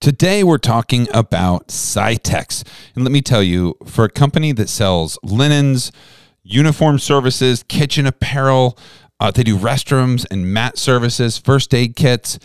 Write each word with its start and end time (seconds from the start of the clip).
Today, 0.00 0.44
we're 0.44 0.58
talking 0.58 1.08
about 1.12 1.68
Cytex. 1.68 2.64
And 2.94 3.02
let 3.02 3.10
me 3.10 3.20
tell 3.20 3.42
you, 3.42 3.74
for 3.84 4.04
a 4.04 4.08
company 4.08 4.52
that 4.52 4.68
sells 4.68 5.18
linens, 5.24 5.90
uniform 6.44 7.00
services, 7.00 7.64
kitchen 7.64 8.06
apparel, 8.06 8.78
uh, 9.18 9.32
they 9.32 9.42
do 9.42 9.58
restrooms 9.58 10.24
and 10.30 10.54
mat 10.54 10.78
services, 10.78 11.36
first 11.36 11.74
aid 11.74 11.96
kits. 11.96 12.38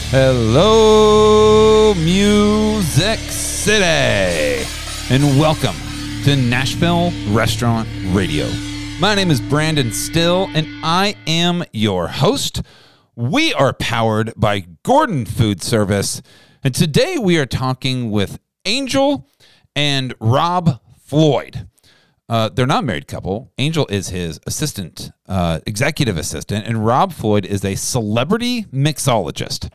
Hello, 0.10 1.94
Music 1.96 3.20
City, 3.20 4.66
and 5.10 5.40
welcome 5.40 5.76
to 6.24 6.36
Nashville 6.36 7.12
Restaurant 7.30 7.88
Radio. 8.08 8.48
My 9.00 9.14
name 9.14 9.30
is 9.30 9.42
Brandon 9.42 9.92
Styll, 9.92 10.50
and 10.56 10.68
I 10.84 11.16
am 11.28 11.64
your 11.74 12.08
host. 12.08 12.62
We 13.16 13.54
are 13.54 13.74
powered 13.74 14.34
by 14.38 14.68
Gordon 14.84 15.26
Food 15.26 15.62
Service, 15.62 16.22
and 16.64 16.74
today 16.74 17.18
we 17.18 17.38
are 17.38 17.46
talking 17.46 18.10
with 18.10 18.40
Angel 18.66 19.30
and 19.76 20.16
Rob 20.20 20.80
Floyd. 21.04 21.68
Uh, 22.32 22.48
they're 22.48 22.66
not 22.66 22.86
married 22.86 23.10
couple. 23.10 23.52
Angel 23.58 23.86
is 23.88 24.08
his 24.08 24.40
assistant, 24.48 25.12
uh, 25.28 25.60
executive 25.68 26.18
assistant, 26.18 26.66
and 26.66 26.86
Rob 26.86 27.12
Floyd 27.12 27.46
is 27.46 27.66
a 27.66 27.76
celebrity 27.76 28.64
mixologist. 28.74 29.70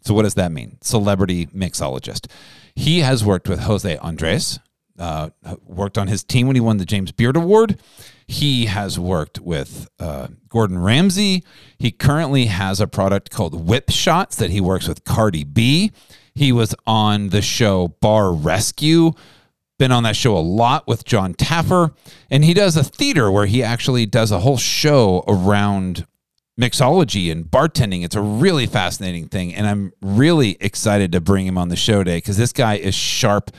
So, 0.00 0.14
what 0.14 0.22
does 0.22 0.32
that 0.32 0.50
mean? 0.50 0.78
Celebrity 0.80 1.44
mixologist. 1.48 2.30
He 2.74 3.00
has 3.00 3.22
worked 3.22 3.50
with 3.50 3.60
Jose 3.60 3.98
Andres, 3.98 4.60
uh, 4.98 5.28
worked 5.62 5.98
on 5.98 6.08
his 6.08 6.24
team 6.24 6.46
when 6.46 6.56
he 6.56 6.60
won 6.60 6.78
the 6.78 6.86
James 6.86 7.12
Beard 7.12 7.36
Award. 7.36 7.78
He 8.26 8.64
has 8.64 8.98
worked 8.98 9.40
with 9.40 9.86
uh, 10.00 10.28
Gordon 10.48 10.78
Ramsay. 10.78 11.44
He 11.78 11.90
currently 11.90 12.46
has 12.46 12.80
a 12.80 12.86
product 12.86 13.30
called 13.30 13.68
Whip 13.68 13.90
Shots 13.90 14.36
that 14.36 14.50
he 14.50 14.60
works 14.62 14.88
with 14.88 15.04
Cardi 15.04 15.44
B. 15.44 15.92
He 16.34 16.50
was 16.50 16.74
on 16.86 17.28
the 17.28 17.42
show 17.42 17.88
Bar 18.00 18.32
Rescue, 18.32 19.12
been 19.78 19.92
on 19.92 20.02
that 20.04 20.16
show 20.16 20.36
a 20.36 20.38
lot 20.38 20.86
with 20.86 21.04
John 21.04 21.34
Taffer. 21.34 21.94
And 22.30 22.44
he 22.44 22.54
does 22.54 22.76
a 22.76 22.84
theater 22.84 23.30
where 23.30 23.46
he 23.46 23.62
actually 23.62 24.06
does 24.06 24.30
a 24.30 24.40
whole 24.40 24.56
show 24.56 25.24
around 25.26 26.06
mixology 26.60 27.32
and 27.32 27.44
bartending. 27.44 28.04
It's 28.04 28.14
a 28.14 28.20
really 28.20 28.66
fascinating 28.66 29.28
thing. 29.28 29.54
And 29.54 29.66
I'm 29.66 29.92
really 30.00 30.56
excited 30.60 31.12
to 31.12 31.20
bring 31.20 31.46
him 31.46 31.58
on 31.58 31.68
the 31.68 31.76
show 31.76 31.98
today 31.98 32.18
because 32.18 32.36
this 32.36 32.52
guy 32.52 32.74
is 32.74 32.94
sharp 32.94 33.50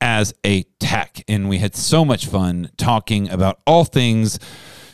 as 0.00 0.34
a 0.44 0.64
tech. 0.80 1.22
And 1.28 1.48
we 1.48 1.58
had 1.58 1.76
so 1.76 2.04
much 2.04 2.26
fun 2.26 2.70
talking 2.76 3.30
about 3.30 3.60
all 3.66 3.84
things 3.84 4.38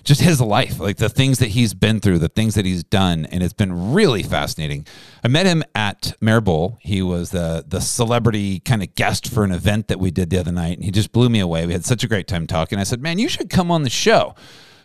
just 0.09 0.23
his 0.23 0.41
life, 0.41 0.81
like 0.81 0.97
the 0.97 1.09
things 1.09 1.39
that 1.39 1.51
he's 1.51 1.75
been 1.75 2.01
through, 2.01 2.19
the 2.19 2.29
things 2.29 2.55
that 2.55 2.65
he's 2.65 2.83
done, 2.83 3.27
and 3.27 3.43
it's 3.43 3.53
been 3.53 3.93
really 3.93 4.23
fascinating. 4.23 4.87
I 5.23 5.29
met 5.29 5.47
him 5.47 5.63
at 5.75 6.15
Maribel. 6.21 6.79
He 6.81 7.03
was 7.03 7.31
the 7.31 7.65
the 7.69 7.81
celebrity 7.81 8.61
kind 8.61 8.83
of 8.83 8.95
guest 8.95 9.31
for 9.31 9.45
an 9.45 9.53
event 9.53 9.89
that 9.89 10.01
we 10.01 10.11
did 10.11 10.31
the 10.31 10.39
other 10.39 10.51
night, 10.51 10.79
and 10.79 10.85
he 10.85 10.91
just 10.91 11.13
blew 11.13 11.29
me 11.29 11.41
away. 11.41 11.67
We 11.67 11.75
had 11.75 11.85
such 11.85 12.03
a 12.03 12.09
great 12.09 12.27
time 12.27 12.47
talking. 12.47 12.79
I 12.79 12.85
said, 12.85 13.03
"Man, 13.03 13.19
you 13.19 13.29
should 13.29 13.51
come 13.51 13.71
on 13.71 13.83
the 13.83 13.91
show." 13.91 14.35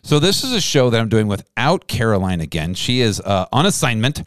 So 0.03 0.19
this 0.19 0.43
is 0.43 0.51
a 0.51 0.59
show 0.59 0.89
that 0.89 0.99
I'm 0.99 1.07
doing 1.07 1.27
without 1.27 1.87
Caroline 1.87 2.41
again. 2.41 2.73
She 2.73 2.99
is 2.99 3.21
uh, 3.21 3.45
on 3.51 3.65
assignment. 3.65 4.23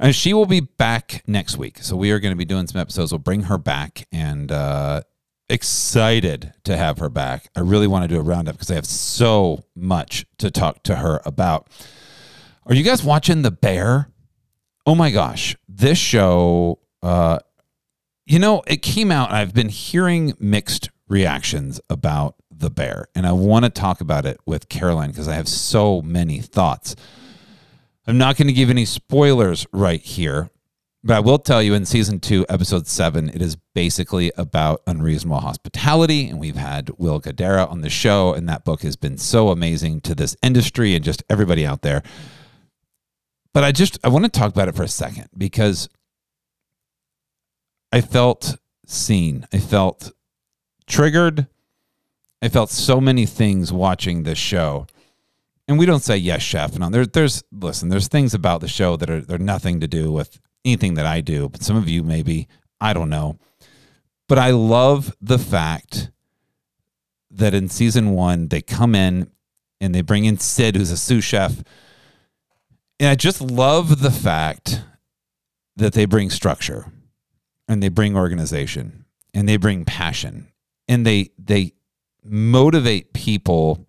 And 0.00 0.14
she 0.14 0.32
will 0.32 0.46
be 0.46 0.60
back 0.60 1.24
next 1.26 1.56
week. 1.58 1.78
So 1.78 1.96
we 1.96 2.12
are 2.12 2.20
going 2.20 2.30
to 2.30 2.36
be 2.36 2.44
doing 2.44 2.68
some 2.68 2.80
episodes. 2.80 3.10
We'll 3.10 3.18
bring 3.18 3.42
her 3.42 3.58
back 3.58 4.06
and 4.12 4.52
uh, 4.52 5.02
excited 5.48 6.52
to 6.64 6.76
have 6.76 6.98
her 6.98 7.08
back. 7.08 7.48
I 7.56 7.60
really 7.60 7.86
want 7.86 8.04
to 8.04 8.08
do 8.08 8.20
a 8.20 8.22
roundup 8.22 8.54
because 8.56 8.70
I 8.70 8.74
have 8.74 8.86
so 8.86 9.64
much 9.74 10.26
to 10.38 10.50
talk 10.50 10.82
to 10.84 10.96
her 10.96 11.20
about. 11.24 11.68
Are 12.66 12.74
you 12.74 12.84
guys 12.84 13.02
watching 13.02 13.42
The 13.42 13.50
Bear? 13.50 14.10
Oh 14.86 14.94
my 14.94 15.10
gosh. 15.10 15.56
This 15.68 15.98
show, 15.98 16.80
uh, 17.02 17.38
you 18.26 18.38
know, 18.38 18.62
it 18.66 18.82
came 18.82 19.10
out. 19.10 19.30
I've 19.32 19.54
been 19.54 19.70
hearing 19.70 20.34
mixed 20.38 20.90
reactions 21.08 21.80
about 21.88 22.36
The 22.50 22.70
Bear, 22.70 23.06
and 23.14 23.26
I 23.26 23.32
want 23.32 23.64
to 23.64 23.70
talk 23.70 24.00
about 24.00 24.26
it 24.26 24.38
with 24.44 24.68
Caroline 24.68 25.10
because 25.10 25.28
I 25.28 25.34
have 25.34 25.48
so 25.48 26.02
many 26.02 26.40
thoughts. 26.40 26.94
I'm 28.06 28.18
not 28.18 28.36
going 28.36 28.48
to 28.48 28.54
give 28.54 28.70
any 28.70 28.84
spoilers 28.84 29.66
right 29.72 30.00
here, 30.00 30.50
but 31.04 31.16
I 31.16 31.20
will 31.20 31.38
tell 31.38 31.62
you 31.62 31.74
in 31.74 31.86
season 31.86 32.18
two, 32.18 32.44
episode 32.48 32.86
seven, 32.86 33.28
it 33.28 33.40
is 33.40 33.56
basically 33.74 34.32
about 34.36 34.82
unreasonable 34.86 35.40
hospitality. 35.40 36.28
And 36.28 36.40
we've 36.40 36.56
had 36.56 36.90
Will 36.98 37.20
Guidara 37.20 37.70
on 37.70 37.82
the 37.82 37.90
show, 37.90 38.34
and 38.34 38.48
that 38.48 38.64
book 38.64 38.82
has 38.82 38.96
been 38.96 39.16
so 39.16 39.50
amazing 39.50 40.00
to 40.02 40.14
this 40.14 40.36
industry 40.42 40.94
and 40.94 41.04
just 41.04 41.22
everybody 41.30 41.64
out 41.64 41.82
there. 41.82 42.02
But 43.54 43.64
I 43.64 43.72
just 43.72 43.98
I 44.04 44.08
want 44.08 44.24
to 44.24 44.30
talk 44.30 44.50
about 44.50 44.68
it 44.68 44.74
for 44.74 44.82
a 44.82 44.88
second 44.88 45.28
because 45.36 45.88
I 47.92 48.00
felt 48.00 48.56
seen. 48.86 49.46
I 49.52 49.58
felt 49.58 50.12
triggered. 50.86 51.46
I 52.42 52.48
felt 52.48 52.70
so 52.70 53.00
many 53.00 53.24
things 53.24 53.72
watching 53.72 54.22
this 54.22 54.38
show. 54.38 54.86
And 55.66 55.78
we 55.78 55.86
don't 55.86 56.02
say 56.02 56.16
yes, 56.16 56.42
chef. 56.42 56.74
And 56.74 56.94
there, 56.94 57.06
there's 57.06 57.44
listen, 57.52 57.88
there's 57.88 58.08
things 58.08 58.34
about 58.34 58.60
the 58.60 58.68
show 58.68 58.96
that 58.96 59.10
are 59.10 59.20
they're 59.20 59.38
nothing 59.38 59.80
to 59.80 59.88
do 59.88 60.10
with 60.12 60.40
anything 60.64 60.94
that 60.94 61.06
I 61.06 61.20
do, 61.20 61.48
but 61.48 61.62
some 61.62 61.76
of 61.76 61.88
you 61.88 62.02
maybe, 62.02 62.48
I 62.80 62.92
don't 62.92 63.10
know. 63.10 63.38
But 64.28 64.38
I 64.38 64.50
love 64.50 65.14
the 65.20 65.38
fact 65.38 66.10
that 67.30 67.54
in 67.54 67.68
season 67.68 68.10
one, 68.10 68.48
they 68.48 68.60
come 68.60 68.94
in 68.94 69.30
and 69.80 69.94
they 69.94 70.02
bring 70.02 70.24
in 70.24 70.38
Sid, 70.38 70.76
who's 70.76 70.90
a 70.90 70.96
sous 70.96 71.24
chef. 71.24 71.62
And 73.00 73.08
I 73.08 73.14
just 73.14 73.40
love 73.40 74.02
the 74.02 74.10
fact 74.10 74.82
that 75.76 75.92
they 75.92 76.04
bring 76.04 76.30
structure 76.30 76.92
and 77.68 77.82
they 77.82 77.88
bring 77.88 78.16
organization 78.16 79.04
and 79.32 79.48
they 79.48 79.56
bring 79.56 79.84
passion 79.84 80.48
and 80.88 81.06
they 81.06 81.30
they 81.38 81.72
motivate 82.24 83.12
people 83.12 83.86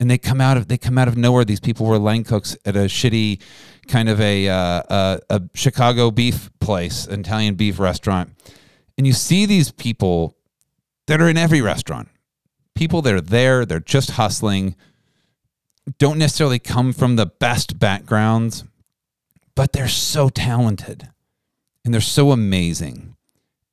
and 0.00 0.10
they 0.10 0.18
come 0.18 0.40
out 0.40 0.56
of 0.56 0.68
they 0.68 0.78
come 0.78 0.98
out 0.98 1.08
of 1.08 1.16
nowhere. 1.16 1.44
These 1.44 1.60
people 1.60 1.86
were 1.86 1.98
line 1.98 2.24
cooks 2.24 2.56
at 2.64 2.76
a 2.76 2.86
shitty 2.86 3.40
kind 3.88 4.08
of 4.08 4.20
a 4.20 4.48
uh, 4.48 4.82
a, 4.88 5.20
a 5.30 5.42
Chicago 5.54 6.10
beef 6.10 6.50
place, 6.60 7.06
an 7.06 7.20
Italian 7.20 7.54
beef 7.54 7.78
restaurant, 7.78 8.30
and 8.96 9.06
you 9.06 9.12
see 9.12 9.46
these 9.46 9.70
people 9.72 10.36
that 11.06 11.20
are 11.20 11.28
in 11.28 11.36
every 11.36 11.60
restaurant. 11.60 12.08
People 12.74 13.02
that 13.02 13.14
are 13.14 13.20
there, 13.20 13.64
they're 13.64 13.80
just 13.80 14.12
hustling, 14.12 14.76
don't 15.98 16.18
necessarily 16.18 16.58
come 16.60 16.92
from 16.92 17.16
the 17.16 17.26
best 17.26 17.78
backgrounds, 17.80 18.64
but 19.56 19.72
they're 19.72 19.88
so 19.88 20.28
talented 20.28 21.08
and 21.84 21.92
they're 21.92 22.00
so 22.00 22.30
amazing. 22.30 23.16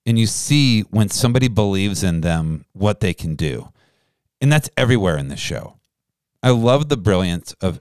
and 0.06 0.20
you 0.20 0.28
see 0.28 0.82
when 0.82 1.10
somebody 1.10 1.48
believes 1.48 2.04
in 2.04 2.22
them 2.22 2.66
what 2.74 3.00
they 3.00 3.14
can 3.14 3.36
do. 3.36 3.70
And 4.40 4.52
that's 4.52 4.70
everywhere 4.78 5.18
in 5.18 5.30
this 5.30 5.40
show. 5.40 5.78
I 6.46 6.52
love 6.52 6.90
the 6.90 6.98
brilliance 6.98 7.54
of 7.54 7.80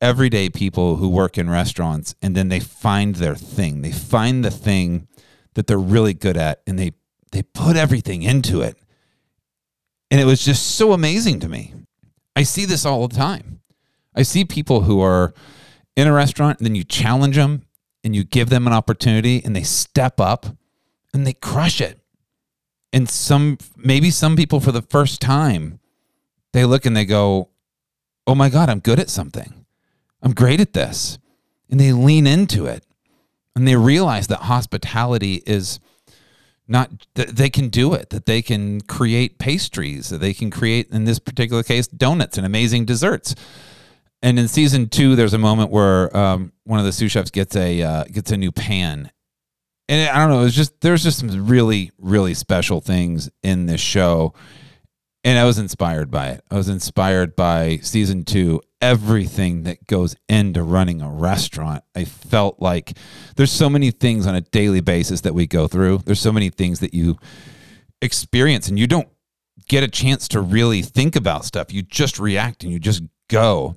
everyday 0.00 0.48
people 0.48 0.96
who 0.96 1.08
work 1.08 1.36
in 1.36 1.50
restaurants 1.50 2.14
and 2.22 2.36
then 2.36 2.48
they 2.48 2.60
find 2.60 3.16
their 3.16 3.34
thing. 3.34 3.82
They 3.82 3.90
find 3.90 4.44
the 4.44 4.52
thing 4.52 5.08
that 5.54 5.66
they're 5.66 5.76
really 5.76 6.14
good 6.14 6.36
at 6.36 6.62
and 6.64 6.78
they 6.78 6.92
they 7.32 7.42
put 7.42 7.74
everything 7.74 8.22
into 8.22 8.60
it. 8.60 8.78
And 10.12 10.20
it 10.20 10.26
was 10.26 10.44
just 10.44 10.76
so 10.76 10.92
amazing 10.92 11.40
to 11.40 11.48
me. 11.48 11.74
I 12.36 12.44
see 12.44 12.64
this 12.64 12.86
all 12.86 13.08
the 13.08 13.16
time. 13.16 13.58
I 14.14 14.22
see 14.22 14.44
people 14.44 14.82
who 14.82 15.00
are 15.00 15.34
in 15.96 16.06
a 16.06 16.12
restaurant 16.12 16.60
and 16.60 16.66
then 16.66 16.76
you 16.76 16.84
challenge 16.84 17.34
them 17.34 17.62
and 18.04 18.14
you 18.14 18.22
give 18.22 18.48
them 18.48 18.68
an 18.68 18.72
opportunity 18.72 19.44
and 19.44 19.56
they 19.56 19.64
step 19.64 20.20
up 20.20 20.46
and 21.12 21.26
they 21.26 21.32
crush 21.32 21.80
it. 21.80 21.98
And 22.92 23.08
some 23.08 23.58
maybe 23.76 24.12
some 24.12 24.36
people 24.36 24.60
for 24.60 24.70
the 24.70 24.82
first 24.82 25.20
time 25.20 25.80
they 26.52 26.64
look 26.64 26.86
and 26.86 26.96
they 26.96 27.04
go, 27.04 27.48
"Oh 28.26 28.34
my 28.34 28.48
god, 28.48 28.68
I'm 28.68 28.80
good 28.80 28.98
at 28.98 29.10
something. 29.10 29.66
I'm 30.22 30.32
great 30.32 30.60
at 30.60 30.72
this." 30.72 31.18
And 31.70 31.80
they 31.80 31.92
lean 31.92 32.26
into 32.26 32.66
it. 32.66 32.84
And 33.56 33.66
they 33.66 33.76
realize 33.76 34.26
that 34.28 34.40
hospitality 34.40 35.42
is 35.46 35.80
not 36.66 36.90
that 37.14 37.36
they 37.36 37.50
can 37.50 37.68
do 37.68 37.92
it 37.92 38.10
that 38.10 38.26
they 38.26 38.40
can 38.40 38.80
create 38.82 39.38
pastries 39.38 40.08
that 40.08 40.18
they 40.18 40.32
can 40.32 40.50
create 40.50 40.88
in 40.90 41.04
this 41.04 41.18
particular 41.18 41.62
case 41.62 41.86
donuts 41.86 42.36
and 42.36 42.46
amazing 42.46 42.84
desserts 42.84 43.34
and 44.22 44.38
in 44.38 44.48
season 44.48 44.88
two 44.88 45.14
there's 45.14 45.34
a 45.34 45.38
moment 45.38 45.70
where 45.70 46.14
um, 46.16 46.52
one 46.64 46.78
of 46.78 46.84
the 46.84 46.92
sous 46.92 47.12
chefs 47.12 47.30
gets 47.30 47.54
a 47.56 47.82
uh, 47.82 48.04
gets 48.04 48.30
a 48.30 48.36
new 48.36 48.50
pan 48.50 49.10
and 49.88 50.08
i 50.10 50.18
don't 50.18 50.30
know 50.30 50.40
it 50.40 50.44
was 50.44 50.54
just 50.54 50.80
there's 50.80 51.02
just 51.02 51.18
some 51.18 51.46
really 51.46 51.90
really 51.98 52.34
special 52.34 52.80
things 52.80 53.30
in 53.42 53.66
this 53.66 53.80
show 53.80 54.32
and 55.24 55.38
i 55.38 55.44
was 55.44 55.58
inspired 55.58 56.10
by 56.10 56.28
it 56.28 56.44
i 56.50 56.54
was 56.54 56.68
inspired 56.68 57.34
by 57.34 57.78
season 57.78 58.24
two 58.24 58.60
everything 58.84 59.62
that 59.62 59.86
goes 59.86 60.14
into 60.28 60.62
running 60.62 61.00
a 61.00 61.08
restaurant. 61.08 61.82
I 61.96 62.04
felt 62.04 62.60
like 62.60 62.98
there's 63.34 63.50
so 63.50 63.70
many 63.70 63.90
things 63.90 64.26
on 64.26 64.34
a 64.34 64.42
daily 64.42 64.82
basis 64.82 65.22
that 65.22 65.32
we 65.32 65.46
go 65.46 65.66
through. 65.66 66.02
There's 66.04 66.20
so 66.20 66.32
many 66.32 66.50
things 66.50 66.80
that 66.80 66.92
you 66.92 67.16
experience 68.02 68.68
and 68.68 68.78
you 68.78 68.86
don't 68.86 69.08
get 69.68 69.82
a 69.82 69.88
chance 69.88 70.28
to 70.28 70.40
really 70.42 70.82
think 70.82 71.16
about 71.16 71.46
stuff. 71.46 71.72
You 71.72 71.80
just 71.80 72.18
react 72.18 72.62
and 72.62 72.70
you 72.70 72.78
just 72.78 73.02
go. 73.28 73.76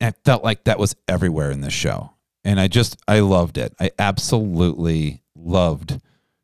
And 0.00 0.14
I 0.14 0.18
felt 0.24 0.44
like 0.44 0.62
that 0.62 0.78
was 0.78 0.94
everywhere 1.08 1.50
in 1.50 1.60
this 1.60 1.74
show. 1.74 2.12
And 2.44 2.60
I 2.60 2.68
just 2.68 2.96
I 3.08 3.18
loved 3.18 3.58
it. 3.58 3.74
I 3.80 3.90
absolutely 3.98 5.24
loved 5.34 6.00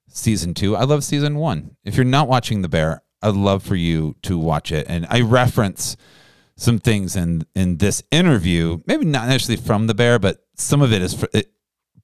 season 0.08 0.54
2. 0.54 0.74
I 0.74 0.82
love 0.82 1.04
season 1.04 1.36
1. 1.36 1.76
If 1.84 1.94
you're 1.94 2.04
not 2.04 2.26
watching 2.26 2.62
The 2.62 2.68
Bear, 2.68 3.02
I'd 3.22 3.34
love 3.34 3.62
for 3.62 3.76
you 3.76 4.16
to 4.22 4.38
watch 4.38 4.72
it. 4.72 4.86
And 4.88 5.06
I 5.10 5.20
reference 5.20 5.96
some 6.56 6.78
things 6.78 7.16
in 7.16 7.46
in 7.54 7.78
this 7.78 8.02
interview, 8.10 8.80
maybe 8.86 9.04
not 9.04 9.28
necessarily 9.28 9.62
from 9.62 9.86
the 9.86 9.94
bear, 9.94 10.18
but 10.18 10.44
some 10.54 10.82
of 10.82 10.92
it 10.92 11.02
is 11.02 11.24
it 11.32 11.52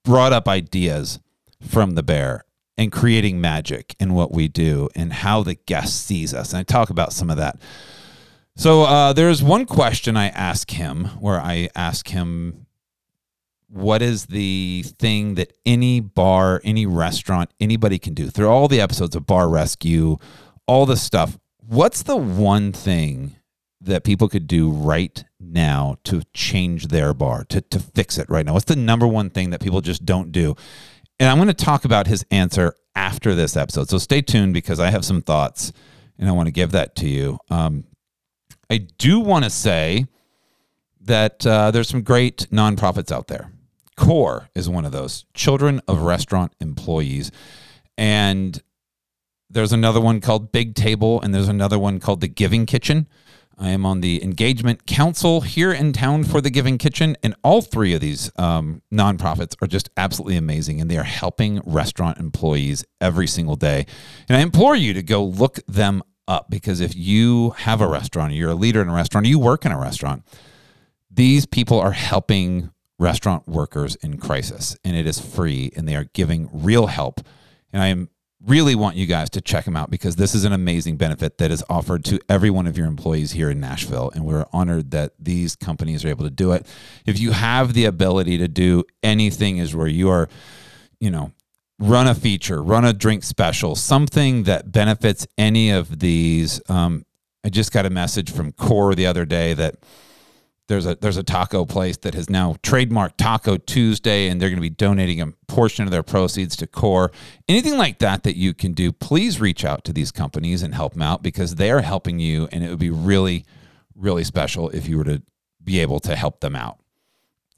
brought 0.03 0.33
up 0.33 0.47
ideas 0.47 1.19
from 1.61 1.91
the 1.91 2.03
bear 2.03 2.43
and 2.77 2.91
creating 2.91 3.39
magic 3.39 3.95
in 3.99 4.13
what 4.13 4.31
we 4.31 4.47
do 4.47 4.89
and 4.95 5.13
how 5.13 5.43
the 5.43 5.55
guest 5.55 6.05
sees 6.05 6.33
us. 6.33 6.51
And 6.51 6.59
I 6.59 6.63
talk 6.63 6.89
about 6.89 7.13
some 7.13 7.29
of 7.29 7.37
that. 7.37 7.59
So 8.55 8.83
uh, 8.83 9.13
there's 9.13 9.41
one 9.41 9.65
question 9.65 10.15
I 10.17 10.27
ask 10.27 10.71
him 10.71 11.05
where 11.19 11.39
I 11.39 11.69
ask 11.75 12.09
him, 12.09 12.67
what 13.67 14.03
is 14.03 14.27
the 14.27 14.83
thing 14.99 15.35
that 15.35 15.53
any 15.65 15.99
bar, 15.99 16.61
any 16.63 16.85
restaurant, 16.85 17.51
anybody 17.59 17.97
can 17.97 18.13
do 18.13 18.29
through 18.29 18.47
all 18.47 18.67
the 18.67 18.79
episodes 18.79 19.15
of 19.15 19.25
Bar 19.25 19.49
Rescue, 19.49 20.17
all 20.67 20.85
the 20.85 20.97
stuff? 20.97 21.37
What's 21.65 22.03
the 22.03 22.17
one 22.17 22.71
thing 22.71 23.37
that 23.81 24.03
people 24.03 24.29
could 24.29 24.47
do 24.47 24.69
right 24.69 25.23
now 25.39 25.97
to 26.05 26.23
change 26.33 26.87
their 26.87 27.13
bar, 27.13 27.43
to, 27.45 27.61
to 27.61 27.79
fix 27.79 28.17
it 28.17 28.29
right 28.29 28.45
now? 28.45 28.53
What's 28.53 28.65
the 28.65 28.75
number 28.75 29.07
one 29.07 29.29
thing 29.29 29.49
that 29.49 29.61
people 29.61 29.81
just 29.81 30.05
don't 30.05 30.31
do? 30.31 30.55
And 31.19 31.29
I'm 31.29 31.37
going 31.37 31.47
to 31.47 31.53
talk 31.53 31.85
about 31.85 32.07
his 32.07 32.25
answer 32.31 32.75
after 32.95 33.35
this 33.35 33.55
episode. 33.55 33.89
So 33.89 33.97
stay 33.97 34.21
tuned 34.21 34.53
because 34.53 34.79
I 34.79 34.89
have 34.89 35.05
some 35.05 35.21
thoughts 35.21 35.71
and 36.17 36.27
I 36.27 36.31
want 36.31 36.47
to 36.47 36.51
give 36.51 36.71
that 36.71 36.95
to 36.97 37.07
you. 37.07 37.39
Um, 37.49 37.85
I 38.69 38.77
do 38.77 39.19
want 39.19 39.43
to 39.43 39.49
say 39.49 40.07
that 41.01 41.45
uh, 41.45 41.71
there's 41.71 41.89
some 41.89 42.01
great 42.01 42.47
nonprofits 42.51 43.11
out 43.11 43.27
there. 43.27 43.51
CORE 43.95 44.49
is 44.55 44.69
one 44.69 44.85
of 44.85 44.91
those 44.91 45.25
Children 45.33 45.81
of 45.87 46.01
Restaurant 46.01 46.53
Employees. 46.59 47.31
And 47.97 48.61
there's 49.49 49.71
another 49.71 50.01
one 50.01 50.21
called 50.21 50.51
Big 50.51 50.75
Table, 50.75 51.21
and 51.21 51.33
there's 51.33 51.47
another 51.47 51.77
one 51.77 51.99
called 51.99 52.21
The 52.21 52.27
Giving 52.27 52.65
Kitchen. 52.65 53.07
I 53.57 53.69
am 53.69 53.85
on 53.85 54.01
the 54.01 54.23
Engagement 54.23 54.87
Council 54.87 55.41
here 55.41 55.71
in 55.71 55.93
town 55.93 56.23
for 56.23 56.41
the 56.41 56.49
Giving 56.49 56.77
Kitchen, 56.77 57.15
and 57.21 57.35
all 57.43 57.61
three 57.61 57.93
of 57.93 58.01
these 58.01 58.31
um, 58.37 58.81
nonprofits 58.91 59.55
are 59.61 59.67
just 59.67 59.89
absolutely 59.95 60.37
amazing, 60.37 60.81
and 60.81 60.89
they 60.89 60.97
are 60.97 61.03
helping 61.03 61.61
restaurant 61.63 62.17
employees 62.17 62.83
every 62.99 63.27
single 63.27 63.55
day. 63.55 63.85
And 64.27 64.37
I 64.37 64.41
implore 64.41 64.75
you 64.75 64.93
to 64.93 65.03
go 65.03 65.23
look 65.23 65.59
them 65.67 66.01
up 66.27 66.49
because 66.49 66.79
if 66.79 66.95
you 66.95 67.51
have 67.51 67.79
a 67.81 67.87
restaurant, 67.87 68.33
you're 68.33 68.51
a 68.51 68.55
leader 68.55 68.81
in 68.81 68.89
a 68.89 68.93
restaurant, 68.93 69.27
you 69.27 69.37
work 69.37 69.65
in 69.65 69.71
a 69.71 69.79
restaurant, 69.79 70.23
these 71.11 71.45
people 71.45 71.79
are 71.79 71.91
helping 71.91 72.71
restaurant 72.97 73.47
workers 73.47 73.95
in 73.97 74.17
crisis, 74.17 74.75
and 74.83 74.95
it 74.95 75.05
is 75.05 75.19
free, 75.19 75.71
and 75.75 75.87
they 75.87 75.95
are 75.95 76.05
giving 76.13 76.49
real 76.51 76.87
help. 76.87 77.21
And 77.71 77.83
I 77.83 77.87
am 77.87 78.09
really 78.45 78.75
want 78.75 78.95
you 78.95 79.05
guys 79.05 79.29
to 79.31 79.41
check 79.41 79.65
them 79.65 79.75
out 79.75 79.89
because 79.89 80.15
this 80.15 80.35
is 80.35 80.43
an 80.43 80.51
amazing 80.51 80.97
benefit 80.97 81.37
that 81.37 81.51
is 81.51 81.63
offered 81.69 82.03
to 82.05 82.19
every 82.27 82.49
one 82.49 82.67
of 82.67 82.77
your 82.77 82.87
employees 82.87 83.31
here 83.31 83.49
in 83.49 83.59
Nashville. 83.59 84.11
And 84.13 84.25
we're 84.25 84.45
honored 84.51 84.91
that 84.91 85.13
these 85.17 85.55
companies 85.55 86.03
are 86.03 86.09
able 86.09 86.25
to 86.25 86.31
do 86.31 86.51
it. 86.51 86.67
If 87.05 87.19
you 87.19 87.31
have 87.31 87.73
the 87.73 87.85
ability 87.85 88.37
to 88.39 88.47
do 88.47 88.83
anything, 89.01 89.57
is 89.57 89.75
where 89.75 89.87
you 89.87 90.09
are, 90.09 90.27
you 90.99 91.09
know, 91.09 91.31
run 91.79 92.07
a 92.07 92.15
feature, 92.15 92.61
run 92.61 92.85
a 92.85 92.93
drink 92.93 93.23
special, 93.23 93.75
something 93.75 94.43
that 94.43 94.71
benefits 94.71 95.25
any 95.37 95.69
of 95.69 95.99
these. 95.99 96.61
Um, 96.69 97.05
I 97.43 97.49
just 97.49 97.71
got 97.71 97.85
a 97.85 97.89
message 97.89 98.31
from 98.31 98.51
Core 98.53 98.95
the 98.95 99.05
other 99.05 99.25
day 99.25 99.53
that 99.53 99.75
there's 100.73 100.87
a 100.87 100.95
there's 100.95 101.17
a 101.17 101.23
taco 101.23 101.65
place 101.65 101.97
that 101.97 102.15
has 102.15 102.31
now 102.31 102.55
trademarked 102.63 103.17
Taco 103.17 103.57
Tuesday, 103.57 104.27
and 104.27 104.41
they're 104.41 104.49
going 104.49 104.57
to 104.57 104.61
be 104.61 104.71
donating 104.71 105.21
a 105.21 105.27
portion 105.47 105.85
of 105.85 105.91
their 105.91 106.01
proceeds 106.01 106.55
to 106.57 106.65
Core. 106.65 107.11
Anything 107.47 107.77
like 107.77 107.99
that 107.99 108.23
that 108.23 108.35
you 108.35 108.55
can 108.55 108.73
do, 108.73 108.91
please 108.91 109.39
reach 109.39 109.63
out 109.63 109.83
to 109.83 109.93
these 109.93 110.11
companies 110.11 110.63
and 110.63 110.73
help 110.73 110.93
them 110.93 111.03
out 111.03 111.21
because 111.21 111.55
they 111.55 111.69
are 111.69 111.81
helping 111.81 112.17
you, 112.17 112.49
and 112.51 112.63
it 112.63 112.69
would 112.69 112.79
be 112.79 112.89
really, 112.89 113.45
really 113.93 114.23
special 114.23 114.69
if 114.71 114.87
you 114.87 114.97
were 114.97 115.03
to 115.03 115.21
be 115.63 115.79
able 115.79 115.99
to 115.99 116.15
help 116.15 116.39
them 116.39 116.55
out. 116.55 116.79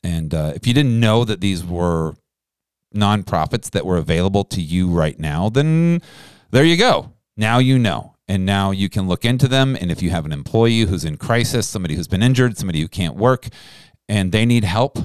And 0.04 0.34
uh, 0.34 0.52
if 0.54 0.68
you 0.68 0.74
didn't 0.74 1.00
know 1.00 1.24
that 1.24 1.40
these 1.40 1.64
were 1.64 2.16
nonprofits 2.94 3.72
that 3.72 3.86
were 3.86 3.98
available 3.98 4.44
to 4.44 4.62
you 4.62 4.90
right 4.90 5.18
now, 5.18 5.48
then 5.48 6.02
there 6.52 6.66
you 6.66 6.76
go. 6.76 7.14
Now 7.38 7.60
you 7.60 7.80
know. 7.80 8.15
And 8.28 8.46
now 8.46 8.72
you 8.72 8.90
can 8.90 9.08
look 9.08 9.24
into 9.24 9.48
them. 9.48 9.78
And 9.80 9.92
if 9.92 10.02
you 10.02 10.10
have 10.10 10.26
an 10.26 10.32
employee 10.32 10.82
who's 10.82 11.06
in 11.06 11.18
crisis, 11.18 11.68
somebody 11.68 11.96
who's 11.96 12.08
been 12.08 12.24
injured, 12.24 12.58
somebody 12.58 12.82
who 12.82 12.88
can't 12.88 13.16
work, 13.16 13.48
and 14.10 14.32
they 14.32 14.46
need 14.46 14.64
help, 14.64 14.98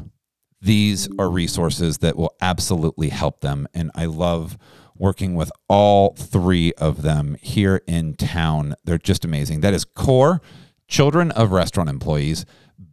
these 0.61 1.09
are 1.19 1.31
resources 1.31 1.99
that 1.99 2.17
will 2.17 2.35
absolutely 2.41 3.11
help 3.11 3.41
them. 3.41 3.67
And 3.75 3.91
I 3.95 4.07
love 4.07 4.59
working 4.97 5.35
with 5.35 5.50
all 5.69 6.15
three 6.15 6.73
of 6.75 7.03
them 7.03 7.37
here 7.41 7.83
in 7.87 8.15
town. 8.15 8.75
They're 8.85 8.99
just 8.99 9.25
amazing. 9.25 9.61
That 9.61 9.73
is 9.73 9.85
CORE, 9.85 10.43
Children 10.89 11.31
of 11.33 11.53
Restaurant 11.53 11.89
Employees, 11.89 12.45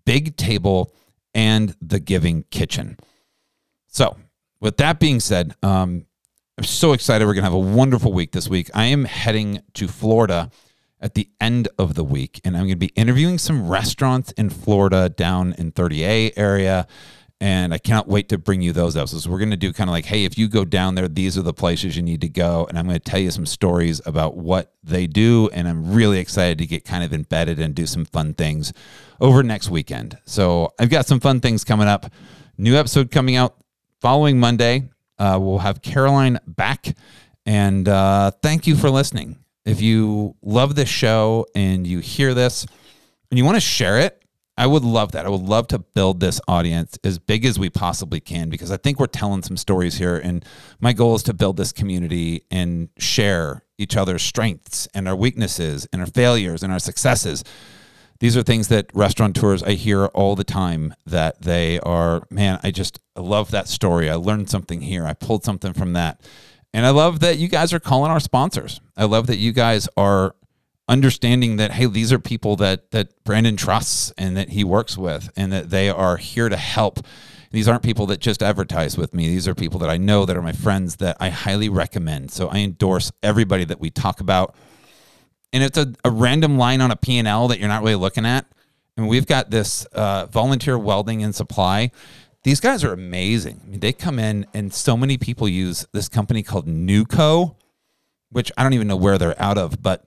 Big 0.06 0.38
Table, 0.38 0.94
and 1.34 1.76
The 1.82 2.00
Giving 2.00 2.44
Kitchen. 2.50 2.98
So, 3.88 4.16
with 4.62 4.78
that 4.78 5.00
being 5.00 5.20
said, 5.20 5.54
um, 5.62 6.06
I'm 6.58 6.64
so 6.64 6.94
excited. 6.94 7.24
We're 7.24 7.36
going 7.36 7.44
to 7.44 7.52
have 7.52 7.54
a 7.54 7.76
wonderful 7.76 8.12
week 8.12 8.32
this 8.32 8.50
week. 8.50 8.72
I 8.74 8.86
am 8.86 9.06
heading 9.06 9.62
to 9.76 9.88
Florida 9.88 10.50
at 11.00 11.14
the 11.14 11.30
end 11.40 11.68
of 11.78 11.94
the 11.94 12.04
week, 12.04 12.42
and 12.44 12.58
I'm 12.58 12.64
going 12.64 12.72
to 12.72 12.76
be 12.78 12.92
interviewing 12.96 13.38
some 13.38 13.70
restaurants 13.70 14.32
in 14.32 14.50
Florida 14.50 15.08
down 15.08 15.54
in 15.54 15.72
30A 15.72 16.34
area. 16.36 16.88
And 17.40 17.76
I 17.76 17.78
cannot 17.78 18.08
wait 18.08 18.30
to 18.30 18.40
bring 18.40 18.64
you 18.64 18.74
those 18.74 18.98
episodes. 18.98 19.26
So 19.26 19.30
we're 19.30 19.38
going 19.38 19.52
to 19.52 19.56
do 19.58 19.72
kind 19.72 19.88
of 19.88 19.92
like, 19.92 20.06
hey, 20.06 20.26
if 20.26 20.40
you 20.40 20.48
go 20.48 20.66
down 20.66 20.96
there, 20.96 21.08
these 21.08 21.38
are 21.38 21.44
the 21.44 21.54
places 21.54 21.96
you 21.96 22.02
need 22.02 22.22
to 22.22 22.30
go. 22.30 22.66
And 22.68 22.80
I'm 22.80 22.88
going 22.88 23.00
to 23.00 23.12
tell 23.12 23.20
you 23.20 23.30
some 23.30 23.46
stories 23.46 24.02
about 24.08 24.36
what 24.36 24.74
they 24.84 25.06
do. 25.06 25.52
And 25.54 25.68
I'm 25.68 25.94
really 25.94 26.18
excited 26.18 26.58
to 26.58 26.66
get 26.66 26.84
kind 26.84 27.04
of 27.04 27.14
embedded 27.14 27.60
and 27.60 27.76
do 27.76 27.86
some 27.86 28.06
fun 28.06 28.34
things 28.34 28.74
over 29.22 29.44
next 29.44 29.70
weekend. 29.70 30.18
So 30.26 30.74
I've 30.80 30.90
got 30.90 31.06
some 31.06 31.20
fun 31.20 31.40
things 31.40 31.64
coming 31.64 31.88
up. 31.88 32.12
New 32.58 32.76
episode 32.76 33.12
coming 33.12 33.36
out 33.36 33.58
following 34.02 34.40
Monday. 34.40 34.90
Uh, 35.20 35.38
we'll 35.42 35.60
have 35.60 35.82
Caroline 35.82 36.40
back. 36.46 36.96
And 37.46 37.88
uh, 37.88 38.32
thank 38.42 38.68
you 38.68 38.76
for 38.76 38.90
listening. 38.90 39.38
If 39.66 39.82
you 39.82 40.36
love 40.42 40.76
this 40.76 40.90
show 40.90 41.46
and 41.56 41.86
you 41.86 42.00
hear 42.00 42.34
this 42.34 42.66
and 43.30 43.38
you 43.38 43.46
want 43.46 43.56
to 43.56 43.62
share 43.62 44.00
it, 44.00 44.24
I 44.58 44.66
would 44.66 44.84
love 44.84 45.12
that. 45.12 45.26
I 45.26 45.30
would 45.30 45.44
love 45.44 45.68
to 45.68 45.80
build 45.80 46.20
this 46.20 46.42
audience 46.48 46.98
as 47.04 47.20
big 47.20 47.46
as 47.46 47.60
we 47.60 47.70
possibly 47.70 48.20
can 48.20 48.50
because 48.50 48.72
I 48.72 48.78
think 48.78 49.00
we're 49.00 49.06
telling 49.06 49.44
some 49.44 49.56
stories 49.56 49.98
here. 50.00 50.18
And 50.18 50.44
my 50.80 50.94
goal 50.94 51.16
is 51.16 51.24
to 51.24 51.34
build 51.34 51.58
this 51.58 51.72
community 51.72 52.44
and 52.50 52.90
share 52.98 53.64
each 53.78 53.96
other's 53.96 54.24
strengths 54.24 54.88
and 54.96 55.08
our 55.08 55.16
weaknesses 55.16 55.88
and 55.94 56.02
our 56.02 56.08
failures 56.08 56.64
and 56.64 56.74
our 56.74 56.80
successes. 56.80 57.44
These 58.20 58.36
are 58.36 58.44
things 58.44 58.68
that 58.70 58.90
restaurateurs 58.94 59.64
I 59.64 59.74
hear 59.74 60.06
all 60.08 60.36
the 60.36 60.44
time 60.44 60.94
that 61.06 61.42
they 61.42 61.80
are, 61.82 62.24
man, 62.30 62.60
I 62.64 62.72
just 62.72 63.00
I 63.16 63.22
love 63.22 63.52
that 63.52 63.68
story. 63.68 64.10
I 64.10 64.16
learned 64.16 64.50
something 64.50 64.82
here. 64.82 65.06
I 65.06 65.14
pulled 65.14 65.44
something 65.44 65.74
from 65.74 65.94
that. 65.94 66.22
And 66.74 66.86
I 66.86 66.90
love 66.90 67.20
that 67.22 67.38
you 67.38 67.48
guys 67.48 67.74
are 67.74 67.80
calling 67.80 68.12
our 68.12 68.20
sponsors. 68.20 68.82
I 68.96 69.06
love 69.06 69.28
that 69.28 69.38
you 69.38 69.52
guys 69.52 69.88
are 69.98 70.36
understanding 70.88 71.58
that 71.58 71.72
hey 71.72 71.86
these 71.86 72.14
are 72.14 72.20
people 72.20 72.56
that 72.56 72.92
that 72.92 73.24
Brandon 73.26 73.58
trusts 73.58 74.14
and 74.18 74.38
that 74.38 74.50
he 74.50 74.64
works 74.64 74.98
with 74.98 75.30
and 75.36 75.52
that 75.52 75.70
they 75.70 75.90
are 75.90 76.16
here 76.16 76.48
to 76.48 76.56
help 76.56 77.00
these 77.52 77.68
aren't 77.68 77.84
people 77.84 78.06
that 78.06 78.22
just 78.22 78.42
advertise 78.42 78.98
with 78.98 79.14
me 79.14 79.28
these 79.28 79.50
are 79.50 79.56
people 79.56 79.80
that 79.80 79.90
I 79.90 79.98
know 79.98 80.26
that 80.26 80.38
are 80.38 80.42
my 80.42 80.54
friends 80.54 80.96
that 80.98 81.18
I 81.20 81.30
highly 81.30 81.68
recommend 81.68 82.32
so 82.32 82.48
I 82.48 82.60
endorse 82.60 83.12
everybody 83.22 83.66
that 83.66 83.82
we 83.82 83.90
talk 83.90 84.22
about 84.22 84.56
and 85.54 85.64
it's 85.64 85.78
a, 85.78 85.94
a 86.04 86.12
random 86.12 86.58
line 86.58 86.82
on 86.82 86.92
a 86.92 86.96
P&L 86.96 87.48
that 87.48 87.60
you're 87.60 87.68
not 87.68 87.84
really 87.84 87.96
looking 87.96 88.26
at. 88.26 88.46
And 88.96 89.08
we've 89.08 89.28
got 89.28 89.52
this 89.52 89.86
uh, 89.86 90.26
volunteer 90.26 90.78
welding 90.78 91.24
and 91.24 91.34
supply. 91.34 91.92
These 92.44 92.60
guys 92.60 92.84
are 92.84 92.94
amazing. 92.94 93.62
I 93.64 93.70
mean, 93.70 93.80
they 93.80 93.94
come 93.94 94.20
in 94.20 94.48
and 94.54 94.74
so 94.74 94.98
many 94.98 95.18
people 95.18 95.48
use 95.48 95.86
this 95.92 96.10
company 96.10 96.44
called 96.44 96.68
Nuco 96.68 97.56
which 98.30 98.52
I 98.58 98.64
don't 98.64 98.74
even 98.74 98.88
know 98.88 98.96
where 98.96 99.18
they're 99.18 99.42
out 99.42 99.58
of 99.58 99.82
but 99.82 100.06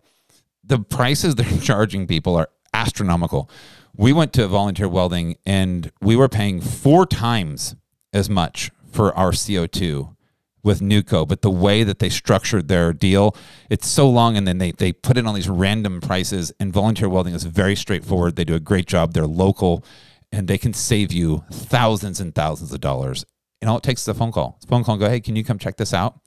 the 0.64 0.78
prices 0.78 1.34
they're 1.36 1.60
charging 1.60 2.06
people 2.06 2.36
are 2.36 2.48
astronomical. 2.72 3.50
We 3.96 4.12
went 4.12 4.32
to 4.34 4.46
volunteer 4.46 4.88
welding 4.88 5.36
and 5.44 5.90
we 6.00 6.16
were 6.16 6.28
paying 6.28 6.60
four 6.60 7.06
times 7.06 7.74
as 8.12 8.30
much 8.30 8.70
for 8.90 9.14
our 9.14 9.32
CO2 9.32 10.14
with 10.62 10.80
Nuco, 10.80 11.26
but 11.26 11.42
the 11.42 11.50
way 11.50 11.82
that 11.84 11.98
they 11.98 12.08
structured 12.08 12.68
their 12.68 12.92
deal, 12.92 13.34
it's 13.68 13.86
so 13.86 14.08
long 14.08 14.36
and 14.36 14.46
then 14.46 14.58
they, 14.58 14.72
they 14.72 14.92
put 14.92 15.16
it 15.16 15.26
on 15.26 15.34
these 15.34 15.48
random 15.48 16.00
prices 16.00 16.52
and 16.60 16.72
volunteer 16.72 17.08
welding 17.08 17.34
is 17.34 17.44
very 17.44 17.74
straightforward. 17.74 18.36
They 18.36 18.44
do 18.44 18.54
a 18.54 18.60
great 18.60 18.86
job. 18.86 19.12
They're 19.12 19.26
local 19.26 19.84
and 20.32 20.48
they 20.48 20.58
can 20.58 20.72
save 20.72 21.12
you 21.12 21.44
thousands 21.50 22.20
and 22.20 22.34
thousands 22.34 22.72
of 22.72 22.80
dollars. 22.80 23.24
And 23.60 23.68
all 23.68 23.78
it 23.78 23.82
takes 23.82 24.02
is 24.02 24.08
a 24.08 24.14
phone 24.14 24.32
call. 24.32 24.54
It's 24.56 24.66
a 24.66 24.68
phone 24.68 24.84
call 24.84 24.94
and 24.94 25.00
go, 25.00 25.08
hey, 25.08 25.20
can 25.20 25.36
you 25.36 25.44
come 25.44 25.58
check 25.58 25.76
this 25.76 25.92
out? 25.92 26.20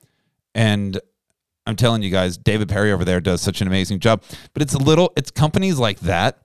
And 0.54 1.00
I'm 1.66 1.76
telling 1.76 2.04
you 2.04 2.10
guys, 2.10 2.38
David 2.38 2.70
Perry 2.70 2.92
over 2.92 3.06
there 3.06 3.22
does 3.22 3.42
such 3.42 3.62
an 3.62 3.68
amazing 3.68 4.00
job. 4.00 4.24
But 4.54 4.62
it's 4.62 4.74
a 4.74 4.80
little, 4.80 5.14
it's 5.16 5.32
companies 5.32 5.80
like 5.80 6.00
that 6.02 6.40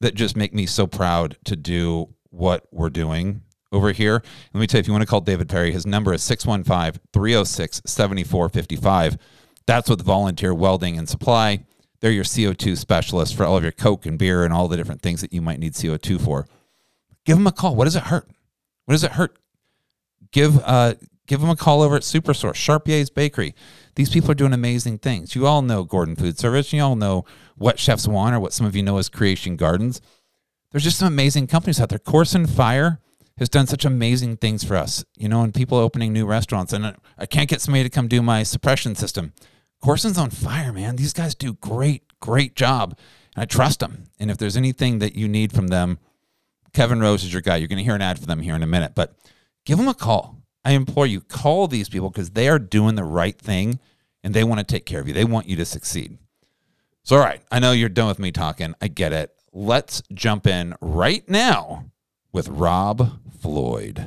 that 0.00 0.14
just 0.14 0.36
make 0.36 0.54
me 0.54 0.66
so 0.66 0.86
proud 0.86 1.36
to 1.44 1.56
do 1.56 2.14
what 2.30 2.66
we're 2.70 2.90
doing 2.90 3.42
over 3.76 3.92
here. 3.92 4.22
Let 4.54 4.60
me 4.60 4.66
tell 4.66 4.78
you, 4.78 4.80
if 4.80 4.86
you 4.86 4.92
want 4.92 5.02
to 5.02 5.06
call 5.06 5.20
David 5.20 5.48
Perry, 5.48 5.70
his 5.70 5.86
number 5.86 6.12
is 6.14 6.22
615 6.22 7.00
306 7.12 7.82
7455. 7.84 9.18
That's 9.66 9.90
with 9.90 10.02
Volunteer 10.02 10.54
Welding 10.54 10.96
and 10.96 11.08
Supply. 11.08 11.64
They're 12.00 12.10
your 12.10 12.24
CO2 12.24 12.76
specialist 12.78 13.36
for 13.36 13.44
all 13.44 13.56
of 13.56 13.62
your 13.62 13.72
Coke 13.72 14.06
and 14.06 14.18
beer 14.18 14.44
and 14.44 14.52
all 14.52 14.68
the 14.68 14.76
different 14.76 15.02
things 15.02 15.20
that 15.20 15.32
you 15.32 15.42
might 15.42 15.58
need 15.58 15.74
CO2 15.74 16.20
for. 16.20 16.46
Give 17.24 17.36
them 17.36 17.46
a 17.46 17.52
call. 17.52 17.74
What 17.74 17.84
does 17.84 17.96
it 17.96 18.04
hurt? 18.04 18.28
What 18.84 18.94
does 18.94 19.04
it 19.04 19.12
hurt? 19.12 19.36
Give 20.30 20.62
uh, 20.64 20.94
give 21.26 21.40
them 21.40 21.50
a 21.50 21.56
call 21.56 21.82
over 21.82 21.96
at 21.96 22.02
Supersource, 22.02 22.54
Charpier's 22.54 23.10
Bakery. 23.10 23.54
These 23.96 24.10
people 24.10 24.30
are 24.30 24.34
doing 24.34 24.52
amazing 24.52 24.98
things. 24.98 25.34
You 25.34 25.46
all 25.46 25.62
know 25.62 25.84
Gordon 25.84 26.16
Food 26.16 26.38
Service. 26.38 26.72
You 26.72 26.82
all 26.82 26.96
know 26.96 27.24
what 27.56 27.78
chefs 27.78 28.06
want 28.06 28.34
or 28.34 28.40
what 28.40 28.52
some 28.52 28.66
of 28.66 28.76
you 28.76 28.82
know 28.82 28.98
as 28.98 29.08
Creation 29.08 29.56
Gardens. 29.56 30.00
There's 30.70 30.84
just 30.84 30.98
some 30.98 31.08
amazing 31.08 31.46
companies 31.46 31.80
out 31.80 31.88
there. 31.88 31.98
Koorsen 31.98 32.48
Fire 32.48 33.00
has 33.38 33.48
done 33.48 33.66
such 33.66 33.84
amazing 33.84 34.36
things 34.38 34.64
for 34.64 34.76
us, 34.76 35.04
you 35.16 35.28
know, 35.28 35.42
and 35.42 35.54
people 35.54 35.78
opening 35.78 36.12
new 36.12 36.26
restaurants. 36.26 36.72
And 36.72 36.96
I 37.18 37.26
can't 37.26 37.48
get 37.48 37.60
somebody 37.60 37.84
to 37.84 37.90
come 37.90 38.08
do 38.08 38.22
my 38.22 38.42
suppression 38.42 38.94
system. 38.94 39.32
Koorsen's 39.82 40.18
on 40.18 40.30
fire, 40.30 40.72
man. 40.72 40.96
These 40.96 41.12
guys 41.12 41.34
do 41.34 41.54
great, 41.54 42.04
great 42.20 42.56
job. 42.56 42.96
And 43.34 43.42
I 43.42 43.44
trust 43.44 43.80
them. 43.80 44.04
And 44.18 44.30
if 44.30 44.38
there's 44.38 44.56
anything 44.56 45.00
that 45.00 45.14
you 45.14 45.28
need 45.28 45.52
from 45.52 45.68
them, 45.68 45.98
Kevin 46.72 47.00
Rose 47.00 47.24
is 47.24 47.32
your 47.32 47.42
guy. 47.42 47.56
You're 47.56 47.68
going 47.68 47.78
to 47.78 47.84
hear 47.84 47.94
an 47.94 48.02
ad 48.02 48.18
for 48.18 48.26
them 48.26 48.40
here 48.40 48.54
in 48.54 48.62
a 48.62 48.66
minute, 48.66 48.92
but 48.94 49.14
give 49.64 49.78
them 49.78 49.88
a 49.88 49.94
call. 49.94 50.36
I 50.64 50.72
implore 50.72 51.06
you, 51.06 51.20
call 51.20 51.68
these 51.68 51.88
people 51.88 52.10
because 52.10 52.30
they 52.30 52.48
are 52.48 52.58
doing 52.58 52.96
the 52.96 53.04
right 53.04 53.38
thing 53.38 53.78
and 54.24 54.34
they 54.34 54.44
want 54.44 54.58
to 54.58 54.64
take 54.64 54.84
care 54.84 55.00
of 55.00 55.06
you. 55.06 55.14
They 55.14 55.24
want 55.24 55.48
you 55.48 55.56
to 55.56 55.64
succeed. 55.64 56.18
So, 57.04 57.16
all 57.16 57.22
right, 57.22 57.40
I 57.52 57.60
know 57.60 57.70
you're 57.70 57.88
done 57.88 58.08
with 58.08 58.18
me 58.18 58.32
talking. 58.32 58.74
I 58.80 58.88
get 58.88 59.12
it. 59.12 59.32
Let's 59.52 60.02
jump 60.12 60.46
in 60.46 60.74
right 60.80 61.26
now 61.28 61.84
with 62.32 62.48
Rob 62.48 63.20
Floyd. 63.38 64.06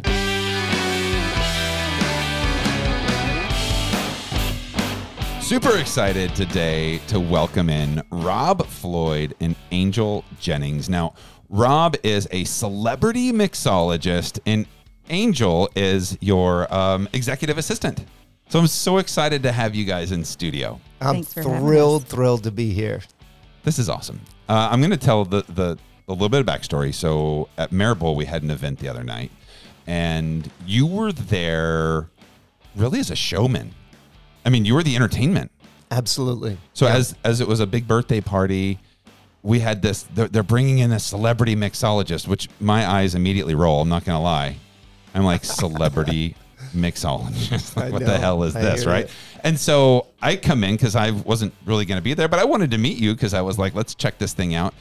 Super 5.42 5.78
excited 5.78 6.36
today 6.36 7.00
to 7.08 7.20
welcome 7.20 7.70
in 7.70 8.04
Rob 8.12 8.66
Floyd 8.68 9.34
and 9.40 9.56
Angel 9.72 10.24
Jennings. 10.40 10.90
Now, 10.90 11.16
Rob 11.50 11.96
is 12.04 12.28
a 12.32 12.44
celebrity 12.44 13.32
mixologist 13.32 14.40
and 14.46 14.68
Angel 15.10 15.68
is 15.76 16.18
your 16.22 16.72
um, 16.72 17.10
executive 17.14 17.58
assistant. 17.58 18.06
So 18.50 18.60
I'm 18.60 18.68
so 18.68 18.98
excited 18.98 19.42
to 19.44 19.52
have 19.52 19.74
you 19.74 19.86
guys 19.86 20.12
in 20.12 20.24
studio. 20.24 20.80
I'm 21.02 21.16
Thanks 21.16 21.34
for 21.34 21.44
having 21.44 21.60
thrilled, 21.60 22.08
thrilled 22.08 22.44
to 22.44 22.52
be 22.52 22.72
here. 22.72 23.02
This 23.64 23.80
is 23.80 23.90
awesome. 23.90 24.22
Uh, 24.48 24.70
I'm 24.72 24.80
going 24.82 24.92
to 24.92 24.98
tell 24.98 25.26
the, 25.26 25.44
the 25.50 25.78
a 26.10 26.14
little 26.14 26.30
bit 26.30 26.42
of 26.42 26.46
backstory. 26.46 26.94
So 26.94 27.48
at 27.58 27.72
Maribor, 27.72 28.16
we 28.16 28.26
had 28.26 28.44
an 28.44 28.52
event 28.52 28.80
the 28.80 28.90
other 28.90 29.04
night, 29.04 29.32
and 29.88 30.50
you 30.66 30.86
were 30.86 31.12
there 31.12 32.08
really 32.76 33.00
as 33.00 33.10
a 33.12 33.16
showman. 33.16 33.74
I 34.46 34.50
mean, 34.50 34.66
you 34.66 34.74
were 34.74 34.84
the 34.84 34.96
entertainment. 34.96 35.52
Absolutely. 35.92 36.58
So 36.74 36.86
Yeah. 36.88 36.96
as 36.96 37.16
as 37.24 37.42
it 37.42 37.48
was 37.48 37.60
a 37.60 37.68
big 37.68 37.88
birthday 37.88 38.22
party, 38.22 38.80
we 39.44 39.60
had 39.60 39.82
this. 39.82 40.04
They're, 40.04 40.28
they're 40.28 40.44
bringing 40.44 40.80
in 40.80 40.92
a 40.92 41.00
celebrity 41.00 41.56
mixologist, 41.56 42.28
which 42.28 42.50
my 42.60 42.86
eyes 42.88 43.16
immediately 43.16 43.56
roll. 43.56 43.82
I'm 43.82 43.90
not 43.90 44.06
gonna 44.06 44.22
lie. 44.22 44.58
I'm 45.16 45.24
like 45.24 45.44
celebrity 45.44 46.36
mixologist. 46.76 47.76
Like, 47.76 47.92
what 47.92 48.06
the 48.06 48.18
hell 48.18 48.44
is 48.44 48.56
I 48.56 48.62
this, 48.62 48.86
right? 48.86 49.06
it. 49.06 49.12
And 49.44 49.58
so 49.60 50.08
I 50.22 50.36
come 50.36 50.64
in 50.64 50.76
because 50.76 50.96
I 50.96 51.12
wasn't 51.12 51.54
really 51.66 51.86
gonna 51.86 52.02
be 52.02 52.14
there, 52.14 52.28
but 52.28 52.40
I 52.40 52.46
wanted 52.46 52.72
to 52.72 52.78
meet 52.78 52.98
you 53.00 53.14
because 53.14 53.34
I 53.34 53.42
was 53.42 53.58
like, 53.58 53.74
let's 53.76 53.96
check 53.96 54.18
this 54.20 54.34
thing 54.34 54.54
out. 54.56 54.74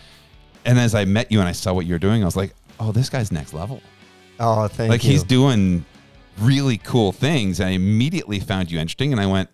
And 0.65 0.79
as 0.79 0.95
I 0.95 1.05
met 1.05 1.33
you 1.33 1.41
and 1.41 1.49
I 1.49 1.53
saw 1.53 1.73
what 1.73 1.87
you 1.87 1.95
were 1.95 1.99
doing, 1.99 2.23
I 2.23 2.25
was 2.25 2.37
like, 2.37 2.55
oh, 2.81 2.93
this 2.93 3.09
guy's 3.09 3.33
next 3.33 3.55
level. 3.55 3.81
oh, 4.41 4.69
thank 4.69 4.91
like 4.91 5.03
you. 5.05 5.11
Like 5.11 5.13
he's 5.13 5.25
doing 5.25 5.85
really 6.39 6.79
cool 6.79 7.13
things. 7.13 7.61
I 7.61 7.71
immediately 7.71 8.41
found 8.41 8.71
you 8.71 8.79
interesting, 8.79 9.13
and 9.13 9.21
I 9.21 9.27
went, 9.27 9.49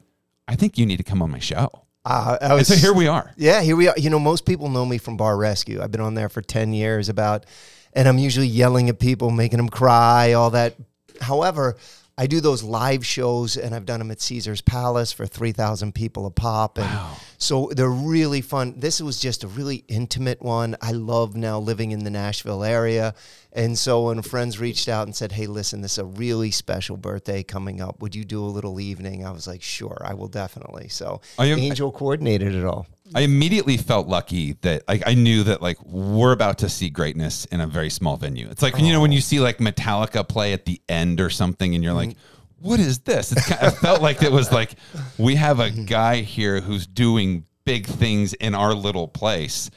I 0.49 0.57
think 0.57 0.79
you 0.79 0.87
need 0.87 0.99
to 0.99 1.03
come 1.03 1.23
on 1.23 1.31
my 1.31 1.39
show. 1.39 1.71
Uh, 2.05 2.37
I 2.41 2.57
And 2.57 2.67
so 2.67 2.75
here 2.75 2.93
we 2.93 3.07
are. 3.07 3.33
Yeah, 3.37 3.63
here 3.63 3.77
we 3.77 3.89
are. 3.89 3.95
You 3.97 4.11
know, 4.11 4.19
most 4.19 4.45
people 4.45 4.69
know 4.69 4.85
me 4.85 4.99
from 4.99 5.17
Bar 5.17 5.37
Rescue. 5.37 5.81
I've 5.83 5.91
been 5.91 6.03
on 6.03 6.15
there 6.15 6.29
for 6.29 6.43
10 6.43 6.75
years 6.75 7.09
about, 7.09 7.47
and 7.95 8.07
I'm 8.07 8.19
usually 8.19 8.47
yelling 8.47 8.89
at 8.91 8.99
people, 8.99 9.31
making 9.31 9.57
them 9.57 9.71
cry, 9.71 10.35
all 10.35 10.51
that. 10.51 10.75
However, 11.21 11.77
I 12.17 12.27
do 12.27 12.41
those 12.41 12.63
live 12.63 13.05
shows 13.05 13.57
and 13.57 13.75
I've 13.75 13.87
done 13.87 13.99
them 13.99 14.11
at 14.11 14.21
Caesar's 14.21 14.61
Palace 14.61 15.13
for 15.13 15.27
3,000 15.27 15.95
people 15.95 16.27
a 16.27 16.31
pop. 16.31 16.79
And 16.79 16.89
so 17.39 17.71
they're 17.75 17.89
really 17.89 18.41
fun. 18.41 18.75
This 18.79 19.01
was 19.01 19.21
just 19.21 19.45
a 19.45 19.49
really 19.49 19.85
intimate 19.89 20.43
one. 20.43 20.77
I 20.81 20.93
love 20.93 21.37
now 21.37 21.59
living 21.59 21.93
in 21.93 22.05
the 22.05 22.11
Nashville 22.11 22.65
area. 22.65 23.15
And 23.53 23.79
so 23.79 24.07
when 24.07 24.21
friends 24.23 24.59
reached 24.59 24.89
out 24.89 25.07
and 25.07 25.15
said, 25.15 25.33
hey, 25.33 25.47
listen, 25.47 25.81
this 25.81 25.93
is 25.93 25.99
a 25.99 26.05
really 26.05 26.51
special 26.51 26.97
birthday 26.97 27.43
coming 27.43 27.81
up. 27.81 28.01
Would 28.01 28.15
you 28.15 28.25
do 28.25 28.43
a 28.43 28.47
little 28.47 28.81
evening? 28.81 29.25
I 29.25 29.31
was 29.31 29.47
like, 29.47 29.63
sure, 29.63 30.03
I 30.05 30.15
will 30.15 30.29
definitely. 30.29 30.89
So 30.89 31.21
I 31.39 31.47
am- 31.47 31.59
Angel 31.59 31.93
coordinated 31.93 32.55
it 32.55 32.65
all. 32.65 32.87
I 33.15 33.21
immediately 33.21 33.77
felt 33.77 34.09
lucky 34.09 34.55
that 34.63 34.89
like 34.89 35.03
I 35.07 35.13
knew 35.15 35.43
that 35.45 35.61
like 35.61 35.81
we're 35.85 36.33
about 36.33 36.59
to 36.59 36.71
see 36.71 36.89
greatness 36.89 37.45
in 37.47 37.61
a 37.61 37.67
very 37.67 37.91
small 37.91 38.17
venue. 38.17 38.49
It's 38.49 38.63
like 38.63 38.79
you 38.79 38.93
know 38.93 39.01
when 39.01 39.11
oh. 39.11 39.15
you 39.15 39.21
see 39.21 39.41
like 39.41 39.59
Metallica 39.59 40.27
play 40.27 40.55
at 40.55 40.65
the 40.65 40.81
end 40.89 41.21
or 41.21 41.29
something, 41.29 41.75
and 41.75 41.85
you're 41.85 41.93
mm-hmm. 41.93 42.09
like, 42.09 42.17
"What 42.65 42.81
is 42.81 42.99
this?" 43.01 43.33
It's 43.33 43.47
kind 43.47 43.63
of 43.63 43.79
felt 43.79 44.01
like 44.03 44.23
it 44.23 44.33
was 44.33 44.51
like 44.53 44.75
we 45.19 45.35
have 45.37 45.61
a 45.61 45.71
guy 45.71 46.23
here 46.23 46.61
who's 46.61 46.87
doing 46.87 47.45
big 47.65 47.87
things 47.87 48.33
in 48.35 48.55
our 48.55 48.75
little 48.75 49.09
place, 49.09 49.71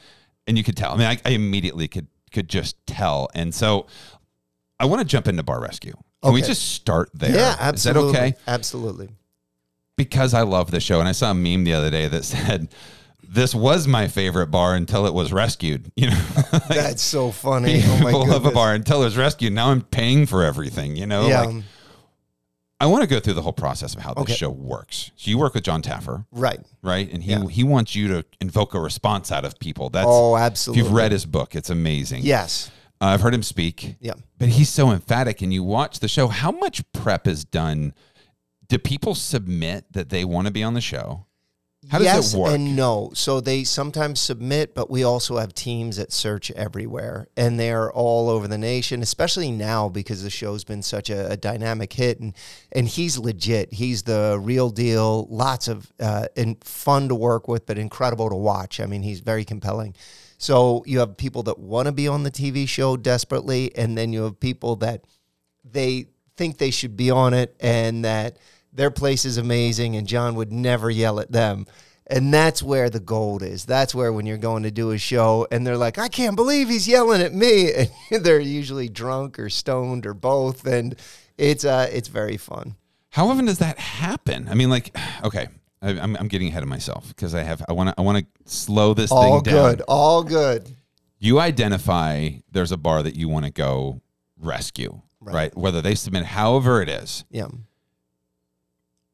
and 0.46 0.56
you 0.58 0.64
could 0.64 0.76
tell. 0.76 0.92
I 0.92 0.96
mean, 0.96 1.06
I, 1.06 1.18
I 1.24 1.30
immediately 1.30 1.88
could 1.88 2.06
could 2.32 2.48
just 2.48 2.76
tell, 2.86 3.28
and 3.34 3.54
so 3.54 3.86
I 4.80 4.84
want 4.86 5.00
to 5.00 5.06
jump 5.06 5.28
into 5.28 5.42
Bar 5.42 5.60
Rescue. 5.60 5.94
Can 6.22 6.32
we 6.32 6.42
just 6.42 6.72
start 6.72 7.10
there? 7.14 7.34
Yeah, 7.34 7.52
Is 7.54 7.60
absolutely. 7.86 8.12
that 8.12 8.18
okay? 8.18 8.36
Absolutely. 8.46 9.08
because 9.96 10.34
I 10.34 10.42
love 10.42 10.70
the 10.70 10.80
show. 10.80 10.98
And 11.00 11.08
I 11.08 11.12
saw 11.12 11.30
a 11.30 11.34
meme 11.34 11.64
the 11.64 11.74
other 11.74 11.90
day 11.90 12.08
that 12.08 12.24
said, 12.34 12.68
"This 13.22 13.54
was 13.54 13.86
my 13.86 14.08
favorite 14.08 14.48
bar 14.48 14.74
until 14.74 15.06
it 15.06 15.14
was 15.14 15.32
rescued." 15.32 15.90
You 15.96 16.10
know, 16.10 16.24
Like, 16.52 16.68
That's 16.68 17.02
so 17.02 17.30
funny. 17.30 17.82
Oh 17.84 18.00
my 18.02 18.10
love 18.12 18.44
a 18.46 18.50
bar 18.50 18.74
until 18.74 19.02
it 19.02 19.06
was 19.06 19.16
rescued. 19.16 19.52
Now 19.52 19.70
I'm 19.70 19.82
paying 19.82 20.26
for 20.26 20.42
everything. 20.44 20.96
You 20.96 21.06
know, 21.06 21.28
Yeah. 21.28 21.40
like 21.40 21.48
um, 21.48 21.64
I 22.80 22.86
want 22.86 23.02
to 23.02 23.08
go 23.08 23.18
through 23.18 23.34
the 23.34 23.42
whole 23.42 23.52
process 23.52 23.94
of 23.96 24.02
how 24.02 24.14
this 24.14 24.22
Okay. 24.22 24.34
show 24.34 24.50
works. 24.50 25.10
So 25.16 25.30
you 25.30 25.38
work 25.38 25.54
with 25.54 25.64
John 25.64 25.82
Taffer, 25.82 26.26
Right. 26.30 26.60
right? 26.82 27.12
And 27.12 27.24
he 27.24 27.32
Yeah. 27.32 27.46
he 27.48 27.64
wants 27.64 27.94
you 27.96 28.06
to 28.08 28.24
invoke 28.40 28.72
a 28.74 28.80
response 28.80 29.32
out 29.32 29.44
of 29.44 29.58
people. 29.58 29.90
That's 29.90 30.06
Oh, 30.08 30.36
if 30.36 30.42
absolutely. 30.42 30.84
you've 30.84 30.92
read 30.92 31.10
his 31.12 31.26
book, 31.26 31.56
it's 31.56 31.70
amazing. 31.70 32.22
Yes. 32.24 32.70
Uh, 33.00 33.06
I've 33.06 33.20
heard 33.20 33.34
him 33.34 33.42
speak. 33.42 33.96
Yeah. 34.00 34.14
But 34.38 34.50
he's 34.50 34.68
so 34.68 34.90
emphatic, 34.92 35.42
and 35.42 35.52
you 35.52 35.62
watch 35.64 35.98
the 36.00 36.08
show. 36.08 36.28
How 36.28 36.50
much 36.52 36.82
prep 36.92 37.26
is 37.26 37.44
done? 37.44 37.94
Do 38.68 38.78
people 38.78 39.14
submit 39.14 39.92
that 39.92 40.10
they 40.10 40.24
want 40.24 40.46
to 40.46 40.52
be 40.52 40.62
on 40.62 40.74
the 40.74 40.80
show? 40.80 41.24
How 41.90 41.98
does 41.98 42.06
yes 42.06 42.34
it 42.34 42.38
work? 42.38 42.52
and 42.52 42.76
no. 42.76 43.10
So 43.14 43.40
they 43.40 43.64
sometimes 43.64 44.20
submit, 44.20 44.74
but 44.74 44.90
we 44.90 45.04
also 45.04 45.38
have 45.38 45.54
teams 45.54 45.96
that 45.96 46.12
search 46.12 46.50
everywhere, 46.50 47.28
and 47.36 47.58
they're 47.58 47.90
all 47.92 48.28
over 48.28 48.46
the 48.46 48.58
nation. 48.58 49.02
Especially 49.02 49.50
now 49.50 49.88
because 49.88 50.22
the 50.22 50.30
show's 50.30 50.64
been 50.64 50.82
such 50.82 51.08
a, 51.10 51.30
a 51.30 51.36
dynamic 51.36 51.92
hit, 51.92 52.20
and 52.20 52.34
and 52.72 52.88
he's 52.88 53.18
legit. 53.18 53.72
He's 53.72 54.02
the 54.02 54.38
real 54.40 54.70
deal. 54.70 55.26
Lots 55.30 55.68
of 55.68 55.92
uh, 55.98 56.26
and 56.36 56.62
fun 56.62 57.08
to 57.08 57.14
work 57.14 57.48
with, 57.48 57.66
but 57.66 57.78
incredible 57.78 58.28
to 58.28 58.36
watch. 58.36 58.80
I 58.80 58.86
mean, 58.86 59.02
he's 59.02 59.20
very 59.20 59.44
compelling. 59.44 59.94
So 60.36 60.84
you 60.86 61.00
have 61.00 61.16
people 61.16 61.42
that 61.44 61.58
want 61.58 61.86
to 61.86 61.92
be 61.92 62.06
on 62.06 62.22
the 62.22 62.30
TV 62.30 62.68
show 62.68 62.96
desperately, 62.96 63.76
and 63.76 63.98
then 63.98 64.12
you 64.12 64.22
have 64.22 64.38
people 64.38 64.76
that 64.76 65.04
they 65.64 66.06
think 66.36 66.58
they 66.58 66.70
should 66.70 66.96
be 66.96 67.10
on 67.10 67.34
it 67.34 67.54
and 67.60 68.04
that 68.04 68.38
their 68.78 68.90
place 68.90 69.24
is 69.24 69.36
amazing 69.36 69.96
and 69.96 70.06
John 70.06 70.36
would 70.36 70.52
never 70.52 70.88
yell 70.88 71.20
at 71.20 71.32
them. 71.32 71.66
And 72.06 72.32
that's 72.32 72.62
where 72.62 72.88
the 72.88 73.00
gold 73.00 73.42
is. 73.42 73.66
That's 73.66 73.94
where 73.94 74.12
when 74.14 74.24
you're 74.24 74.38
going 74.38 74.62
to 74.62 74.70
do 74.70 74.92
a 74.92 74.98
show 74.98 75.46
and 75.50 75.66
they're 75.66 75.76
like, 75.76 75.98
I 75.98 76.08
can't 76.08 76.36
believe 76.36 76.68
he's 76.70 76.88
yelling 76.88 77.20
at 77.20 77.34
me. 77.34 77.70
And 78.10 78.24
they're 78.24 78.40
usually 78.40 78.88
drunk 78.88 79.38
or 79.38 79.50
stoned 79.50 80.06
or 80.06 80.14
both. 80.14 80.66
And 80.66 80.94
it's 81.36 81.64
uh 81.66 81.88
it's 81.92 82.08
very 82.08 82.38
fun. 82.38 82.76
How 83.10 83.28
often 83.28 83.44
does 83.44 83.58
that 83.58 83.78
happen? 83.78 84.48
I 84.48 84.54
mean, 84.54 84.70
like, 84.70 84.96
okay, 85.24 85.48
I, 85.82 85.90
I'm, 86.00 86.16
I'm 86.16 86.28
getting 86.28 86.48
ahead 86.48 86.62
of 86.62 86.68
myself 86.68 87.08
because 87.08 87.34
I 87.34 87.42
have 87.42 87.62
I 87.68 87.72
want 87.72 87.88
to 87.90 87.94
I 87.98 88.02
want 88.02 88.18
to 88.24 88.50
slow 88.50 88.94
this 88.94 89.10
All 89.12 89.40
thing 89.40 89.52
down. 89.52 89.70
good. 89.74 89.80
All 89.88 90.22
good. 90.24 90.74
You 91.18 91.40
identify 91.40 92.30
there's 92.50 92.72
a 92.72 92.76
bar 92.78 93.02
that 93.02 93.16
you 93.16 93.28
want 93.28 93.44
to 93.44 93.50
go 93.50 94.00
rescue, 94.40 95.02
right. 95.20 95.34
Right. 95.34 95.56
Whether 95.56 95.82
they 95.82 95.94
submit, 95.96 96.24
however 96.24 96.80
it 96.80 96.88
is, 96.88 97.24
Yeah. 97.30 97.48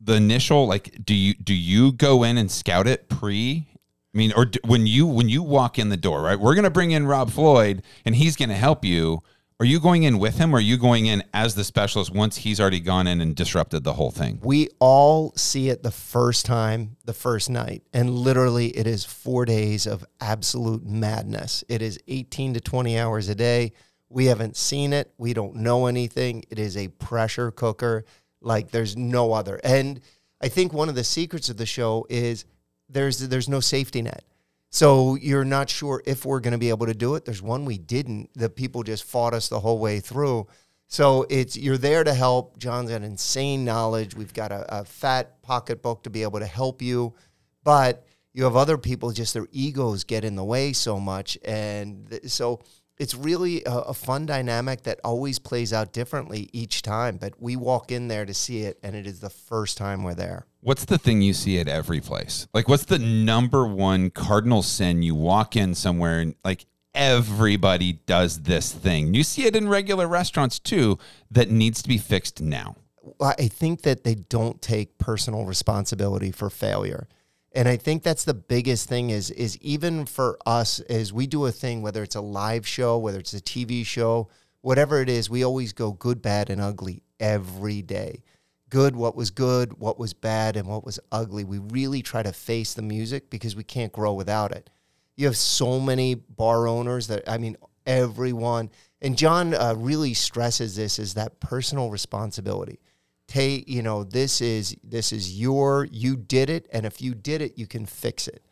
The 0.04 0.14
initial 0.14 0.66
like, 0.66 1.04
do 1.04 1.14
you 1.14 1.34
do 1.34 1.54
you 1.54 1.92
go 1.92 2.22
in 2.22 2.38
and 2.38 2.50
scout 2.50 2.86
it 2.86 3.08
pre? 3.08 3.66
I 4.14 4.16
mean, 4.16 4.32
or 4.36 4.44
do, 4.44 4.58
when 4.64 4.86
you 4.86 5.06
when 5.06 5.28
you 5.28 5.42
walk 5.42 5.78
in 5.78 5.88
the 5.88 5.96
door, 5.96 6.22
right? 6.22 6.38
We're 6.38 6.54
gonna 6.54 6.70
bring 6.70 6.92
in 6.92 7.06
Rob 7.06 7.30
Floyd, 7.30 7.82
and 8.04 8.14
he's 8.14 8.36
gonna 8.36 8.54
help 8.54 8.84
you. 8.84 9.20
Are 9.60 9.66
you 9.66 9.78
going 9.78 10.02
in 10.02 10.18
with 10.18 10.36
him, 10.36 10.52
or 10.52 10.58
are 10.58 10.60
you 10.60 10.76
going 10.76 11.06
in 11.06 11.22
as 11.32 11.54
the 11.54 11.62
specialist 11.62 12.12
once 12.12 12.38
he's 12.38 12.60
already 12.60 12.80
gone 12.80 13.06
in 13.06 13.20
and 13.20 13.36
disrupted 13.36 13.84
the 13.84 13.92
whole 13.94 14.10
thing? 14.10 14.40
We 14.42 14.68
all 14.80 15.32
see 15.36 15.68
it 15.68 15.82
the 15.82 15.92
first 15.92 16.44
time, 16.44 16.96
the 17.04 17.12
first 17.12 17.48
night. 17.48 17.84
And 17.92 18.10
literally, 18.10 18.68
it 18.68 18.86
is 18.86 19.04
four 19.04 19.44
days 19.44 19.86
of 19.86 20.04
absolute 20.20 20.84
madness. 20.84 21.62
It 21.68 21.82
is 21.82 22.00
18 22.08 22.54
to 22.54 22.60
20 22.60 22.98
hours 22.98 23.28
a 23.28 23.34
day. 23.36 23.72
We 24.08 24.26
haven't 24.26 24.56
seen 24.56 24.92
it. 24.92 25.12
We 25.18 25.34
don't 25.34 25.56
know 25.56 25.86
anything. 25.86 26.44
It 26.50 26.58
is 26.58 26.76
a 26.76 26.88
pressure 26.88 27.52
cooker 27.52 28.04
like 28.44 28.70
there's 28.70 28.96
no 28.96 29.32
other. 29.32 29.60
And 29.64 30.00
I 30.40 30.48
think 30.48 30.72
one 30.72 30.88
of 30.88 30.94
the 30.94 31.04
secrets 31.04 31.48
of 31.48 31.56
the 31.56 31.66
show 31.66 32.06
is 32.08 32.44
there's 32.88 33.18
there's 33.18 33.48
no 33.48 33.60
safety 33.60 34.02
net. 34.02 34.24
So 34.70 35.14
you're 35.14 35.44
not 35.44 35.70
sure 35.70 36.02
if 36.04 36.24
we're 36.26 36.40
going 36.40 36.52
to 36.52 36.58
be 36.58 36.68
able 36.68 36.86
to 36.86 36.94
do 36.94 37.14
it. 37.14 37.24
There's 37.24 37.40
one 37.40 37.64
we 37.64 37.78
didn't. 37.78 38.30
The 38.34 38.50
people 38.50 38.82
just 38.82 39.04
fought 39.04 39.32
us 39.32 39.48
the 39.48 39.60
whole 39.60 39.78
way 39.78 40.00
through. 40.00 40.48
So 40.88 41.26
it's 41.30 41.56
you're 41.56 41.78
there 41.78 42.04
to 42.04 42.12
help. 42.12 42.58
John's 42.58 42.90
got 42.90 43.02
insane 43.02 43.64
knowledge. 43.64 44.14
We've 44.14 44.34
got 44.34 44.52
a, 44.52 44.80
a 44.80 44.84
fat 44.84 45.40
pocketbook 45.42 46.02
to 46.02 46.10
be 46.10 46.22
able 46.22 46.40
to 46.40 46.46
help 46.46 46.82
you, 46.82 47.14
but 47.62 48.04
you 48.32 48.44
have 48.44 48.56
other 48.56 48.76
people 48.76 49.12
just 49.12 49.32
their 49.32 49.46
egos 49.52 50.04
get 50.04 50.24
in 50.24 50.34
the 50.34 50.44
way 50.44 50.72
so 50.72 50.98
much, 50.98 51.38
and 51.44 52.10
th- 52.10 52.28
so 52.30 52.60
it's 52.98 53.14
really 53.14 53.64
a, 53.64 53.72
a 53.72 53.94
fun 53.94 54.26
dynamic 54.26 54.82
that 54.82 55.00
always 55.02 55.38
plays 55.38 55.72
out 55.72 55.92
differently 55.92 56.48
each 56.52 56.82
time. 56.82 57.16
But 57.16 57.40
we 57.40 57.56
walk 57.56 57.90
in 57.90 58.08
there 58.08 58.24
to 58.24 58.34
see 58.34 58.60
it, 58.60 58.78
and 58.82 58.94
it 58.94 59.06
is 59.06 59.20
the 59.20 59.30
first 59.30 59.76
time 59.76 60.02
we're 60.02 60.14
there. 60.14 60.46
What's 60.60 60.84
the 60.84 60.98
thing 60.98 61.20
you 61.20 61.34
see 61.34 61.58
at 61.58 61.68
every 61.68 62.00
place? 62.00 62.46
Like, 62.54 62.68
what's 62.68 62.84
the 62.84 62.98
number 62.98 63.66
one 63.66 64.10
cardinal 64.10 64.62
sin 64.62 65.02
you 65.02 65.14
walk 65.14 65.56
in 65.56 65.74
somewhere 65.74 66.20
and 66.20 66.34
like 66.44 66.66
everybody 66.94 67.94
does 68.06 68.42
this 68.42 68.72
thing? 68.72 69.12
You 69.14 69.24
see 69.24 69.44
it 69.44 69.56
in 69.56 69.68
regular 69.68 70.06
restaurants 70.08 70.58
too 70.58 70.98
that 71.30 71.50
needs 71.50 71.82
to 71.82 71.88
be 71.88 71.98
fixed 71.98 72.40
now. 72.40 72.76
I 73.20 73.48
think 73.48 73.82
that 73.82 74.04
they 74.04 74.14
don't 74.14 74.62
take 74.62 74.96
personal 74.96 75.44
responsibility 75.44 76.30
for 76.30 76.48
failure. 76.48 77.06
And 77.54 77.68
I 77.68 77.76
think 77.76 78.02
that's 78.02 78.24
the 78.24 78.34
biggest 78.34 78.88
thing 78.88 79.10
is 79.10 79.30
is 79.30 79.56
even 79.58 80.06
for 80.06 80.36
us 80.44 80.80
as 80.80 81.12
we 81.12 81.28
do 81.28 81.46
a 81.46 81.52
thing, 81.52 81.82
whether 81.82 82.02
it's 82.02 82.16
a 82.16 82.20
live 82.20 82.66
show, 82.66 82.98
whether 82.98 83.20
it's 83.20 83.32
a 83.32 83.40
TV 83.40 83.86
show, 83.86 84.28
whatever 84.60 85.00
it 85.00 85.08
is, 85.08 85.30
we 85.30 85.44
always 85.44 85.72
go 85.72 85.92
good, 85.92 86.20
bad, 86.20 86.50
and 86.50 86.60
ugly 86.60 87.04
every 87.20 87.80
day. 87.80 88.24
Good, 88.70 88.96
what 88.96 89.14
was 89.14 89.30
good, 89.30 89.78
what 89.78 90.00
was 90.00 90.14
bad, 90.14 90.56
and 90.56 90.66
what 90.66 90.84
was 90.84 90.98
ugly. 91.12 91.44
We 91.44 91.58
really 91.58 92.02
try 92.02 92.24
to 92.24 92.32
face 92.32 92.74
the 92.74 92.82
music 92.82 93.30
because 93.30 93.54
we 93.54 93.62
can't 93.62 93.92
grow 93.92 94.14
without 94.14 94.50
it. 94.50 94.68
You 95.16 95.26
have 95.26 95.36
so 95.36 95.78
many 95.78 96.16
bar 96.16 96.66
owners 96.66 97.06
that 97.06 97.22
I 97.28 97.38
mean, 97.38 97.56
everyone. 97.86 98.70
And 99.00 99.16
John 99.16 99.54
uh, 99.54 99.74
really 99.76 100.14
stresses 100.14 100.74
this 100.74 100.98
is 100.98 101.14
that 101.14 101.38
personal 101.38 101.90
responsibility 101.90 102.80
take 103.26 103.68
you 103.68 103.82
know 103.82 104.04
this 104.04 104.40
is 104.40 104.76
this 104.82 105.12
is 105.12 105.38
your 105.38 105.88
you 105.90 106.16
did 106.16 106.50
it 106.50 106.68
and 106.72 106.84
if 106.84 107.00
you 107.00 107.14
did 107.14 107.40
it 107.42 107.58
you 107.58 107.66
can 107.66 107.86
fix 107.86 108.28
it. 108.28 108.44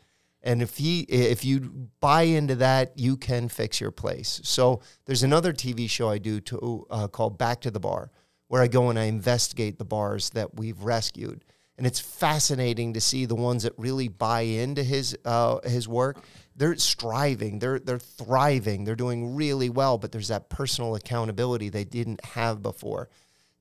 And 0.45 0.61
if 0.61 0.79
he 0.79 1.01
if 1.01 1.45
you 1.45 1.89
buy 2.01 2.23
into 2.23 2.57
that 2.57 2.99
you 2.99 3.17
can 3.17 3.49
fix 3.49 3.81
your 3.81 3.91
place. 3.91 4.41
So 4.45 4.81
there's 5.05 5.23
another 5.23 5.53
tv 5.53 5.89
show 5.89 6.09
i 6.09 6.19
do 6.19 6.41
to 6.41 6.87
uh, 6.91 7.09
called 7.09 7.39
back 7.39 7.61
to 7.63 7.71
the 7.71 7.81
bar 7.81 8.11
where 8.49 8.63
i 8.63 8.67
go 8.67 8.91
and 8.91 8.99
i 8.99 9.05
investigate 9.05 9.79
the 9.79 9.85
bars 9.85 10.31
that 10.31 10.55
we've 10.55 10.83
rescued. 10.83 11.45
And 11.79 11.87
it's 11.87 12.01
fascinating 12.01 12.93
to 12.93 13.01
see 13.01 13.25
the 13.25 13.35
ones 13.35 13.63
that 13.65 13.73
really 13.77 14.07
buy 14.07 14.43
into 14.43 14.83
his 14.83 15.17
uh, 15.25 15.59
his 15.65 15.89
work. 15.89 16.23
They're 16.55 16.77
striving. 16.77 17.59
They're 17.59 17.79
they're 17.79 17.99
thriving. 17.99 18.85
They're 18.85 18.95
doing 18.95 19.35
really 19.35 19.71
well 19.71 19.99
but 19.99 20.13
there's 20.13 20.29
that 20.29 20.49
personal 20.49 20.95
accountability 20.95 21.69
they 21.69 21.85
didn't 21.85 22.25
have 22.25 22.63
before 22.63 23.09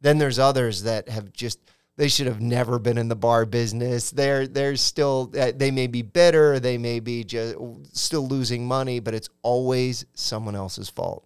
then 0.02 0.18
there's 0.18 0.40
others 0.40 0.84
that 0.84 1.10
have 1.10 1.32
just 1.32 1.60
they 1.98 2.08
should 2.08 2.28
have 2.28 2.42
never 2.42 2.80
been 2.80 2.98
in 2.98 3.08
the 3.10 3.16
bar 3.16 3.46
business. 3.46 4.12
They're 4.12 4.48
they're 4.48 4.76
still 4.76 5.32
uh, 5.38 5.52
they 5.56 5.72
may 5.72 5.88
be 5.88 6.02
bitter, 6.02 6.60
they 6.60 6.78
may 6.78 7.00
be 7.00 7.24
just 7.24 7.56
still 7.94 8.28
losing 8.28 8.68
money, 8.68 9.00
but 9.00 9.14
it's 9.14 9.30
always 9.44 10.06
someone 10.14 10.56
else's 10.56 10.90
fault. 10.90 11.26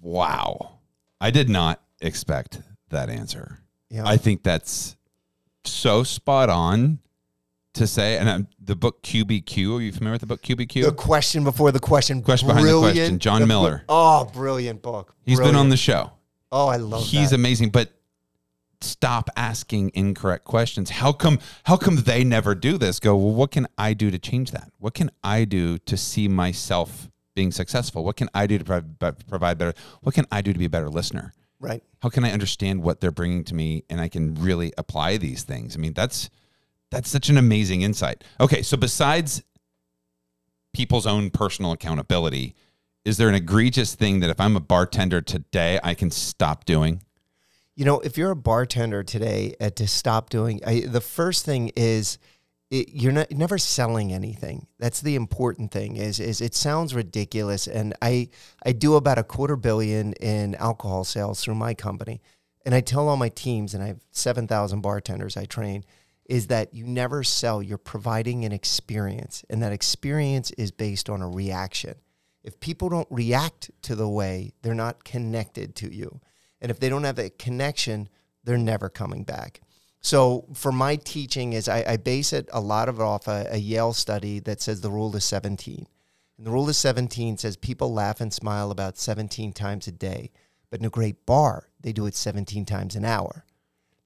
Wow. 0.00 0.78
I 1.20 1.30
did 1.30 1.48
not 1.48 1.80
expect 2.00 2.60
that 2.90 3.08
answer. 3.08 3.58
Yeah. 3.88 4.02
I 4.06 4.16
think 4.18 4.42
that's 4.42 4.96
so 5.64 6.02
spot 6.02 6.50
on 6.50 6.98
to 7.74 7.86
say. 7.86 8.18
And 8.18 8.28
um, 8.28 8.48
the 8.62 8.76
book 8.76 9.02
QBQ, 9.02 9.78
are 9.78 9.80
you 9.80 9.92
familiar 9.92 10.12
with 10.12 10.20
the 10.20 10.26
book 10.26 10.42
QBQ? 10.42 10.84
the 10.84 10.92
question 10.92 11.42
before 11.42 11.72
the 11.72 11.80
question. 11.80 12.22
Question 12.22 12.48
behind 12.48 12.68
the 12.68 12.78
question, 12.78 13.18
John 13.18 13.40
The- 13.40 13.46
Miller. 13.46 13.82
Oh, 13.88 14.26
brilliant 14.26 14.82
book. 14.82 15.14
He's 15.24 15.40
been 15.40 15.56
on 15.56 15.70
the 15.70 15.76
show. 15.76 16.12
Oh, 16.54 16.68
I 16.68 16.76
love 16.76 17.04
He's 17.04 17.30
that. 17.30 17.36
amazing, 17.36 17.70
but 17.70 17.90
stop 18.80 19.28
asking 19.36 19.90
incorrect 19.94 20.44
questions. 20.44 20.88
How 20.88 21.12
come 21.12 21.40
how 21.64 21.76
come 21.76 21.96
they 21.96 22.22
never 22.22 22.54
do 22.54 22.78
this? 22.78 23.00
Go, 23.00 23.16
well, 23.16 23.34
what 23.34 23.50
can 23.50 23.66
I 23.76 23.92
do 23.92 24.10
to 24.12 24.18
change 24.20 24.52
that? 24.52 24.70
What 24.78 24.94
can 24.94 25.10
I 25.24 25.44
do 25.44 25.78
to 25.78 25.96
see 25.96 26.28
myself 26.28 27.10
being 27.34 27.50
successful? 27.50 28.04
What 28.04 28.14
can 28.14 28.28
I 28.32 28.46
do 28.46 28.58
to 28.58 28.64
provide, 28.64 29.26
provide 29.26 29.58
better? 29.58 29.74
What 30.02 30.14
can 30.14 30.26
I 30.30 30.42
do 30.42 30.52
to 30.52 30.58
be 30.58 30.66
a 30.66 30.70
better 30.70 30.88
listener? 30.88 31.34
right. 31.60 31.82
How 32.02 32.10
can 32.10 32.24
I 32.24 32.30
understand 32.30 32.82
what 32.82 33.00
they're 33.00 33.10
bringing 33.10 33.42
to 33.44 33.54
me 33.54 33.84
and 33.88 33.98
I 34.00 34.08
can 34.08 34.34
really 34.34 34.72
apply 34.78 35.16
these 35.16 35.42
things? 35.42 35.74
I 35.74 35.80
mean, 35.80 35.94
that's 35.94 36.30
that's 36.90 37.10
such 37.10 37.28
an 37.30 37.36
amazing 37.38 37.82
insight. 37.82 38.22
Okay, 38.38 38.62
so 38.62 38.76
besides 38.76 39.42
people's 40.72 41.06
own 41.06 41.30
personal 41.30 41.72
accountability, 41.72 42.54
is 43.04 43.18
there 43.18 43.28
an 43.28 43.34
egregious 43.34 43.94
thing 43.94 44.20
that 44.20 44.30
if 44.30 44.40
I'm 44.40 44.56
a 44.56 44.60
bartender 44.60 45.20
today, 45.20 45.78
I 45.82 45.94
can 45.94 46.10
stop 46.10 46.64
doing? 46.64 47.02
You 47.76 47.84
know, 47.84 48.00
if 48.00 48.16
you're 48.16 48.30
a 48.30 48.36
bartender 48.36 49.02
today, 49.02 49.54
uh, 49.60 49.70
to 49.70 49.86
stop 49.86 50.30
doing 50.30 50.60
I, 50.66 50.80
the 50.80 51.00
first 51.00 51.44
thing 51.44 51.70
is 51.76 52.18
it, 52.70 52.90
you're 52.92 53.12
not 53.12 53.30
never 53.30 53.58
selling 53.58 54.12
anything. 54.12 54.66
That's 54.78 55.00
the 55.00 55.16
important 55.16 55.70
thing. 55.70 55.96
Is 55.96 56.18
is 56.20 56.40
it 56.40 56.54
sounds 56.54 56.94
ridiculous, 56.94 57.66
and 57.66 57.94
I 58.00 58.28
I 58.64 58.72
do 58.72 58.94
about 58.94 59.18
a 59.18 59.24
quarter 59.24 59.56
billion 59.56 60.12
in 60.14 60.54
alcohol 60.54 61.04
sales 61.04 61.42
through 61.42 61.56
my 61.56 61.74
company, 61.74 62.22
and 62.64 62.74
I 62.74 62.80
tell 62.80 63.08
all 63.08 63.16
my 63.16 63.28
teams, 63.28 63.74
and 63.74 63.82
I 63.82 63.88
have 63.88 64.00
seven 64.12 64.46
thousand 64.46 64.80
bartenders 64.80 65.36
I 65.36 65.44
train, 65.44 65.84
is 66.26 66.46
that 66.46 66.72
you 66.72 66.86
never 66.86 67.22
sell. 67.22 67.62
You're 67.62 67.76
providing 67.76 68.44
an 68.44 68.52
experience, 68.52 69.44
and 69.50 69.62
that 69.62 69.72
experience 69.72 70.52
is 70.52 70.70
based 70.70 71.10
on 71.10 71.20
a 71.20 71.28
reaction. 71.28 71.96
If 72.44 72.60
people 72.60 72.90
don't 72.90 73.08
react 73.10 73.70
to 73.82 73.96
the 73.96 74.08
way, 74.08 74.52
they're 74.62 74.74
not 74.74 75.02
connected 75.02 75.74
to 75.76 75.92
you. 75.92 76.20
And 76.60 76.70
if 76.70 76.78
they 76.78 76.88
don't 76.88 77.04
have 77.04 77.18
a 77.18 77.30
connection, 77.30 78.08
they're 78.44 78.58
never 78.58 78.88
coming 78.88 79.24
back. 79.24 79.60
So 80.00 80.44
for 80.52 80.70
my 80.70 80.96
teaching 80.96 81.54
is 81.54 81.66
I, 81.68 81.82
I 81.88 81.96
base 81.96 82.34
it 82.34 82.48
a 82.52 82.60
lot 82.60 82.90
of 82.90 83.00
it 83.00 83.02
off 83.02 83.26
a, 83.26 83.46
a 83.50 83.56
Yale 83.56 83.94
study 83.94 84.38
that 84.40 84.60
says 84.60 84.82
the 84.82 84.90
rule 84.90 85.16
is 85.16 85.24
17. 85.24 85.86
And 86.36 86.46
the 86.46 86.50
rule 86.50 86.68
of 86.68 86.76
17 86.76 87.38
says 87.38 87.56
people 87.56 87.92
laugh 87.92 88.20
and 88.20 88.32
smile 88.32 88.70
about 88.70 88.98
17 88.98 89.54
times 89.54 89.86
a 89.86 89.92
day. 89.92 90.30
But 90.68 90.80
in 90.80 90.86
a 90.86 90.90
great 90.90 91.24
bar, 91.24 91.70
they 91.80 91.92
do 91.92 92.04
it 92.04 92.14
17 92.14 92.66
times 92.66 92.96
an 92.96 93.06
hour. 93.06 93.46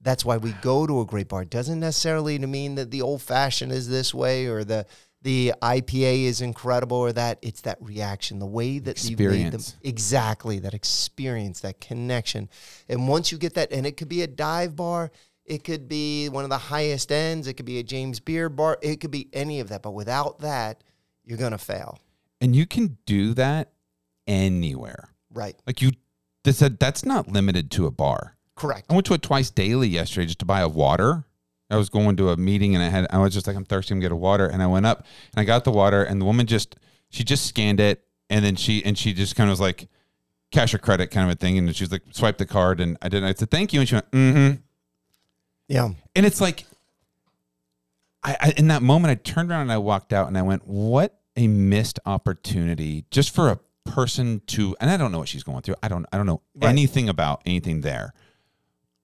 That's 0.00 0.24
why 0.24 0.36
we 0.36 0.52
go 0.52 0.86
to 0.86 1.00
a 1.00 1.06
great 1.06 1.28
bar. 1.28 1.44
Doesn't 1.44 1.80
necessarily 1.80 2.38
mean 2.38 2.76
that 2.76 2.92
the 2.92 3.02
old 3.02 3.22
fashioned 3.22 3.72
is 3.72 3.88
this 3.88 4.14
way 4.14 4.46
or 4.46 4.62
the 4.62 4.86
the 5.22 5.52
IPA 5.60 6.24
is 6.24 6.40
incredible 6.40 6.96
or 6.96 7.12
that. 7.12 7.38
It's 7.42 7.62
that 7.62 7.78
reaction, 7.80 8.38
the 8.38 8.46
way 8.46 8.78
that 8.78 9.02
you 9.04 9.16
made 9.16 9.52
them 9.52 9.62
exactly 9.82 10.58
that 10.60 10.74
experience, 10.74 11.60
that 11.60 11.80
connection. 11.80 12.48
And 12.88 13.08
once 13.08 13.32
you 13.32 13.38
get 13.38 13.54
that, 13.54 13.72
and 13.72 13.86
it 13.86 13.96
could 13.96 14.08
be 14.08 14.22
a 14.22 14.26
dive 14.26 14.76
bar, 14.76 15.10
it 15.44 15.64
could 15.64 15.88
be 15.88 16.28
one 16.28 16.44
of 16.44 16.50
the 16.50 16.58
highest 16.58 17.10
ends, 17.10 17.46
it 17.46 17.54
could 17.54 17.66
be 17.66 17.78
a 17.78 17.82
James 17.82 18.20
Beard 18.20 18.54
bar, 18.54 18.78
it 18.82 19.00
could 19.00 19.10
be 19.10 19.28
any 19.32 19.60
of 19.60 19.70
that. 19.70 19.82
But 19.82 19.92
without 19.92 20.40
that, 20.40 20.84
you're 21.24 21.38
gonna 21.38 21.58
fail. 21.58 21.98
And 22.40 22.54
you 22.54 22.66
can 22.66 22.98
do 23.06 23.34
that 23.34 23.72
anywhere. 24.26 25.10
Right. 25.32 25.56
Like 25.66 25.82
you 25.82 25.92
said 26.50 26.78
that's 26.78 27.04
not 27.04 27.28
limited 27.28 27.70
to 27.72 27.86
a 27.86 27.90
bar. 27.90 28.36
Correct. 28.54 28.86
I 28.90 28.94
went 28.94 29.06
to 29.06 29.14
it 29.14 29.22
twice 29.22 29.50
daily 29.50 29.88
yesterday 29.88 30.26
just 30.26 30.38
to 30.40 30.44
buy 30.44 30.60
a 30.60 30.68
water. 30.68 31.24
I 31.70 31.76
was 31.76 31.88
going 31.90 32.16
to 32.16 32.30
a 32.30 32.36
meeting 32.36 32.74
and 32.74 32.82
I 32.82 32.88
had 32.88 33.06
I 33.10 33.18
was 33.18 33.34
just 33.34 33.46
like 33.46 33.56
I'm 33.56 33.64
thirsty, 33.64 33.92
I'm 33.94 33.98
gonna 34.00 34.06
get 34.10 34.12
a 34.12 34.16
water. 34.16 34.46
And 34.46 34.62
I 34.62 34.66
went 34.66 34.86
up 34.86 35.04
and 35.34 35.40
I 35.40 35.44
got 35.44 35.64
the 35.64 35.70
water 35.70 36.02
and 36.02 36.20
the 36.20 36.24
woman 36.24 36.46
just 36.46 36.76
she 37.10 37.24
just 37.24 37.46
scanned 37.46 37.80
it 37.80 38.04
and 38.30 38.44
then 38.44 38.56
she 38.56 38.84
and 38.84 38.96
she 38.96 39.12
just 39.12 39.36
kind 39.36 39.48
of 39.48 39.52
was 39.52 39.60
like 39.60 39.88
cash 40.50 40.72
or 40.72 40.78
credit 40.78 41.10
kind 41.10 41.28
of 41.30 41.34
a 41.34 41.38
thing. 41.38 41.58
And 41.58 41.74
she 41.76 41.84
was 41.84 41.92
like 41.92 42.02
swipe 42.12 42.38
the 42.38 42.46
card 42.46 42.80
and 42.80 42.96
I 43.02 43.08
didn't. 43.08 43.28
I 43.28 43.34
said 43.34 43.50
thank 43.50 43.72
you 43.72 43.80
and 43.80 43.88
she 43.88 43.94
went, 43.96 44.10
mm-hmm. 44.10 44.60
Yeah. 45.68 45.90
And 46.16 46.24
it's 46.24 46.40
like, 46.40 46.64
I, 48.22 48.36
I 48.40 48.54
in 48.56 48.68
that 48.68 48.82
moment, 48.82 49.10
I 49.12 49.14
turned 49.16 49.50
around 49.50 49.62
and 49.62 49.72
I 49.72 49.78
walked 49.78 50.12
out 50.12 50.28
and 50.28 50.36
I 50.36 50.42
went, 50.42 50.66
"What 50.66 51.20
a 51.36 51.46
missed 51.46 52.00
opportunity 52.06 53.04
just 53.10 53.34
for 53.34 53.48
a 53.50 53.60
person 53.84 54.40
to." 54.48 54.74
And 54.80 54.90
I 54.90 54.96
don't 54.96 55.12
know 55.12 55.18
what 55.18 55.28
she's 55.28 55.42
going 55.44 55.62
through. 55.62 55.76
I 55.82 55.88
don't. 55.88 56.06
I 56.12 56.16
don't 56.16 56.26
know 56.26 56.40
Right. 56.54 56.70
anything 56.70 57.08
about 57.08 57.42
anything 57.46 57.82
there. 57.82 58.12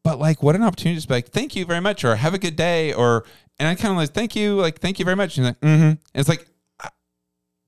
But 0.04 0.18
like, 0.20 0.42
what 0.42 0.54
an 0.54 0.62
opportunity 0.62 1.00
to 1.00 1.08
be 1.08 1.14
like, 1.14 1.28
"Thank 1.30 1.56
you 1.56 1.64
very 1.64 1.80
much," 1.80 2.04
or 2.04 2.14
"Have 2.14 2.34
a 2.34 2.38
good 2.38 2.54
day," 2.56 2.92
or 2.92 3.24
and 3.58 3.66
I 3.66 3.74
kind 3.74 3.90
of 3.92 3.96
like, 3.96 4.10
"Thank 4.12 4.36
you," 4.36 4.56
like, 4.56 4.78
"Thank 4.78 4.98
you 4.98 5.04
very 5.04 5.16
much." 5.16 5.36
And 5.38 5.46
like, 5.46 5.60
mm-hmm. 5.60 5.82
And 5.82 5.98
it's 6.14 6.28
like. 6.28 6.46
uh, 6.80 6.88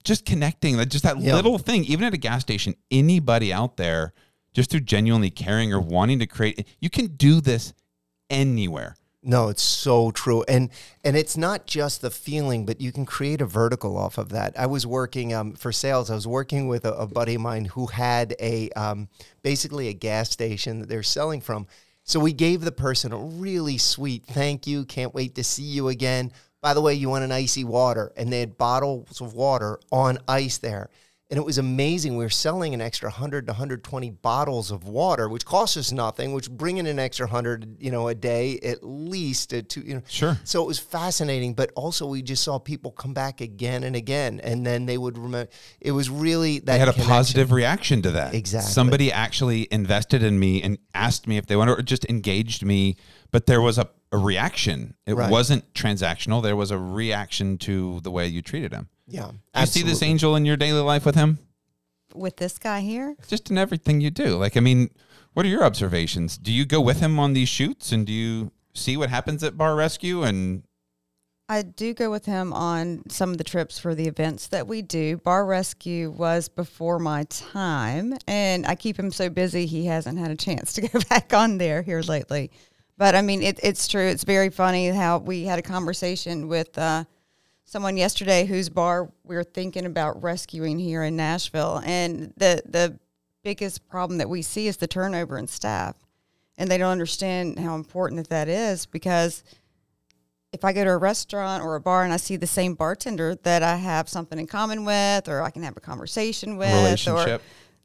Just 0.04 0.24
connecting, 0.24 0.76
like 0.76 0.88
just 0.88 1.02
that 1.04 1.18
Yeah. 1.20 1.34
little 1.34 1.58
thing, 1.58 1.84
even 1.86 2.04
at 2.04 2.14
a 2.14 2.16
gas 2.18 2.42
station, 2.42 2.74
anybody 2.92 3.52
out 3.52 3.76
there, 3.76 4.12
just 4.54 4.70
through 4.70 4.80
genuinely 4.80 5.30
caring 5.30 5.72
or 5.72 5.80
wanting 5.80 6.20
to 6.20 6.26
create, 6.26 6.64
you 6.78 6.88
can 6.90 7.06
do 7.16 7.40
this 7.40 7.72
anywhere. 8.30 8.96
No, 9.22 9.48
it's 9.48 9.62
so 9.62 10.12
true, 10.12 10.44
and 10.46 10.70
and 11.02 11.16
it's 11.16 11.36
not 11.36 11.66
just 11.66 12.00
the 12.00 12.10
feeling, 12.10 12.64
but 12.64 12.80
you 12.80 12.92
can 12.92 13.04
create 13.04 13.40
a 13.40 13.46
vertical 13.46 13.96
off 13.98 14.18
of 14.18 14.28
that. 14.28 14.56
I 14.56 14.66
was 14.66 14.86
working 14.86 15.34
um, 15.34 15.54
for 15.54 15.72
sales. 15.72 16.10
I 16.10 16.14
was 16.14 16.26
working 16.28 16.68
with 16.68 16.84
a, 16.84 16.92
a 16.92 17.06
buddy 17.08 17.34
of 17.34 17.40
mine 17.40 17.64
who 17.64 17.86
had 17.86 18.36
a 18.40 18.70
um, 18.76 19.08
basically 19.42 19.88
a 19.88 19.92
gas 19.92 20.30
station 20.30 20.78
that 20.80 20.88
they're 20.88 21.02
selling 21.02 21.40
from. 21.40 21.66
So 22.08 22.20
we 22.20 22.32
gave 22.32 22.60
the 22.60 22.70
person 22.70 23.12
a 23.12 23.18
really 23.18 23.78
sweet 23.78 24.24
thank 24.26 24.64
you. 24.68 24.84
Can't 24.84 25.12
wait 25.12 25.34
to 25.34 25.42
see 25.42 25.64
you 25.64 25.88
again. 25.88 26.30
By 26.62 26.72
the 26.72 26.80
way, 26.80 26.94
you 26.94 27.08
want 27.08 27.24
an 27.24 27.32
icy 27.32 27.64
water, 27.64 28.12
and 28.16 28.32
they 28.32 28.38
had 28.38 28.56
bottles 28.56 29.20
of 29.20 29.34
water 29.34 29.80
on 29.90 30.18
ice 30.28 30.58
there. 30.58 30.88
And 31.28 31.38
it 31.38 31.44
was 31.44 31.58
amazing. 31.58 32.16
We 32.16 32.22
were 32.24 32.30
selling 32.30 32.72
an 32.72 32.80
extra 32.80 33.08
100 33.08 33.46
to 33.46 33.50
120 33.52 34.10
bottles 34.10 34.70
of 34.70 34.84
water, 34.86 35.28
which 35.28 35.44
cost 35.44 35.76
us 35.76 35.90
nothing, 35.90 36.32
which 36.32 36.48
bring 36.48 36.76
in 36.76 36.86
an 36.86 37.00
extra 37.00 37.26
100, 37.26 37.78
you 37.80 37.90
know, 37.90 38.06
a 38.06 38.14
day 38.14 38.60
at 38.62 38.84
least. 38.84 39.52
uh, 39.52 39.62
To, 39.68 39.84
you 39.84 39.94
know. 39.96 40.02
Sure. 40.08 40.38
So 40.44 40.62
it 40.62 40.66
was 40.68 40.78
fascinating, 40.78 41.54
but 41.54 41.72
also 41.74 42.06
we 42.06 42.22
just 42.22 42.44
saw 42.44 42.60
people 42.60 42.92
come 42.92 43.12
back 43.12 43.40
again 43.40 43.82
and 43.82 43.96
again, 43.96 44.38
and 44.44 44.64
then 44.64 44.86
they 44.86 44.98
would 44.98 45.18
remember. 45.18 45.50
It 45.80 45.90
was 45.90 46.08
really 46.08 46.60
that 46.60 46.66
they 46.66 46.78
had 46.78 46.88
a 46.88 46.92
positive 46.92 47.50
reaction 47.50 48.02
to 48.02 48.12
that. 48.12 48.32
Exactly. 48.32 48.70
Somebody 48.70 49.10
actually 49.10 49.66
invested 49.72 50.22
in 50.22 50.38
me 50.38 50.62
and 50.62 50.78
asked 50.94 51.26
me 51.26 51.38
if 51.38 51.46
they 51.46 51.56
wanted 51.56 51.76
or 51.80 51.82
just 51.82 52.04
engaged 52.08 52.64
me, 52.64 52.94
but 53.32 53.46
there 53.46 53.60
was 53.60 53.78
a, 53.78 53.88
a 54.12 54.16
reaction. 54.16 54.94
It 55.06 55.14
Right. 55.14 55.28
wasn't 55.28 55.74
transactional. 55.74 56.40
There 56.40 56.54
was 56.54 56.70
a 56.70 56.78
reaction 56.78 57.58
to 57.58 57.98
the 58.04 58.12
way 58.12 58.28
you 58.28 58.42
treated 58.42 58.72
him. 58.72 58.90
Yeah, 59.06 59.30
Do 59.54 59.60
you 59.60 59.66
see 59.66 59.82
this 59.82 60.02
angel 60.02 60.34
in 60.36 60.44
your 60.44 60.56
daily 60.56 60.80
life 60.80 61.06
with 61.06 61.14
him? 61.14 61.38
with 62.14 62.36
this 62.36 62.58
guy 62.58 62.80
here. 62.80 63.14
Just 63.28 63.50
in 63.50 63.58
everything 63.58 64.00
you 64.00 64.10
do. 64.10 64.36
Like, 64.36 64.56
I 64.56 64.60
mean, 64.60 64.90
what 65.34 65.44
are 65.44 65.48
your 65.50 65.64
observations? 65.64 66.38
Do 66.38 66.52
you 66.52 66.64
go 66.64 66.80
with 66.80 67.00
him 67.00 67.18
on 67.18 67.32
these 67.34 67.48
shoots 67.48 67.92
and 67.92 68.06
do 68.06 68.12
you 68.12 68.52
see 68.74 68.96
what 68.96 69.10
happens 69.10 69.42
at 69.44 69.56
Bar 69.56 69.74
Rescue? 69.74 70.22
And 70.22 70.62
I 71.48 71.62
do 71.62 71.94
go 71.94 72.10
with 72.10 72.24
him 72.24 72.52
on 72.52 73.02
some 73.08 73.30
of 73.30 73.38
the 73.38 73.44
trips 73.44 73.78
for 73.78 73.94
the 73.94 74.08
events 74.08 74.48
that 74.48 74.66
we 74.66 74.82
do. 74.82 75.18
Bar 75.18 75.44
Rescue 75.46 76.10
was 76.10 76.48
before 76.48 76.98
my 76.98 77.24
time, 77.24 78.14
and 78.26 78.66
I 78.66 78.74
keep 78.74 78.98
him 78.98 79.12
so 79.12 79.28
busy 79.28 79.66
he 79.66 79.86
hasn't 79.86 80.18
had 80.18 80.30
a 80.30 80.36
chance 80.36 80.72
to 80.74 80.80
go 80.88 80.98
back 81.08 81.32
on 81.32 81.58
there 81.58 81.82
here 81.82 82.00
lately. 82.00 82.50
But 82.98 83.14
I 83.14 83.22
mean, 83.22 83.42
it, 83.42 83.60
it's 83.62 83.86
true. 83.88 84.06
It's 84.06 84.24
very 84.24 84.48
funny 84.48 84.88
how 84.88 85.18
we 85.18 85.44
had 85.44 85.58
a 85.58 85.62
conversation 85.62 86.48
with 86.48 86.76
uh, 86.78 87.04
someone 87.66 87.96
yesterday 87.96 88.46
whose 88.46 88.68
bar 88.68 89.10
we 89.24 89.36
are 89.36 89.44
thinking 89.44 89.84
about 89.84 90.22
rescuing 90.22 90.78
here 90.78 91.02
in 91.02 91.16
Nashville, 91.16 91.82
and 91.84 92.32
the 92.36 92.62
the 92.64 92.98
biggest 93.42 93.86
problem 93.88 94.18
that 94.18 94.28
we 94.28 94.42
see 94.42 94.66
is 94.66 94.78
the 94.78 94.86
turnover 94.86 95.36
in 95.36 95.46
staff, 95.46 95.96
and 96.56 96.70
they 96.70 96.78
don't 96.78 96.90
understand 96.90 97.58
how 97.58 97.74
important 97.74 98.18
that 98.18 98.30
that 98.30 98.48
is 98.48 98.86
because 98.86 99.44
if 100.52 100.64
I 100.64 100.72
go 100.72 100.84
to 100.84 100.90
a 100.90 100.96
restaurant 100.96 101.62
or 101.62 101.74
a 101.74 101.80
bar 101.80 102.02
and 102.04 102.12
I 102.12 102.16
see 102.16 102.36
the 102.36 102.46
same 102.46 102.74
bartender 102.74 103.34
that 103.42 103.62
I 103.62 103.76
have 103.76 104.08
something 104.08 104.38
in 104.38 104.46
common 104.46 104.84
with, 104.84 105.28
or 105.28 105.42
I 105.42 105.50
can 105.50 105.62
have 105.64 105.76
a 105.76 105.80
conversation 105.80 106.56
with, 106.56 106.70
or 107.12 107.40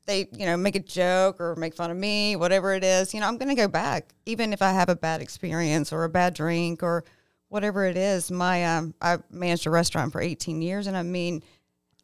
they, 0.05 0.27
you 0.31 0.45
know, 0.45 0.55
make 0.57 0.75
a 0.75 0.79
joke 0.79 1.41
or 1.41 1.55
make 1.57 1.73
fun 1.73 1.91
of 1.91 1.97
me, 1.97 2.35
whatever 2.35 2.73
it 2.73 2.83
is, 2.83 3.13
you 3.13 3.19
know, 3.19 3.27
I'm 3.27 3.37
going 3.37 3.49
to 3.49 3.55
go 3.55 3.67
back, 3.67 4.13
even 4.25 4.53
if 4.53 4.61
I 4.61 4.71
have 4.71 4.89
a 4.89 4.95
bad 4.95 5.21
experience 5.21 5.91
or 5.91 6.05
a 6.05 6.09
bad 6.09 6.33
drink 6.33 6.81
or 6.81 7.03
whatever 7.51 7.83
it 7.83 7.97
is. 7.97 8.31
My, 8.31 8.63
um, 8.63 8.93
I 9.01 9.17
managed 9.29 9.67
a 9.67 9.69
restaurant 9.69 10.13
for 10.13 10.21
18 10.21 10.61
years, 10.61 10.87
and 10.87 10.95
I 10.95 11.03
mean, 11.03 11.43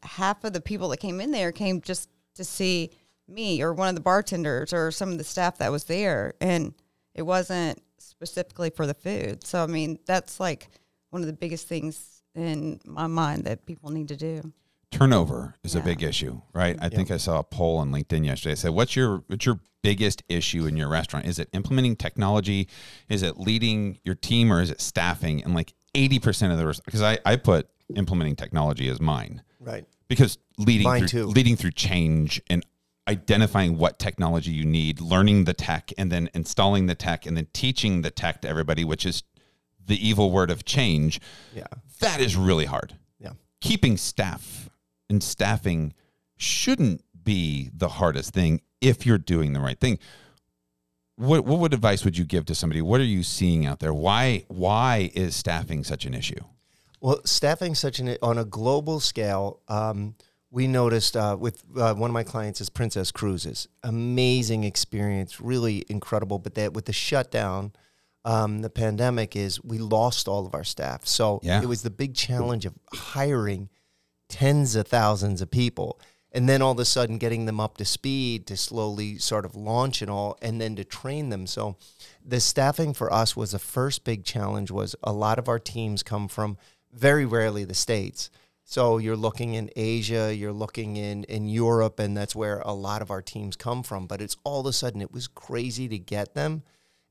half 0.04 0.44
of 0.44 0.52
the 0.52 0.60
people 0.60 0.90
that 0.90 0.98
came 0.98 1.22
in 1.22 1.32
there 1.32 1.54
came 1.54 1.80
just 1.80 2.10
to 2.36 2.44
see 2.44 2.92
me 3.30 3.62
or 3.62 3.74
one 3.74 3.88
of 3.88 3.96
the 3.96 4.02
bartenders 4.02 4.74
or 4.74 4.92
some 4.92 5.10
of 5.10 5.18
the 5.18 5.24
staff 5.24 5.58
that 5.60 5.72
was 5.72 5.86
there, 5.86 6.34
and 6.42 6.74
it 7.16 7.22
wasn't 7.22 7.82
specifically 7.98 8.70
for 8.70 8.86
the 8.86 8.94
food. 8.94 9.42
So 9.46 9.64
I 9.64 9.68
mean, 9.68 10.00
that's 10.06 10.38
like 10.42 10.68
one 11.12 11.22
of 11.22 11.28
the 11.28 11.34
biggest 11.34 11.66
things 11.70 12.22
in 12.36 12.82
my 12.84 13.08
mind 13.08 13.46
that 13.46 13.66
people 13.66 13.90
need 13.90 14.10
to 14.10 14.18
do. 14.18 14.52
Turnover 14.92 15.56
is 15.64 15.76
a 15.76 15.82
big 15.82 16.02
issue, 16.04 16.42
right? 16.54 16.78
I 16.82 16.90
think 16.90 17.12
I 17.12 17.18
saw 17.18 17.40
a 17.40 17.44
poll 17.44 17.78
on 17.78 17.92
LinkedIn 17.92 18.26
yesterday. 18.26 18.54
It 18.54 18.58
said, 18.60 18.72
"What's 18.72 18.96
your 18.96 19.24
what's 19.28 19.46
your 19.46 19.60
biggest 19.84 20.24
issue 20.30 20.66
in 20.66 20.76
your 20.78 20.88
restaurant? 20.90 21.26
Is 21.26 21.40
it 21.40 21.50
implementing 21.54 21.96
technology? 21.96 22.68
Is 23.10 23.24
it 23.24 23.38
leading 23.40 24.00
your 24.04 24.16
team, 24.16 24.52
or 24.52 24.62
is 24.62 24.70
it 24.72 24.82
staffing?" 24.82 25.44
And 25.44 25.54
like 25.54 25.74
eighty 25.96 26.20
percent 26.20 26.52
of 26.54 26.58
the 26.60 26.82
because 26.86 27.02
I 27.02 27.20
I 27.26 27.36
put 27.36 27.70
implementing 27.96 28.36
technology 28.36 28.90
as 28.90 29.00
mine 29.00 29.42
Right. 29.62 29.86
because 30.10 30.38
leading 30.58 30.84
Mine 30.84 31.08
through, 31.08 31.22
too. 31.22 31.28
leading 31.28 31.56
through 31.56 31.72
change 31.72 32.42
and 32.50 32.66
identifying 33.08 33.78
what 33.78 33.98
technology 34.00 34.52
you 34.52 34.66
need, 34.66 35.00
learning 35.00 35.46
the 35.46 35.54
tech, 35.54 35.94
and 35.98 36.12
then 36.12 36.30
installing 36.34 36.88
the 36.88 36.96
tech, 36.96 37.26
and 37.26 37.38
then 37.38 37.48
teaching 37.54 38.02
the 38.02 38.12
tech 38.12 38.42
to 38.42 38.50
everybody, 38.50 38.84
which 38.84 39.06
is 39.06 39.24
the 39.86 40.06
evil 40.06 40.32
word 40.32 40.52
of 40.52 40.66
change. 40.66 41.22
Yeah. 41.56 41.68
That 42.02 42.20
is 42.20 42.36
really 42.36 42.66
hard 42.66 42.96
Yeah. 43.22 43.32
keeping 43.62 43.96
staff 43.96 44.70
and 45.10 45.22
staffing 45.24 45.94
shouldn't 46.38 47.04
be 47.24 47.70
the 47.74 47.88
hardest 47.90 48.34
thing 48.34 48.62
if 48.82 49.06
you're 49.06 49.18
doing 49.18 49.54
the 49.54 49.60
right 49.60 49.80
thing. 49.80 50.00
What 51.16 51.46
what 51.46 51.60
would 51.60 51.74
advice 51.74 52.06
would 52.06 52.18
you 52.18 52.26
give 52.26 52.46
to 52.46 52.56
somebody? 52.56 52.82
What 52.82 53.02
are 53.02 53.06
you 53.06 53.24
seeing 53.24 53.66
out 53.66 53.80
there? 53.80 53.94
Why 53.94 54.46
why 54.50 55.12
is 55.16 55.36
staffing 55.36 55.84
such 55.84 56.06
an 56.06 56.14
issue? 56.14 56.40
Well, 57.02 57.22
staffing 57.26 57.76
such 57.76 58.00
an 58.00 58.18
on 58.22 58.38
a 58.38 58.46
global 58.46 59.00
scale, 59.00 59.62
um, 59.68 60.16
we 60.52 60.68
noticed 60.68 61.18
uh, 61.18 61.36
with 61.40 61.64
uh, 61.76 61.96
one 61.96 62.10
of 62.10 62.14
my 62.14 62.24
clients 62.24 62.62
is 62.62 62.70
Princess 62.70 63.12
Cruises. 63.12 63.68
Amazing 63.84 64.64
experience, 64.64 65.42
really 65.42 65.86
incredible. 65.90 66.38
But 66.40 66.54
that 66.56 66.74
with 66.74 66.86
the 66.86 66.94
shutdown, 66.94 67.74
um, 68.24 68.62
the 68.62 68.70
pandemic 68.70 69.36
is 69.36 69.64
we 69.64 69.80
lost 69.80 70.28
all 70.28 70.46
of 70.46 70.54
our 70.54 70.64
staff. 70.64 71.06
So 71.08 71.40
Yeah. 71.44 71.62
it 71.62 71.68
was 71.68 71.82
the 71.82 71.90
big 71.90 72.14
challenge 72.14 72.66
of 72.66 72.76
hiring 72.94 73.70
tens 74.30 74.76
of 74.76 74.88
thousands 74.88 75.42
of 75.42 75.52
people. 75.52 76.00
And 76.32 76.48
then 76.48 76.62
all 76.62 76.74
of 76.74 76.80
a 76.80 76.86
sudden 76.86 77.18
getting 77.18 77.46
them 77.46 77.60
up 77.60 77.78
to 77.78 77.86
speed 77.86 78.46
to 78.48 78.58
slowly 78.58 79.18
sort 79.18 79.46
of 79.46 79.56
launch 79.56 80.02
and 80.02 80.12
all, 80.12 80.38
and 80.42 80.60
then 80.60 80.76
to 80.76 80.84
train 80.84 81.30
them. 81.30 81.48
So 81.48 81.78
the 82.24 82.40
staffing 82.40 82.94
for 82.94 83.12
us 83.12 83.36
was 83.36 83.52
the 83.52 83.60
first 83.60 84.04
big 84.04 84.24
challenge 84.24 84.70
was 84.70 84.96
a 85.02 85.14
lot 85.14 85.40
of 85.40 85.48
our 85.48 85.60
teams 85.60 86.04
come 86.04 86.28
from 86.28 86.58
very 86.94 87.26
rarely 87.26 87.64
the 87.64 87.74
States. 87.74 88.30
So 88.70 88.98
you're 88.98 89.16
looking 89.16 89.54
in 89.54 89.70
Asia, 89.78 90.36
you're 90.36 90.52
looking 90.52 90.98
in, 90.98 91.24
in 91.24 91.48
Europe, 91.48 92.00
and 92.00 92.18
that's 92.18 92.36
where 92.36 92.60
a 92.60 92.74
lot 92.74 93.02
of 93.02 93.10
our 93.10 93.22
teams 93.22 93.56
come 93.56 93.82
from. 93.82 94.08
But 94.08 94.22
it's 94.22 94.36
all 94.44 94.60
of 94.60 94.66
a 94.66 94.74
sudden 94.74 95.02
it 95.02 95.14
was 95.14 95.28
crazy 95.28 95.88
to 95.88 95.98
get 95.98 96.34
them. 96.34 96.64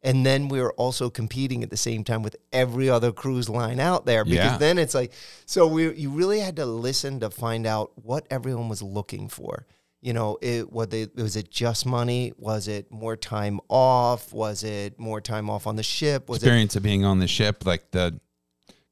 And 0.07 0.25
then 0.25 0.49
we 0.49 0.61
were 0.61 0.73
also 0.75 1.11
competing 1.11 1.63
at 1.65 1.69
the 1.71 1.77
same 1.77 2.05
time 2.05 2.23
with 2.23 2.37
every 2.53 2.89
other 2.89 3.13
cruise 3.13 3.49
line 3.49 3.81
out 3.81 4.07
there 4.07 4.25
because 4.25 4.53
Yeah. 4.53 4.57
then 4.59 4.79
it's 4.79 4.95
like 4.95 5.13
so 5.45 5.67
we 5.67 5.93
you 5.95 6.09
really 6.11 6.41
had 6.41 6.57
to 6.57 6.65
listen 6.65 7.21
to 7.21 7.29
find 7.29 7.67
out 7.67 7.91
what 7.97 8.25
everyone 8.31 8.69
was 8.69 8.81
looking 8.83 9.29
for. 9.29 9.67
You 10.01 10.13
know, 10.13 10.39
it 10.41 10.73
what 10.73 10.91
they 10.91 11.09
was 11.17 11.35
it 11.35 11.51
just 11.51 11.85
money? 11.87 12.33
Was 12.39 12.69
it 12.69 12.91
more 12.93 13.17
time 13.17 13.59
off? 13.69 14.33
Was 14.33 14.63
it 14.63 14.99
more 14.99 15.21
time 15.21 15.51
off 15.51 15.67
on 15.67 15.75
the 15.77 15.83
ship? 15.83 16.29
Was 16.29 16.39
it 16.39 16.47
experience 16.47 16.77
of 16.77 16.83
being 16.85 17.05
on 17.05 17.19
the 17.19 17.27
ship, 17.27 17.67
like 17.67 17.91
the 17.91 18.21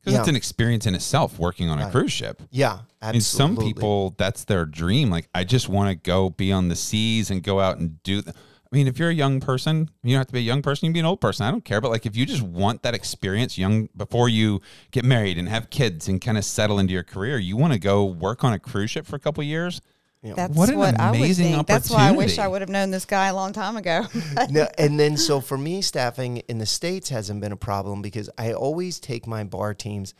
because 0.01 0.15
Yeah. 0.15 0.21
it's 0.21 0.29
an 0.29 0.37
experience 0.37 0.85
in 0.85 0.95
itself 0.97 1.39
working 1.39 1.71
on 1.71 1.79
a 1.79 1.85
Right. 1.85 1.93
cruise 1.93 2.13
ship. 2.13 2.43
yeah, 2.51 2.81
And 3.01 3.23
some 3.23 3.57
people, 3.57 4.15
that's 4.19 4.45
their 4.45 4.67
dream. 4.67 5.09
Like, 5.09 5.29
I 5.35 5.45
just 5.45 5.67
want 5.67 5.89
to 5.89 5.95
go 5.95 6.29
be 6.29 6.53
on 6.53 6.69
the 6.69 6.77
seas 6.77 7.31
and 7.31 7.43
go 7.43 7.59
out 7.61 7.79
and 7.79 8.03
do. 8.03 8.21
Th- 8.21 8.37
I 8.75 8.77
mean, 8.77 8.89
if 8.89 8.99
you're 8.99 9.09
a 9.11 9.15
young 9.15 9.39
person, 9.39 9.89
you 10.03 10.15
don't 10.15 10.19
have 10.19 10.27
to 10.27 10.33
be 10.33 10.41
a 10.41 10.43
young 10.43 10.61
person. 10.61 10.87
You 10.87 10.89
can 10.89 10.95
be 10.95 10.99
an 10.99 11.07
old 11.07 11.21
person. 11.21 11.47
I 11.47 11.53
don't 11.53 11.65
care. 11.65 11.81
But 11.81 11.93
like, 11.93 12.07
if 12.07 12.17
you 12.17 12.27
just 12.27 12.43
want 12.43 12.83
that 12.83 12.93
experience, 12.93 13.57
young 13.57 13.89
before 13.97 14.29
you 14.29 14.63
get 14.91 15.05
married 15.05 15.39
and 15.39 15.49
have 15.49 15.71
kids 15.71 16.09
and 16.09 16.21
kind 16.21 16.37
of 16.37 16.45
settle 16.45 16.81
into 16.81 16.93
your 16.93 17.05
career, 17.05 17.39
you 17.39 17.57
want 17.57 17.73
to 17.73 17.79
go 17.79 18.05
work 18.05 18.43
on 18.43 18.53
a 18.53 18.59
cruise 18.59 18.91
ship 18.91 19.07
for 19.07 19.15
a 19.15 19.21
couple 19.21 19.45
years. 19.45 19.81
That's 20.25 20.57
What 20.57 20.75
what, 20.75 20.95
an 20.95 21.01
I 21.01 21.13
would 21.13 21.19
amazing 21.21 21.53
think. 21.53 21.67
That's 21.69 21.89
why 21.89 22.09
I 22.09 22.11
wish. 22.11 22.41
I 22.41 22.49
would 22.49 22.63
have 22.63 22.69
known 22.69 22.91
this 22.91 23.05
guy 23.05 23.29
a 23.29 23.35
long 23.35 23.53
time 23.53 23.77
ago. 23.77 24.07
no, 24.51 24.67
and 24.77 24.99
then 24.99 25.17
so 25.19 25.41
for 25.41 25.57
me, 25.57 25.81
staffing 25.81 26.39
in 26.49 26.59
the 26.59 26.67
states 26.67 27.11
hasn't 27.11 27.41
been 27.41 27.53
a 27.53 27.57
problem 27.57 28.03
because 28.03 28.29
I 28.37 28.55
always 28.55 28.99
take 28.99 29.29
my 29.29 29.45
bar 29.45 29.75
teams. 29.75 30.15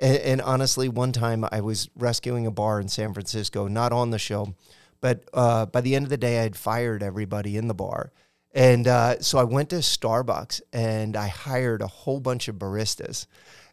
And, 0.00 0.16
and 0.16 0.42
honestly, 0.42 0.88
one 0.88 1.12
time 1.12 1.44
I 1.52 1.60
was 1.60 1.88
rescuing 1.94 2.44
a 2.44 2.50
bar 2.50 2.80
in 2.80 2.88
San 2.88 3.14
Francisco, 3.14 3.68
not 3.68 3.92
on 3.92 4.10
the 4.10 4.18
show, 4.18 4.56
but 5.00 5.28
uh, 5.32 5.66
by 5.66 5.80
the 5.80 5.94
end 5.94 6.04
of 6.04 6.10
the 6.10 6.16
day, 6.16 6.40
I'd 6.40 6.56
fired 6.56 7.02
everybody 7.02 7.56
in 7.56 7.68
the 7.68 7.74
bar. 7.74 8.12
And 8.52 8.88
uh, 8.88 9.20
so 9.20 9.38
I 9.38 9.44
went 9.44 9.70
to 9.70 9.76
Starbucks 9.76 10.60
and 10.72 11.16
I 11.16 11.28
hired 11.28 11.82
a 11.82 11.86
whole 11.86 12.20
bunch 12.20 12.48
of 12.48 12.56
baristas. 12.56 13.26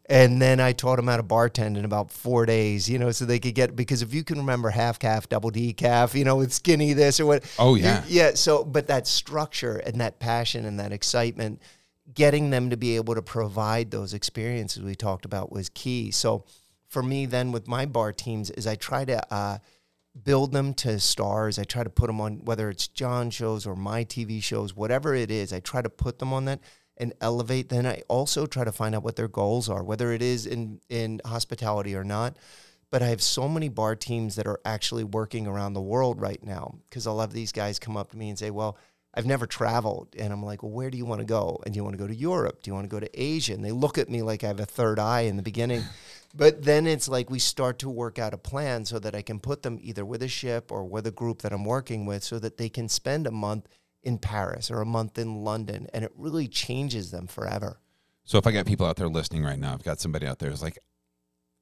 And 0.09 0.41
then 0.41 0.61
I 0.61 0.71
taught 0.71 0.95
them 0.95 1.07
how 1.07 1.17
to 1.17 1.23
bartend 1.23 1.75
in 1.75 1.83
about 1.83 2.11
four 2.11 2.45
days, 2.45 2.89
you 2.89 2.97
know, 2.97 3.11
so 3.11 3.25
they 3.25 3.39
could 3.39 3.55
get 3.55 3.75
because 3.75 4.01
if 4.01 4.13
you 4.13 4.23
can 4.23 4.37
remember 4.37 4.69
half 4.69 4.99
calf, 4.99 5.27
double 5.27 5.51
decaf, 5.51 6.13
you 6.13 6.23
know, 6.23 6.37
with 6.37 6.53
skinny 6.53 6.93
this 6.93 7.19
or 7.19 7.25
what. 7.25 7.43
Oh, 7.59 7.75
yeah. 7.75 8.03
yeah. 8.07 8.33
So, 8.33 8.63
but 8.63 8.87
that 8.87 9.05
structure 9.05 9.77
and 9.77 9.99
that 9.99 10.19
passion 10.19 10.63
and 10.63 10.79
that 10.79 10.93
excitement, 10.93 11.61
getting 12.13 12.51
them 12.51 12.69
to 12.69 12.77
be 12.77 12.95
able 12.95 13.15
to 13.15 13.21
provide 13.21 13.91
those 13.91 14.13
experiences 14.13 14.81
we 14.81 14.95
talked 14.95 15.25
about 15.25 15.51
was 15.51 15.67
key. 15.69 16.11
So, 16.11 16.45
for 16.87 17.03
me, 17.03 17.25
then 17.25 17.51
with 17.51 17.67
my 17.67 17.85
bar 17.85 18.13
teams, 18.13 18.49
is 18.51 18.65
I 18.65 18.75
try 18.75 19.03
to 19.03 19.33
uh, 19.33 19.57
build 20.23 20.51
them 20.51 20.73
to 20.75 20.99
stars. 20.99 21.59
I 21.59 21.63
try 21.63 21.83
to 21.83 21.89
put 21.89 22.07
them 22.07 22.21
on 22.21 22.45
whether 22.45 22.69
it's 22.69 22.87
John 22.87 23.29
shows 23.29 23.65
or 23.65 23.75
my 23.75 24.03
TV 24.03 24.41
shows, 24.41 24.75
whatever 24.75 25.13
it 25.13 25.31
is. 25.31 25.53
I 25.53 25.59
try 25.59 25.81
to 25.81 25.89
put 25.89 26.19
them 26.19 26.33
on 26.33 26.45
that 26.45 26.59
and 26.97 27.13
elevate. 27.21 27.69
Then 27.69 27.85
I 27.85 28.01
also 28.07 28.45
try 28.45 28.63
to 28.63 28.71
find 28.71 28.95
out 28.95 29.03
what 29.03 29.15
their 29.15 29.27
goals 29.27 29.69
are, 29.69 29.83
whether 29.83 30.11
it 30.11 30.21
is 30.21 30.45
in 30.45 30.79
in 30.89 31.21
hospitality 31.25 31.95
or 31.95 32.03
not. 32.03 32.37
But 32.89 33.03
I 33.03 33.07
have 33.07 33.21
so 33.21 33.49
many 33.49 33.67
bar 33.67 33.95
teams 33.95 34.35
that 34.35 34.47
are 34.47 34.61
actually 34.63 35.03
working 35.03 35.45
around 35.45 35.73
the 35.73 35.81
world 35.81 36.21
right 36.21 36.41
now 36.41 36.75
because 36.89 37.05
I'll 37.05 37.19
have 37.19 37.33
these 37.33 37.51
guys 37.51 37.79
come 37.79 37.97
up 37.97 38.11
to 38.11 38.17
me 38.17 38.29
and 38.29 38.39
say, 38.39 38.51
"Well." 38.51 38.77
I've 39.13 39.25
never 39.25 39.47
traveled. 39.47 40.09
And 40.19 40.31
I'm 40.31 40.43
like, 40.43 40.61
well, 40.61 40.71
where 40.71 40.91
do 40.91 40.97
you 40.97 41.05
want 41.05 41.21
to 41.21 41.25
go? 41.25 41.59
And 41.65 41.73
do 41.73 41.77
you 41.79 41.83
want 41.83 41.95
to 41.95 41.97
go 41.97 42.05
to 42.05 42.15
Europe? 42.15 42.61
Do 42.61 42.69
you 42.69 42.75
want 42.75 42.83
to 42.83 42.89
go 42.89 42.99
to 42.99 43.09
Asia? 43.19 43.53
And 43.53 43.65
they 43.65 43.71
look 43.71 43.97
at 43.97 44.09
me 44.09 44.21
like 44.21 44.43
I 44.43 44.47
have 44.47 44.59
a 44.59 44.65
third 44.65 44.99
eye 44.99 45.21
in 45.21 45.37
the 45.37 45.41
beginning. 45.41 45.81
But 46.35 46.63
then 46.63 46.85
it's 46.85 47.07
like 47.07 47.29
we 47.29 47.39
start 47.39 47.79
to 47.79 47.89
work 47.89 48.19
out 48.19 48.33
a 48.33 48.37
plan 48.37 48.85
so 48.85 48.99
that 48.99 49.15
I 49.15 49.21
can 49.21 49.39
put 49.39 49.63
them 49.63 49.79
either 49.81 50.05
with 50.05 50.21
a 50.21 50.27
ship 50.27 50.71
or 50.71 50.83
with 50.83 51.07
a 51.07 51.11
group 51.11 51.41
that 51.41 51.53
I'm 51.53 51.65
working 51.65 52.05
with 52.05 52.23
so 52.23 52.37
that 52.39 52.57
they 52.57 52.69
can 52.69 52.89
spend 52.89 53.25
a 53.25 53.31
month 53.31 53.67
in 54.03 54.17
Paris 54.17 54.69
or 54.69 54.81
a 54.81 54.85
month 54.85 55.17
in 55.17 55.43
London. 55.43 55.87
And 55.93 56.03
it 56.03 56.11
really 56.15 56.47
changes 56.47 57.11
them 57.11 57.27
forever. 57.27 57.79
So 58.23 58.37
if 58.37 58.45
I 58.45 58.51
got 58.51 58.65
people 58.65 58.85
out 58.85 58.97
there 58.97 59.07
listening 59.07 59.43
right 59.43 59.57
now, 59.57 59.73
I've 59.73 59.83
got 59.83 59.99
somebody 59.99 60.27
out 60.27 60.39
there 60.39 60.49
who's 60.49 60.61
like, 60.61 60.77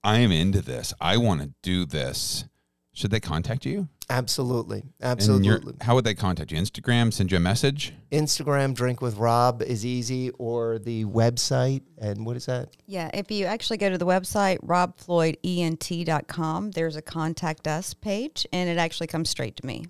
I 0.04 0.20
am 0.20 0.32
into 0.32 0.62
this. 0.62 0.94
I 1.00 1.18
want 1.18 1.42
to 1.42 1.54
do 1.62 1.86
this. 1.86 2.46
Should 2.94 3.12
they 3.12 3.20
contact 3.20 3.66
you? 3.66 3.90
Absolutely. 4.10 4.84
Absolutely. 5.02 5.74
how 5.82 5.96
would 5.96 6.04
they 6.06 6.14
contact 6.14 6.52
you? 6.52 6.58
Instagram, 6.60 7.12
send 7.12 7.32
you 7.32 7.38
a 7.38 7.42
message? 7.42 7.92
Instagram, 8.12 8.74
Drink 8.76 9.02
with 9.02 9.18
Rob 9.18 9.62
is 9.64 9.84
easy, 9.86 10.30
or 10.38 10.78
the 10.80 11.04
website. 11.06 11.82
And 11.98 12.24
what 12.26 12.36
is 12.38 12.46
that? 12.46 12.70
yeah, 12.86 13.10
if 13.14 13.30
you 13.32 13.46
actually 13.46 13.78
go 13.78 13.90
to 13.90 13.98
the 13.98 14.06
website, 14.06 14.60
robfloydent.com, 14.60 16.72
there's 16.72 16.96
a 16.96 17.02
contact 17.02 17.68
us 17.68 17.94
page, 17.94 18.48
and 18.54 18.70
it 18.70 18.78
actually 18.78 19.08
comes 19.08 19.30
straight 19.30 19.58
to 19.58 19.66
me. 19.66 19.86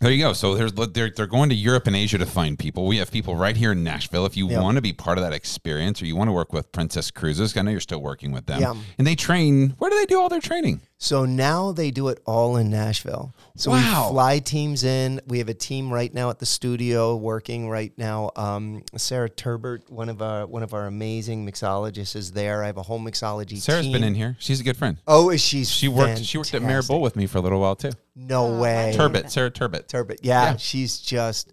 There 0.00 0.10
you 0.10 0.24
go. 0.24 0.32
So 0.32 0.56
there's 0.56 0.72
they're 0.72 1.10
they're 1.14 1.26
going 1.28 1.48
to 1.50 1.54
Europe 1.54 1.86
and 1.86 1.94
Asia 1.94 2.18
to 2.18 2.26
find 2.26 2.58
people. 2.58 2.88
We 2.88 2.96
have 2.96 3.12
people 3.12 3.36
right 3.36 3.56
here 3.56 3.70
in 3.70 3.84
Nashville. 3.84 4.26
If 4.26 4.36
you 4.36 4.50
Yeah. 4.50 4.60
want 4.60 4.74
to 4.74 4.82
be 4.82 4.92
part 4.92 5.16
of 5.16 5.22
that 5.22 5.32
experience 5.32 6.02
or 6.02 6.06
you 6.06 6.16
want 6.16 6.26
to 6.26 6.32
work 6.32 6.52
with 6.52 6.72
Princess 6.72 7.12
Cruises, 7.12 7.56
I 7.56 7.62
know 7.62 7.70
you're 7.70 7.78
still 7.78 8.02
working 8.02 8.32
with 8.32 8.46
them. 8.46 8.60
Yeah. 8.60 8.74
And 8.98 9.06
they 9.06 9.14
train. 9.14 9.76
Where 9.78 9.90
do 9.90 9.96
they 9.96 10.06
do 10.06 10.18
all 10.20 10.28
their 10.28 10.40
training? 10.40 10.80
So 11.02 11.24
now 11.24 11.72
they 11.72 11.90
do 11.90 12.06
it 12.10 12.20
all 12.26 12.56
in 12.56 12.70
Nashville. 12.70 13.34
So 13.56 13.72
Wow. 13.72 14.06
we 14.06 14.12
fly 14.12 14.38
teams 14.38 14.84
in. 14.84 15.20
We 15.26 15.38
have 15.38 15.48
a 15.48 15.54
team 15.54 15.92
right 15.92 16.14
now 16.14 16.30
at 16.30 16.38
the 16.38 16.46
studio 16.46 17.16
working 17.16 17.68
right 17.68 17.92
now. 17.98 18.30
Um, 18.36 18.84
Sarah 18.96 19.28
Turbert, 19.28 19.90
one 19.90 20.08
of 20.08 20.22
our 20.22 20.46
one 20.46 20.62
of 20.62 20.72
our 20.74 20.86
amazing 20.86 21.44
mixologists, 21.44 22.14
is 22.14 22.30
there. 22.30 22.62
I 22.62 22.66
have 22.66 22.76
a 22.76 22.82
whole 22.84 23.00
mixology 23.00 23.58
Sarah's 23.58 23.82
team. 23.86 23.92
been 23.94 24.04
in 24.04 24.14
here. 24.14 24.36
She's 24.38 24.60
a 24.60 24.62
good 24.62 24.76
friend. 24.76 24.96
Oh, 25.08 25.30
is 25.30 25.40
she? 25.40 25.64
She 25.64 25.88
worked. 25.88 26.24
She 26.24 26.38
worked 26.38 26.54
at 26.54 26.62
Mayor 26.62 26.68
fantastic. 26.70 26.88
Bull 26.92 27.00
with 27.00 27.16
me 27.16 27.26
for 27.26 27.38
a 27.38 27.40
little 27.40 27.60
while 27.60 27.74
too. 27.74 27.90
No 28.14 28.46
Oh, 28.46 28.60
way. 28.60 28.90
I 28.90 28.92
Turbot, 28.92 29.32
Sarah 29.32 29.50
Turbot. 29.50 29.88
Turbot. 29.88 30.20
Yeah, 30.22 30.50
Yeah. 30.52 30.56
she's 30.56 30.98
just 30.98 31.52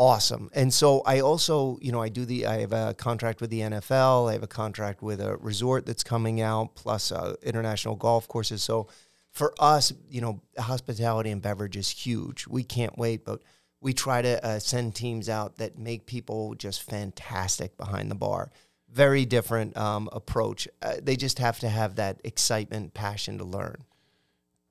awesome. 0.00 0.48
And 0.54 0.72
so 0.72 1.02
I 1.04 1.20
also, 1.20 1.78
you 1.82 1.92
know, 1.92 2.00
I 2.00 2.08
do 2.08 2.24
the 2.24 2.46
I 2.46 2.60
have 2.60 2.72
a 2.72 2.94
contract 2.94 3.42
with 3.42 3.50
the 3.50 3.60
NFL. 3.60 4.30
I 4.30 4.32
have 4.32 4.42
a 4.42 4.48
contract 4.48 5.02
with 5.02 5.20
a 5.20 5.36
resort 5.36 5.84
that's 5.84 6.02
coming 6.02 6.40
out, 6.40 6.74
plus 6.74 7.12
uh, 7.12 7.36
international 7.42 7.96
golf 7.96 8.26
courses. 8.26 8.62
So 8.62 8.88
for 9.30 9.52
us, 9.60 9.92
you 10.08 10.22
know, 10.22 10.40
hospitality 10.58 11.30
and 11.30 11.42
beverage 11.42 11.76
is 11.76 11.90
huge. 11.90 12.46
We 12.48 12.64
can't 12.64 12.96
wait, 12.96 13.26
but 13.26 13.42
we 13.82 13.92
try 13.92 14.22
to 14.22 14.44
uh, 14.44 14.58
send 14.58 14.94
teams 14.94 15.28
out 15.28 15.56
that 15.56 15.78
make 15.78 16.06
people 16.06 16.54
just 16.54 16.82
fantastic 16.82 17.76
behind 17.76 18.10
the 18.10 18.14
bar. 18.14 18.50
Very 18.90 19.26
different 19.26 19.76
um, 19.76 20.08
approach. 20.12 20.66
Uh, 20.80 20.94
they 21.02 21.14
just 21.14 21.38
have 21.38 21.58
to 21.60 21.68
have 21.68 21.96
that 21.96 22.22
excitement, 22.24 22.94
passion 22.94 23.36
to 23.36 23.44
learn. 23.44 23.84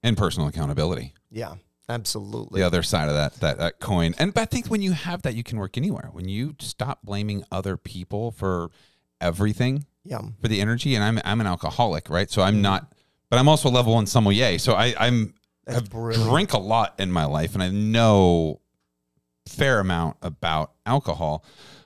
And 0.02 0.18
personal 0.18 0.48
accountability. 0.48 1.14
Yeah, 1.30 1.56
absolutely. 1.90 2.62
The 2.62 2.68
other 2.68 2.84
side 2.84 3.10
of 3.10 3.16
that, 3.16 3.34
that 3.42 3.58
that 3.58 3.80
coin. 3.80 4.14
And 4.18 4.34
but 4.34 4.42
I 4.42 4.46
think 4.46 4.68
when 4.68 4.82
you 4.82 4.92
have 4.94 5.24
that, 5.24 5.36
you 5.36 5.44
can 5.44 5.58
work 5.58 5.78
anywhere. 5.78 6.10
When 6.12 6.30
you 6.30 6.56
stop 6.60 7.00
blaming 7.04 7.44
other 7.52 7.76
people 7.78 8.32
for 8.32 8.70
everything, 9.20 9.86
Yeah. 10.04 10.22
for 10.42 10.48
the 10.48 10.62
energy, 10.62 10.96
and 10.96 11.04
I'm 11.04 11.20
I'm 11.26 11.42
an 11.42 11.48
alcoholic, 11.48 12.10
right? 12.10 12.30
So 12.30 12.42
I'm 12.42 12.56
Mm-hmm. 12.56 12.62
not, 12.62 12.94
but 13.30 13.40
I'm 13.40 13.50
also 13.50 13.70
a 13.70 13.72
level 13.72 13.94
one 13.96 14.06
sommelier. 14.06 14.58
So 14.60 14.74
I 14.74 14.94
I'm 15.00 15.34
That's 15.66 15.80
I've 15.80 15.90
brilliant. 15.90 16.30
drink 16.30 16.54
a 16.54 16.60
lot 16.60 16.96
in 17.00 17.12
my 17.12 17.26
life, 17.26 17.54
and 17.54 17.62
I 17.64 17.70
know 17.70 18.62
fair 19.48 19.80
amount 19.80 20.18
about 20.22 20.74
alcohol, 20.86 21.44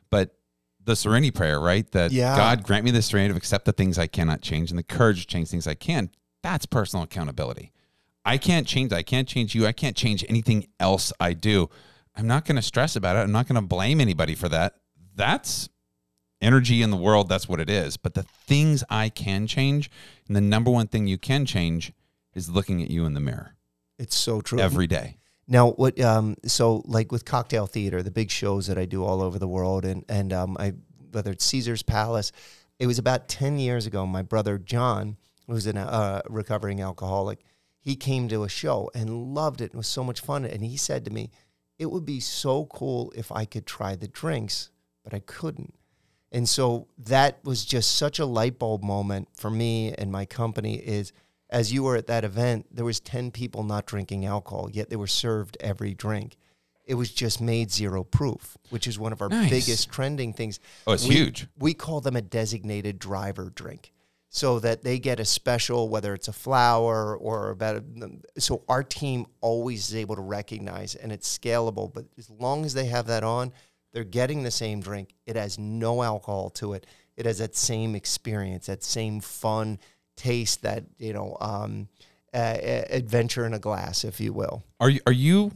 but 0.09 0.35
the 0.83 0.95
serenity 0.95 1.31
prayer, 1.31 1.59
right? 1.59 1.89
That 1.91 2.11
Yeah. 2.11 2.35
God 2.35 2.63
grant 2.63 2.83
me 2.85 2.91
the 2.91 3.01
serenity 3.01 3.33
to 3.33 3.37
accept 3.37 3.65
the 3.65 3.71
things 3.71 3.97
I 3.97 4.07
cannot 4.07 4.41
change 4.41 4.69
and 4.69 4.77
the 4.77 4.83
courage 4.83 5.21
to 5.21 5.27
change 5.27 5.47
things 5.49 5.65
I 5.65 5.75
can. 5.75 6.09
That's 6.43 6.65
personal 6.65 7.03
accountability. 7.03 7.71
I 8.25 8.37
can't 8.37 8.67
change. 8.67 8.93
I 8.93 9.03
can't 9.03 9.27
change 9.27 9.53
you. 9.53 9.65
I 9.67 9.71
can't 9.71 9.95
change 9.95 10.25
anything 10.29 10.67
else 10.79 11.11
I 11.19 11.33
do. 11.33 11.69
I'm 12.15 12.27
not 12.27 12.45
going 12.45 12.55
to 12.55 12.61
stress 12.61 12.95
about 12.95 13.15
it. 13.15 13.19
I'm 13.19 13.31
not 13.31 13.47
going 13.47 13.61
to 13.61 13.67
blame 13.67 13.99
anybody 13.99 14.35
for 14.35 14.49
that. 14.49 14.75
That's 15.15 15.69
energy 16.41 16.81
in 16.81 16.91
the 16.91 16.97
world. 16.97 17.29
That's 17.29 17.49
what 17.49 17.59
it 17.59 17.69
is. 17.69 17.97
But 17.97 18.13
the 18.13 18.23
things 18.23 18.83
I 18.89 19.09
can 19.09 19.47
change, 19.47 19.89
and 20.27 20.35
the 20.35 20.41
number 20.41 20.69
one 20.69 20.87
thing 20.87 21.07
you 21.07 21.17
can 21.17 21.45
change 21.45 21.91
is 22.33 22.49
looking 22.49 22.81
at 22.81 22.89
you 22.89 23.05
in 23.05 23.13
the 23.13 23.19
mirror 23.19 23.55
It's 23.97 24.15
so 24.15 24.41
true. 24.41 24.59
every 24.59 24.87
day. 24.87 25.17
Now, 25.47 25.71
what? 25.71 25.99
Um, 25.99 26.37
so, 26.45 26.83
like 26.85 27.11
with 27.11 27.25
cocktail 27.25 27.67
theater, 27.67 28.01
the 28.01 28.11
big 28.11 28.31
shows 28.31 28.67
that 28.67 28.77
I 28.77 28.85
do 28.85 29.03
all 29.03 29.21
over 29.21 29.37
the 29.37 29.47
world, 29.47 29.83
and 29.83 30.05
and 30.07 30.31
um, 30.31 30.55
I 30.57 30.73
whether 31.11 31.31
it's 31.31 31.43
Caesar's 31.45 31.83
Palace, 31.83 32.31
it 32.79 32.87
was 32.87 32.97
about 32.97 33.27
ten 33.27 33.59
years 33.59 33.85
ago. 33.85 34.05
My 34.07 34.21
brother 34.21 34.57
John, 34.57 35.17
who's 35.47 35.67
a 35.67 35.77
uh, 35.77 36.21
recovering 36.29 36.81
alcoholic, 36.81 37.43
he 37.83 37.95
came 37.95 38.27
to 38.29 38.43
a 38.43 38.49
show 38.49 38.89
and 38.95 39.35
loved 39.35 39.59
it. 39.61 39.65
It 39.65 39.75
was 39.75 39.87
so 39.87 40.03
much 40.03 40.21
fun, 40.21 40.45
and 40.45 40.63
he 40.63 40.77
said 40.77 41.03
to 41.05 41.11
me, 41.11 41.29
"It 41.77 41.91
would 41.91 42.05
be 42.05 42.19
so 42.19 42.65
cool 42.65 43.11
if 43.15 43.31
I 43.31 43.43
could 43.45 43.65
try 43.65 43.95
the 43.95 44.07
drinks, 44.07 44.69
but 45.03 45.13
I 45.13 45.19
couldn't." 45.19 45.75
And 46.31 46.47
so 46.49 46.87
that 46.97 47.43
was 47.43 47.63
just 47.65 47.93
such 47.93 48.17
a 48.19 48.25
light 48.25 48.57
bulb 48.57 48.83
moment 48.83 49.27
for 49.35 49.51
me 49.51 49.93
and 49.93 50.11
my 50.11 50.25
company 50.25 50.75
is 50.77 51.11
as 51.49 51.71
you 51.71 51.83
were 51.83 51.95
at 51.95 52.07
that 52.07 52.23
event, 52.23 52.65
there 52.75 52.83
was 52.85 52.99
10 52.99 53.29
people 53.29 53.61
not 53.61 53.85
drinking 53.85 54.25
alcohol, 54.25 54.71
yet 54.71 54.89
they 54.89 54.95
were 54.95 55.05
served 55.05 55.55
every 55.59 55.93
drink. 55.93 56.35
It 56.85 56.95
was 56.95 57.11
just 57.13 57.39
made 57.39 57.69
zero 57.71 58.03
proof, 58.03 58.57
which 58.71 58.87
is 58.87 58.97
one 58.97 59.13
of 59.13 59.21
our 59.21 59.29
Nice. 59.29 59.51
biggest 59.51 59.89
trending 59.91 60.33
things. 60.33 60.59
Oh, 60.87 60.93
it's 60.93 61.05
We- 61.07 61.13
huge. 61.15 61.47
We 61.59 61.75
call 61.75 62.01
them 62.01 62.15
a 62.15 62.23
designated 62.23 62.97
driver 62.97 63.51
drink 63.51 63.92
so 64.35 64.57
that 64.59 64.81
they 64.81 64.97
get 64.97 65.19
a 65.19 65.25
special, 65.25 65.89
whether 65.89 66.15
it's 66.15 66.27
a 66.27 66.33
flower 66.33 67.15
or 67.15 67.51
a 67.51 67.55
better. 67.55 67.83
So 68.39 68.63
our 68.67 68.81
team 68.81 69.27
always 69.41 69.89
is 69.89 69.95
able 69.95 70.15
to 70.15 70.23
recognize 70.23 70.95
and 70.95 71.11
it's 71.11 71.37
scalable. 71.37 71.93
But 71.93 72.05
as 72.17 72.31
long 72.31 72.65
as 72.65 72.73
they 72.73 72.87
have 72.87 73.05
that 73.05 73.23
on, 73.23 73.53
They're 73.93 74.03
getting 74.03 74.43
the 74.43 74.51
same 74.51 74.81
drink. 74.81 75.13
It 75.25 75.35
has 75.35 75.57
no 75.59 76.01
alcohol 76.01 76.49
to 76.51 76.73
it. 76.73 76.85
It 77.15 77.25
has 77.25 77.37
that 77.37 77.55
same 77.55 77.95
experience, 77.95 78.65
that 78.65 78.83
same 78.83 79.21
fun 79.21 79.79
taste, 80.17 80.63
that 80.63 80.83
you 80.97 81.13
know, 81.13 81.37
um, 81.39 81.87
adventure 82.33 83.45
in 83.45 83.53
a 83.53 83.59
glass, 83.59 84.03
if 84.03 84.19
you 84.19 84.33
will. 84.33 84.63
Are 84.79 84.89
you 84.89 84.99
are 85.05 85.13
you 85.13 85.51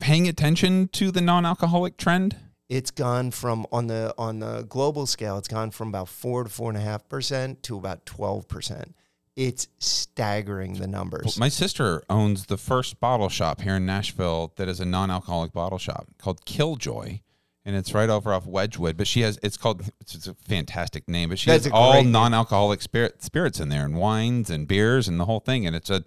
paying 0.00 0.26
attention 0.26 0.88
to 0.88 1.10
the 1.10 1.20
non-alcoholic 1.20 1.98
trend? 1.98 2.36
It's 2.68 2.90
gone 2.90 3.30
from 3.30 3.66
on 3.72 3.86
the 3.86 4.14
on 4.18 4.40
the 4.40 4.62
global 4.68 5.06
scale. 5.06 5.38
It's 5.38 5.48
gone 5.48 5.70
from 5.70 5.88
about 5.88 6.08
four 6.08 6.44
to 6.44 6.50
four 6.50 6.68
and 6.68 6.76
a 6.76 6.82
half 6.82 7.08
percent 7.08 7.62
to 7.62 7.78
about 7.78 8.04
twelve 8.04 8.46
percent. 8.46 8.94
It's 9.36 9.68
staggering 9.78 10.74
the 10.74 10.86
numbers. 10.86 11.38
My 11.38 11.48
sister 11.48 12.02
owns 12.10 12.46
the 12.46 12.58
first 12.58 13.00
bottle 13.00 13.30
shop 13.30 13.62
here 13.62 13.76
in 13.76 13.86
Nashville 13.86 14.52
that 14.56 14.68
is 14.68 14.80
a 14.80 14.84
non-alcoholic 14.84 15.52
bottle 15.52 15.78
shop 15.78 16.08
called 16.18 16.44
Killjoy, 16.44 17.20
and 17.64 17.76
it's 17.76 17.94
right 17.94 18.10
over 18.10 18.34
off 18.34 18.46
Wedgewood. 18.46 18.98
But 18.98 19.06
she 19.06 19.22
has 19.22 19.38
it's 19.42 19.56
called 19.56 19.90
it's, 20.00 20.14
it's 20.14 20.26
a 20.26 20.34
fantastic 20.34 21.08
name, 21.08 21.30
but 21.30 21.38
she 21.38 21.50
That's 21.50 21.64
has 21.64 21.72
all 21.72 22.02
non-alcoholic 22.02 22.82
spirit 22.82 23.22
spirits 23.22 23.60
in 23.60 23.70
there 23.70 23.86
and 23.86 23.96
wines 23.96 24.50
and 24.50 24.68
beers 24.68 25.08
and 25.08 25.18
the 25.18 25.24
whole 25.24 25.40
thing. 25.40 25.66
And 25.66 25.74
it's 25.74 25.88
a 25.88 26.04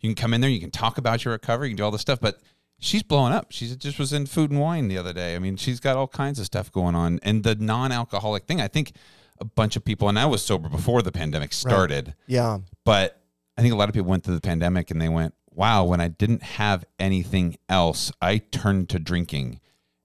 you 0.00 0.10
can 0.10 0.14
come 0.14 0.32
in 0.32 0.42
there, 0.42 0.50
you 0.50 0.60
can 0.60 0.70
talk 0.70 0.96
about 0.96 1.24
your 1.24 1.32
recovery, 1.32 1.70
you 1.70 1.72
can 1.72 1.78
do 1.78 1.84
all 1.84 1.90
this 1.90 2.02
stuff, 2.02 2.20
but. 2.20 2.38
She's 2.84 3.02
blowing 3.02 3.32
up. 3.32 3.46
She 3.50 3.74
just 3.76 3.98
was 3.98 4.12
in 4.12 4.26
food 4.26 4.50
and 4.50 4.60
wine 4.60 4.88
the 4.88 4.98
other 4.98 5.14
day. 5.14 5.34
I 5.34 5.38
mean, 5.38 5.56
she's 5.56 5.80
got 5.80 5.96
all 5.96 6.06
kinds 6.06 6.38
of 6.38 6.44
stuff 6.44 6.70
going 6.70 6.94
on. 6.94 7.18
And 7.22 7.42
the 7.42 7.54
non-alcoholic 7.54 8.44
thing, 8.44 8.60
I 8.60 8.68
think 8.68 8.92
a 9.40 9.44
bunch 9.44 9.74
of 9.76 9.84
people, 9.84 10.08
and 10.08 10.18
I 10.18 10.26
was 10.26 10.44
sober 10.44 10.68
before 10.68 11.00
the 11.00 11.10
pandemic 11.10 11.54
started, 11.54 12.14
yeah, 12.26 12.58
but 12.84 13.22
I 13.56 13.62
think 13.62 13.72
a 13.72 13.76
lot 13.76 13.88
of 13.88 13.94
people 13.94 14.10
went 14.10 14.24
through 14.24 14.34
the 14.34 14.40
pandemic 14.42 14.90
and 14.90 15.00
they 15.00 15.08
went, 15.08 15.34
wow, 15.50 15.84
when 15.84 16.00
I 16.00 16.08
didn't 16.08 16.42
have 16.42 16.84
anything 16.98 17.56
else, 17.70 18.12
I 18.20 18.38
turned 18.38 18.90
to 18.90 18.98
drinking. 18.98 19.60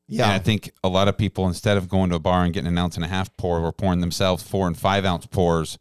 yeah, 0.07 0.23
And 0.23 0.31
I 0.31 0.39
think 0.39 0.71
a 0.81 0.87
lot 0.89 1.07
of 1.09 1.17
people, 1.17 1.47
instead 1.47 1.75
of 1.75 1.89
going 1.89 2.11
to 2.11 2.15
a 2.15 2.19
bar 2.19 2.45
and 2.45 2.53
getting 2.53 2.67
an 2.67 2.77
ounce 2.77 2.95
and 2.95 3.03
a 3.03 3.09
half 3.09 3.35
pour, 3.35 3.59
were 3.59 3.73
pouring 3.73 3.99
themselves 3.99 4.41
four 4.41 4.67
and 4.67 4.77
five 4.77 5.03
ounce 5.03 5.25
pours. 5.25 5.77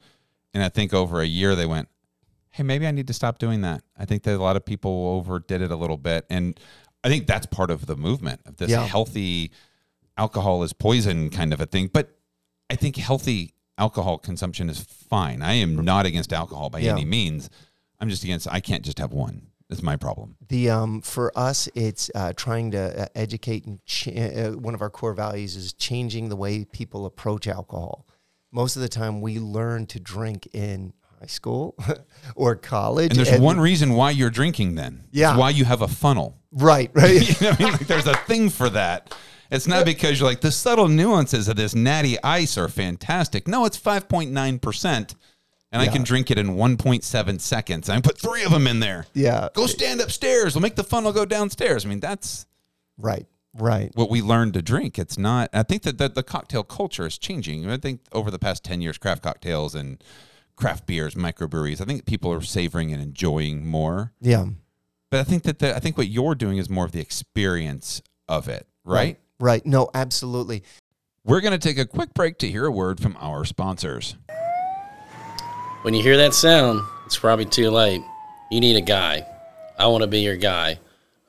And 0.52 0.64
I 0.64 0.68
think 0.68 0.92
over 0.92 1.20
a 1.20 1.26
year 1.26 1.54
they 1.54 1.66
went, 1.66 1.88
hey, 2.50 2.64
maybe 2.64 2.86
I 2.88 2.90
need 2.90 3.06
to 3.06 3.12
stop 3.12 3.38
doing 3.38 3.60
that. 3.60 3.82
I 3.96 4.04
think 4.04 4.24
that 4.24 4.34
a 4.34 4.42
lot 4.42 4.56
of 4.56 4.64
people 4.64 4.90
overdid 4.90 5.62
it 5.62 5.70
a 5.70 5.76
little 5.76 5.96
bit. 5.96 6.26
And 6.28 6.58
I 7.04 7.08
think 7.08 7.26
that's 7.26 7.46
part 7.46 7.70
of 7.70 7.86
the 7.86 7.96
movement 7.96 8.40
of 8.46 8.56
this 8.56 8.70
Yeah. 8.70 8.84
healthy 8.86 9.50
alcohol 10.16 10.62
is 10.62 10.72
poison 10.72 11.30
kind 11.30 11.52
of 11.52 11.60
a 11.60 11.66
thing. 11.66 11.88
But 11.92 12.18
I 12.70 12.76
think 12.76 12.96
healthy 12.96 13.54
alcohol 13.78 14.18
consumption 14.18 14.68
is 14.68 14.80
fine. 14.80 15.40
I 15.42 15.54
am 15.54 15.76
not 15.84 16.06
against 16.06 16.32
alcohol 16.32 16.70
by 16.70 16.80
Yeah. 16.80 16.92
any 16.92 17.04
means. 17.04 17.48
I'm 18.00 18.08
just 18.08 18.24
against, 18.24 18.48
I 18.50 18.60
can't 18.60 18.84
just 18.84 18.98
have 18.98 19.12
one. 19.12 19.48
That's 19.68 19.82
my 19.82 19.96
problem. 19.96 20.36
the 20.48 20.70
um 20.70 21.02
for 21.02 21.30
us 21.38 21.68
it's 21.74 22.10
uh, 22.14 22.32
trying 22.34 22.70
to 22.70 23.02
uh, 23.02 23.06
educate 23.14 23.66
and 23.66 23.84
ch- 23.84 24.08
uh, 24.08 24.52
one 24.52 24.74
of 24.74 24.80
our 24.80 24.88
core 24.88 25.12
values 25.12 25.56
is 25.56 25.74
changing 25.74 26.30
the 26.30 26.36
way 26.36 26.64
people 26.64 27.04
approach 27.04 27.46
alcohol 27.46 28.06
most 28.50 28.76
of 28.76 28.82
the 28.82 28.88
time 28.88 29.20
we 29.20 29.38
learn 29.38 29.84
to 29.84 30.00
drink 30.00 30.48
in 30.54 30.94
high 31.20 31.26
school 31.26 31.76
or 32.34 32.56
college 32.56 33.10
And 33.14 33.26
there's 33.26 33.38
one 33.38 33.60
reason 33.60 33.92
why 33.92 34.10
you're 34.12 34.30
drinking 34.30 34.76
then. 34.76 35.04
Yeah. 35.10 35.32
It's 35.32 35.38
why 35.38 35.50
you 35.50 35.66
have 35.66 35.82
a 35.82 35.88
funnel. 35.88 36.37
Right 36.52 36.90
right 36.94 37.40
you 37.40 37.46
know 37.46 37.50
what 37.52 37.60
I 37.60 37.64
mean? 37.64 37.72
Like 37.72 37.86
there's 37.86 38.06
a 38.06 38.16
thing 38.16 38.50
for 38.50 38.68
that. 38.70 39.14
It's 39.50 39.66
not 39.66 39.86
because 39.86 40.20
you're 40.20 40.28
like 40.28 40.42
the 40.42 40.52
subtle 40.52 40.88
nuances 40.88 41.48
of 41.48 41.56
this 41.56 41.74
natty 41.74 42.22
ice 42.22 42.58
are 42.58 42.68
fantastic. 42.68 43.48
No, 43.48 43.64
it's 43.64 43.78
5.9%. 43.78 45.14
And 45.70 45.82
I 45.82 45.88
can 45.88 46.02
drink 46.02 46.30
it 46.30 46.38
in 46.38 46.56
1.7 46.56 47.40
seconds. 47.40 47.88
I 47.90 48.00
put 48.00 48.18
three 48.18 48.42
of 48.44 48.52
them 48.52 48.66
in 48.66 48.80
there. 48.80 49.06
yeah 49.14 49.48
Go 49.54 49.66
stand 49.66 50.00
upstairs. 50.00 50.54
We'll 50.54 50.62
make 50.62 50.76
the 50.76 50.84
funnel 50.84 51.12
go 51.12 51.24
downstairs. 51.24 51.84
I 51.84 51.88
mean, 51.88 52.00
that's 52.00 52.46
right 52.96 53.26
right 53.54 53.90
what 53.94 54.10
we 54.10 54.20
learned 54.22 54.54
to 54.54 54.62
drink. 54.62 54.98
It's 54.98 55.18
not, 55.18 55.50
I 55.52 55.62
think 55.62 55.82
that 55.82 55.98
the, 55.98 56.08
the 56.08 56.22
cocktail 56.22 56.62
culture 56.62 57.06
is 57.06 57.18
changing. 57.18 57.68
I 57.70 57.76
think 57.76 58.00
over 58.12 58.30
the 58.30 58.38
past 58.38 58.64
10 58.64 58.80
years, 58.80 58.98
craft 58.98 59.22
cocktails 59.22 59.74
and 59.74 60.02
craft 60.56 60.86
beers, 60.86 61.14
microbreweries, 61.14 61.80
I 61.80 61.84
think 61.84 62.04
people 62.06 62.32
are 62.32 62.40
savoring 62.42 62.92
and 62.92 63.02
enjoying 63.02 63.66
more. 63.66 64.12
yeah 64.20 64.46
But 65.10 65.20
I 65.20 65.24
think 65.24 65.44
that 65.44 65.58
the, 65.58 65.74
I 65.74 65.80
think 65.80 65.96
what 65.96 66.08
you're 66.08 66.34
doing 66.34 66.58
is 66.58 66.68
more 66.68 66.84
of 66.84 66.92
the 66.92 67.00
experience 67.00 68.02
of 68.28 68.48
it, 68.48 68.66
right? 68.84 69.18
right 69.40 69.64
no 69.64 69.88
absolutely 69.94 70.64
We're 71.24 71.40
going 71.40 71.58
to 71.58 71.58
take 71.58 71.78
a 71.78 71.86
quick 71.86 72.12
break 72.12 72.38
to 72.38 72.50
hear 72.50 72.66
a 72.66 72.70
word 72.70 73.00
from 73.00 73.16
our 73.20 73.44
sponsors. 73.44 74.16
When 75.82 75.94
you 75.94 76.02
hear 76.02 76.16
that 76.18 76.34
sound, 76.34 76.82
it's 77.06 77.18
probably 77.18 77.46
too 77.46 77.70
late. 77.70 78.02
You 78.50 78.60
need 78.60 78.76
a 78.76 78.82
guy. 78.82 79.26
I 79.78 79.86
want 79.86 80.02
to 80.02 80.08
be 80.08 80.20
your 80.20 80.36
guy. 80.36 80.78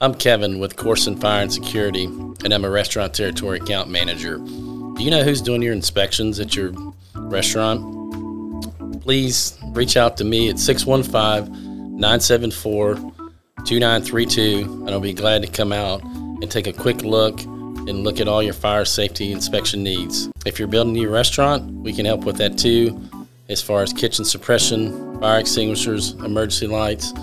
I'm 0.01 0.13
Kevin 0.13 0.59
with 0.59 0.75
Koorsen 0.75 1.19
Fire 1.19 1.43
and 1.43 1.53
Security, 1.53 2.05
and 2.05 2.53
I'm 2.53 2.65
a 2.65 2.69
restaurant 2.69 3.13
territory 3.13 3.59
account 3.59 3.89
manager. 3.89 4.37
Do 4.37 4.95
you 4.97 5.11
know 5.11 5.23
who's 5.23 5.41
doing 5.41 5.61
your 5.61 5.73
inspections 5.73 6.39
at 6.39 6.55
your 6.55 6.73
restaurant? 7.15 9.01
Please 9.01 9.57
reach 9.67 9.97
out 9.97 10.17
to 10.17 10.23
me 10.23 10.49
at 10.49 10.57
615 10.57 11.97
974 11.99 13.28
2932, 13.65 14.83
and 14.85 14.89
I'll 14.89 14.99
be 14.99 15.13
glad 15.13 15.41
to 15.41 15.47
come 15.47 15.71
out 15.71 16.03
and 16.03 16.49
take 16.49 16.67
a 16.67 16.73
quick 16.73 17.01
look 17.01 17.41
and 17.41 18.03
look 18.03 18.19
at 18.19 18.27
all 18.27 18.43
your 18.43 18.53
fire 18.53 18.85
safety 18.85 19.31
inspection 19.31 19.83
needs. 19.83 20.29
If 20.45 20.59
you're 20.59 20.67
building 20.67 20.95
a 20.95 20.99
new 20.99 21.09
restaurant, 21.09 21.71
we 21.71 21.93
can 21.93 22.05
help 22.05 22.23
with 22.23 22.37
that 22.37 22.57
too 22.57 22.99
as 23.49 23.61
far 23.61 23.81
as 23.81 23.91
kitchen 23.91 24.23
suppression, 24.25 25.19
fire 25.19 25.39
extinguishers, 25.39 26.13
emergency 26.13 26.67
lights. 26.67 27.13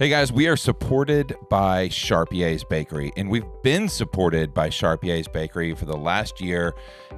Hey 0.00 0.08
guys, 0.08 0.32
we 0.32 0.46
are 0.46 0.56
supported 0.56 1.34
by 1.50 1.88
Charpier's 1.88 2.62
Bakery, 2.62 3.10
and 3.16 3.28
we've 3.28 3.46
been 3.64 3.88
supported 3.88 4.54
by 4.54 4.68
Charpier's 4.68 5.26
Bakery 5.26 5.74
for 5.74 5.86
the 5.86 5.96
last 5.96 6.40
year. 6.40 6.72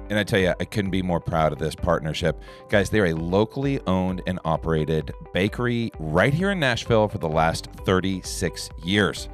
And 0.09 0.17
I 0.17 0.23
tell 0.23 0.39
you, 0.39 0.53
I 0.59 0.65
couldn't 0.65 0.89
be 0.89 1.03
more 1.03 1.19
proud 1.19 1.51
of 1.53 1.59
this 1.59 1.75
partnership. 1.75 2.41
Guys, 2.69 2.89
they're 2.89 3.07
a 3.07 3.13
locally 3.13 3.79
owned 3.85 4.23
and 4.25 4.39
operated 4.45 5.11
bakery 5.31 5.91
right 5.99 6.33
here 6.33 6.51
in 6.51 6.59
Nashville 6.59 7.07
for 7.07 7.19
the 7.19 7.29
last 7.29 7.69
36 7.85 8.69
years. 8.83 9.29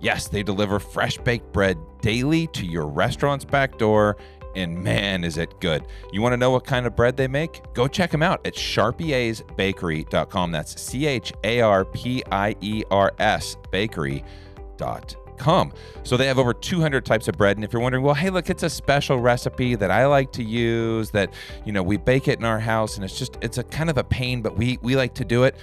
Yes, 0.00 0.28
they 0.28 0.42
deliver 0.42 0.78
fresh 0.78 1.18
baked 1.18 1.52
bread 1.52 1.76
daily 2.02 2.46
to 2.48 2.66
your 2.66 2.86
restaurant's 2.86 3.44
back 3.44 3.78
door, 3.78 4.16
and 4.54 4.82
man, 4.82 5.24
is 5.24 5.38
it 5.38 5.60
good. 5.60 5.86
You 6.12 6.22
want 6.22 6.32
to 6.32 6.36
know 6.36 6.50
what 6.50 6.64
kind 6.64 6.86
of 6.86 6.96
bread 6.96 7.16
they 7.16 7.28
make? 7.28 7.62
Go 7.74 7.88
check 7.88 8.10
them 8.10 8.22
out 8.22 8.46
at 8.46 8.54
charpiersbakery.com. 8.54 10.52
That's 10.52 10.80
C 10.80 11.06
H 11.06 11.32
A 11.44 11.60
R 11.60 11.84
P 11.84 12.22
I 12.30 12.56
E 12.60 12.84
R 12.90 13.12
S 13.18 13.56
bakery.com. 13.70 15.72
So 16.02 16.16
they 16.16 16.26
have 16.26 16.38
over 16.38 16.52
200 16.52 17.04
types 17.04 17.28
of 17.28 17.36
bread. 17.36 17.56
And 17.56 17.64
if 17.64 17.72
you're 17.72 17.82
wondering, 17.82 18.02
well, 18.02 18.14
hey, 18.14 18.30
look, 18.30 18.50
it's 18.50 18.64
a 18.64 18.70
special 18.70 19.18
recipe 19.18 19.76
that 19.76 19.90
I 19.90 20.06
like 20.06 20.32
to 20.32 20.42
use 20.42 21.10
that, 21.10 21.32
you 21.64 21.72
know, 21.72 21.82
we 21.82 21.96
bake 21.96 22.28
it 22.28 22.38
in 22.38 22.44
our 22.44 22.58
house 22.58 22.96
and 22.96 23.04
it's 23.04 23.18
just, 23.18 23.38
it's 23.40 23.58
a 23.58 23.62
kind 23.62 23.90
of 23.90 23.98
a 23.98 24.04
pain, 24.04 24.42
but 24.42 24.56
we, 24.56 24.78
we 24.82 24.96
like 24.96 25.14
to 25.14 25.24
do 25.24 25.44
it. 25.44 25.56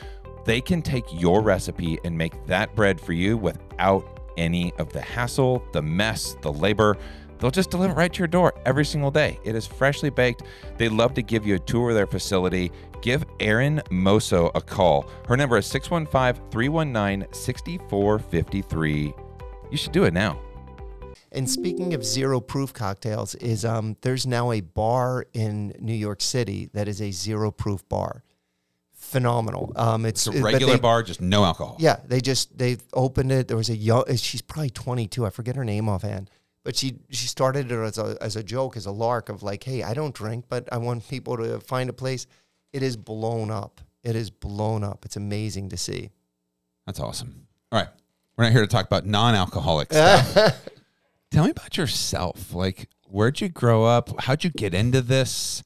They 0.45 0.61
can 0.61 0.81
take 0.81 1.05
your 1.11 1.41
recipe 1.41 1.99
and 2.03 2.17
make 2.17 2.45
that 2.45 2.75
bread 2.75 3.01
for 3.01 3.13
you 3.13 3.35
without 3.35 4.15
any 4.37 4.73
of 4.73 4.93
the 4.93 5.01
hassle, 5.01 5.63
the 5.71 5.81
mess, 5.81 6.35
the 6.41 6.51
labor. 6.51 6.97
They'll 7.39 7.51
just 7.51 7.69
deliver 7.69 7.93
it 7.93 7.97
right 7.97 8.11
to 8.13 8.19
your 8.19 8.27
door 8.27 8.53
every 8.65 8.85
single 8.85 9.11
day. 9.11 9.39
It 9.43 9.55
is 9.55 9.67
freshly 9.67 10.09
baked. 10.09 10.43
They 10.77 10.89
love 10.89 11.13
to 11.15 11.21
give 11.21 11.45
you 11.45 11.55
a 11.55 11.59
tour 11.59 11.89
of 11.89 11.95
their 11.95 12.07
facility. 12.07 12.71
Give 13.01 13.23
Erin 13.39 13.81
Moso 13.91 14.51
a 14.55 14.61
call. 14.61 15.09
Her 15.27 15.35
number 15.37 15.57
is 15.57 15.65
615 15.67 16.49
319 16.49 17.27
6453. 17.33 19.13
You 19.71 19.77
should 19.77 19.91
do 19.91 20.03
it 20.05 20.13
now. 20.13 20.39
And 21.31 21.49
speaking 21.49 21.93
of 21.93 22.05
zero 22.05 22.39
proof 22.39 22.71
cocktails, 22.73 23.35
is 23.35 23.65
um, 23.65 23.97
there's 24.01 24.25
now 24.25 24.51
a 24.51 24.61
bar 24.61 25.25
in 25.33 25.73
New 25.79 25.93
York 25.93 26.21
City 26.21 26.69
that 26.73 26.87
is 26.87 27.01
a 27.01 27.11
zero 27.11 27.51
proof 27.51 27.87
bar. 27.89 28.23
phenomenal. 28.93 29.71
Um, 29.75 30.05
it's 30.05 30.25
It's 30.27 30.37
a 30.37 30.41
regular 30.41 30.73
they- 30.73 30.79
bar, 30.79 31.03
just 31.03 31.21
no 31.21 31.43
alcohol. 31.43 31.75
Yeah, 31.79 31.97
they 32.07 32.21
just 32.21 32.57
they 32.57 32.77
opened 32.93 33.31
it. 33.31 33.47
There 33.47 33.57
was 33.57 33.69
a 33.69 33.75
young. 33.75 34.03
She's 34.15 34.41
probably 34.41 34.69
22. 34.71 35.25
I 35.25 35.29
forget 35.29 35.55
her 35.57 35.63
name 35.65 35.87
offhand, 35.89 36.31
but 36.65 36.75
she 36.75 36.97
she 37.11 37.27
started 37.27 37.71
it 37.71 37.75
as 37.75 37.97
a 37.97 38.17
as 38.19 38.35
a 38.35 38.43
joke, 38.43 38.75
as 38.75 38.87
a 38.87 38.91
lark 38.91 39.29
of 39.29 39.43
like, 39.43 39.63
hey, 39.63 39.83
I 39.83 39.93
don't 39.93 40.13
drink, 40.13 40.45
but 40.49 40.67
I 40.71 40.77
want 40.77 41.07
people 41.09 41.37
to 41.37 41.61
find 41.61 41.89
a 41.89 41.93
place. 41.93 42.27
It 42.73 42.83
is 42.83 42.97
blown 42.97 43.51
up. 43.51 43.79
It 44.03 44.17
is 44.17 44.29
blown 44.29 44.83
up. 44.83 45.05
It's 45.05 45.15
amazing 45.15 45.69
to 45.69 45.77
see. 45.77 46.09
That's 46.85 46.99
awesome. 46.99 47.47
All 47.71 47.79
right. 47.79 47.87
We're 48.35 48.43
not 48.43 48.51
here 48.51 48.61
to 48.61 48.67
talk 48.67 48.85
about 48.85 49.05
non 49.05 49.35
alcoholic 49.35 49.87
stuff. 49.93 50.67
Tell 51.31 51.45
me 51.45 51.51
about 51.51 51.77
yourself. 51.77 52.53
Like, 52.53 52.89
where'd 53.07 53.39
you 53.39 53.47
grow 53.47 53.85
up? 53.85 54.21
How'd 54.21 54.43
you 54.43 54.49
get 54.49 54.73
into 54.73 55.01
this? 55.01 55.63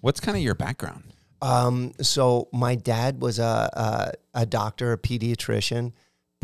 What's 0.00 0.20
kind 0.20 0.36
of 0.36 0.42
your 0.42 0.54
background? 0.54 1.04
Um, 1.40 1.92
so 2.00 2.48
my 2.52 2.74
dad 2.74 3.20
was 3.20 3.38
a, 3.38 4.12
a 4.34 4.42
a 4.42 4.46
doctor, 4.46 4.92
a 4.92 4.98
pediatrician, 4.98 5.92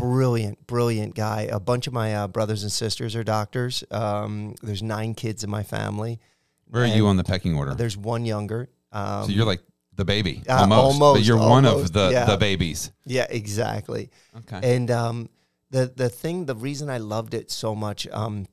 brilliant, 0.01 0.67
brilliant 0.67 1.15
guy. 1.15 1.47
A 1.51 1.59
bunch 1.59 1.87
of 1.87 1.93
my 1.93 2.15
uh, 2.15 2.27
brothers 2.27 2.63
and 2.63 2.71
sisters 2.71 3.15
are 3.15 3.23
doctors. 3.23 3.83
Um, 3.91 4.55
there's 4.61 4.83
nine 4.83 5.13
kids 5.13 5.43
in 5.43 5.49
my 5.49 5.63
family. 5.63 6.19
Where 6.67 6.83
are 6.83 6.87
you 6.87 7.07
on 7.07 7.17
the 7.17 7.23
pecking 7.23 7.55
order? 7.55 7.73
There's 7.75 7.97
one 7.97 8.25
younger. 8.25 8.69
Um, 8.91 9.25
so 9.25 9.31
you're 9.31 9.45
like 9.45 9.61
the 9.95 10.05
baby, 10.05 10.41
Uh, 10.47 10.67
almost, 10.71 11.19
but 11.19 11.23
you're 11.25 11.37
one 11.37 11.65
of 11.65 11.91
the, 11.93 12.09
yeah. 12.11 12.25
the 12.25 12.37
babies. 12.37 12.91
yeah, 13.05 13.27
exactly. 13.29 14.09
Okay. 14.37 14.75
And 14.75 14.89
um, 14.89 15.29
the 15.69 15.91
the 15.95 16.09
thing, 16.09 16.45
the 16.45 16.55
reason 16.55 16.89
I 16.89 16.97
loved 16.97 17.33
it 17.33 17.51
so 17.51 17.75
much, 17.75 18.07
um, 18.07 18.47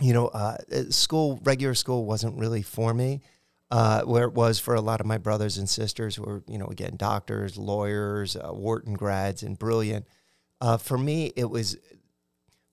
you 0.00 0.12
know, 0.12 0.28
uh, 0.28 0.56
school, 0.90 1.40
regular 1.42 1.74
school 1.74 2.04
wasn't 2.04 2.38
really 2.38 2.62
for 2.62 2.94
me. 2.94 3.20
Uh, 3.68 4.02
where 4.02 4.22
it 4.22 4.32
was 4.32 4.60
for 4.60 4.76
a 4.76 4.80
lot 4.80 5.00
of 5.00 5.06
my 5.06 5.18
brothers 5.18 5.58
and 5.58 5.68
sisters 5.68 6.14
who 6.14 6.22
were, 6.22 6.40
you 6.46 6.56
know, 6.56 6.66
again, 6.66 6.94
doctors, 6.96 7.56
lawyers, 7.56 8.36
uh, 8.36 8.52
Wharton 8.52 8.94
grads, 8.94 9.42
and 9.42 9.58
brilliant. 9.58 10.06
Uh, 10.60 10.76
for 10.76 10.96
me, 10.96 11.32
it 11.36 11.50
was 11.50 11.76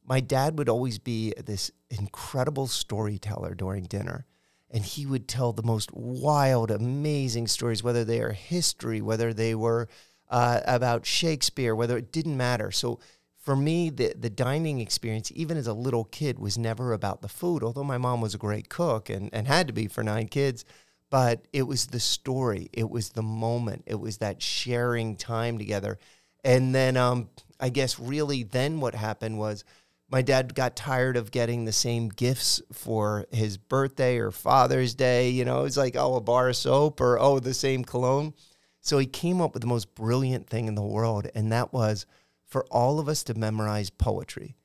my 0.06 0.20
dad 0.20 0.58
would 0.58 0.70
always 0.70 1.00
be 1.00 1.34
this 1.46 1.72
incredible 1.90 2.68
storyteller 2.68 3.54
during 3.54 3.86
dinner. 3.86 4.26
And 4.70 4.84
he 4.84 5.06
would 5.06 5.28
tell 5.28 5.54
the 5.54 5.64
most 5.64 5.94
wild, 5.94 6.72
amazing 6.72 7.48
stories, 7.48 7.84
whether 7.84 8.04
they 8.04 8.20
are 8.22 8.32
history, 8.32 9.02
whether 9.02 9.34
they 9.34 9.54
were 9.54 9.88
uh, 10.30 10.62
about 10.66 11.06
Shakespeare, 11.06 11.76
whether 11.76 11.98
it 11.98 12.12
didn't 12.12 12.36
matter. 12.36 12.72
So 12.72 13.00
for 13.38 13.56
me, 13.56 13.90
the, 13.90 14.14
the 14.18 14.32
dining 14.32 14.80
experience, 14.80 15.32
even 15.36 15.58
as 15.58 15.68
a 15.68 15.74
little 15.74 16.06
kid, 16.06 16.40
was 16.40 16.58
never 16.58 16.92
about 16.92 17.22
the 17.22 17.28
food, 17.30 17.62
although 17.64 17.84
my 17.84 18.00
mom 18.00 18.20
was 18.20 18.34
a 18.34 18.40
great 18.40 18.68
cook 18.68 19.10
and, 19.10 19.30
and 19.32 19.48
had 19.48 19.68
to 19.68 19.74
be 19.74 19.88
for 19.88 20.04
nine 20.04 20.28
kids. 20.28 20.66
But 21.12 21.46
it 21.54 21.64
was 21.64 21.88
the 21.88 22.00
story, 22.00 22.70
it 22.74 22.90
was 22.90 23.10
the 23.10 23.22
moment, 23.22 23.84
it 23.86 24.00
was 24.00 24.18
that 24.18 24.42
sharing 24.42 25.16
time 25.16 25.60
together. 25.60 26.00
And 26.44 26.74
then 26.74 26.98
um, 26.98 27.30
I 27.60 27.70
guess 27.70 28.00
really 28.00 28.44
then 28.44 28.80
what 28.80 28.96
happened 28.96 29.38
was 29.38 29.64
my 30.10 30.22
dad 30.22 30.54
got 30.54 30.76
tired 30.76 31.18
of 31.18 31.32
getting 31.32 31.66
the 31.66 31.72
same 31.72 32.10
gifts 32.10 32.62
for 32.72 33.26
his 33.32 33.58
birthday 33.58 34.18
or 34.18 34.32
Father's 34.32 34.94
Day. 34.94 35.30
You 35.30 35.44
know, 35.46 35.62
it 35.62 35.64
was 35.64 35.78
like, 35.78 35.96
oh, 35.96 36.16
a 36.16 36.22
bar 36.22 36.50
of 36.50 36.56
soap 36.56 37.02
or, 37.02 37.20
oh, 37.20 37.40
the 37.40 37.54
same 37.54 37.84
cologne. 37.84 38.34
So 38.80 38.98
he 38.98 39.06
came 39.06 39.42
up 39.42 39.54
with 39.54 39.62
the 39.62 39.68
most 39.68 39.96
brilliant 39.96 40.48
thing 40.48 40.68
in 40.68 40.76
the 40.76 40.84
world, 40.84 41.28
and 41.34 41.52
that 41.52 41.74
was 41.74 42.06
for 42.46 42.66
all 42.70 43.00
of 43.00 43.08
us 43.08 43.24
to 43.24 43.34
memorize 43.34 43.90
poetry. 43.90 44.56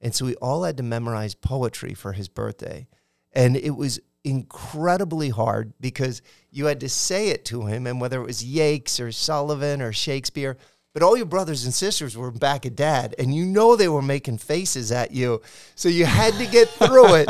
And 0.00 0.14
so 0.14 0.26
we 0.26 0.36
all 0.36 0.64
had 0.64 0.76
to 0.76 0.82
memorize 0.82 1.34
poetry 1.34 1.92
for 1.92 2.12
his 2.12 2.28
birthday. 2.28 2.86
And 3.32 3.56
it 3.56 3.76
was 3.76 4.00
incredibly 4.22 5.28
hard 5.28 5.74
because 5.80 6.22
you 6.50 6.66
had 6.66 6.80
to 6.80 6.88
say 6.88 7.28
it 7.28 7.44
to 7.46 7.66
him, 7.66 7.86
and 7.86 8.00
whether 8.00 8.20
it 8.20 8.26
was 8.26 8.44
Yeats 8.44 9.00
or 9.00 9.12
Sullivan 9.12 9.82
or 9.82 9.92
Shakespeare, 9.92 10.56
but 10.94 11.02
all 11.02 11.16
your 11.16 11.26
brothers 11.26 11.64
and 11.64 11.74
sisters 11.74 12.16
were 12.16 12.30
back 12.30 12.64
at 12.64 12.76
dad, 12.76 13.14
and 13.18 13.34
you 13.34 13.44
know 13.44 13.76
they 13.76 13.88
were 13.88 14.00
making 14.00 14.38
faces 14.38 14.90
at 14.92 15.10
you. 15.10 15.42
So 15.74 15.88
you 15.88 16.06
had 16.06 16.34
to 16.34 16.46
get 16.46 16.68
through 16.68 17.14
it. 17.16 17.28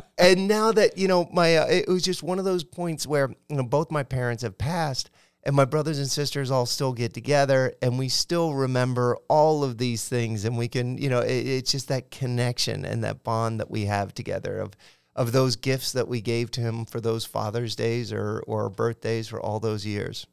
and 0.18 0.48
now 0.48 0.72
that, 0.72 0.96
you 0.96 1.08
know, 1.08 1.28
my, 1.32 1.56
uh, 1.56 1.66
it 1.66 1.88
was 1.88 2.04
just 2.04 2.22
one 2.22 2.38
of 2.38 2.44
those 2.44 2.64
points 2.64 3.06
where, 3.06 3.28
you 3.48 3.56
know, 3.56 3.64
both 3.64 3.90
my 3.90 4.04
parents 4.04 4.44
have 4.44 4.56
passed 4.56 5.10
and 5.42 5.54
my 5.54 5.64
brothers 5.64 5.98
and 5.98 6.08
sisters 6.08 6.50
all 6.50 6.64
still 6.64 6.92
get 6.92 7.12
together 7.12 7.74
and 7.82 7.98
we 7.98 8.08
still 8.08 8.54
remember 8.54 9.16
all 9.28 9.64
of 9.64 9.78
these 9.78 10.08
things 10.08 10.44
and 10.44 10.58
we 10.58 10.66
can 10.66 10.98
you 10.98 11.08
know 11.08 11.20
it, 11.20 11.46
it's 11.46 11.70
just 11.70 11.86
that 11.86 12.10
connection 12.10 12.84
and 12.84 13.04
that 13.04 13.22
bond 13.22 13.60
that 13.60 13.70
we 13.70 13.84
have 13.84 14.12
together 14.12 14.58
of 14.58 14.72
of 15.14 15.30
those 15.30 15.54
gifts 15.54 15.92
that 15.92 16.08
we 16.08 16.20
gave 16.20 16.50
to 16.50 16.60
him 16.60 16.84
for 16.84 17.00
those 17.00 17.24
father's 17.24 17.76
days 17.76 18.12
or 18.12 18.42
or 18.48 18.68
birthdays 18.68 19.28
for 19.28 19.40
all 19.40 19.60
those 19.60 19.86
years 19.86 20.26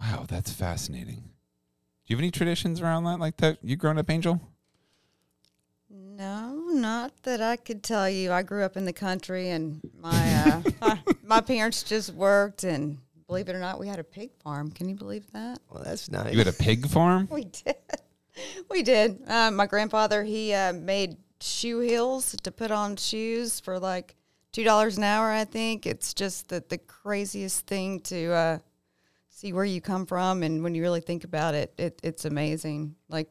Wow, 0.00 0.24
that's 0.26 0.50
fascinating. 0.50 1.29
Do 2.10 2.14
you 2.14 2.16
have 2.16 2.24
any 2.24 2.32
traditions 2.32 2.80
around 2.80 3.04
that 3.04 3.20
like 3.20 3.36
that? 3.36 3.58
You 3.62 3.76
growing 3.76 3.96
up, 3.96 4.10
Angel? 4.10 4.40
No, 5.88 6.56
not 6.72 7.12
that 7.22 7.40
I 7.40 7.54
could 7.54 7.84
tell 7.84 8.10
you. 8.10 8.32
I 8.32 8.42
grew 8.42 8.64
up 8.64 8.76
in 8.76 8.84
the 8.84 8.92
country, 8.92 9.50
and 9.50 9.80
my 9.96 10.10
uh, 10.44 10.62
my, 10.80 10.98
my 11.22 11.40
parents 11.40 11.84
just 11.84 12.12
worked. 12.12 12.64
And 12.64 12.98
believe 13.28 13.48
it 13.48 13.54
or 13.54 13.60
not, 13.60 13.78
we 13.78 13.86
had 13.86 14.00
a 14.00 14.04
pig 14.04 14.30
farm. 14.42 14.72
Can 14.72 14.88
you 14.88 14.96
believe 14.96 15.30
that? 15.34 15.60
well 15.70 15.84
that's 15.84 16.10
nice 16.10 16.32
You 16.32 16.38
had 16.38 16.48
a 16.48 16.52
pig 16.52 16.88
farm? 16.88 17.28
We 17.32 17.44
did. 17.44 17.76
We 18.68 18.82
did. 18.82 19.22
Uh, 19.28 19.52
my 19.52 19.66
grandfather 19.66 20.24
he 20.24 20.52
uh, 20.52 20.72
made 20.72 21.16
shoe 21.40 21.78
heels 21.78 22.34
to 22.42 22.50
put 22.50 22.72
on 22.72 22.96
shoes 22.96 23.60
for 23.60 23.78
like 23.78 24.16
two 24.50 24.64
dollars 24.64 24.98
an 24.98 25.04
hour. 25.04 25.30
I 25.30 25.44
think 25.44 25.86
it's 25.86 26.12
just 26.12 26.48
the 26.48 26.64
the 26.70 26.78
craziest 26.78 27.68
thing 27.68 28.00
to 28.00 28.32
uh, 28.32 28.58
see 29.40 29.52
where 29.54 29.64
you 29.64 29.80
come 29.80 30.04
from, 30.04 30.42
and 30.42 30.62
when 30.62 30.74
you 30.74 30.82
really 30.82 31.00
think 31.00 31.24
about 31.24 31.54
it, 31.54 31.72
it 31.78 31.98
it's 32.02 32.24
amazing. 32.26 32.94
Like 33.08 33.28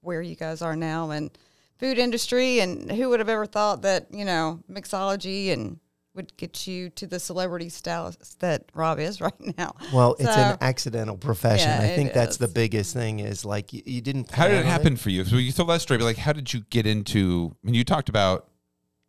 where 0.00 0.22
you 0.22 0.34
guys 0.36 0.62
are 0.62 0.76
now, 0.76 1.10
and 1.10 1.30
food 1.78 1.98
industry, 1.98 2.60
and 2.60 2.90
who 2.90 3.08
would 3.10 3.20
have 3.20 3.28
ever 3.28 3.46
thought 3.46 3.82
that 3.82 4.08
you 4.12 4.24
know 4.24 4.60
mixology 4.70 5.52
and 5.52 5.78
would 6.14 6.36
get 6.36 6.66
you 6.66 6.90
to 6.90 7.06
the 7.06 7.20
celebrity 7.20 7.68
status 7.68 8.16
that 8.40 8.64
Rob 8.74 8.98
is 8.98 9.20
right 9.28 9.56
now. 9.56 9.72
well 9.92 10.16
it's 10.18 10.36
an 10.36 10.58
accidental 10.60 11.16
profession 11.16 11.68
Yeah, 11.68 11.80
i 11.80 11.94
think 11.94 12.12
that's 12.12 12.38
the 12.38 12.48
biggest 12.48 12.92
thing 12.92 13.20
is 13.20 13.44
like 13.44 13.72
you, 13.72 13.82
you 13.86 14.00
didn't 14.00 14.32
How 14.32 14.48
did 14.48 14.54
plan 14.54 14.62
it 14.62 14.66
on 14.66 14.72
happen 14.72 14.96
for 14.96 15.10
you? 15.10 15.24
So 15.24 15.36
you 15.36 15.52
told 15.52 15.68
that 15.68 15.80
story, 15.80 15.98
but 15.98 16.06
like, 16.06 16.16
how 16.16 16.32
did 16.32 16.52
you 16.52 16.62
get 16.70 16.86
into? 16.86 17.54
I 17.62 17.66
mean, 17.66 17.74
you 17.74 17.84
talked 17.84 18.08
about 18.08 18.48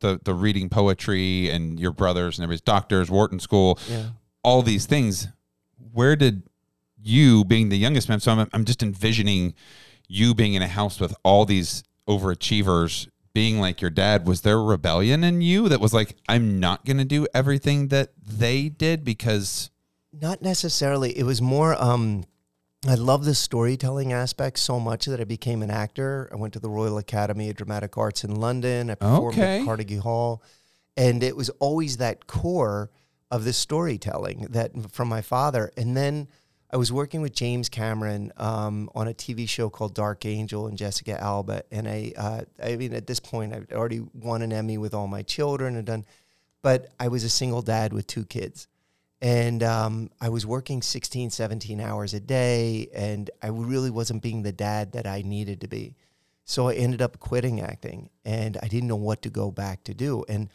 the 0.02 0.20
the 0.24 0.34
reading 0.36 0.70
poetry 0.70 1.50
and 1.50 1.80
your 1.80 1.92
brothers 1.94 2.38
and 2.38 2.44
everybody's 2.44 2.62
doctors, 2.62 3.10
Wharton 3.10 3.40
School, 3.40 3.80
Yeah. 3.90 4.10
all 4.44 4.62
these 4.62 4.86
things. 4.86 5.28
Where 6.00 6.16
did 6.16 6.44
you, 7.04 7.44
being 7.44 7.68
the 7.68 7.78
youngest 7.78 8.08
man, 8.08 8.22
so 8.22 8.32
I'm 8.32 8.48
I'm 8.54 8.64
just 8.64 8.82
envisioning 8.82 9.54
you 10.08 10.34
being 10.34 10.54
in 10.54 10.62
a 10.62 10.68
house 10.70 10.98
with 11.02 11.14
all 11.24 11.44
these 11.44 11.84
overachievers, 12.08 13.10
being 13.34 13.60
like 13.60 13.82
your 13.82 13.90
dad. 13.90 14.26
Was 14.26 14.40
there 14.42 14.62
rebellion 14.62 15.26
in 15.26 15.42
you 15.42 15.68
that 15.68 15.82
was 15.82 15.94
like, 15.94 16.16
I'm 16.30 16.58
not 16.58 16.86
going 16.86 17.00
to 17.00 17.06
do 17.06 17.28
everything 17.34 17.90
that 17.90 18.14
they 18.26 18.70
did 18.70 19.04
because 19.04 19.72
Not 20.14 20.42
necessarily. 20.42 21.18
It 21.18 21.24
was 21.24 21.42
more. 21.42 21.76
Um, 21.84 22.24
I 22.88 22.96
love 22.96 23.26
the 23.26 23.36
storytelling 23.36 24.14
aspect 24.14 24.60
so 24.60 24.80
much 24.80 25.06
that 25.06 25.20
I 25.20 25.26
became 25.26 25.62
an 25.62 25.70
actor. 25.70 26.30
I 26.32 26.38
went 26.38 26.54
to 26.54 26.60
the 26.62 26.70
Royal 26.70 26.98
Academy 26.98 27.50
of 27.50 27.58
Dramatic 27.58 27.98
Arts 27.98 28.24
in 28.24 28.36
London. 28.38 28.90
I 28.90 28.96
performed 28.96 29.38
Okay. 29.38 29.60
at 29.60 29.66
Carnegie 29.66 29.98
Hall, 29.98 30.42
and 30.96 31.22
it 31.24 31.36
was 31.36 31.50
always 31.60 31.98
that 31.98 32.26
core 32.26 32.90
of 33.32 33.44
this 33.44 33.58
storytelling 33.58 34.48
that 34.50 34.72
from 34.92 35.08
my 35.08 35.22
father. 35.22 35.72
And 35.78 35.96
then 35.96 36.28
I 36.72 36.78
was 36.78 36.92
working 36.92 37.22
with 37.22 37.34
James 37.34 37.70
Cameron 37.70 38.32
um, 38.38 38.90
on 38.96 39.08
a 39.08 39.14
TV 39.14 39.48
show 39.48 39.70
called 39.70 39.94
Dark 39.94 40.26
Angel 40.26 40.68
and 40.68 40.78
Jessica 40.78 41.22
Alba. 41.22 41.64
And 41.72 41.88
I, 41.88 42.14
uh, 42.18 42.42
I 42.64 42.76
mean, 42.76 42.94
at 42.94 43.08
this 43.08 43.20
point, 43.20 43.54
I'd 43.54 43.74
already 43.74 44.02
won 44.14 44.42
an 44.42 44.54
Emmy 44.54 44.78
with 44.78 44.94
all 44.94 45.08
my 45.08 45.22
children 45.22 45.76
and 45.76 45.86
done, 45.86 46.06
but 46.62 46.90
I 47.00 47.08
was 47.08 47.24
a 47.24 47.30
single 47.30 47.62
dad 47.62 47.94
with 47.94 48.08
two 48.08 48.26
kids 48.26 48.68
and 49.22 49.64
um, 49.64 50.10
I 50.22 50.30
was 50.30 50.46
working 50.46 50.82
16, 50.82 51.30
17 51.30 51.82
hours 51.82 52.14
a 52.14 52.20
day, 52.20 52.88
and 52.94 53.30
I 53.42 53.48
really 53.48 53.90
wasn't 53.90 54.24
being 54.24 54.44
the 54.44 54.52
dad 54.52 54.94
that 54.94 55.06
I 55.06 55.24
needed 55.24 55.62
to 55.62 55.68
be. 55.68 55.96
So 56.46 56.70
I 56.70 56.76
ended 56.76 57.02
up 57.02 57.20
quitting 57.20 57.60
acting, 57.62 58.10
and 58.24 58.58
I 58.64 58.68
didn't 58.68 58.88
know 58.88 58.96
what 58.96 59.22
to 59.24 59.30
go 59.30 59.52
back 59.52 59.84
to 59.86 59.94
do. 59.94 60.24
And 60.30 60.50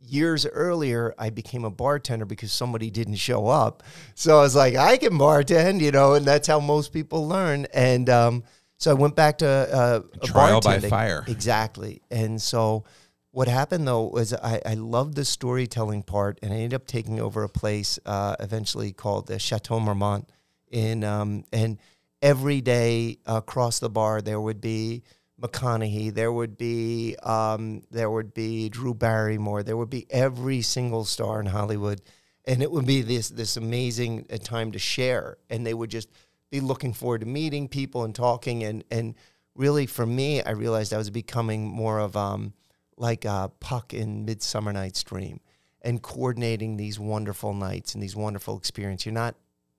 years 0.00 0.46
earlier, 0.46 1.14
I 1.18 1.30
became 1.30 1.64
a 1.64 1.70
bartender 1.70 2.24
because 2.24 2.52
somebody 2.52 2.90
didn't 2.90 3.16
show 3.16 3.46
up. 3.46 3.82
So 4.14 4.38
I 4.38 4.42
was 4.42 4.56
like, 4.56 4.76
I 4.76 4.96
can 4.96 5.12
bartend, 5.18 5.80
you 5.80 5.90
know, 5.90 6.14
and 6.14 6.24
that's 6.24 6.48
how 6.48 6.60
most 6.60 6.92
people 6.92 7.26
learn. 7.26 7.66
And 7.72 8.08
um, 8.08 8.44
so 8.78 8.90
I 8.90 8.94
went 8.94 9.16
back 9.16 9.38
to 9.38 9.48
uh, 9.48 10.00
Trial 10.24 10.60
by 10.60 10.78
fire. 10.80 11.24
Exactly. 11.26 12.00
And 12.10 12.40
so 12.40 12.84
what 13.30 13.48
happened 13.48 13.86
though 13.86 14.04
was 14.04 14.32
I, 14.32 14.60
I 14.64 14.74
loved 14.74 15.14
the 15.14 15.24
storytelling 15.24 16.02
part, 16.02 16.38
and 16.42 16.52
I 16.52 16.56
ended 16.56 16.74
up 16.74 16.86
taking 16.86 17.20
over 17.20 17.42
a 17.42 17.48
place 17.48 17.98
uh, 18.06 18.36
eventually 18.40 18.92
called 18.92 19.26
the 19.26 19.38
Chateau 19.38 19.80
Marmont. 19.80 20.28
In 20.70 21.02
um, 21.02 21.44
and 21.52 21.78
every 22.20 22.60
day 22.60 23.18
across 23.26 23.78
the 23.78 23.88
bar 23.88 24.20
there 24.20 24.40
would 24.40 24.60
be 24.60 25.02
McConaughey, 25.40 26.12
there 26.12 26.32
would 26.32 26.56
be 26.56 27.16
um, 27.22 27.82
there 27.90 28.10
would 28.10 28.34
be 28.34 28.68
Drew 28.68 28.94
Barrymore, 28.94 29.62
there 29.62 29.76
would 29.76 29.90
be 29.90 30.06
every 30.10 30.62
single 30.62 31.04
star 31.04 31.40
in 31.40 31.46
Hollywood, 31.46 32.00
and 32.44 32.62
it 32.62 32.70
would 32.70 32.86
be 32.86 33.02
this 33.02 33.28
this 33.28 33.56
amazing 33.56 34.26
uh, 34.32 34.38
time 34.38 34.72
to 34.72 34.78
share, 34.78 35.38
and 35.48 35.66
they 35.66 35.74
would 35.74 35.90
just 35.90 36.08
be 36.50 36.60
looking 36.60 36.92
forward 36.92 37.20
to 37.20 37.26
meeting 37.26 37.68
people 37.68 38.04
and 38.04 38.14
talking, 38.14 38.64
and 38.64 38.82
and 38.90 39.14
really 39.54 39.86
for 39.86 40.06
me, 40.06 40.42
I 40.42 40.50
realized 40.50 40.92
I 40.92 40.98
was 40.98 41.10
becoming 41.10 41.66
more 41.66 42.00
of 42.00 42.16
um 42.16 42.52
like 42.96 43.24
a 43.24 43.52
Puck 43.60 43.94
in 43.94 44.24
Midsummer 44.24 44.72
Night's 44.72 45.04
Dream, 45.04 45.38
and 45.82 46.02
coordinating 46.02 46.76
these 46.76 46.98
wonderful 46.98 47.54
nights 47.54 47.94
and 47.94 48.02
these 48.02 48.16
wonderful 48.16 48.58
experiences. 48.58 49.06
You're 49.06 49.14
not 49.14 49.36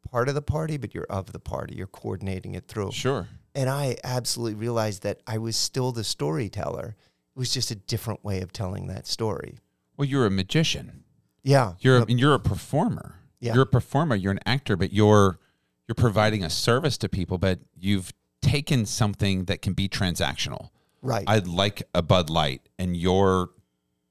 part 0.10 0.30
of 0.30 0.36
the 0.36 0.42
party, 0.42 0.78
but 0.78 0.96
you're 0.96 1.06
of 1.10 1.34
the 1.34 1.40
party. 1.40 1.76
You're 1.76 1.88
coordinating 1.88 2.56
it 2.56 2.68
through. 2.68 2.94
Sure. 2.94 3.28
And 3.56 3.70
I 3.70 3.98
absolutely 4.04 4.56
realized 4.56 5.04
that 5.04 5.22
I 5.28 5.38
was 5.38 5.56
still 5.56 5.92
the 5.92 6.04
storyteller. 6.04 6.96
It 7.36 7.40
was 7.40 7.54
just 7.54 7.72
a 7.72 7.76
different 7.76 8.24
way 8.24 8.42
of 8.42 8.52
telling 8.54 8.88
that 8.88 9.08
story. 9.08 9.58
Well, 9.98 10.08
you're 10.08 10.26
a 10.26 10.32
magician. 10.32 11.04
Yeah. 11.44 11.74
You're 11.80 11.98
a, 12.00 12.02
and 12.02 12.20
you're 12.20 12.34
a 12.34 12.40
performer. 12.40 13.16
Yeah. 13.40 13.54
You're 13.54 13.64
a 13.64 13.68
performer. 13.68 14.16
You're 14.16 14.32
an 14.34 14.40
actor, 14.46 14.76
but 14.76 14.92
you're 14.94 15.40
you're 15.88 15.96
providing 15.96 16.44
a 16.44 16.50
service 16.50 16.98
to 17.00 17.10
people. 17.10 17.38
But 17.38 17.60
you've 17.78 18.14
taken 18.42 18.86
something 18.86 19.46
that 19.46 19.62
can 19.62 19.74
be 19.74 19.90
transactional. 19.90 20.70
right. 21.02 21.24
I'd 21.28 21.48
like 21.48 21.84
a 21.94 22.02
Bud 22.02 22.30
Light, 22.30 22.62
and 22.78 22.96
you're 22.96 23.50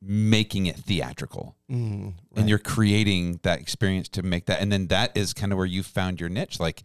making 0.00 0.66
it 0.66 0.76
theatrical, 0.76 1.56
Mm, 1.70 2.14
and 2.36 2.48
you're 2.48 2.58
creating 2.58 3.40
that 3.42 3.60
experience 3.60 4.08
to 4.10 4.22
make 4.22 4.46
that. 4.46 4.60
And 4.60 4.70
then 4.70 4.86
that 4.88 5.16
is 5.16 5.32
kind 5.34 5.50
of 5.52 5.56
where 5.58 5.66
you 5.66 5.82
found 5.82 6.20
your 6.20 6.28
niche. 6.28 6.60
Like, 6.60 6.82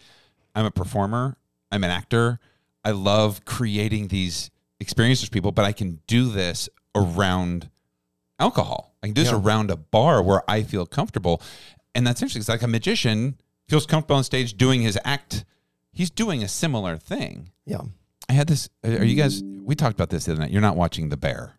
I'm 0.55 0.65
a 0.65 0.71
performer. 0.71 1.37
I'm 1.73 1.83
an 1.83 1.89
actor. 1.89 2.39
I 2.85 2.91
love 2.91 3.43
creating 3.45 4.07
these 4.09 4.51
experiences 4.79 5.25
for 5.25 5.31
people, 5.31 5.51
but 5.51 5.65
I 5.65 5.71
can 5.71 5.99
do 6.07 6.29
this 6.29 6.69
around 6.95 7.69
alcohol. 8.39 8.93
I 9.01 9.07
can 9.07 9.13
do 9.13 9.23
this 9.23 9.31
Yeah. 9.31 9.39
around 9.39 9.71
a 9.71 9.75
bar 9.77 10.21
where 10.21 10.43
I 10.49 10.63
feel 10.63 10.85
comfortable. 10.85 11.41
And 11.95 12.05
that's 12.05 12.21
interesting. 12.21 12.41
It's 12.41 12.49
like 12.49 12.61
a 12.63 12.67
magician 12.67 13.37
feels 13.67 13.85
comfortable 13.85 14.17
on 14.17 14.23
stage 14.23 14.55
doing 14.55 14.81
his 14.81 14.97
act. 15.05 15.45
He's 15.91 16.09
doing 16.09 16.43
a 16.43 16.47
similar 16.47 16.97
thing. 16.97 17.49
yeah. 17.65 17.81
I 18.29 18.33
had 18.33 18.47
this. 18.47 18.69
Are 18.85 19.03
you 19.03 19.15
guys? 19.17 19.43
We 19.43 19.75
talked 19.75 19.95
about 19.95 20.09
this 20.09 20.25
the 20.25 20.31
other 20.31 20.41
night. 20.41 20.51
You're 20.51 20.61
not 20.61 20.77
watching 20.77 21.09
The 21.09 21.17
Bear. 21.17 21.55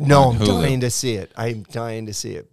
No, 0.00 0.32
I'm 0.32 0.38
dying 0.38 0.80
to 0.80 0.90
see 0.90 1.14
it. 1.14 1.30
I'm 1.36 1.62
dying 1.62 2.06
to 2.06 2.12
see 2.12 2.32
it. 2.32 2.50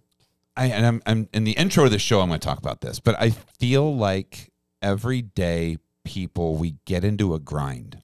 I 0.56 0.66
and 0.66 0.86
I'm, 0.86 1.02
I'm 1.04 1.28
in 1.34 1.42
the 1.42 1.50
intro 1.52 1.84
of 1.84 1.90
the 1.90 1.98
show. 1.98 2.20
I'm 2.20 2.28
going 2.28 2.38
to 2.38 2.44
talk 2.46 2.58
about 2.58 2.80
this, 2.80 3.00
but 3.00 3.20
I 3.20 3.30
feel 3.30 3.94
like 3.94 4.52
every 4.80 5.20
day 5.20 5.78
people 6.06 6.56
we 6.56 6.76
get 6.86 7.04
into 7.04 7.34
a 7.34 7.38
grind, 7.38 8.02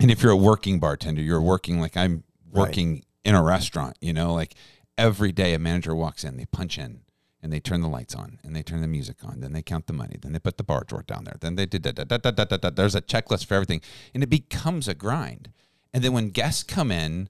and 0.00 0.10
if 0.10 0.22
you're 0.22 0.32
a 0.32 0.36
working 0.36 0.80
bartender, 0.80 1.22
you're 1.22 1.40
working 1.40 1.80
like 1.80 1.96
I'm 1.96 2.24
Right. 2.50 2.62
working 2.62 3.04
in 3.24 3.34
a 3.34 3.42
restaurant. 3.42 3.96
You 4.00 4.14
know, 4.14 4.32
like 4.32 4.54
every 4.96 5.32
day 5.32 5.52
a 5.54 5.58
manager 5.58 5.94
walks 5.94 6.24
in, 6.24 6.38
they 6.38 6.46
punch 6.46 6.78
in, 6.78 7.02
and 7.42 7.52
they 7.52 7.60
turn 7.60 7.82
the 7.82 7.88
lights 7.88 8.14
on, 8.14 8.38
and 8.42 8.56
they 8.56 8.62
turn 8.62 8.80
the 8.80 8.88
music 8.88 9.22
on, 9.22 9.40
then 9.40 9.52
they 9.52 9.62
count 9.62 9.86
the 9.86 9.92
money, 9.92 10.16
then 10.20 10.32
they 10.32 10.38
put 10.38 10.56
the 10.56 10.64
bar 10.64 10.82
drawer 10.86 11.02
down 11.06 11.24
there, 11.24 11.36
then 11.40 11.56
they 11.56 11.66
did 11.66 11.82
that. 11.82 11.96
that, 11.96 12.08
that, 12.08 12.22
that, 12.22 12.36
that, 12.36 12.48
that, 12.48 12.62
that. 12.62 12.76
There's 12.76 12.94
a 12.94 13.02
checklist 13.02 13.44
for 13.44 13.54
everything, 13.54 13.82
and 14.14 14.22
it 14.22 14.30
becomes 14.30 14.88
a 14.88 14.94
grind. 14.94 15.52
And 15.92 16.02
then 16.02 16.12
when 16.14 16.30
guests 16.30 16.62
come 16.62 16.90
in, 16.90 17.28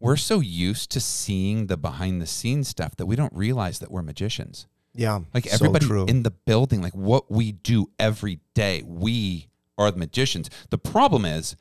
we're 0.00 0.16
so 0.16 0.40
used 0.40 0.90
to 0.92 1.00
seeing 1.00 1.66
the 1.66 1.76
behind 1.76 2.20
the 2.20 2.26
scenes 2.26 2.68
stuff 2.68 2.96
that 2.96 3.06
we 3.06 3.16
don't 3.16 3.32
realize 3.34 3.78
that 3.80 3.90
we're 3.90 4.02
magicians. 4.02 4.66
Yeah. 4.96 5.20
Like 5.34 5.46
so 5.46 5.54
everybody 5.54 5.86
true. 5.86 6.06
in 6.06 6.22
the 6.22 6.30
building, 6.30 6.82
like 6.82 6.94
what 6.94 7.30
we 7.30 7.52
do 7.52 7.90
every 7.98 8.40
day, 8.54 8.82
we 8.84 9.48
are 9.78 9.90
the 9.90 9.98
magicians. 9.98 10.48
The 10.70 10.78
problem 10.78 11.24
is 11.24 11.56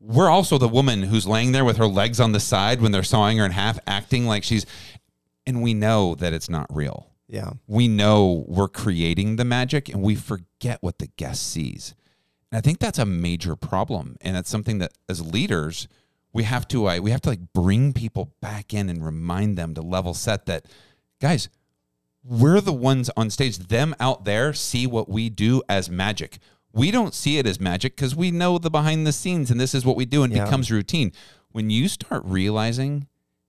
we're 0.00 0.28
also 0.28 0.56
the 0.58 0.68
woman 0.68 1.02
who's 1.02 1.26
laying 1.26 1.52
there 1.52 1.64
with 1.64 1.78
her 1.78 1.86
legs 1.86 2.20
on 2.20 2.32
the 2.32 2.40
side 2.40 2.80
when 2.80 2.92
they're 2.92 3.02
sawing 3.02 3.38
her 3.38 3.44
in 3.44 3.52
half, 3.52 3.78
acting 3.86 4.26
like 4.26 4.44
she's, 4.44 4.66
and 5.46 5.62
we 5.62 5.74
know 5.74 6.14
that 6.14 6.32
it's 6.32 6.48
not 6.48 6.66
real. 6.74 7.10
yeah. 7.28 7.50
We 7.66 7.88
know 7.88 8.44
we're 8.46 8.68
creating 8.68 9.36
the 9.36 9.44
magic 9.44 9.88
and 9.88 10.02
we 10.02 10.14
forget 10.14 10.78
what 10.80 10.98
the 10.98 11.08
guest 11.16 11.50
sees. 11.50 11.94
And 12.52 12.58
I 12.58 12.60
think 12.60 12.78
that's 12.78 12.98
a 13.00 13.06
major 13.06 13.56
problem. 13.56 14.16
And 14.20 14.36
it's 14.36 14.50
something 14.50 14.78
that 14.78 14.92
as 15.08 15.20
leaders, 15.26 15.88
we 16.32 16.44
have 16.44 16.68
to 16.68 16.88
uh, 16.88 16.98
we 17.00 17.10
have 17.10 17.22
to 17.22 17.30
like 17.30 17.52
bring 17.52 17.92
people 17.92 18.32
back 18.40 18.72
in 18.72 18.88
and 18.88 19.04
remind 19.04 19.56
them 19.56 19.74
to 19.74 19.82
level 19.82 20.14
set 20.14 20.46
that 20.46 20.66
guys, 21.20 21.48
we're 22.28 22.60
the 22.60 22.72
ones 22.72 23.10
on 23.16 23.30
stage. 23.30 23.58
Them 23.58 23.94
out 24.00 24.24
there 24.24 24.52
see 24.52 24.86
what 24.86 25.08
we 25.08 25.28
do 25.28 25.62
as 25.68 25.88
magic. 25.90 26.38
We 26.72 26.90
don't 26.90 27.14
see 27.14 27.38
it 27.38 27.46
as 27.46 27.58
magic 27.60 27.96
because 27.96 28.14
we 28.14 28.30
know 28.30 28.58
the 28.58 28.70
behind 28.70 29.06
the 29.06 29.12
scenes 29.12 29.50
and 29.50 29.58
this 29.60 29.74
is 29.74 29.86
what 29.86 29.96
we 29.96 30.04
do 30.04 30.22
and 30.22 30.32
it 30.32 30.36
Yeah. 30.36 30.44
becomes 30.44 30.70
routine. 30.70 31.12
When 31.50 31.70
you 31.70 31.88
start 31.88 32.22
realizing 32.24 33.06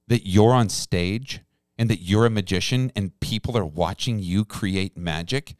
that 0.07 0.25
you're 0.27 0.53
on 0.53 0.69
stage 0.69 1.41
and 1.77 1.89
that 1.89 2.01
you're 2.01 2.25
a 2.25 2.29
magician 2.29 2.91
and 2.95 3.19
people 3.19 3.57
are 3.57 3.65
watching 3.65 4.19
you 4.19 4.45
create 4.45 4.95
magic, 4.97 5.55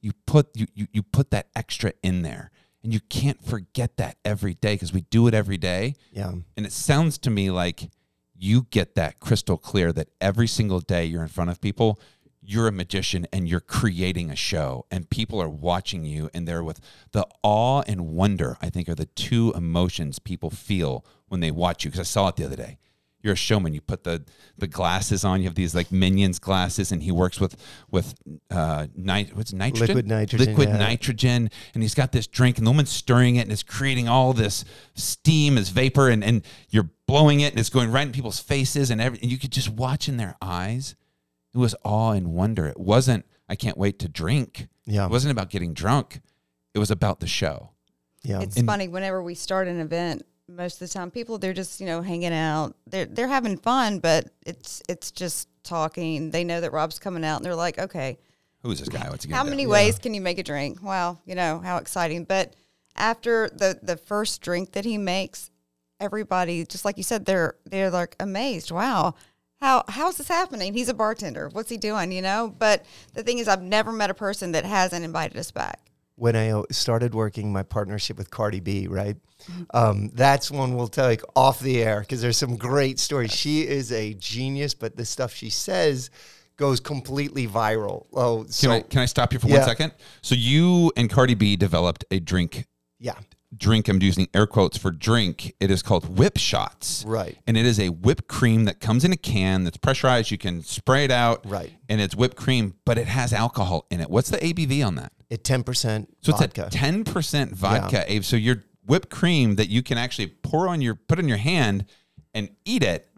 you 0.00 0.12
put 0.26 0.46
you, 0.54 0.66
you, 0.74 0.86
you 0.92 1.02
put 1.02 1.30
that 1.30 1.48
extra 1.56 1.92
in 2.02 2.22
there. 2.22 2.50
And 2.84 2.92
you 2.94 3.00
can't 3.00 3.44
forget 3.44 3.96
that 3.96 4.18
every 4.24 4.54
day 4.54 4.74
because 4.74 4.92
we 4.92 5.00
do 5.00 5.26
it 5.26 5.34
every 5.34 5.56
day. 5.56 5.94
Yeah. 6.12 6.32
And 6.56 6.64
it 6.64 6.70
sounds 6.72 7.18
to 7.18 7.30
me 7.30 7.50
like 7.50 7.90
you 8.40 8.68
get 8.70 8.94
that 8.94 9.18
crystal 9.18 9.56
clear 9.58 9.92
that 9.92 10.08
every 10.20 10.46
single 10.46 10.78
day 10.78 11.04
you're 11.04 11.22
in 11.22 11.28
front 11.28 11.50
of 11.50 11.60
people, 11.60 11.98
you're 12.48 12.66
a 12.66 12.72
magician 12.72 13.26
and 13.30 13.46
you're 13.46 13.60
creating 13.60 14.30
a 14.30 14.36
show, 14.36 14.86
and 14.90 15.10
people 15.10 15.38
are 15.40 15.50
watching 15.50 16.06
you, 16.06 16.30
and 16.32 16.48
they're 16.48 16.64
with 16.64 16.80
the 17.12 17.26
awe 17.42 17.82
and 17.86 18.06
wonder, 18.06 18.56
I 18.62 18.70
think, 18.70 18.88
are 18.88 18.94
the 18.94 19.04
two 19.04 19.52
emotions 19.54 20.18
people 20.18 20.48
feel 20.48 21.04
when 21.28 21.40
they 21.40 21.50
watch 21.50 21.84
you. 21.84 21.90
Because 21.90 22.00
I 22.00 22.10
saw 22.10 22.28
it 22.28 22.36
the 22.36 22.46
other 22.46 22.56
day. 22.56 22.78
You're 23.20 23.34
a 23.34 23.36
showman. 23.36 23.74
You 23.74 23.82
put 23.82 24.04
the 24.04 24.24
the 24.56 24.66
glasses 24.66 25.26
on. 25.26 25.40
You 25.40 25.44
have 25.48 25.56
these 25.56 25.74
like 25.74 25.92
minions 25.92 26.38
glasses, 26.38 26.90
and 26.90 27.02
he 27.02 27.12
works 27.12 27.38
with 27.38 27.54
with 27.90 28.14
uh, 28.50 28.86
nit- 28.96 29.36
what's 29.36 29.52
nitrogen, 29.52 29.88
Liquid 29.88 30.06
nitrogen, 30.06 30.46
liquid 30.46 30.68
yeah. 30.70 30.78
nitrogen, 30.78 31.50
and 31.74 31.82
he's 31.82 31.94
got 31.94 32.12
this 32.12 32.26
drink, 32.26 32.56
and 32.56 32.66
the 32.66 32.70
woman's 32.70 32.88
stirring 32.90 33.36
it, 33.36 33.42
and 33.42 33.52
it's 33.52 33.62
creating 33.62 34.08
all 34.08 34.32
this 34.32 34.64
steam, 34.94 35.56
this 35.56 35.68
vapor, 35.68 36.08
and 36.08 36.24
and 36.24 36.46
you're 36.70 36.88
blowing 37.06 37.40
it, 37.40 37.52
and 37.52 37.60
it's 37.60 37.68
going 37.68 37.92
right 37.92 38.06
in 38.06 38.12
people's 38.12 38.40
faces, 38.40 38.90
and 38.90 39.02
every, 39.02 39.18
and 39.20 39.30
you 39.30 39.36
could 39.36 39.52
just 39.52 39.68
watch 39.68 40.08
in 40.08 40.16
their 40.16 40.36
eyes. 40.40 40.94
It 41.54 41.58
was 41.58 41.74
awe 41.84 42.12
and 42.12 42.32
wonder. 42.32 42.66
It 42.66 42.78
wasn't. 42.78 43.24
I 43.48 43.56
can't 43.56 43.78
wait 43.78 43.98
to 44.00 44.08
drink. 44.08 44.68
Yeah. 44.86 45.06
It 45.06 45.10
wasn't 45.10 45.32
about 45.32 45.50
getting 45.50 45.74
drunk. 45.74 46.20
It 46.74 46.78
was 46.78 46.90
about 46.90 47.20
the 47.20 47.26
show. 47.26 47.70
Yeah. 48.22 48.40
It's 48.40 48.60
funny 48.62 48.88
whenever 48.88 49.22
we 49.22 49.34
start 49.34 49.68
an 49.68 49.80
event. 49.80 50.22
Most 50.50 50.80
of 50.80 50.88
the 50.88 50.92
time, 50.92 51.10
people 51.10 51.36
they're 51.38 51.52
just 51.52 51.78
you 51.80 51.86
know 51.86 52.00
hanging 52.00 52.32
out. 52.32 52.74
They're 52.86 53.04
they're 53.04 53.28
having 53.28 53.58
fun, 53.58 53.98
but 53.98 54.30
it's 54.46 54.82
it's 54.88 55.10
just 55.10 55.48
talking. 55.62 56.30
They 56.30 56.42
know 56.44 56.60
that 56.60 56.72
Rob's 56.72 56.98
coming 56.98 57.22
out, 57.24 57.36
and 57.36 57.44
they're 57.44 57.54
like, 57.54 57.78
okay, 57.78 58.18
Who's 58.62 58.78
this 58.80 58.88
guy? 58.88 59.08
What's 59.10 59.24
he 59.24 59.28
gonna 59.30 59.36
how 59.38 59.44
do? 59.44 59.50
many 59.50 59.66
ways 59.66 59.98
can 59.98 60.14
you 60.14 60.20
make 60.22 60.38
a 60.38 60.42
drink? 60.42 60.82
Wow, 60.82 61.18
you 61.26 61.34
know 61.34 61.58
how 61.58 61.76
exciting. 61.76 62.24
But 62.24 62.54
after 62.96 63.50
the 63.50 63.78
the 63.82 63.96
first 63.98 64.40
drink 64.40 64.72
that 64.72 64.86
he 64.86 64.96
makes, 64.96 65.50
everybody 66.00 66.64
just 66.64 66.84
like 66.84 66.96
you 66.96 67.02
said, 67.02 67.26
they're 67.26 67.54
they're 67.66 67.90
like 67.90 68.16
amazed. 68.18 68.70
Wow. 68.70 69.16
How 69.60 69.84
how's 69.88 70.16
this 70.16 70.28
happening? 70.28 70.72
He's 70.74 70.88
a 70.88 70.94
bartender. 70.94 71.48
What's 71.52 71.68
he 71.70 71.76
doing? 71.76 72.12
You 72.12 72.22
know. 72.22 72.54
But 72.58 72.84
the 73.14 73.22
thing 73.22 73.38
is, 73.38 73.48
I've 73.48 73.62
never 73.62 73.92
met 73.92 74.10
a 74.10 74.14
person 74.14 74.52
that 74.52 74.64
hasn't 74.64 75.04
invited 75.04 75.36
us 75.36 75.50
back. 75.50 75.80
when 76.16 76.34
I 76.36 76.62
started 76.72 77.14
working 77.14 77.52
my 77.52 77.62
partnership 77.62 78.18
with 78.18 78.30
Cardi 78.30 78.60
B, 78.60 78.86
right? 78.88 79.16
Um, 79.72 80.08
that's 80.14 80.50
one 80.50 80.74
we'll 80.74 80.88
take 80.88 81.20
off 81.36 81.60
the 81.60 81.80
air 81.82 82.00
because 82.00 82.20
there's 82.20 82.36
some 82.36 82.56
great 82.56 82.98
stories. 82.98 83.32
She 83.32 83.62
is 83.66 83.92
a 83.92 84.14
genius, 84.14 84.74
but 84.74 84.96
the 84.96 85.04
stuff 85.04 85.32
she 85.32 85.48
says 85.50 86.10
goes 86.56 86.80
completely 86.80 87.46
viral. 87.46 88.06
Oh, 88.12 88.44
Can 88.60 88.70
I 88.70 88.80
can 88.80 89.00
I 89.00 89.06
stop 89.06 89.32
you 89.32 89.38
for 89.38 89.46
Yeah. 89.48 89.58
one 89.58 89.68
second? 89.68 89.92
So 90.22 90.34
you 90.34 90.90
and 90.96 91.08
Cardi 91.08 91.34
B 91.34 91.54
developed 91.56 92.04
a 92.10 92.18
drink 92.18 92.66
yeah, 93.00 93.14
drink. 93.56 93.88
I'm 93.88 94.00
using 94.02 94.28
air 94.34 94.46
quotes 94.46 94.76
for 94.76 94.90
drink. 94.90 95.54
It 95.60 95.70
is 95.70 95.82
called 95.82 96.18
Whip 96.18 96.36
Shots. 96.36 97.04
Right. 97.06 97.36
And 97.46 97.56
it 97.56 97.64
is 97.66 97.80
a 97.80 97.88
whipped 97.88 98.28
cream 98.28 98.64
that 98.66 98.80
comes 98.80 99.04
in 99.04 99.12
a 99.12 99.16
can 99.16 99.64
that's 99.64 99.76
pressurized. 99.76 100.30
You 100.30 100.38
can 100.38 100.62
spray 100.62 101.04
it 101.04 101.10
out. 101.10 101.44
Right. 101.48 101.72
And 101.88 102.00
it's 102.00 102.14
whipped 102.14 102.36
cream, 102.36 102.74
but 102.84 102.98
it 102.98 103.06
has 103.06 103.32
alcohol 103.32 103.86
in 103.90 104.00
it. 104.00 104.10
What's 104.10 104.30
the 104.30 104.38
ABV 104.38 104.86
on 104.86 104.94
that? 104.96 105.12
at 105.30 105.44
ten 105.44 105.62
percent 105.62 106.08
So 106.22 106.32
vodka. 106.32 106.66
it's 106.68 106.74
a 106.74 106.78
10% 106.78 107.52
vodka. 107.52 108.10
Abe. 108.10 108.24
So 108.24 108.36
your 108.36 108.64
whipped 108.86 109.10
cream 109.10 109.56
that 109.56 109.68
you 109.68 109.82
can 109.82 109.98
actually 109.98 110.28
pour 110.28 110.66
on 110.68 110.80
your 110.80 110.94
put 110.94 111.18
in 111.18 111.28
your 111.28 111.36
hand 111.36 111.84
and 112.34 112.48
eat 112.64 112.82
it. 112.82 113.08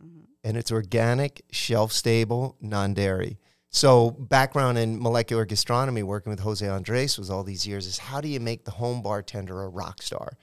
and 0.43 0.57
it's 0.57 0.73
organic, 0.73 1.43
shelf 1.53 1.93
stable, 1.93 2.57
non 2.61 2.95
dairy. 2.95 3.39
So, 3.73 4.11
background 4.11 4.79
in 4.79 5.01
molecular 5.01 5.45
gastronomy, 5.45 6.03
working 6.03 6.31
with 6.31 6.41
Jose 6.41 6.67
Andres 6.67 7.17
was 7.17 7.31
all 7.31 7.45
these 7.45 7.67
years, 7.67 7.87
is 7.87 7.99
how 7.99 8.21
do 8.21 8.29
you 8.29 8.41
make 8.41 8.65
the 8.65 8.73
home 8.73 9.01
bartender 9.01 9.63
a 9.63 9.69
rock 9.69 10.03
star? 10.03 10.37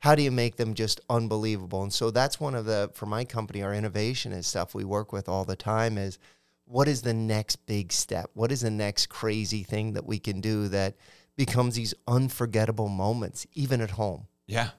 How 0.00 0.14
do 0.14 0.22
you 0.22 0.30
make 0.30 0.56
them 0.56 0.74
just 0.74 1.00
unbelievable? 1.08 1.82
And 1.82 1.92
so 1.92 2.10
that's 2.10 2.38
one 2.38 2.54
of 2.54 2.66
the 2.66 2.90
for 2.92 3.06
my 3.06 3.24
company, 3.24 3.62
our 3.62 3.72
innovation 3.72 4.32
is 4.32 4.46
stuff 4.46 4.74
we 4.74 4.84
work 4.84 5.12
with 5.12 5.30
all 5.30 5.46
the 5.46 5.56
time 5.56 5.96
is 5.96 6.18
what 6.66 6.86
is 6.86 7.00
the 7.00 7.14
next 7.14 7.56
big 7.64 7.90
step? 7.90 8.30
What 8.34 8.52
is 8.52 8.60
the 8.60 8.70
next 8.70 9.06
crazy 9.08 9.62
thing 9.62 9.94
that 9.94 10.04
we 10.04 10.18
can 10.18 10.42
do 10.42 10.68
that 10.68 10.94
becomes 11.36 11.74
these 11.74 11.94
unforgettable 12.06 12.90
moments, 12.90 13.46
even 13.54 13.80
at 13.80 13.92
home? 13.92 14.26
Yeah. 14.46 14.70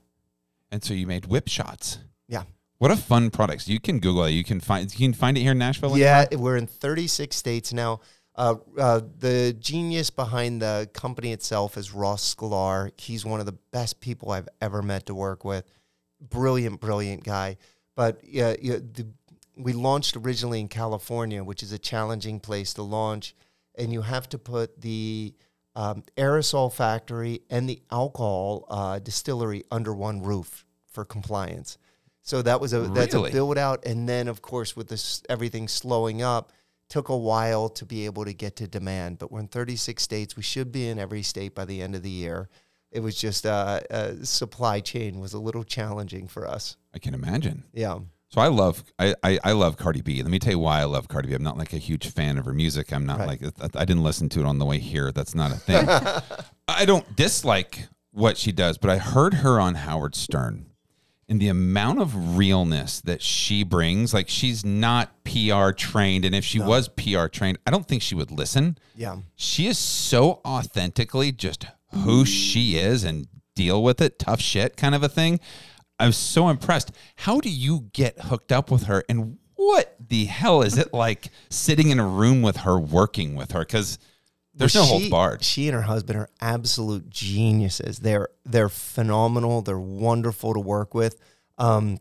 And 0.72 0.84
so 0.84 0.94
you 0.94 1.08
made 1.08 1.26
whip 1.26 1.48
shots. 1.48 1.98
Yeah. 2.28 2.44
What 2.78 2.92
a 2.92 2.98
fun 2.98 3.30
product. 3.30 3.68
You 3.68 3.80
can 3.80 4.00
Google 4.00 4.26
it. 4.26 4.32
You 4.32 4.44
can 4.44 4.60
find 4.60 4.92
you 4.92 5.08
can 5.08 5.14
find 5.14 5.38
it 5.38 5.42
here 5.42 5.54
in 5.54 5.58
Nashville. 5.58 5.98
Yeah, 5.98 6.26
we're 6.34 6.58
in 6.58 6.68
36 6.68 7.36
states 7.36 7.72
now. 7.72 8.02
Uh, 8.36 8.56
uh, 8.78 9.00
the 9.20 9.56
genius 9.58 10.10
behind 10.10 10.62
the 10.62 10.90
company 10.94 11.32
itself 11.32 11.78
is 11.78 11.94
Ross 11.94 12.36
Sklar. 12.36 12.92
He's 13.00 13.24
one 13.26 13.40
of 13.40 13.46
the 13.46 13.54
best 13.72 14.02
people 14.02 14.32
I've 14.32 14.50
ever 14.60 14.82
met 14.82 15.06
to 15.06 15.16
work 15.16 15.46
with. 15.46 15.64
Brilliant, 16.20 16.82
brilliant 16.82 17.24
guy. 17.24 17.56
But 17.96 18.20
yeah, 18.26 18.52
the, 18.52 19.08
we 19.56 19.72
launched 19.72 20.18
originally 20.18 20.60
in 20.60 20.68
California, 20.68 21.46
which 21.46 21.64
is 21.64 21.72
a 21.72 21.80
challenging 21.80 22.42
place 22.42 22.74
to 22.74 22.84
launch, 22.84 23.36
and 23.78 23.94
you 23.94 24.02
have 24.02 24.28
to 24.30 24.38
put 24.38 24.82
the 24.82 25.34
um, 25.78 26.04
aerosol 26.18 26.74
factory 26.74 27.42
and 27.50 27.70
the 27.70 27.82
alcohol 27.90 28.66
uh, 28.70 29.00
distillery 29.00 29.64
under 29.72 29.94
one 29.94 30.22
roof 30.22 30.66
for 30.92 31.06
compliance. 31.06 31.78
So 32.26 32.42
that 32.42 32.60
was 32.60 32.74
a 32.74 32.82
that's 32.82 33.14
a 33.14 33.22
build 33.30 33.58
out, 33.58 33.86
and 33.86 34.10
then 34.10 34.28
of 34.28 34.42
course 34.42 34.76
with 34.76 34.88
this 34.90 35.22
everything 35.30 35.68
slowing 35.68 36.24
up, 36.24 36.52
took 36.90 37.10
a 37.10 37.16
while 37.16 37.70
to 37.70 37.86
be 37.86 38.06
able 38.06 38.26
to 38.26 38.34
get 38.34 38.56
to 38.58 38.68
demand. 38.68 39.20
But 39.20 39.32
we're 39.32 39.42
in 39.42 39.48
36 39.48 40.02
states. 40.02 40.36
We 40.36 40.42
should 40.42 40.72
be 40.72 40.88
in 40.88 40.98
every 40.98 41.22
state 41.22 41.54
by 41.54 41.66
the 41.66 41.82
end 41.84 41.94
of 41.96 42.02
the 42.02 42.10
year. 42.10 42.50
It 42.92 43.02
was 43.02 43.16
just 43.16 43.46
uh, 43.46 43.80
uh, 43.92 44.14
supply 44.24 44.80
chain 44.80 45.20
was 45.20 45.34
a 45.34 45.40
little 45.40 45.64
challenging 45.64 46.28
for 46.28 46.48
us. 46.48 46.78
I 46.96 47.00
can 47.00 47.14
imagine. 47.14 47.64
Yeah. 47.74 48.00
So 48.30 48.42
I 48.42 48.48
love 48.48 48.84
I, 48.98 49.14
I, 49.22 49.40
I 49.44 49.52
love 49.52 49.78
Cardi 49.78 50.02
B. 50.02 50.24
Let 50.24 50.32
me 50.32 50.40
tell 50.40 50.54
you 50.54 50.60
why 50.60 50.80
I 50.82 50.86
love 50.86 51.08
Cardi 51.08 51.28
B. 51.30 51.36
I'm 51.36 51.44
not 51.44 51.58
like 51.60 51.74
a 51.74 51.78
huge 51.78 52.08
fan 52.10 52.40
of 52.40 52.46
her 52.46 52.54
music. 52.54 52.92
I'm 52.92 53.06
not 53.06 53.20
Right. 53.20 53.40
like 53.40 53.76
I 53.76 53.86
didn't 53.86 54.04
listen 54.04 54.30
to 54.30 54.40
it 54.40 54.46
on 54.48 54.58
the 54.58 54.66
way 54.66 54.80
here. 54.80 55.12
That's 55.12 55.36
not 55.36 55.52
a 55.52 55.56
thing. 55.58 55.88
I 56.68 56.86
don't 56.86 57.16
dislike 57.16 57.88
what 58.12 58.36
she 58.38 58.52
does, 58.52 58.80
but 58.80 58.90
I 58.90 58.98
heard 58.98 59.36
her 59.36 59.60
on 59.60 59.76
Howard 59.76 60.16
Stern. 60.16 60.66
And 61.28 61.40
the 61.40 61.48
amount 61.48 62.00
of 62.00 62.38
realness 62.38 63.02
that 63.02 63.22
she 63.22 63.64
brings, 63.64 64.14
like 64.14 64.30
she's 64.30 64.64
not 64.64 65.24
PR 65.24 65.72
trained. 65.72 66.24
And 66.24 66.36
if 66.36 66.46
she 66.46 66.60
was 66.60 66.88
PR 66.88 67.26
trained, 67.26 67.58
I 67.66 67.72
don't 67.72 67.88
think 67.88 68.04
she 68.04 68.14
would 68.14 68.30
listen. 68.30 68.78
Yeah. 68.96 69.18
She 69.36 69.66
is 69.66 69.80
so 69.80 70.42
authentically 70.46 71.32
just 71.32 71.66
who 71.94 72.26
she 72.26 72.78
is 72.78 73.04
and 73.04 73.28
deal 73.56 73.82
with 73.82 74.02
it, 74.02 74.20
tough 74.20 74.40
shit 74.40 74.78
kind 74.78 74.94
of 74.94 75.02
a 75.02 75.10
thing. 75.10 75.40
I 75.98 76.08
was 76.08 76.18
so 76.18 76.50
impressed. 76.50 76.92
How 77.16 77.40
do 77.40 77.50
you 77.50 77.90
get 77.94 78.20
hooked 78.20 78.52
up 78.52 78.70
with 78.70 78.84
her? 78.84 79.04
And 79.10 79.38
what 79.56 79.96
the 80.00 80.26
hell 80.26 80.62
is 80.62 80.78
it 80.78 80.94
like 80.94 81.30
sitting 81.50 81.90
in 81.90 82.00
a 82.00 82.08
room 82.08 82.42
with 82.42 82.58
her, 82.58 82.78
working 82.78 83.36
with 83.36 83.52
her? 83.52 83.62
Because 83.62 83.98
there's 84.56 84.76
no 84.76 84.84
holds 84.84 85.06
she- 85.06 85.10
barred. 85.10 85.44
She 85.44 85.68
and 85.68 85.76
her 85.76 85.82
husband 85.82 86.20
are 86.20 86.30
absolute 86.42 87.10
geniuses. 87.10 88.00
They're 88.00 88.30
they're 88.46 88.70
phenomenal. 88.70 89.62
They're 89.62 89.80
wonderful 89.80 90.54
to 90.54 90.60
work 90.60 90.94
with. 90.94 91.18
Um, 91.58 92.00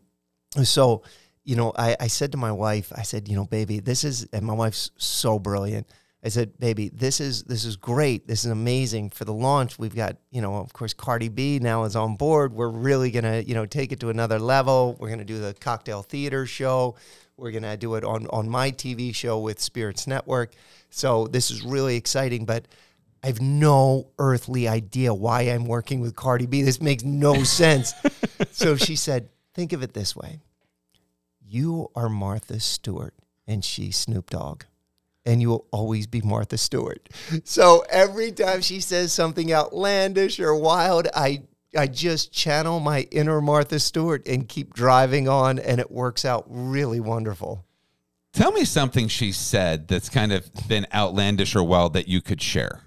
so, 0.63 1.03
you 1.43 1.55
know, 1.55 1.73
I, 1.77 1.95
I 1.99 2.07
said 2.07 2.31
to 2.31 2.37
my 2.37 2.51
wife, 2.51 2.91
I 2.95 3.03
said, 3.03 3.27
you 3.27 3.35
know, 3.35 3.45
baby, 3.45 3.79
this 3.79 4.03
is, 4.03 4.27
and 4.31 4.45
my 4.45 4.53
wife's 4.53 4.91
so 4.97 5.37
brilliant. 5.37 5.87
I 6.23 6.29
said, 6.29 6.57
baby, 6.57 6.89
this 6.89 7.21
is 7.21 7.43
this 7.43 7.65
is 7.65 7.75
great. 7.75 8.27
This 8.27 8.45
is 8.45 8.51
amazing 8.51 9.11
for 9.11 9.25
the 9.25 9.33
launch. 9.33 9.77
We've 9.77 9.95
got, 9.95 10.17
you 10.31 10.41
know, 10.41 10.55
of 10.55 10.73
course, 10.73 10.91
Cardi 10.91 11.29
B 11.29 11.59
now 11.59 11.83
is 11.83 11.95
on 11.95 12.15
board. 12.15 12.51
We're 12.51 12.69
really 12.69 13.11
gonna, 13.11 13.41
you 13.41 13.53
know, 13.53 13.67
take 13.67 13.91
it 13.91 13.99
to 13.99 14.09
another 14.09 14.39
level. 14.39 14.97
We're 14.99 15.09
gonna 15.09 15.23
do 15.23 15.39
the 15.39 15.53
cocktail 15.53 16.01
theater 16.01 16.47
show. 16.47 16.95
We're 17.37 17.51
gonna 17.51 17.77
do 17.77 17.95
it 17.95 18.03
on 18.03 18.27
on 18.27 18.49
my 18.49 18.71
TV 18.71 19.13
show 19.13 19.39
with 19.39 19.59
Spirits 19.59 20.07
Network. 20.07 20.53
So 20.89 21.27
this 21.27 21.51
is 21.51 21.63
really 21.63 21.97
exciting, 21.97 22.45
but 22.45 22.65
I 23.23 23.27
have 23.27 23.41
no 23.41 24.07
earthly 24.19 24.67
idea 24.67 25.13
why 25.13 25.41
I'm 25.41 25.65
working 25.65 25.99
with 25.99 26.15
Cardi 26.15 26.45
B. 26.45 26.61
This 26.61 26.79
makes 26.79 27.03
no 27.03 27.43
sense. 27.43 27.93
so 28.51 28.75
she 28.75 28.95
said, 28.95 29.29
think 29.55 29.73
of 29.73 29.81
it 29.81 29.93
this 29.93 30.15
way. 30.15 30.41
You 31.41 31.89
are 31.95 32.07
Martha 32.07 32.59
Stewart 32.59 33.15
and 33.47 33.65
she's 33.65 33.97
Snoop 33.97 34.29
Dogg. 34.29 34.63
And 35.25 35.41
you 35.41 35.49
will 35.49 35.65
always 35.71 36.05
be 36.05 36.21
Martha 36.21 36.57
Stewart. 36.57 37.09
So 37.43 37.83
every 37.89 38.31
time 38.31 38.61
she 38.61 38.79
says 38.79 39.11
something 39.11 39.51
outlandish 39.51 40.39
or 40.39 40.53
wild, 40.55 41.07
I 41.15 41.41
I 41.75 41.87
just 41.87 42.31
channel 42.31 42.79
my 42.79 43.01
inner 43.11 43.41
Martha 43.41 43.79
Stewart 43.79 44.27
and 44.27 44.47
keep 44.47 44.73
driving 44.73 45.27
on, 45.27 45.59
and 45.59 45.79
it 45.79 45.91
works 45.91 46.25
out 46.25 46.45
really 46.47 46.99
wonderful. 46.99 47.65
Tell 48.33 48.51
me 48.51 48.65
something 48.65 49.07
she 49.07 49.31
said 49.31 49.87
that's 49.87 50.09
kind 50.09 50.33
of 50.33 50.49
been 50.67 50.85
outlandish 50.93 51.55
or 51.55 51.63
wild 51.63 51.93
that 51.93 52.07
you 52.07 52.21
could 52.21 52.41
share. 52.41 52.81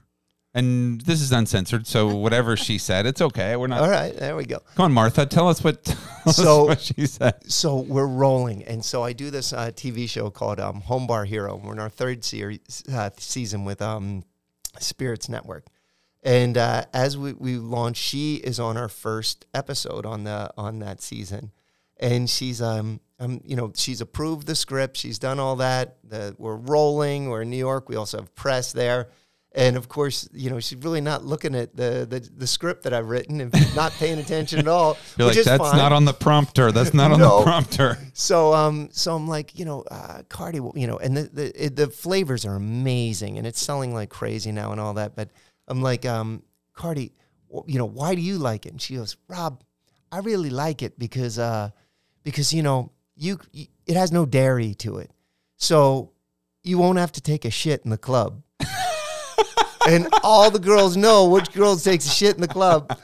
And 0.55 1.01
this 1.03 1.21
is 1.21 1.31
uncensored, 1.31 1.87
so 1.87 2.15
whatever 2.17 2.57
she 2.57 2.79
said, 2.79 3.07
it's 3.07 3.21
okay. 3.21 3.55
We're 3.55 3.67
not. 3.69 3.81
All 3.83 3.91
right, 3.91 4.15
there 4.17 4.35
we 4.35 4.45
go. 4.45 4.59
Come 4.75 4.85
on, 4.87 4.93
Martha, 4.93 5.25
tell 5.27 5.49
us 5.49 5.63
what, 5.63 5.85
tell 5.85 5.97
us 6.27 6.37
So- 6.37 6.65
what 6.65 6.81
she 6.81 7.07
said. 7.07 7.51
so 7.51 7.77
we're 7.81 8.07
rolling, 8.07 8.65
and 8.65 8.85
so 8.85 9.03
I 9.03 9.13
do 9.13 9.31
this 9.31 9.53
uh, 9.53 9.71
TV 9.75 10.09
show 10.09 10.31
called 10.31 10.59
um, 10.59 10.81
Home 10.83 11.07
Bar 11.07 11.27
Hero. 11.27 11.57
We're 11.57 11.73
in 11.75 11.79
our 11.79 11.91
third 11.91 12.25
series 12.25 12.83
uh, 12.93 13.11
season 13.19 13.65
with 13.65 13.81
um, 13.83 14.25
Spirits 14.81 15.29
Network, 15.29 15.67
and 16.23 16.57
uh, 16.59 16.85
as 16.93 17.17
we, 17.17 17.33
we 17.33 17.57
launch, 17.57 17.97
she 17.97 18.37
is 18.37 18.59
on 18.59 18.77
our 18.77 18.89
first 18.89 19.47
episode 19.55 20.05
on 20.05 20.25
the 20.25 20.51
on 20.57 20.81
that 20.81 21.01
season, 21.01 21.53
and 21.99 22.29
she's 22.29 22.61
um, 22.61 23.01
um 23.21 23.41
you 23.45 23.55
know 23.57 23.73
she's 23.75 24.01
approved 24.01 24.47
the 24.47 24.55
script, 24.55 24.97
she's 24.97 25.19
done 25.19 25.39
all 25.39 25.57
that. 25.57 25.99
The, 26.05 26.35
we're 26.39 26.57
rolling. 26.57 27.29
We're 27.31 27.43
in 27.43 27.51
New 27.51 27.57
York. 27.57 27.89
We 27.89 27.97
also 27.97 28.19
have 28.19 28.35
press 28.35 28.73
there. 28.73 29.09
And 29.53 29.77
of 29.79 29.89
course, 29.89 30.29
you 30.35 30.51
know 30.51 30.61
she's 30.61 30.79
really 30.85 31.01
not 31.01 31.25
looking 31.25 31.55
at 31.55 31.75
the, 31.75 32.07
the, 32.09 32.21
the 32.37 32.47
script 32.47 32.83
that 32.83 32.93
I've 32.93 33.09
written 33.09 33.41
and 33.41 33.53
not 33.75 33.93
paying 33.93 34.19
attention 34.19 34.59
at 34.59 34.69
all. 34.69 34.99
You're 35.17 35.29
which 35.29 35.37
like, 35.39 35.47
that's 35.47 35.63
fine. 35.71 35.77
not 35.79 35.91
on 35.93 36.05
the 36.05 36.13
prompter. 36.13 36.71
That's 36.71 36.93
not 36.93 37.13
on 37.13 37.19
No. 37.21 37.39
the 37.39 37.45
prompter. 37.45 37.99
So 38.13 38.53
um, 38.53 38.91
so 38.93 39.17
I'm 39.17 39.27
like, 39.27 39.59
you 39.59 39.65
know, 39.65 39.85
uh, 39.91 40.23
Cardi, 40.29 40.61
you 40.75 40.87
know, 40.87 40.99
and 40.99 41.17
the 41.17 41.23
the, 41.33 41.65
it, 41.65 41.77
the 41.77 41.89
flavors 41.89 42.45
are 42.45 42.57
amazing, 42.57 43.39
and 43.39 43.47
it's 43.47 43.61
selling 43.61 43.95
like 43.95 44.11
crazy 44.11 44.53
now 44.53 44.71
and 44.73 44.81
all 44.81 44.95
that. 44.95 45.17
But 45.17 45.31
I'm 45.69 45.83
like, 45.83 46.05
um, 46.07 46.43
Cardi, 46.75 47.13
you 47.67 47.79
know, 47.79 47.87
why 47.87 48.15
do 48.15 48.21
you 48.21 48.39
like 48.39 48.67
it? 48.67 48.73
And 48.73 48.81
she 48.83 48.97
goes, 48.97 49.17
Rob, 49.29 49.63
I 50.11 50.19
really 50.19 50.51
like 50.51 50.83
it 50.83 50.99
because 50.99 51.39
uh, 51.39 51.71
because 52.23 52.53
you 52.53 52.63
know, 52.63 52.91
you, 53.17 53.39
it 53.53 53.97
has 53.97 54.11
no 54.13 54.27
dairy 54.27 54.75
to 54.77 54.99
it, 54.99 55.11
so 55.57 56.13
you 56.63 56.79
won't 56.79 56.99
have 56.99 57.13
to 57.13 57.21
take 57.21 57.45
a 57.45 57.51
shit 57.51 57.83
in 57.85 57.91
the 57.91 57.99
club. 57.99 58.43
and 59.89 60.09
all 60.23 60.51
the 60.51 60.59
girls 60.59 60.97
know 60.97 61.29
which 61.29 61.53
girl 61.53 61.77
takes 61.77 62.07
a 62.07 62.11
shit 62.11 62.35
in 62.35 62.41
the 62.41 62.49
club. 62.49 62.99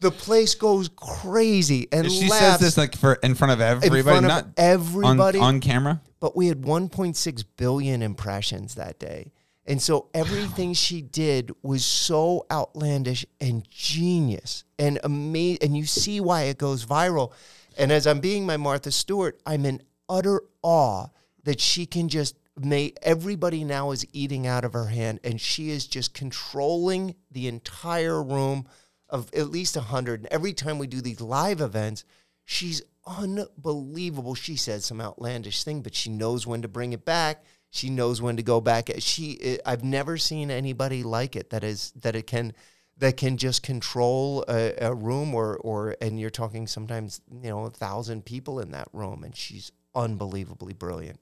The 0.00 0.10
place 0.12 0.54
goes 0.54 0.88
crazy 0.94 1.88
and 1.90 2.10
She 2.10 2.28
laughs 2.28 2.38
says 2.38 2.60
this 2.60 2.78
like 2.78 2.96
for 2.96 3.14
in 3.14 3.34
front 3.34 3.52
of 3.52 3.60
everybody, 3.60 3.98
in 3.98 4.04
front 4.04 4.24
of 4.26 4.28
not 4.28 4.46
everybody. 4.56 5.38
on, 5.40 5.56
on 5.56 5.60
camera. 5.60 6.00
but 6.20 6.36
we 6.36 6.46
had 6.46 6.62
1.6 6.62 7.44
billion 7.56 8.02
impressions 8.02 8.76
that 8.76 9.00
day. 9.00 9.32
And 9.68 9.82
so 9.82 10.08
everything 10.14 10.72
she 10.72 11.02
did 11.02 11.52
was 11.62 11.84
so 11.84 12.46
outlandish 12.50 13.26
and 13.38 13.68
genius 13.70 14.64
and 14.78 14.98
amazing. 15.04 15.58
And 15.62 15.76
you 15.76 15.84
see 15.84 16.20
why 16.20 16.44
it 16.44 16.56
goes 16.56 16.86
viral. 16.86 17.32
And 17.76 17.92
as 17.92 18.06
I'm 18.06 18.20
being 18.20 18.46
my 18.46 18.56
Martha 18.56 18.90
Stewart, 18.90 19.38
I'm 19.44 19.66
in 19.66 19.82
utter 20.08 20.40
awe 20.62 21.08
that 21.44 21.60
she 21.60 21.84
can 21.84 22.08
just 22.08 22.34
make 22.58 22.96
everybody 23.02 23.62
now 23.62 23.90
is 23.90 24.06
eating 24.12 24.46
out 24.46 24.64
of 24.64 24.72
her 24.72 24.86
hand 24.86 25.20
and 25.22 25.40
she 25.40 25.70
is 25.70 25.86
just 25.86 26.14
controlling 26.14 27.14
the 27.30 27.46
entire 27.46 28.22
room 28.22 28.66
of 29.10 29.30
at 29.34 29.50
least 29.50 29.76
100. 29.76 30.20
And 30.20 30.28
every 30.32 30.54
time 30.54 30.78
we 30.78 30.86
do 30.86 31.02
these 31.02 31.20
live 31.20 31.60
events, 31.60 32.04
she's 32.46 32.80
unbelievable. 33.06 34.34
She 34.34 34.56
says 34.56 34.86
some 34.86 35.00
outlandish 35.00 35.62
thing, 35.62 35.82
but 35.82 35.94
she 35.94 36.08
knows 36.08 36.46
when 36.46 36.62
to 36.62 36.68
bring 36.68 36.94
it 36.94 37.04
back. 37.04 37.44
She 37.70 37.90
knows 37.90 38.22
when 38.22 38.36
to 38.36 38.42
go 38.42 38.60
back. 38.60 38.88
She, 38.98 39.38
eh, 39.42 39.56
I've 39.66 39.84
never 39.84 40.16
seen 40.16 40.50
anybody 40.50 41.02
like 41.02 41.36
it. 41.36 41.50
That 41.50 41.62
is 41.64 41.92
that 42.00 42.16
it 42.16 42.26
can, 42.26 42.54
that 42.96 43.16
can 43.16 43.36
just 43.36 43.62
control 43.62 44.44
a, 44.48 44.74
a 44.80 44.94
room 44.94 45.34
or 45.34 45.56
or 45.58 45.94
and 46.00 46.18
you're 46.18 46.30
talking 46.30 46.66
sometimes 46.66 47.20
you 47.30 47.50
know 47.50 47.64
a 47.66 47.70
thousand 47.70 48.24
people 48.24 48.58
in 48.60 48.70
that 48.72 48.88
room, 48.92 49.22
and 49.22 49.36
she's 49.36 49.70
unbelievably 49.94 50.72
brilliant. 50.74 51.20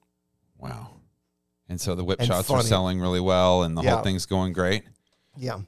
Wow. 0.58 0.90
And 1.68 1.80
so 1.80 1.94
the 1.96 2.04
whip 2.04 2.20
And 2.20 2.28
shots 2.28 2.48
are 2.48 2.62
selling 2.62 3.00
really 3.00 3.20
well, 3.20 3.64
and 3.64 3.76
the 3.76 3.82
Yeah. 3.82 3.94
whole 3.96 4.02
thing's 4.04 4.24
going 4.24 4.52
great. 4.52 4.84
Yeah, 5.36 5.58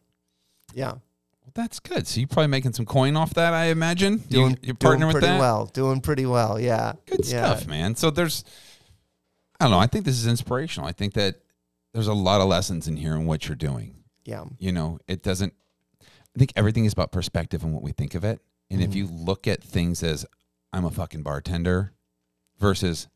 yeah, 0.72 0.93
Well, 0.93 1.53
that's 1.55 1.81
good. 1.81 2.07
So 2.07 2.20
you're 2.20 2.29
probably 2.29 2.47
making 2.47 2.72
some 2.72 2.87
coin 2.87 3.16
off 3.16 3.35
that, 3.35 3.53
I 3.53 3.66
imagine. 3.66 4.22
You, 4.29 4.37
doing 4.39 4.59
you're 4.62 4.74
doing 4.74 5.01
partnering 5.01 5.07
with 5.09 5.12
pretty 5.14 5.26
that. 5.26 5.41
well. 5.41 5.66
Doing 5.66 6.01
pretty 6.01 6.24
well. 6.24 6.59
Yeah, 6.61 6.93
Good 7.07 7.26
yeah. 7.26 7.55
stuff, 7.55 7.66
man. 7.66 7.97
So 7.97 8.11
there's, 8.11 8.45
I 9.61 9.64
don't 9.64 9.70
know. 9.72 9.78
I 9.78 9.86
think 9.86 10.04
this 10.04 10.16
is 10.18 10.26
inspirational. 10.26 10.88
I 10.88 10.92
think 10.92 11.14
that 11.14 11.40
there's 11.92 12.06
a 12.06 12.14
lot 12.14 12.40
of 12.40 12.48
lessons 12.48 12.86
in 12.86 12.96
here 12.96 13.14
in 13.14 13.26
what 13.26 13.48
you're 13.48 13.56
doing. 13.56 13.94
Yeah, 14.24 14.44
You 14.59 14.72
know, 14.72 14.98
it 15.09 15.22
doesn't. 15.22 15.54
I 16.02 16.38
think 16.38 16.52
everything 16.54 16.84
is 16.84 16.92
about 16.92 17.12
perspective 17.12 17.64
and 17.64 17.72
what 17.72 17.82
we 17.82 17.92
think 17.92 18.14
of 18.14 18.24
it. 18.24 18.40
And 18.70 18.82
if 18.82 18.90
Mhm. 18.90 18.94
you 18.94 19.06
look 19.06 19.46
at 19.48 19.64
things 19.64 20.02
as 20.02 20.26
I'm 20.72 20.84
a 20.84 20.90
fucking 20.90 21.22
bartender 21.22 21.94
versus 22.59 23.09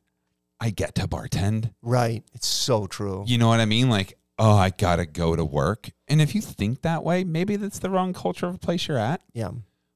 I 0.58 0.70
get 0.70 0.94
to 0.96 1.06
bartend, 1.06 1.72
right. 1.82 2.24
It's 2.32 2.46
so 2.46 2.86
true. 2.86 3.24
you 3.26 3.36
know 3.36 3.48
what 3.48 3.60
I 3.60 3.66
mean? 3.66 3.90
Like, 3.90 4.18
oh, 4.38 4.56
I 4.56 4.70
gotta 4.70 5.04
go 5.06 5.36
to 5.36 5.44
work. 5.44 5.90
And 6.08 6.22
if 6.22 6.34
you 6.34 6.40
think 6.40 6.80
that 6.82 7.04
way, 7.04 7.24
maybe 7.24 7.56
that's 7.56 7.78
the 7.78 7.90
wrong 7.90 8.12
culture 8.14 8.46
of 8.46 8.54
a 8.54 8.58
place 8.58 8.88
you're 8.88 8.96
at. 8.98 9.20
Yeah, 9.34 9.50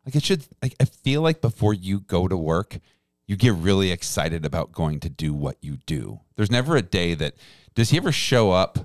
Like 0.04 0.14
it 0.16 0.22
should 0.24 0.44
like 0.62 0.74
I 0.78 0.84
feel 0.84 1.22
like 1.22 1.40
before 1.40 1.72
you 1.72 2.00
go 2.00 2.28
to 2.28 2.36
work, 2.36 2.78
you 3.26 3.36
get 3.36 3.54
really 3.54 3.90
excited 3.90 4.44
about 4.44 4.72
going 4.72 5.00
to 5.00 5.08
do 5.08 5.34
what 5.34 5.56
you 5.60 5.78
do. 5.86 6.20
There's 6.36 6.50
never 6.50 6.76
a 6.76 6.82
day 6.82 7.14
that 7.14 7.34
does 7.74 7.90
he 7.90 7.96
ever 7.96 8.12
show 8.12 8.52
up 8.52 8.78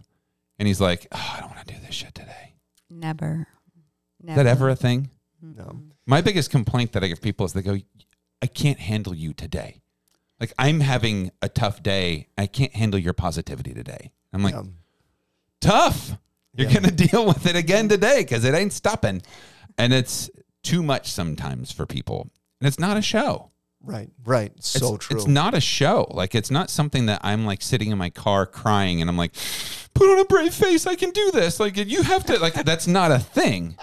and 0.58 0.68
he's 0.68 0.82
like, 0.82 1.08
oh, 1.12 1.34
I 1.38 1.40
don't 1.40 1.56
want 1.56 1.68
to 1.68 1.74
do 1.74 1.80
this 1.86 1.96
shit 1.96 2.14
today. 2.16 2.56
Never. 2.90 3.48
Is 4.28 4.36
that 4.36 4.46
ever 4.48 4.70
a 4.70 4.76
thing? 4.76 5.10
No. 5.42 5.82
My 6.06 6.22
biggest 6.22 6.52
complaint 6.52 6.92
that 6.94 7.04
I 7.04 7.08
give 7.08 7.22
people 7.22 7.46
is 7.46 7.54
they 7.54 7.62
go, 7.62 7.78
I 8.42 8.48
can't 8.48 8.80
handle 8.80 9.14
you 9.16 9.34
today. 9.34 9.82
Like 10.40 10.54
I'm 10.58 10.80
having 10.80 11.32
a 11.42 11.50
tough 11.50 11.84
day. 11.84 12.28
I 12.38 12.48
can't 12.48 12.74
handle 12.76 13.00
your 13.00 13.14
positivity 13.14 13.74
today. 13.74 14.12
I'm 14.34 14.44
like, 14.44 14.56
Yeah. 14.56 14.64
tough. 15.60 16.18
You're 16.56 16.68
Yeah. 16.70 16.80
going 16.80 16.96
to 16.96 17.08
deal 17.08 17.26
with 17.28 17.46
it 17.46 17.56
again 17.56 17.90
today 17.90 18.22
because 18.22 18.44
it 18.44 18.54
ain't 18.54 18.74
stopping. 18.74 19.22
And 19.78 19.94
it's 19.94 20.30
too 20.64 20.84
much 20.84 21.12
sometimes 21.12 21.72
for 21.72 21.86
people. 21.86 22.30
And 22.60 22.68
it's 22.68 22.80
not 22.80 22.98
a 22.98 23.02
show. 23.02 23.51
Right. 23.84 24.10
Right. 24.24 24.52
So 24.64 24.96
it's, 24.96 25.06
true. 25.08 25.18
It's 25.18 25.28
not 25.28 25.54
a 25.54 25.62
show. 25.62 26.08
Like 26.12 26.36
it's 26.36 26.52
not 26.52 26.70
something 26.70 27.08
that 27.08 27.20
I'm 27.24 27.46
like 27.46 27.62
sitting 27.62 27.92
in 27.92 27.98
my 27.98 28.10
car 28.10 28.46
crying 28.46 29.02
and 29.02 29.10
I'm 29.10 29.18
like, 29.18 29.34
put 29.94 30.10
on 30.10 30.20
a 30.20 30.26
brave 30.26 30.54
face. 30.54 30.86
I 30.86 30.96
can 30.96 31.12
do 31.12 31.32
this. 31.32 31.60
Like 31.60 31.78
you 31.78 32.04
have 32.04 32.26
to. 32.26 32.38
Like 32.40 32.54
that's 32.54 32.88
not 32.88 33.12
a 33.12 33.20
thing. 33.20 33.78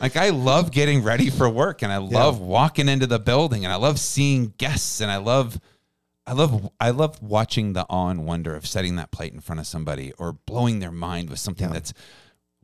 Like 0.00 0.16
I 0.16 0.30
love 0.30 0.70
getting 0.70 1.02
ready 1.02 1.30
for 1.30 1.48
work 1.48 1.82
and 1.82 1.92
I 1.92 1.98
love 1.98 2.40
walking 2.40 2.88
into 2.88 3.06
the 3.06 3.18
building 3.18 3.64
and 3.64 3.72
I 3.72 3.76
love 3.76 3.98
seeing 4.00 4.54
guests 4.58 5.00
and 5.00 5.10
I 5.10 5.16
love. 5.18 5.60
I 6.26 6.32
love 6.32 6.70
I 6.80 6.88
love 6.90 7.20
watching 7.22 7.74
the 7.74 7.84
awe 7.90 8.08
and 8.08 8.24
wonder 8.24 8.54
of 8.56 8.66
setting 8.66 8.96
that 8.96 9.10
plate 9.10 9.34
in 9.34 9.40
front 9.40 9.60
of 9.60 9.66
somebody 9.66 10.10
or 10.18 10.32
blowing 10.32 10.78
their 10.78 10.90
mind 10.90 11.28
with 11.28 11.38
something 11.38 11.66
Yeah. 11.66 11.74
that's 11.74 11.92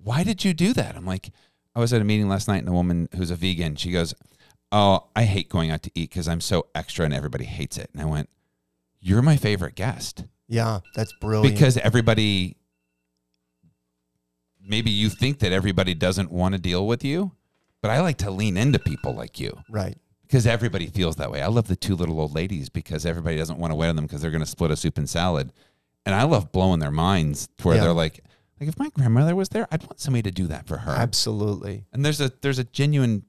why 0.02 0.24
did 0.24 0.44
you 0.46 0.54
do 0.54 0.72
that? 0.72 0.96
I'm 0.96 1.04
like, 1.04 1.30
I 1.74 1.80
was 1.80 1.92
at 1.92 2.00
a 2.00 2.04
meeting 2.04 2.26
last 2.26 2.48
night 2.48 2.60
and 2.60 2.68
a 2.70 2.72
woman 2.72 3.10
who's 3.14 3.30
a 3.30 3.36
vegan, 3.36 3.76
she 3.76 3.90
goes, 3.90 4.14
Oh, 4.72 5.08
I 5.16 5.24
hate 5.24 5.48
going 5.48 5.70
out 5.70 5.82
to 5.82 5.90
eat 5.94 6.10
because 6.10 6.28
I'm 6.28 6.40
so 6.40 6.66
extra 6.74 7.04
and 7.04 7.12
everybody 7.14 7.44
hates 7.44 7.76
it. 7.76 7.90
And 7.92 8.00
I 8.00 8.04
went, 8.04 8.28
You're 9.00 9.22
my 9.22 9.36
favorite 9.36 9.74
guest 9.74 10.24
yeah. 10.50 10.80
That's 10.96 11.12
brilliant. 11.20 11.54
because 11.54 11.76
everybody, 11.76 12.56
maybe 14.60 14.90
you 14.90 15.08
think 15.08 15.38
that 15.40 15.52
everybody 15.52 15.94
doesn't 15.94 16.30
want 16.30 16.54
to 16.54 16.60
deal 16.60 16.86
with 16.86 17.04
you, 17.04 17.32
but 17.80 17.90
I 17.90 18.00
like 18.00 18.18
to 18.18 18.30
lean 18.30 18.56
into 18.56 18.78
people 18.80 19.14
like 19.14 19.38
you 19.40 19.56
right. 19.70 19.96
because 20.22 20.46
everybody 20.46 20.86
feels 20.88 21.16
that 21.16 21.30
way. 21.30 21.40
I 21.40 21.46
love 21.46 21.68
the 21.68 21.76
two 21.76 21.94
little 21.94 22.20
old 22.20 22.34
ladies 22.34 22.68
because 22.68 23.06
everybody 23.06 23.36
doesn't 23.36 23.58
want 23.58 23.70
to 23.70 23.74
wait 23.76 23.88
on 23.88 23.96
them 23.96 24.06
because 24.06 24.22
they're 24.22 24.30
going 24.32 24.42
to 24.42 24.50
split 24.50 24.70
a 24.72 24.76
soup 24.76 24.98
and 24.98 25.08
salad. 25.08 25.52
And 26.04 26.14
I 26.14 26.24
love 26.24 26.50
blowing 26.52 26.80
their 26.80 26.90
minds 26.90 27.48
to 27.58 27.68
where 27.68 27.76
Yeah. 27.76 27.82
they're 27.84 27.92
like, 27.92 28.20
like 28.58 28.68
if 28.68 28.78
my 28.78 28.88
grandmother 28.90 29.36
was 29.36 29.50
there, 29.50 29.68
I'd 29.70 29.82
want 29.82 30.00
somebody 30.00 30.22
to 30.22 30.30
do 30.32 30.46
that 30.48 30.66
for 30.66 30.78
her. 30.78 30.90
Absolutely. 30.92 31.86
And 31.92 32.04
there's 32.04 32.20
a 32.20 32.32
there's 32.42 32.58
a 32.58 32.64
genuine 32.64 33.22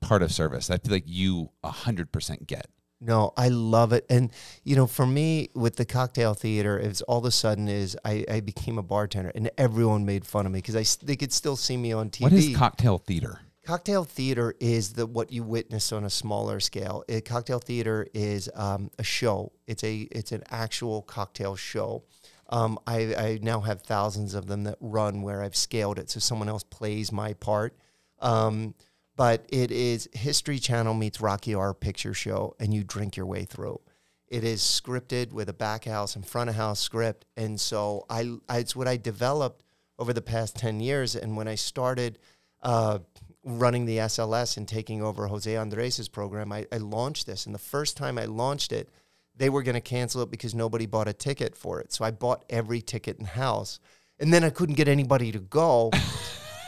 part 0.00 0.22
of 0.22 0.32
service. 0.32 0.70
I 0.70 0.78
feel 0.78 0.92
like 0.92 1.04
you 1.06 1.50
a 1.62 1.70
hundred 1.70 2.12
percent 2.12 2.46
get. 2.46 2.66
No, 3.00 3.32
I 3.36 3.48
love 3.48 3.92
it. 3.92 4.06
And, 4.08 4.32
you 4.64 4.74
know, 4.74 4.86
for 4.86 5.06
me 5.06 5.50
with 5.54 5.76
the 5.76 5.84
cocktail 5.84 6.32
theater, 6.32 6.78
it's 6.78 7.02
all 7.02 7.18
of 7.18 7.26
a 7.26 7.30
sudden 7.30 7.68
is 7.68 7.96
I, 8.04 8.24
I 8.28 8.40
became 8.40 8.78
a 8.78 8.82
bartender 8.82 9.30
and 9.34 9.50
everyone 9.58 10.06
made 10.06 10.24
fun 10.24 10.46
of 10.46 10.52
me 10.52 10.58
because 10.58 10.76
I 10.76 10.84
they 11.04 11.16
could 11.16 11.32
still 11.32 11.56
see 11.56 11.76
me 11.76 11.92
on 11.92 12.08
TV. 12.10 12.22
What 12.22 12.32
is 12.32 12.56
cocktail 12.56 12.98
theater? 12.98 13.40
Cocktail 13.64 14.04
theater 14.04 14.54
is 14.60 14.92
the 14.92 15.06
what 15.06 15.30
you 15.30 15.42
witness 15.42 15.92
on 15.92 16.04
a 16.04 16.10
smaller 16.10 16.60
scale. 16.60 17.04
It, 17.08 17.24
cocktail 17.24 17.58
theater 17.58 18.06
is 18.14 18.48
um, 18.54 18.90
a 18.98 19.02
show. 19.02 19.52
It's 19.66 19.84
a 19.84 20.08
it's 20.12 20.32
an 20.32 20.44
actual 20.50 21.02
cocktail 21.02 21.56
show. 21.56 22.04
Um, 22.48 22.78
I, 22.86 23.14
I 23.14 23.38
now 23.42 23.60
have 23.60 23.82
thousands 23.82 24.34
of 24.34 24.46
them 24.46 24.64
that 24.64 24.76
run 24.80 25.22
where 25.22 25.42
I've 25.42 25.56
scaled 25.56 25.98
it 25.98 26.08
so 26.10 26.20
someone 26.20 26.48
else 26.48 26.62
plays 26.62 27.10
my 27.10 27.32
part. 27.34 27.76
Um, 28.20 28.74
but 29.16 29.46
it 29.48 29.70
is 29.70 30.08
History 30.12 30.58
Channel 30.58 30.94
meets 30.94 31.20
Rocky 31.20 31.52
Horror 31.52 31.74
Picture 31.74 32.14
Show, 32.14 32.54
and 32.60 32.72
you 32.72 32.84
drink 32.84 33.16
your 33.16 33.26
way 33.26 33.44
through. 33.44 33.80
It 34.28 34.44
is 34.44 34.60
scripted 34.60 35.32
with 35.32 35.48
a 35.48 35.54
back 35.54 35.84
house 35.84 36.16
and 36.16 36.26
front 36.26 36.50
of 36.50 36.56
house 36.56 36.80
script, 36.80 37.24
and 37.36 37.58
so 37.58 38.04
I, 38.10 38.36
I 38.48 38.58
it's 38.58 38.76
what 38.76 38.88
I 38.88 38.96
developed 38.96 39.62
over 39.98 40.12
the 40.12 40.22
past 40.22 40.56
ten 40.56 40.80
years. 40.80 41.16
And 41.16 41.36
when 41.36 41.48
I 41.48 41.54
started 41.54 42.18
uh, 42.62 42.98
running 43.42 43.86
the 43.86 43.98
SLS 43.98 44.56
and 44.56 44.68
taking 44.68 45.02
over 45.02 45.28
Jose 45.28 45.56
Andres' 45.56 46.08
program, 46.08 46.52
I, 46.52 46.66
I 46.70 46.78
launched 46.78 47.26
this. 47.26 47.46
And 47.46 47.54
the 47.54 47.60
first 47.60 47.96
time 47.96 48.18
I 48.18 48.24
launched 48.24 48.72
it, 48.72 48.90
they 49.36 49.48
were 49.48 49.62
going 49.62 49.74
to 49.74 49.80
cancel 49.80 50.22
it 50.22 50.30
because 50.30 50.54
nobody 50.54 50.86
bought 50.86 51.08
a 51.08 51.12
ticket 51.12 51.56
for 51.56 51.80
it. 51.80 51.92
So 51.92 52.04
I 52.04 52.10
bought 52.10 52.44
every 52.50 52.82
ticket 52.82 53.18
in 53.18 53.24
house, 53.24 53.78
and 54.18 54.34
then 54.34 54.44
I 54.44 54.50
couldn't 54.50 54.74
get 54.74 54.88
anybody 54.88 55.32
to 55.32 55.38
go. 55.38 55.90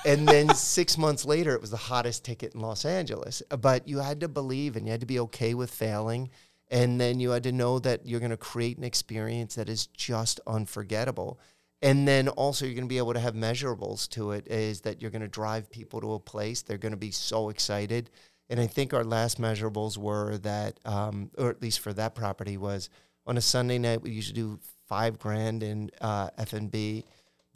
and 0.04 0.26
then 0.26 0.54
six 0.54 0.96
months 0.96 1.24
later, 1.24 1.54
it 1.54 1.60
was 1.60 1.70
the 1.70 1.76
hottest 1.76 2.24
ticket 2.24 2.54
in 2.54 2.60
Los 2.60 2.84
Angeles. 2.84 3.42
But 3.60 3.88
you 3.88 3.98
had 3.98 4.20
to 4.20 4.28
believe 4.28 4.76
and 4.76 4.86
you 4.86 4.92
had 4.92 5.00
to 5.00 5.06
be 5.06 5.20
okay 5.20 5.54
with 5.54 5.70
failing. 5.70 6.30
And 6.70 7.00
then 7.00 7.18
you 7.18 7.30
had 7.30 7.44
to 7.44 7.52
know 7.52 7.78
that 7.78 8.06
you're 8.06 8.20
going 8.20 8.30
to 8.30 8.36
create 8.36 8.76
an 8.76 8.84
experience 8.84 9.54
that 9.54 9.68
is 9.68 9.86
just 9.86 10.40
unforgettable. 10.46 11.40
And 11.80 12.06
then 12.06 12.28
also, 12.28 12.66
you're 12.66 12.74
going 12.74 12.84
to 12.84 12.88
be 12.88 12.98
able 12.98 13.14
to 13.14 13.20
have 13.20 13.34
measurables 13.34 14.08
to 14.10 14.32
it 14.32 14.48
is 14.48 14.80
that 14.82 15.00
you're 15.00 15.10
going 15.10 15.22
to 15.22 15.28
drive 15.28 15.70
people 15.70 16.00
to 16.00 16.14
a 16.14 16.18
place. 16.18 16.62
They're 16.62 16.76
going 16.76 16.92
to 16.92 16.98
be 16.98 17.12
so 17.12 17.48
excited. 17.48 18.10
And 18.50 18.58
I 18.58 18.66
think 18.66 18.92
our 18.92 19.04
last 19.04 19.40
measurables 19.40 19.96
were 19.96 20.38
that, 20.38 20.80
um, 20.84 21.30
or 21.38 21.50
at 21.50 21.62
least 21.62 21.80
for 21.80 21.92
that 21.92 22.14
property, 22.14 22.56
was 22.56 22.90
on 23.26 23.36
a 23.36 23.42
Sunday 23.42 23.78
night, 23.78 24.02
we 24.02 24.10
usually 24.10 24.40
do 24.40 24.58
five 24.88 25.18
grand 25.18 25.62
in 25.62 25.90
uh, 26.00 26.30
F&B. 26.38 27.04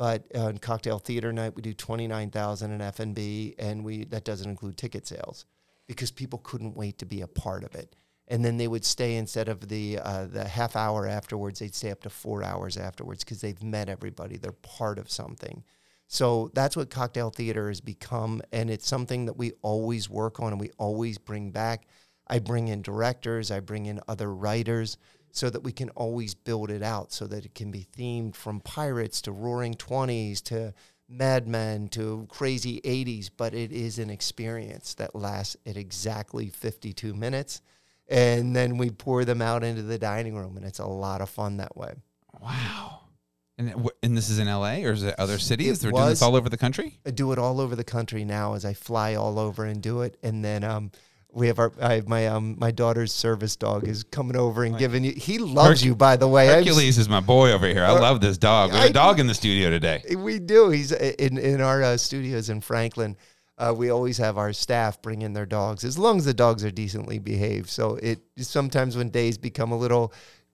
But 0.03 0.27
uh, 0.35 0.47
on 0.47 0.59
cocktail 0.59 0.99
theater 0.99 1.33
night, 1.33 1.55
we 1.55 1.63
do 1.63 1.73
twenty 1.73 2.09
nine 2.09 2.33
thousand 2.33 2.73
in 2.73 2.81
F 2.81 2.99
and 2.99 3.15
B, 3.15 3.55
and 3.57 3.85
we 3.85 4.03
that 4.07 4.25
doesn't 4.25 4.51
include 4.51 4.77
ticket 4.77 5.07
sales 5.07 5.45
because 5.87 6.11
people 6.11 6.41
couldn't 6.41 6.77
wait 6.77 6.99
to 6.99 7.07
be 7.07 7.21
a 7.21 7.29
part 7.29 7.63
of 7.63 7.77
it. 7.77 7.95
And 8.27 8.45
then 8.45 8.57
they 8.57 8.67
would 8.67 8.85
stay 8.85 9.15
instead 9.15 9.49
of 9.49 9.69
the 9.69 10.01
uh, 10.01 10.27
the 10.27 10.49
half 10.49 10.75
hour 10.75 11.07
afterwards, 11.07 11.61
they'd 11.61 11.73
stay 11.73 11.93
up 11.93 12.03
to 12.03 12.11
four 12.11 12.43
hours 12.43 12.77
afterwards 12.77 13.23
because 13.23 13.43
they've 13.43 13.63
met 13.63 13.89
everybody. 13.89 14.39
They're 14.39 14.51
part 14.51 14.99
of 14.99 15.09
something. 15.09 15.63
So 16.09 16.51
that's 16.53 16.77
what 16.77 16.91
cocktail 16.91 17.31
theater 17.31 17.69
has 17.69 17.81
become, 17.81 18.43
and 18.51 18.71
it's 18.71 18.89
something 18.89 19.27
that 19.27 19.39
we 19.39 19.53
always 19.63 20.11
work 20.11 20.41
on 20.41 20.51
and 20.51 20.61
we 20.61 20.73
always 20.79 21.17
bring 21.17 21.53
back. 21.53 21.87
I 22.27 22.41
bring 22.41 22.67
in 22.67 22.83
directors, 22.83 23.53
I 23.53 23.61
bring 23.61 23.87
in 23.87 24.01
other 24.09 24.35
writers 24.35 24.97
so 25.33 25.51
that 25.51 25.65
we 25.65 25.73
can 25.73 25.89
always 25.91 26.35
build 26.35 26.71
it 26.71 26.83
out 26.83 27.13
so 27.13 27.27
that 27.27 27.45
it 27.45 27.55
can 27.55 27.71
be 27.71 27.87
themed 27.97 28.37
from 28.37 28.61
pirates 28.61 29.21
to 29.23 29.33
roaring 29.33 29.75
20s 29.75 30.43
to 30.43 30.75
Mad 31.09 31.49
Men 31.49 31.89
to 31.89 32.27
crazy 32.31 32.81
80s, 32.83 33.31
but 33.37 33.55
it 33.55 33.73
is 33.73 33.99
an 33.99 34.11
experience 34.11 34.95
that 34.95 35.15
lasts 35.15 35.57
at 35.67 35.77
exactly 35.77 36.49
52 36.49 37.13
minutes. 37.15 37.61
And 38.09 38.55
then 38.55 38.77
we 38.77 38.91
pour 38.91 39.25
them 39.25 39.43
out 39.43 39.65
into 39.65 39.83
the 39.83 39.99
dining 39.99 40.35
room, 40.35 40.57
and 40.57 40.67
it's 40.67 40.79
a 40.79 40.87
lot 40.87 41.21
of 41.21 41.31
fun 41.31 41.59
that 41.59 41.77
way. 41.77 41.95
Wow. 42.41 43.01
And 43.59 43.91
and 44.03 44.17
this 44.17 44.29
is 44.31 44.39
in 44.39 44.49
LA 44.49 44.77
or 44.79 44.93
is 44.93 45.03
it 45.03 45.15
other 45.19 45.39
cities? 45.39 45.79
It 45.79 45.83
They're 45.83 45.93
doing 45.93 46.09
this 46.09 46.23
all 46.23 46.37
over 46.37 46.49
the 46.49 46.57
country. 46.57 46.99
I 47.07 47.11
do 47.11 47.33
it 47.33 47.39
all 47.39 47.61
over 47.61 47.77
the 47.77 47.85
country 47.85 48.25
now 48.25 48.55
as 48.55 48.65
I 48.65 48.73
fly 48.73 49.15
all 49.15 49.39
over 49.39 49.65
and 49.65 49.83
do 49.83 50.01
it. 50.01 50.17
And 50.23 50.45
then 50.45 50.65
um, 50.65 50.91
we 51.33 51.47
have 51.47 51.59
our 51.59 51.73
I 51.81 51.95
have 51.95 52.09
my 52.09 52.27
um 52.29 52.57
my 52.59 52.71
daughter's 52.71 53.13
service 53.13 53.57
dog 53.57 53.89
is 53.89 54.05
coming 54.05 54.37
over 54.37 54.65
and 54.65 54.77
giving 54.79 55.05
you. 55.05 55.13
He 55.13 55.39
loves 55.39 55.81
Herc- 55.81 55.87
you, 55.87 55.95
by 55.95 56.17
the 56.17 56.29
way. 56.29 56.47
Hercules 56.47 56.99
is 56.99 57.09
my 57.09 57.21
boy 57.21 57.53
over 57.53 57.67
here. 57.67 57.85
I 57.85 57.93
love 57.93 58.21
this 58.21 58.39
dog. 58.39 58.73
We 58.73 58.79
have 58.79 58.91
a 58.91 58.93
dog 58.93 59.19
in 59.19 59.27
the 59.27 59.35
studio 59.35 59.71
today. 59.71 60.03
We 60.17 60.39
do. 60.39 60.71
He's 60.71 60.93
uh, 60.93 61.13
in 61.19 61.39
in 61.39 61.61
our 61.61 61.83
uh, 61.83 61.97
studios 61.97 62.51
in 62.51 62.61
Franklin. 62.61 63.17
Uh, 63.59 63.73
we 63.77 63.91
always 63.91 64.19
have 64.19 64.39
our 64.39 64.53
staff 64.53 65.01
bring 65.03 65.23
in 65.23 65.33
their 65.33 65.47
dogs 65.47 65.85
as 65.85 65.99
long 65.99 66.19
as 66.19 66.25
the 66.25 66.35
dogs 66.35 66.65
are 66.65 66.71
decently 66.71 67.19
behaved. 67.19 67.69
So 67.69 67.97
it 67.97 68.21
sometimes 68.39 68.97
when 68.97 69.09
days 69.09 69.39
become 69.39 69.73
a 69.73 69.77
little 69.77 70.13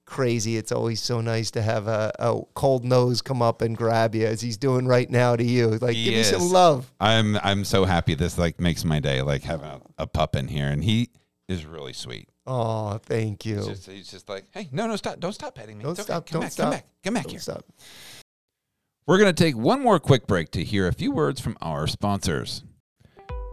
crazy, 0.08 0.56
it's 0.56 0.72
always 0.72 1.00
so 1.00 1.20
nice 1.20 1.50
to 1.52 1.62
have 1.62 1.86
a, 1.86 2.12
a 2.18 2.40
cold 2.54 2.84
nose 2.84 3.20
come 3.22 3.42
up 3.42 3.62
and 3.62 3.76
grab 3.76 4.14
you 4.14 4.26
as 4.26 4.40
he's 4.40 4.56
doing 4.56 4.86
right 4.86 5.08
now 5.08 5.36
to 5.36 5.44
you. 5.44 5.68
Like 5.68 5.94
give 5.94 6.14
me 6.14 6.22
some 6.22 6.50
love. 6.50 6.90
I'm 6.98 7.36
I'm 7.36 7.64
so 7.64 7.84
happy. 7.84 8.14
This 8.14 8.38
like 8.38 8.58
makes 8.58 8.84
my 8.84 9.00
day. 9.00 9.22
Like 9.22 9.42
having 9.42 9.66
a, 9.66 9.80
a 9.98 10.06
pup 10.06 10.34
in 10.34 10.48
here, 10.48 10.68
and 10.68 10.82
he 10.82 11.10
is 11.48 11.64
really 11.66 11.92
sweet. 11.92 12.28
Oh, 12.46 12.98
thank 13.04 13.44
you. 13.44 13.56
He's 13.56 13.66
just, 13.66 13.86
he's 13.86 14.10
just 14.10 14.28
like, 14.30 14.46
hey, 14.52 14.70
no, 14.72 14.86
no, 14.86 14.96
stop, 14.96 15.20
don't 15.20 15.34
stop 15.34 15.54
petting 15.54 15.76
me. 15.76 15.84
Don't 15.84 15.92
It's 15.92 16.00
okay. 16.00 16.06
stop. 16.06 16.26
Come 16.26 16.32
don't 16.32 16.42
back, 16.44 16.52
stop. 16.52 16.64
come 16.64 16.70
back, 16.72 16.86
come 17.04 17.14
back 17.14 17.22
Don't 17.24 17.30
here. 17.32 17.40
stop. 17.40 17.64
We're 19.06 19.18
going 19.18 19.34
to 19.34 19.44
take 19.44 19.54
one 19.56 19.82
more 19.82 19.98
quick 19.98 20.26
break 20.26 20.50
to 20.52 20.64
hear 20.64 20.88
a 20.88 20.92
few 20.94 21.12
words 21.12 21.40
from 21.42 21.58
our 21.60 21.86
sponsors. 21.86 22.64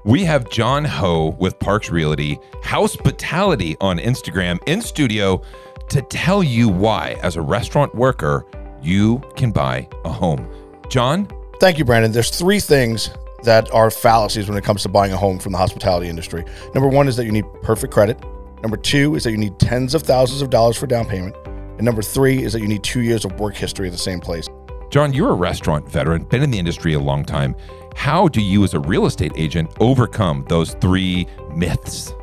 We 0.06 0.24
have 0.24 0.50
John 0.50 0.86
Ho 0.86 1.36
with 1.40 1.60
Parks 1.60 1.90
Realty, 1.90 2.38
Hospitality 2.64 3.76
on 3.82 3.98
Instagram, 3.98 4.60
in 4.66 4.82
studio 4.82 5.42
to 5.90 6.02
tell 6.02 6.44
you 6.44 6.70
why, 6.70 7.18
as 7.22 7.36
a 7.36 7.42
restaurant 7.42 7.94
worker, 7.96 8.46
you 8.82 9.22
can 9.36 9.52
buy 9.52 9.88
a 10.04 10.10
home. 10.10 10.48
John, 10.90 11.28
Thank 11.60 11.80
you, 11.80 11.86
Brandon. 11.86 12.12
There's 12.12 12.30
three 12.30 12.60
things 12.60 13.10
that 13.44 13.74
are 13.74 13.90
fallacies 13.90 14.50
when 14.50 14.58
it 14.58 14.64
comes 14.64 14.82
to 14.84 14.90
buying 14.90 15.14
a 15.14 15.18
home 15.18 15.40
from 15.40 15.54
the 15.54 15.58
hospitality 15.58 16.10
industry. 16.10 16.44
Number 16.74 16.90
one 16.90 17.08
is 17.08 17.16
that 17.16 17.26
you 17.26 17.32
need 17.32 17.46
perfect 17.64 17.94
credit. 17.94 18.20
Number 18.62 18.76
two 18.76 19.16
is 19.16 19.24
that 19.24 19.32
you 19.32 19.38
need 19.38 19.58
tens 19.58 19.96
of 19.96 20.02
thousands 20.02 20.42
of 20.42 20.50
dollars 20.50 20.76
for 20.76 20.86
down 20.86 21.06
payment. 21.06 21.36
And 21.46 21.84
number 21.84 22.02
three 22.02 22.44
is 22.44 22.52
that 22.54 22.62
you 22.62 22.68
need 22.68 22.84
two 22.84 23.02
years 23.02 23.24
of 23.24 23.40
work 23.40 23.56
history 23.56 23.88
at 23.88 23.94
the 23.94 23.98
same 23.98 24.20
place. 24.20 24.50
John, 24.90 25.14
you're 25.14 25.30
a 25.30 25.36
restaurant 25.36 25.90
veteran, 25.90 26.24
been 26.26 26.44
in 26.44 26.52
the 26.52 26.60
industry 26.60 26.94
a 26.94 27.00
long 27.00 27.24
time. 27.24 27.56
How 27.96 28.28
do 28.28 28.42
you, 28.42 28.64
as 28.66 28.74
a 28.74 28.80
real 28.80 29.06
estate 29.06 29.32
agent, 29.36 29.72
overcome 29.80 30.46
those 30.50 30.74
three 30.76 31.28
myths? 31.56 32.14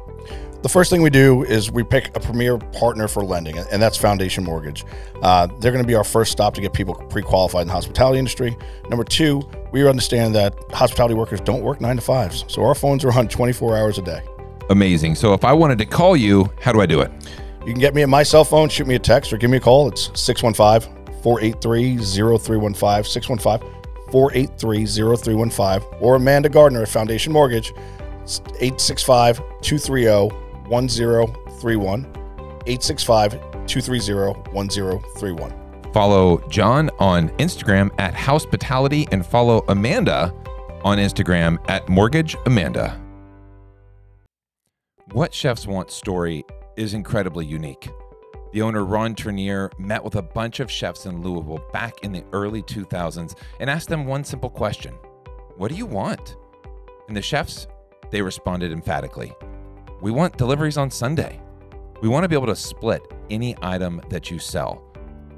The 0.62 0.68
first 0.68 0.90
thing 0.90 1.02
we 1.02 1.10
do 1.10 1.42
is 1.42 1.72
we 1.72 1.82
pick 1.82 2.16
a 2.16 2.20
premier 2.20 2.56
partner 2.56 3.08
for 3.08 3.24
lending, 3.24 3.58
and 3.58 3.82
that's 3.82 3.96
Foundation 3.96 4.44
Mortgage. 4.44 4.84
Uh, 5.20 5.48
they're 5.58 5.72
going 5.72 5.82
to 5.82 5.88
be 5.88 5.96
our 5.96 6.04
first 6.04 6.30
stop 6.30 6.54
to 6.54 6.60
get 6.60 6.72
people 6.72 6.94
pre-qualified 6.94 7.62
in 7.62 7.66
the 7.66 7.72
hospitality 7.72 8.20
industry. 8.20 8.56
Number 8.88 9.02
two, 9.02 9.42
we 9.72 9.84
understand 9.88 10.36
that 10.36 10.54
hospitality 10.70 11.14
workers 11.14 11.40
don't 11.40 11.62
work 11.62 11.80
nine 11.80 11.96
to 11.96 12.02
fives, 12.02 12.44
so 12.46 12.62
our 12.62 12.76
phones 12.76 13.04
are 13.04 13.12
on 13.12 13.26
24 13.26 13.76
hours 13.76 13.98
a 13.98 14.02
day. 14.02 14.22
Amazing. 14.70 15.16
So 15.16 15.34
if 15.34 15.44
I 15.44 15.52
wanted 15.52 15.78
to 15.78 15.84
call 15.84 16.16
you, 16.16 16.48
how 16.60 16.70
do 16.70 16.80
I 16.80 16.86
do 16.86 17.00
it? 17.00 17.10
You 17.66 17.72
can 17.72 17.80
get 17.80 17.92
me 17.92 18.02
at 18.02 18.08
my 18.08 18.22
cell 18.22 18.44
phone, 18.44 18.68
shoot 18.68 18.86
me 18.86 18.94
a 18.94 19.00
text, 19.00 19.32
or 19.32 19.38
give 19.38 19.50
me 19.50 19.56
a 19.56 19.60
call. 19.60 19.88
It's 19.88 20.12
615 20.14 21.22
483 21.24 21.96
0315, 21.96 23.02
615 23.02 23.68
483 24.12 24.86
0315, 24.86 25.98
or 26.00 26.14
Amanda 26.14 26.48
Gardner 26.48 26.82
at 26.82 26.88
Foundation 26.88 27.32
Mortgage, 27.32 27.72
865 28.60 29.38
230 29.60 30.41
1031, 30.72 32.06
865 32.66 33.30
230 33.66 34.52
1031. 34.52 35.92
Follow 35.92 36.38
John 36.48 36.88
on 36.98 37.28
Instagram 37.36 37.90
at 37.98 38.14
Hospitality 38.14 39.06
and 39.12 39.24
follow 39.24 39.62
Amanda 39.68 40.34
on 40.82 40.96
Instagram 40.96 41.58
at 41.68 41.86
Mortgage 41.90 42.36
Amanda. 42.46 42.98
What 45.12 45.34
Chefs 45.34 45.66
Want 45.66 45.90
story 45.90 46.42
is 46.78 46.94
incredibly 46.94 47.44
unique. 47.44 47.90
The 48.54 48.62
owner, 48.62 48.82
Ron 48.86 49.14
Trenier, 49.14 49.70
met 49.78 50.02
with 50.02 50.14
a 50.14 50.22
bunch 50.22 50.60
of 50.60 50.70
chefs 50.70 51.04
in 51.04 51.20
Louisville 51.20 51.62
back 51.74 52.02
in 52.02 52.12
the 52.12 52.24
early 52.32 52.62
2000s 52.62 53.36
and 53.60 53.68
asked 53.68 53.90
them 53.90 54.06
one 54.06 54.24
simple 54.24 54.48
question 54.48 54.94
What 55.58 55.68
do 55.68 55.74
you 55.74 55.84
want? 55.84 56.36
And 57.08 57.16
the 57.16 57.20
chefs, 57.20 57.66
they 58.10 58.22
responded 58.22 58.72
emphatically 58.72 59.34
We 60.03 60.11
want 60.11 60.36
deliveries 60.36 60.78
on 60.78 60.90
Sunday. 60.90 61.40
We 62.00 62.09
want 62.09 62.24
to 62.24 62.28
be 62.28 62.34
able 62.34 62.48
to 62.48 62.57
split 62.57 63.03
any 63.30 63.55
item 63.62 64.03
that 64.09 64.32
you 64.32 64.40
sell. 64.40 64.82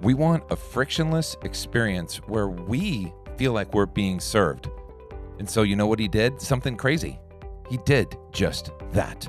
We 0.00 0.14
want 0.14 0.42
a 0.50 0.56
frictionless 0.56 1.36
experience 1.42 2.16
where 2.28 2.48
we 2.48 3.12
feel 3.36 3.52
like 3.52 3.74
we're 3.74 3.84
being 3.84 4.18
served. 4.18 4.70
And 5.38 5.48
so, 5.48 5.64
you 5.64 5.76
know 5.76 5.86
what 5.86 5.98
he 5.98 6.08
did? 6.08 6.40
Something 6.40 6.78
crazy. 6.78 7.20
He 7.68 7.76
did 7.84 8.16
just 8.32 8.70
that. 8.92 9.28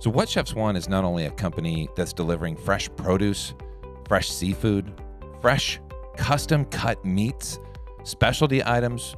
So, 0.00 0.10
What 0.10 0.28
Chefs 0.28 0.52
Want 0.52 0.76
is 0.76 0.88
not 0.88 1.04
only 1.04 1.26
a 1.26 1.30
company 1.30 1.88
that's 1.94 2.12
delivering 2.12 2.56
fresh 2.56 2.90
produce, 2.96 3.54
fresh 4.08 4.30
seafood, 4.30 5.00
fresh 5.40 5.78
custom 6.16 6.64
cut 6.64 7.04
meats, 7.04 7.60
specialty 8.02 8.64
items, 8.64 9.14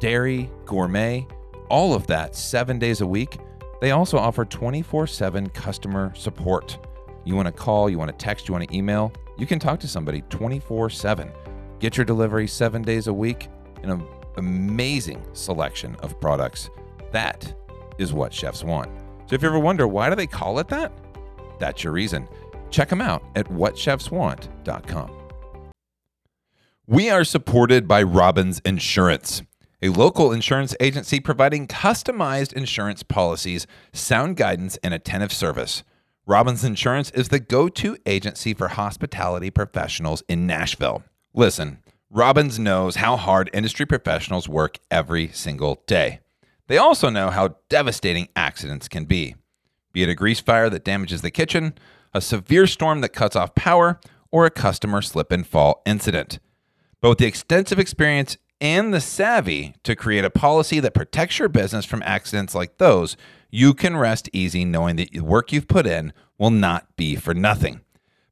dairy, 0.00 0.50
gourmet, 0.64 1.24
all 1.68 1.94
of 1.94 2.04
that 2.08 2.34
seven 2.34 2.80
days 2.80 3.00
a 3.00 3.06
week. 3.06 3.38
They 3.84 3.90
also 3.90 4.16
offer 4.16 4.46
24 4.46 5.06
7 5.06 5.50
customer 5.50 6.10
support. 6.14 6.78
You 7.26 7.36
want 7.36 7.48
to 7.48 7.52
call, 7.52 7.90
you 7.90 7.98
want 7.98 8.10
to 8.10 8.16
text, 8.16 8.48
you 8.48 8.54
want 8.54 8.66
to 8.66 8.74
email, 8.74 9.12
you 9.36 9.44
can 9.44 9.58
talk 9.58 9.78
to 9.80 9.86
somebody 9.86 10.22
24 10.30 10.88
7. 10.88 11.30
Get 11.80 11.98
your 11.98 12.06
delivery 12.06 12.46
seven 12.46 12.80
days 12.80 13.08
a 13.08 13.12
week 13.12 13.50
in 13.82 13.90
an 13.90 14.02
amazing 14.38 15.22
selection 15.34 15.96
of 15.96 16.18
products. 16.18 16.70
That 17.12 17.54
is 17.98 18.14
what 18.14 18.32
chefs 18.32 18.64
want. 18.64 18.90
So 19.26 19.34
if 19.34 19.42
you 19.42 19.48
ever 19.48 19.58
wonder 19.58 19.86
why 19.86 20.08
do 20.08 20.16
they 20.16 20.28
call 20.28 20.58
it 20.60 20.68
that, 20.68 20.90
that's 21.58 21.84
your 21.84 21.92
reason. 21.92 22.26
Check 22.70 22.88
them 22.88 23.02
out 23.02 23.22
at 23.36 23.48
whatchefswant.com. 23.48 25.10
We 26.86 27.10
are 27.10 27.24
supported 27.24 27.86
by 27.86 28.02
Robbins 28.02 28.62
Insurance, 28.64 29.42
a 29.84 29.90
local 29.90 30.32
insurance 30.32 30.74
agency 30.80 31.20
providing 31.20 31.68
customized 31.68 32.54
insurance 32.54 33.02
policies, 33.02 33.66
sound 33.92 34.34
guidance, 34.34 34.78
and 34.82 34.94
attentive 34.94 35.30
service. 35.30 35.82
Robbins 36.24 36.64
Insurance 36.64 37.10
is 37.10 37.28
the 37.28 37.38
go 37.38 37.68
to 37.68 37.98
agency 38.06 38.54
for 38.54 38.68
hospitality 38.68 39.50
professionals 39.50 40.22
in 40.26 40.46
Nashville. 40.46 41.02
Listen, 41.34 41.80
Robbins 42.08 42.58
knows 42.58 42.96
how 42.96 43.18
hard 43.18 43.50
industry 43.52 43.84
professionals 43.84 44.48
work 44.48 44.78
every 44.90 45.28
single 45.32 45.82
day. 45.86 46.20
They 46.66 46.78
also 46.78 47.10
know 47.10 47.28
how 47.28 47.56
devastating 47.68 48.28
accidents 48.34 48.88
can 48.88 49.04
be 49.04 49.34
be 49.92 50.02
it 50.02 50.08
a 50.08 50.14
grease 50.14 50.40
fire 50.40 50.70
that 50.70 50.84
damages 50.84 51.20
the 51.20 51.30
kitchen, 51.30 51.74
a 52.12 52.20
severe 52.20 52.66
storm 52.66 53.00
that 53.02 53.10
cuts 53.10 53.36
off 53.36 53.54
power, 53.54 54.00
or 54.32 54.44
a 54.44 54.50
customer 54.50 55.00
slip 55.02 55.30
and 55.30 55.46
fall 55.46 55.82
incident. 55.86 56.40
But 57.00 57.10
with 57.10 57.18
the 57.18 57.26
extensive 57.26 57.78
experience 57.78 58.38
and 58.64 58.94
the 58.94 59.00
savvy 59.00 59.74
to 59.82 59.94
create 59.94 60.24
a 60.24 60.30
policy 60.30 60.80
that 60.80 60.94
protects 60.94 61.38
your 61.38 61.50
business 61.50 61.84
from 61.84 62.02
accidents 62.02 62.54
like 62.54 62.78
those, 62.78 63.14
you 63.50 63.74
can 63.74 63.94
rest 63.94 64.30
easy 64.32 64.64
knowing 64.64 64.96
that 64.96 65.12
the 65.12 65.20
work 65.20 65.52
you've 65.52 65.68
put 65.68 65.86
in 65.86 66.14
will 66.38 66.50
not 66.50 66.96
be 66.96 67.14
for 67.14 67.34
nothing. 67.34 67.82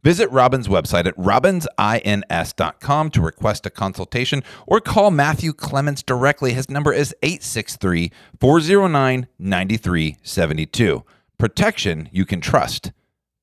Visit 0.03 0.31
Robbins 0.31 0.69
website 0.69 1.05
at 1.05 1.17
robbinsins.com 1.19 3.11
to 3.11 3.21
request 3.21 3.67
a 3.67 3.71
consultation 3.71 4.43
or 4.67 4.81
call 4.81 5.11
Matthew 5.11 5.53
Clements 5.53 6.03
directly. 6.03 6.55
His 6.55 6.71
number 6.71 6.95
is 6.95 7.15
863 7.23 8.11
409 8.41 9.29
9372. 9.39 11.05
Protection 11.37 12.09
you 12.11 12.25
can 12.25 12.41
trust. 12.41 12.91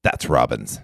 That's 0.01 0.25
Robbins. 0.25 0.79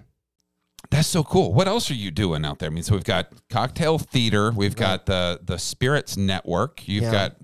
That's 0.90 1.08
so 1.08 1.22
cool. 1.24 1.52
What 1.52 1.68
else 1.68 1.90
are 1.90 1.94
you 1.94 2.10
doing 2.10 2.44
out 2.44 2.58
there? 2.58 2.68
I 2.70 2.72
mean, 2.72 2.82
so 2.82 2.94
we've 2.94 3.04
got 3.04 3.28
cocktail 3.50 3.98
theater, 3.98 4.52
we've 4.52 4.76
got 4.76 5.06
the 5.06 5.40
the 5.42 5.58
Spirits 5.58 6.16
Network, 6.16 6.86
you've 6.88 7.04
Yeah. 7.04 7.10
got 7.12 7.36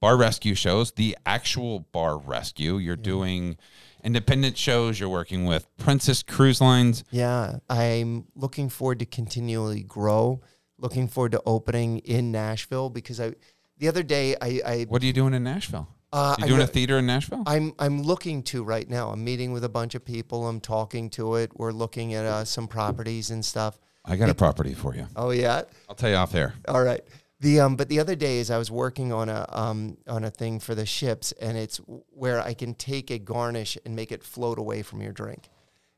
bar 0.00 0.16
rescue 0.16 0.54
shows, 0.54 0.92
the 0.92 1.16
actual 1.26 1.80
bar 1.92 2.18
rescue. 2.18 2.76
You're 2.78 2.96
doing 2.96 3.56
independent 4.04 4.56
shows. 4.56 5.00
You're 5.00 5.08
working 5.08 5.44
with 5.44 5.66
Princess 5.76 6.22
Cruise 6.22 6.60
Lines. 6.60 7.02
Yeah, 7.10 7.58
I'm 7.68 8.26
looking 8.36 8.68
forward 8.68 9.00
to 9.00 9.06
continually 9.06 9.82
grow. 9.82 10.40
Looking 10.78 11.08
forward 11.08 11.32
to 11.32 11.42
opening 11.44 11.98
in 11.98 12.30
Nashville 12.30 12.88
because 12.90 13.20
I, 13.20 13.34
the 13.78 13.88
other 13.88 14.04
day 14.04 14.36
I, 14.40 14.60
I 14.64 14.86
What 14.88 15.02
are 15.02 15.06
you 15.06 15.12
doing 15.12 15.34
in 15.34 15.42
Nashville? 15.42 15.88
Uh, 16.12 16.36
you 16.38 16.46
doing 16.46 16.60
a 16.62 16.66
theater 16.66 16.98
in 16.98 17.06
Nashville? 17.06 17.42
I'm 17.46 17.74
I'm 17.78 18.02
looking 18.02 18.42
to 18.44 18.64
right 18.64 18.88
now. 18.88 19.10
I'm 19.10 19.22
meeting 19.22 19.52
with 19.52 19.64
a 19.64 19.68
bunch 19.68 19.94
of 19.94 20.04
people. 20.04 20.48
I'm 20.48 20.60
talking 20.60 21.10
to 21.10 21.36
it. 21.36 21.50
We're 21.54 21.72
looking 21.72 22.14
at 22.14 22.24
uh, 22.24 22.44
some 22.44 22.66
properties 22.66 23.30
and 23.30 23.44
stuff. 23.44 23.78
I 24.04 24.16
got 24.16 24.30
a 24.30 24.34
property 24.34 24.72
for 24.74 24.94
you. 24.94 25.06
Oh 25.16 25.30
yeah, 25.30 25.62
I'll 25.88 25.94
tell 25.94 26.08
you 26.08 26.16
off 26.16 26.34
air. 26.34 26.54
all 26.66 26.82
right. 26.82 27.02
The 27.40 27.60
um, 27.60 27.76
but 27.76 27.88
the 27.88 28.00
other 28.00 28.16
day 28.16 28.38
is 28.38 28.50
I 28.50 28.58
was 28.58 28.70
working 28.70 29.12
on 29.12 29.28
a 29.28 29.46
um 29.50 29.98
on 30.08 30.24
a 30.24 30.30
thing 30.30 30.58
for 30.60 30.74
the 30.74 30.86
ships, 30.86 31.32
and 31.32 31.56
it's 31.58 31.76
where 32.10 32.40
I 32.40 32.54
can 32.54 32.74
take 32.74 33.10
a 33.10 33.18
garnish 33.18 33.76
and 33.84 33.94
make 33.94 34.10
it 34.10 34.24
float 34.24 34.58
away 34.58 34.82
from 34.82 35.02
your 35.02 35.12
drink. 35.12 35.50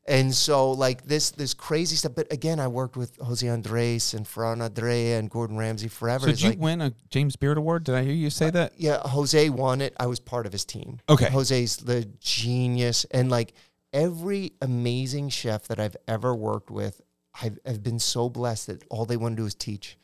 And 0.07 0.33
so 0.33 0.71
like 0.71 1.05
this 1.05 1.29
this 1.31 1.53
crazy 1.53 1.95
stuff. 1.95 2.13
But 2.15 2.31
again, 2.33 2.59
I 2.59 2.67
worked 2.67 2.97
with 2.97 3.17
Jose 3.17 3.47
Andres 3.47 4.13
and 4.15 4.25
Ferran 4.25 4.67
Adrià 4.67 5.19
and 5.19 5.29
Gordon 5.29 5.57
Ramsay 5.57 5.89
forever. 5.89 6.25
So 6.25 6.31
It's 6.31 6.39
did 6.41 6.45
you 6.45 6.51
like- 6.53 6.59
win 6.59 6.81
a 6.81 6.93
James 7.09 7.35
Beard 7.35 7.57
Award? 7.57 7.83
Did 7.83 7.95
I 7.95 8.03
hear 8.03 8.13
you 8.13 8.29
say 8.31 8.47
uh, 8.47 8.51
that? 8.51 8.73
yeah, 8.77 8.99
Jose 9.07 9.49
won 9.49 9.79
it. 9.79 9.93
I 9.99 10.07
was 10.07 10.19
part 10.19 10.45
of 10.47 10.51
his 10.51 10.65
team. 10.65 10.99
Okay. 11.07 11.29
Jose's 11.29 11.77
the 11.77 12.05
genius. 12.19 13.05
And 13.11 13.29
like 13.29 13.53
every 13.93 14.53
amazing 14.61 15.29
chef 15.29 15.67
that 15.67 15.79
I've 15.79 15.97
ever 16.07 16.33
worked 16.35 16.71
with, 16.71 17.01
I've, 17.41 17.59
I've 17.65 17.83
been 17.83 17.99
so 17.99 18.27
blessed 18.27 18.67
that 18.67 18.83
all 18.89 19.05
they 19.05 19.17
want 19.17 19.35
to 19.37 19.41
do 19.43 19.45
is 19.45 19.53
teach. 19.55 19.97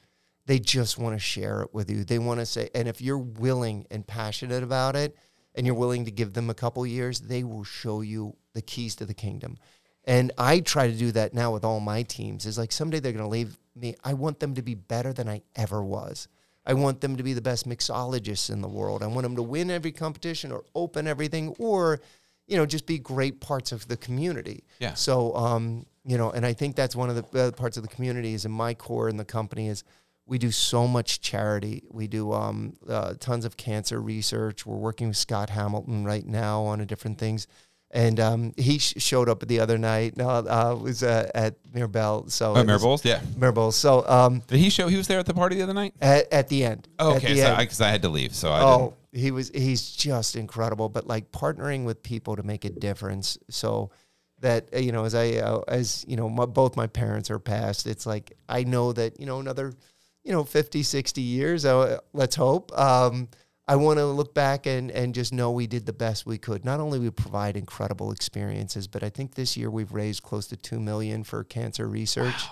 They 0.45 0.59
just 0.59 0.97
want 0.97 1.15
to 1.15 1.19
share 1.19 1.61
it 1.63 1.73
with 1.73 1.89
you. 1.89 2.03
They 2.05 2.19
want 2.19 2.39
to 2.39 2.45
say, 2.45 2.69
and 2.75 2.87
if 2.87 3.01
you're 3.01 3.17
willing 3.17 3.85
and 3.91 4.05
passionate 4.05 4.63
about 4.63 4.95
it 4.95 5.17
and 5.55 5.65
you're 5.65 5.75
willing 5.75 6.05
to 6.05 6.11
give 6.11 6.33
them 6.33 6.49
a 6.49 6.53
couple 6.53 6.85
years, 6.85 7.19
they 7.19 7.43
will 7.43 7.63
show 7.65 8.01
you 8.01 8.37
the 8.53 8.61
keys 8.61 8.95
to 8.97 9.05
the 9.05 9.13
kingdom. 9.13 9.57
And 10.07 10.31
I 10.37 10.61
try 10.61 10.87
to 10.87 10.97
do 10.97 11.11
that 11.11 11.33
now 11.33 11.51
with 11.51 11.65
all 11.65 11.81
my 11.81 12.01
teams. 12.03 12.45
Is 12.45 12.57
like 12.57 12.71
someday 12.71 12.99
they're 12.99 13.11
going 13.11 13.25
to 13.25 13.29
leave 13.29 13.59
me. 13.75 13.95
I 14.03 14.13
want 14.13 14.39
them 14.39 14.55
to 14.55 14.61
be 14.61 14.73
better 14.73 15.13
than 15.13 15.27
I 15.27 15.41
ever 15.55 15.83
was. 15.83 16.27
I 16.65 16.73
want 16.73 17.01
them 17.01 17.15
to 17.17 17.23
be 17.23 17.33
the 17.33 17.41
best 17.41 17.67
mixologists 17.67 18.49
in 18.49 18.61
the 18.61 18.67
world. 18.67 19.03
I 19.03 19.07
want 19.07 19.23
them 19.23 19.35
to 19.35 19.43
win 19.43 19.69
every 19.69 19.91
competition 19.91 20.51
or 20.51 20.65
open 20.75 21.07
everything 21.07 21.55
or, 21.59 22.01
you 22.45 22.57
know, 22.57 22.65
just 22.65 22.85
be 22.85 22.99
great 22.99 23.39
parts 23.39 23.71
of 23.71 23.87
the 23.87 23.95
community. 23.95 24.65
Yeah. 24.79 24.93
So, 24.93 25.33
um, 25.35 25.85
you 26.05 26.17
know, 26.17 26.29
and 26.31 26.45
I 26.45 26.51
think 26.53 26.75
that's 26.75 26.95
one 26.95 27.09
of 27.09 27.31
the 27.31 27.47
uh, 27.47 27.51
parts 27.51 27.77
of 27.77 27.83
the 27.83 27.89
community 27.89 28.33
is 28.33 28.43
in 28.43 28.51
my 28.51 28.73
core 28.73 29.07
in 29.07 29.15
the 29.15 29.25
company 29.25 29.69
is 29.69 29.83
we 30.25 30.37
do 30.37 30.51
so 30.51 30.87
much 30.87 31.21
charity. 31.21 31.83
We 31.89 32.07
do 32.07 32.33
um, 32.33 32.73
uh, 32.87 33.13
tons 33.17 33.45
of 33.45 33.55
cancer 33.55 34.01
research. 34.01 34.65
We're 34.65 34.75
working 34.75 35.07
with 35.07 35.17
Scott 35.17 35.49
Hamilton 35.49 36.03
right 36.03 36.25
now 36.25 36.63
on 36.63 36.81
a 36.81 36.85
different 36.85 37.17
things. 37.17 37.47
And 37.91 38.19
um, 38.19 38.53
he 38.57 38.79
sh- 38.79 38.95
showed 38.97 39.29
up 39.29 39.47
the 39.47 39.61
other 39.61 39.77
night. 39.77 40.17
No, 40.17 40.27
uh, 40.29 40.77
was 40.79 41.03
uh, 41.03 41.29
at 41.33 41.55
Mirabelle. 41.73 42.27
So 42.27 42.53
Oh, 42.53 42.63
Maribel's? 42.63 43.05
Yeah. 43.05 43.21
Mirabelle. 43.37 43.71
So 43.71 44.05
um, 44.07 44.41
Did 44.47 44.59
he 44.59 44.69
show 44.69 44.89
he 44.89 44.97
was 44.97 45.07
there 45.07 45.19
at 45.19 45.25
the 45.25 45.33
party 45.33 45.55
the 45.55 45.63
other 45.63 45.73
night? 45.73 45.93
at, 46.01 46.31
at 46.33 46.47
the 46.49 46.65
end. 46.65 46.87
Oh, 46.99 47.15
okay. 47.15 47.33
the 47.33 47.41
So 47.41 47.55
because 47.55 47.79
I, 47.79 47.89
had 47.89 48.01
to 48.01 48.09
leave, 48.09 48.35
so 48.35 48.51
I 48.51 48.61
Oh, 48.61 48.93
he 49.13 49.31
was 49.31 49.49
he's 49.55 49.89
just 49.91 50.35
incredible. 50.35 50.89
But 50.89 51.07
like 51.07 51.31
partnering 51.31 51.85
with 51.85 52.03
people 52.03 52.35
to 52.35 52.43
make 52.43 52.65
a 52.65 52.69
difference, 52.69 53.37
so 53.49 53.89
that 54.41 54.67
uh, 54.75 54.79
you 54.79 54.91
know, 54.91 55.05
as 55.05 55.15
I 55.15 55.35
uh, 55.35 55.61
as 55.69 56.03
you 56.09 56.17
know, 56.17 56.27
my, 56.29 56.45
both 56.45 56.75
my 56.75 56.87
parents 56.87 57.31
are 57.31 57.39
passed. 57.39 57.87
It's 57.87 58.05
like 58.05 58.33
I 58.49 58.63
know 58.65 58.91
that 58.93 59.17
you 59.17 59.25
know 59.25 59.39
another, 59.39 59.73
you 60.25 60.33
know, 60.33 60.43
50, 60.43 60.83
60 60.83 61.21
years. 61.21 61.63
Uh, 61.63 61.99
let's 62.11 62.35
hope. 62.35 62.77
Um, 62.77 63.29
I 63.67 63.75
want 63.75 63.99
to 63.99 64.05
look 64.05 64.33
back 64.33 64.65
and, 64.65 64.89
and 64.91 65.13
just 65.13 65.33
know 65.33 65.51
we 65.51 65.67
did 65.67 65.85
the 65.85 65.93
best 65.93 66.25
we 66.25 66.37
could. 66.37 66.63
Not 66.63 66.79
only 66.79 66.99
we 66.99 67.09
provide 67.09 67.57
incredible 67.57 68.11
experiences, 68.11 68.87
but 68.87 69.03
I 69.03 69.09
think 69.09 69.35
this 69.35 69.57
year 69.57 69.69
we've 69.69 69.91
raised 69.91 70.23
close 70.23 70.47
to 70.47 70.55
two 70.57 70.79
million 70.79 71.23
for 71.25 71.43
cancer 71.43 71.87
research, 71.87 72.45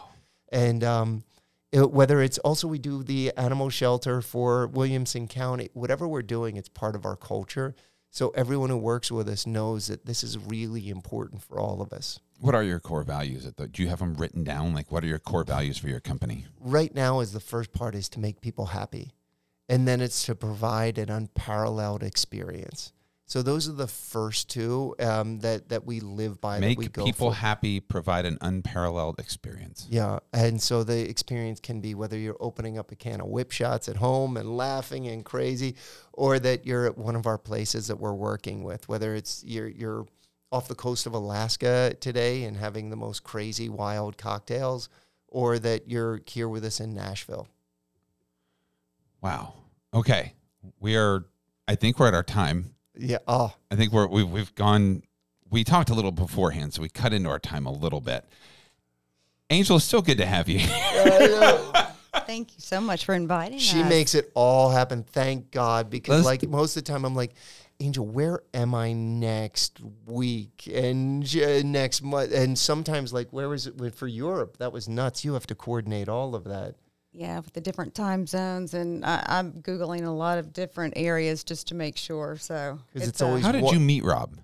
and 0.51 0.84
um, 0.84 1.24
it- 1.72 1.91
whether 1.91 2.22
it's 2.22 2.38
also 2.39 2.68
we 2.68 2.80
do 2.80 3.01
the 3.03 3.32
animal 3.38 3.70
shelter 3.70 4.22
for 4.22 4.68
Williamson 4.68 5.28
County, 5.28 5.70
whatever 5.74 6.05
we're 6.07 6.22
doing, 6.22 6.57
it's 6.57 6.70
part 6.70 6.95
of 6.95 7.05
our 7.05 7.16
culture. 7.16 7.76
So 8.09 8.30
everyone 8.30 8.70
who 8.70 8.78
works 8.78 9.11
with 9.11 9.28
us 9.28 9.45
knows 9.45 9.88
that 9.88 10.05
this 10.05 10.24
is 10.24 10.38
really 10.38 10.89
important 10.89 11.41
for 11.43 11.59
all 11.59 11.82
of 11.82 11.91
us. 11.91 12.20
What 12.39 12.55
are 12.55 12.63
your 12.63 12.80
core 12.80 13.03
values? 13.03 13.45
At 13.45 13.57
the, 13.57 13.68
do 13.68 13.84
you 13.84 13.89
have 13.89 13.99
them 13.99 14.16
written 14.16 14.43
down? 14.45 14.74
Like, 14.74 14.89
what 14.91 15.03
are 15.03 15.07
your 15.07 15.20
core 15.20 15.43
values 15.43 15.78
for 15.78 15.88
your 15.89 15.99
company? 16.01 16.45
right 16.61 16.93
now 16.95 17.20
is 17.22 17.32
the 17.34 17.39
first 17.41 17.72
part 17.74 17.93
is 17.95 18.07
to 18.09 18.20
make 18.20 18.39
people 18.41 18.68
happy 18.68 19.11
and 19.70 19.88
then 19.88 20.01
it's 20.01 20.26
to 20.26 20.36
provide 20.36 20.97
an 20.97 21.09
unparalleled 21.09 22.03
experience 22.03 22.91
so 23.28 23.41
those 23.41 23.68
are 23.68 23.72
the 23.74 23.88
first 23.88 24.51
two 24.51 24.93
um, 24.99 25.39
that 25.39 25.70
that 25.70 25.84
we 25.84 25.99
live 25.99 26.39
by 26.39 26.59
that 26.59 26.78
we 26.78 26.86
Make 26.86 26.93
people 26.93 27.32
for. 27.32 27.34
happy, 27.34 27.80
provide 27.80 28.28
an 28.28 28.38
unparalleled 28.41 29.20
experience. 29.20 29.88
yeah 29.89 30.20
and 30.32 30.61
so 30.61 30.84
the 30.84 31.09
experience 31.09 31.59
can 31.59 31.82
be 31.82 31.95
whether 31.95 32.18
you're 32.18 32.38
opening 32.39 32.78
up 32.78 32.91
a 32.91 32.95
can 32.95 33.22
of 33.22 33.28
whip 33.28 33.51
shots 33.51 33.89
at 33.89 33.95
home 33.95 34.38
and 34.38 34.55
laughing 34.55 35.07
and 35.07 35.26
crazy 35.26 35.76
or 36.13 36.38
that 36.39 36.66
you're 36.68 36.86
at 36.86 36.97
one 36.97 37.16
of 37.16 37.26
our 37.26 37.38
places 37.39 37.88
that 37.88 37.95
we're 37.99 38.13
working 38.13 38.63
with 38.63 38.88
whether 38.88 39.16
it's 39.16 39.43
you're 39.43 39.68
you're 39.68 40.05
off 40.51 40.68
the 40.68 40.76
coast 40.76 41.05
of 41.07 41.13
Alaska 41.13 41.95
today 41.99 42.43
and 42.43 42.55
having 42.55 42.89
the 42.91 42.95
most 42.95 43.24
crazy 43.24 43.68
wild 43.68 44.18
cocktails 44.18 44.88
or 45.28 45.57
that 45.59 45.89
you're 45.89 46.22
here 46.28 46.47
with 46.47 46.63
us 46.63 46.80
in 46.80 46.93
Nashville 46.93 47.47
Wow. 49.26 49.53
Okay. 49.91 50.34
We 50.80 50.95
are, 50.97 51.26
I 51.67 51.73
think 51.73 51.97
we're 51.99 52.07
at 52.07 52.13
our 52.13 52.21
time. 52.23 52.76
yeah 52.95 53.17
oh 53.28 53.51
I 53.71 53.76
think 53.76 53.91
we're, 53.91 54.05
we've, 54.07 54.30
we've 54.30 54.53
gone, 54.53 55.01
we 55.49 55.63
talked 55.63 55.89
a 55.89 55.95
little 55.95 56.11
beforehand, 56.11 56.76
so 56.76 56.84
we 56.84 56.89
cut 56.89 57.11
into 57.11 57.28
our 57.30 57.39
time 57.39 57.65
a 57.65 57.71
little 57.71 58.01
bit. 58.01 58.23
Angel, 59.49 59.78
it's 59.78 59.86
so 59.86 60.01
good 60.03 60.19
to 60.19 60.26
have 60.28 60.47
you. 60.47 60.59
Thank 62.28 62.53
you 62.55 62.59
so 62.59 62.80
much 62.82 63.05
for 63.05 63.13
inviting 63.15 63.57
She 63.57 63.82
us. 63.82 63.89
makes 63.89 64.13
it 64.15 64.32
all 64.36 64.69
happen. 64.69 65.03
Thank 65.03 65.49
God. 65.51 65.89
Because 65.89 66.23
Let's- 66.23 66.43
like 66.43 66.49
most 66.49 66.78
of 66.78 66.84
the 66.84 66.91
time, 66.91 67.03
I'm 67.03 67.15
like, 67.15 67.34
Angel, 67.80 68.05
where 68.05 68.41
am 68.53 68.73
I 68.76 68.93
next 68.93 69.82
week 70.05 70.69
and 70.73 71.23
j- 71.23 71.61
next 71.63 72.01
month? 72.03 72.32
And 72.32 72.57
sometimes 72.57 73.11
like, 73.11 73.32
where 73.32 73.49
was 73.49 73.65
it 73.67 73.95
for 73.95 74.07
Europe? 74.07 74.57
That 74.57 74.71
was 74.71 74.88
nuts. 74.88 75.26
You 75.26 75.34
have 75.34 75.45
to 75.47 75.55
coordinate 75.55 76.07
all 76.09 76.36
of 76.36 76.43
that. 76.45 76.76
Yeah, 77.18 77.39
with 77.39 77.53
the 77.53 77.61
different 77.61 77.95
time 77.95 78.28
zones, 78.28 78.74
and 78.74 79.05
I, 79.05 79.24
I'm 79.28 79.53
googling 79.61 80.05
a 80.05 80.09
lot 80.09 80.38
of 80.38 80.51
different 80.51 80.95
areas 80.97 81.43
just 81.45 81.68
to 81.70 81.76
make 81.76 81.95
sure. 81.97 82.36
So 82.38 82.80
'Cause 82.93 83.07
it's 83.07 83.22
always 83.22 83.45
How 83.45 83.53
did 83.53 83.63
What- 83.63 83.74
you 83.74 83.80
meet 83.80 84.03
Rob? 84.03 84.38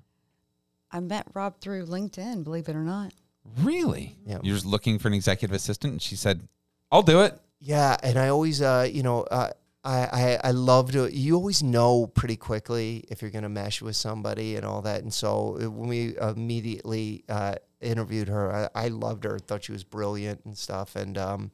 I 0.91 0.99
met 1.01 1.27
Rob 1.33 1.59
through 1.59 1.85
LinkedIn. 1.85 2.43
Believe 2.45 2.67
it 2.69 2.75
or 2.75 2.83
not. 2.83 3.13
Really? 3.59 4.17
Yeah. 4.25 4.39
You're 4.43 4.55
just 4.55 4.65
looking 4.65 4.99
for 4.99 5.07
an 5.09 5.13
executive 5.13 5.53
assistant, 5.55 5.91
and 5.93 6.01
she 6.01 6.15
said, 6.15 6.47
"I'll 6.91 7.01
do 7.01 7.21
it." 7.21 7.37
Yeah, 7.59 7.97
and 8.03 8.17
I 8.17 8.29
always, 8.29 8.61
uh, 8.61 8.87
you 8.91 9.03
know, 9.03 9.23
uh, 9.23 9.51
I, 9.83 9.99
I 10.43 10.49
I 10.49 10.51
love 10.51 10.91
to. 10.93 11.07
You 11.13 11.35
always 11.35 11.61
know 11.63 12.07
pretty 12.07 12.35
quickly 12.37 13.03
if 13.09 13.21
you're 13.21 13.31
going 13.31 13.43
to 13.43 13.49
mesh 13.49 13.81
with 13.81 13.95
somebody 13.95 14.55
and 14.55 14.65
all 14.65 14.81
that. 14.83 15.01
And 15.01 15.13
so 15.13 15.57
uh, 15.61 15.69
when 15.69 15.89
we 15.89 16.17
immediately 16.17 17.23
uh, 17.27 17.55
interviewed 17.81 18.27
her, 18.29 18.69
I, 18.75 18.85
I 18.85 18.87
loved 18.89 19.23
her. 19.25 19.39
Thought 19.39 19.65
she 19.65 19.71
was 19.71 19.83
brilliant 19.83 20.41
and 20.45 20.57
stuff. 20.57 20.95
And 20.95 21.17
um, 21.17 21.51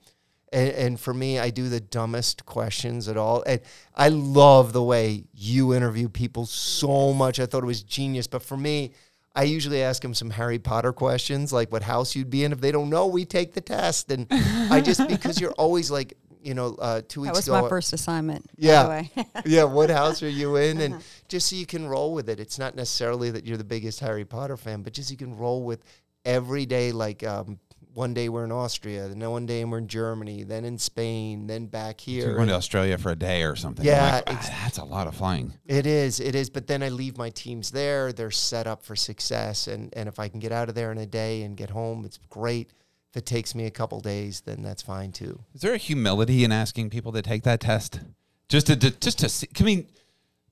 and, 0.53 0.69
and 0.69 0.99
for 0.99 1.13
me, 1.13 1.39
I 1.39 1.49
do 1.49 1.69
the 1.69 1.79
dumbest 1.79 2.45
questions 2.45 3.07
at 3.07 3.17
all. 3.17 3.43
And 3.45 3.59
I 3.95 4.09
love 4.09 4.73
the 4.73 4.83
way 4.83 5.25
you 5.33 5.73
interview 5.73 6.07
people 6.09 6.45
so 6.45 7.13
much. 7.13 7.39
I 7.39 7.45
thought 7.45 7.63
it 7.63 7.67
was 7.67 7.83
genius. 7.83 8.27
But 8.27 8.43
for 8.43 8.55
me, 8.57 8.91
I 9.35 9.43
usually 9.43 9.83
ask 9.83 10.01
them 10.01 10.13
some 10.13 10.29
Harry 10.31 10.57
Potter 10.59 10.93
questions, 10.93 11.51
like 11.53 11.71
what 11.71 11.83
house 11.83 12.15
you'd 12.15 12.29
be 12.29 12.43
in. 12.43 12.51
If 12.51 12.61
they 12.61 12.71
don't 12.71 12.89
know, 12.89 13.07
we 13.07 13.25
take 13.25 13.53
the 13.53 13.61
test. 13.61 14.11
And 14.11 14.25
I 14.31 14.81
just 14.81 15.07
because 15.09 15.39
you're 15.39 15.51
always 15.53 15.91
like, 15.91 16.17
you 16.41 16.53
know, 16.53 16.75
uh, 16.79 17.01
two 17.07 17.21
That 17.25 17.33
weeks 17.33 17.37
was 17.39 17.47
ago. 17.49 17.61
my 17.63 17.67
first 17.69 17.91
assignment. 17.91 18.45
by 18.47 18.51
Yeah. 18.57 18.83
the 18.83 18.89
way. 18.89 19.11
yeah, 19.45 19.63
what 19.65 19.89
house 19.89 20.23
are 20.23 20.29
you 20.29 20.55
in? 20.55 20.79
And 20.79 21.03
just 21.27 21.49
so 21.49 21.55
you 21.57 21.65
can 21.65 21.87
roll 21.87 22.13
with 22.13 22.29
it. 22.29 22.39
It's 22.39 22.57
not 22.57 22.73
necessarily 22.73 23.31
that 23.31 23.45
you're 23.45 23.57
the 23.57 23.63
biggest 23.65 23.99
Harry 23.99 24.23
Potter 24.23 24.55
fan, 24.55 24.81
but 24.81 24.93
just 24.93 25.11
you 25.11 25.17
can 25.17 25.35
roll 25.37 25.63
with 25.63 25.83
every 26.23 26.65
day. 26.65 26.91
Like 26.93 27.23
um, 27.25 27.59
one 27.97 28.13
day 28.13 28.29
we're 28.29 28.43
in 28.45 28.51
Austria, 28.51 29.07
then 29.07 29.27
one 29.31 29.47
day 29.47 29.65
we're 29.65 29.79
in 29.79 29.87
Germany, 29.87 30.43
then 30.43 30.63
in 30.65 30.77
Spain, 30.77 31.47
then 31.47 31.65
back 31.65 31.99
So 31.99 32.11
here. 32.11 32.25
you're 32.27 32.35
going 32.35 32.47
to 32.49 32.53
Australia 32.53 32.95
for 32.99 33.11
a 33.11 33.15
day 33.15 33.41
or 33.41 33.55
something. 33.55 33.83
Yeah, 33.83 34.17
like, 34.17 34.23
"Ah, 34.27 34.59
that's 34.63 34.77
a 34.77 34.83
lot 34.85 35.07
of 35.07 35.15
flying. 35.15 35.53
It 35.65 35.87
is, 35.87 36.19
it 36.19 36.35
is. 36.35 36.51
But 36.51 36.67
then 36.67 36.83
I 36.83 36.89
leave 36.89 37.17
my 37.17 37.31
teams 37.31 37.71
there. 37.71 38.13
They're 38.13 38.29
set 38.29 38.67
up 38.67 38.83
for 38.83 38.95
success. 38.95 39.65
And, 39.65 39.91
and 39.97 40.07
if 40.07 40.19
I 40.19 40.27
can 40.27 40.39
get 40.39 40.51
out 40.51 40.69
of 40.69 40.75
there 40.75 40.91
in 40.91 40.99
a 40.99 41.07
day 41.07 41.41
and 41.41 41.57
get 41.57 41.71
home, 41.71 42.05
it's 42.05 42.19
great. 42.29 42.69
If 43.09 43.17
it 43.17 43.25
takes 43.25 43.55
me 43.55 43.65
a 43.65 43.71
couple 43.71 43.99
days, 43.99 44.41
then 44.41 44.61
that's 44.61 44.83
fine 44.83 45.11
too. 45.11 45.39
Is 45.55 45.61
there 45.61 45.73
a 45.73 45.77
humility 45.77 46.43
in 46.43 46.51
asking 46.51 46.91
people 46.91 47.11
to 47.13 47.23
take 47.23 47.41
that 47.45 47.61
test? 47.61 48.01
Just 48.47 48.67
to, 48.67 48.75
to 48.75 48.91
just 48.91 49.17
to 49.19 49.27
see. 49.29 49.47
I 49.59 49.63
mean, 49.63 49.87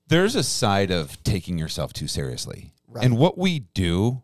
there's 0.08 0.34
a 0.34 0.42
side 0.42 0.90
of 0.90 1.22
taking 1.22 1.58
yourself 1.58 1.92
too 1.92 2.08
seriously, 2.08 2.72
Right. 2.88 3.04
and 3.04 3.16
what 3.16 3.38
we 3.38 3.60
do 3.60 4.22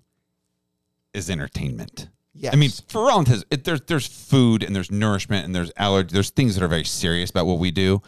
is 1.14 1.30
entertainment. 1.30 2.08
Yes. 2.34 2.54
I 2.54 2.56
mean, 2.56 2.70
for 2.88 3.10
all 3.10 3.18
intents, 3.20 3.44
it, 3.50 3.64
there's 3.64 3.82
there's 3.82 4.06
food 4.06 4.62
and 4.62 4.74
there's 4.74 4.90
nourishment 4.90 5.44
and 5.44 5.54
there's 5.54 5.70
allergy. 5.76 6.12
There's 6.12 6.30
things 6.30 6.54
that 6.54 6.64
are 6.64 6.68
very 6.68 6.84
serious 6.84 7.30
about 7.30 7.46
what 7.46 7.58
we 7.58 7.70
do, 7.70 8.00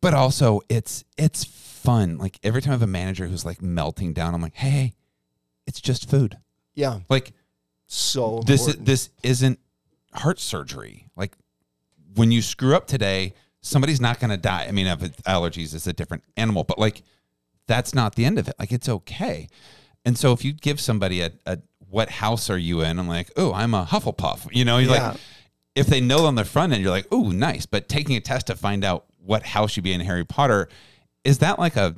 but 0.00 0.14
also 0.14 0.60
it's 0.68 1.04
it's 1.18 1.44
fun. 1.44 2.18
Like 2.18 2.38
every 2.42 2.62
time 2.62 2.70
I 2.72 2.74
have 2.74 2.82
a 2.82 2.86
manager 2.86 3.26
who's 3.26 3.44
like 3.44 3.60
melting 3.60 4.12
down, 4.14 4.34
I'm 4.34 4.40
like, 4.42 4.54
hey, 4.54 4.94
it's 5.66 5.80
just 5.80 6.08
food. 6.08 6.38
Yeah. 6.74 7.00
Like 7.10 7.32
So 7.86 8.40
this 8.46 8.62
is, 8.62 8.66
important. 8.68 8.86
this 8.86 9.10
isn't 9.22 9.58
heart 10.14 10.40
surgery. 10.40 11.06
Like 11.16 11.36
when 12.14 12.30
you 12.30 12.40
screw 12.42 12.74
up 12.74 12.86
today, 12.86 13.34
somebody's 13.60 14.00
not 14.00 14.18
going 14.18 14.30
to 14.30 14.36
die. 14.38 14.64
I 14.66 14.72
mean, 14.72 14.86
if 14.86 15.02
it's 15.02 15.20
allergies, 15.22 15.74
it's 15.74 15.86
a 15.86 15.92
different 15.92 16.24
animal, 16.36 16.64
but 16.64 16.78
like 16.78 17.02
that's 17.66 17.94
not 17.94 18.14
the 18.14 18.24
end 18.24 18.38
of 18.38 18.48
it. 18.48 18.54
Like 18.58 18.72
it's 18.72 18.88
okay. 18.88 19.48
And 20.04 20.16
so 20.16 20.32
if 20.32 20.44
you 20.44 20.52
give 20.54 20.80
somebody 20.80 21.20
a, 21.20 21.32
a 21.44 21.58
what 21.90 22.08
house 22.10 22.48
are 22.50 22.58
you 22.58 22.80
in? 22.82 22.98
I'm 22.98 23.08
like, 23.08 23.30
oh, 23.36 23.52
I'm 23.52 23.74
a 23.74 23.84
Hufflepuff. 23.84 24.48
You 24.52 24.64
know, 24.64 24.78
you're 24.78 24.92
Yeah. 24.94 25.08
like 25.10 25.20
if 25.74 25.86
they 25.86 26.00
know 26.00 26.26
on 26.26 26.34
the 26.34 26.44
front 26.44 26.72
end, 26.72 26.82
you're 26.82 26.90
like, 26.90 27.06
oh, 27.12 27.30
nice. 27.30 27.66
But 27.66 27.88
taking 27.88 28.16
a 28.16 28.20
test 28.20 28.46
to 28.48 28.56
find 28.56 28.84
out 28.84 29.04
what 29.24 29.44
house 29.44 29.76
you'd 29.76 29.82
be 29.84 29.92
in 29.92 30.00
Harry 30.00 30.24
Potter, 30.24 30.68
is 31.24 31.38
that 31.38 31.58
like 31.58 31.76
a 31.76 31.94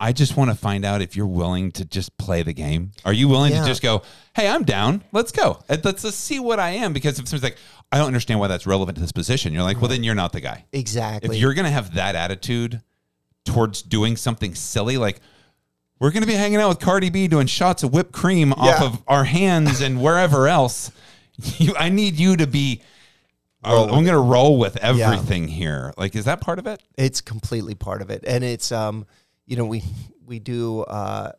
I 0.00 0.12
just 0.12 0.36
want 0.36 0.48
to 0.50 0.56
find 0.56 0.84
out 0.84 1.02
if 1.02 1.16
you're 1.16 1.26
willing 1.26 1.72
to 1.72 1.84
just 1.84 2.16
play 2.18 2.44
the 2.44 2.52
game. 2.52 2.92
Are 3.04 3.12
you 3.12 3.26
willing 3.26 3.52
Yeah. 3.52 3.62
to 3.62 3.66
just 3.66 3.82
go, 3.82 4.02
hey, 4.36 4.46
I'm 4.48 4.62
down. 4.62 5.02
Let's 5.10 5.32
go. 5.32 5.58
Let's, 5.68 6.04
let's 6.04 6.14
see 6.16 6.38
what 6.38 6.60
I 6.60 6.70
am. 6.70 6.92
Because 6.92 7.18
if 7.18 7.26
someone's 7.26 7.42
like, 7.42 7.56
I 7.90 7.98
don't 7.98 8.06
understand 8.06 8.38
why 8.38 8.46
that's 8.46 8.64
relevant 8.64 8.94
to 8.96 9.02
this 9.02 9.10
position, 9.10 9.52
you're 9.52 9.64
like, 9.64 9.80
well, 9.80 9.88
then 9.88 10.04
you're 10.04 10.14
not 10.14 10.30
the 10.32 10.40
guy. 10.40 10.64
exactly. 10.72 11.34
If 11.34 11.40
you're 11.42 11.52
going 11.52 11.64
to 11.64 11.72
have 11.72 11.94
that 11.94 12.14
attitude 12.14 12.80
towards 13.44 13.82
doing 13.82 14.16
something 14.16 14.54
silly, 14.54 14.98
like 14.98 15.18
we're 16.00 16.10
going 16.10 16.22
to 16.22 16.26
be 16.28 16.34
hanging 16.34 16.58
out 16.60 16.68
with 16.68 16.80
Cardi 16.80 17.10
B 17.10 17.28
doing 17.28 17.46
shots 17.46 17.82
of 17.82 17.92
whipped 17.92 18.12
cream 18.12 18.52
off 18.52 18.80
Yeah. 18.80 18.84
of 18.86 19.02
our 19.08 19.24
hands 19.24 19.80
and 19.80 20.00
wherever 20.02 20.46
else, 20.48 20.90
you, 21.58 21.74
I 21.76 21.88
need 21.88 22.16
you 22.16 22.36
to 22.36 22.46
be. 22.46 22.82
Roll 23.66 23.80
I'm 23.82 23.86
with 23.86 23.90
going 23.90 24.06
to 24.06 24.18
roll 24.18 24.56
with 24.58 24.76
everything 24.76 25.48
here. 25.48 25.92
Like, 25.98 26.14
is 26.14 26.26
that 26.26 26.40
part 26.40 26.58
of 26.60 26.66
it? 26.68 26.80
it's 26.96 27.20
completely 27.20 27.74
part 27.74 28.02
of 28.02 28.10
it 28.10 28.24
and 28.26 28.42
it's 28.44 28.70
um 28.72 29.04
you 29.46 29.56
know 29.56 29.64
we 29.64 29.82
we 30.24 30.38
do 30.38 30.82
uh 30.82 31.32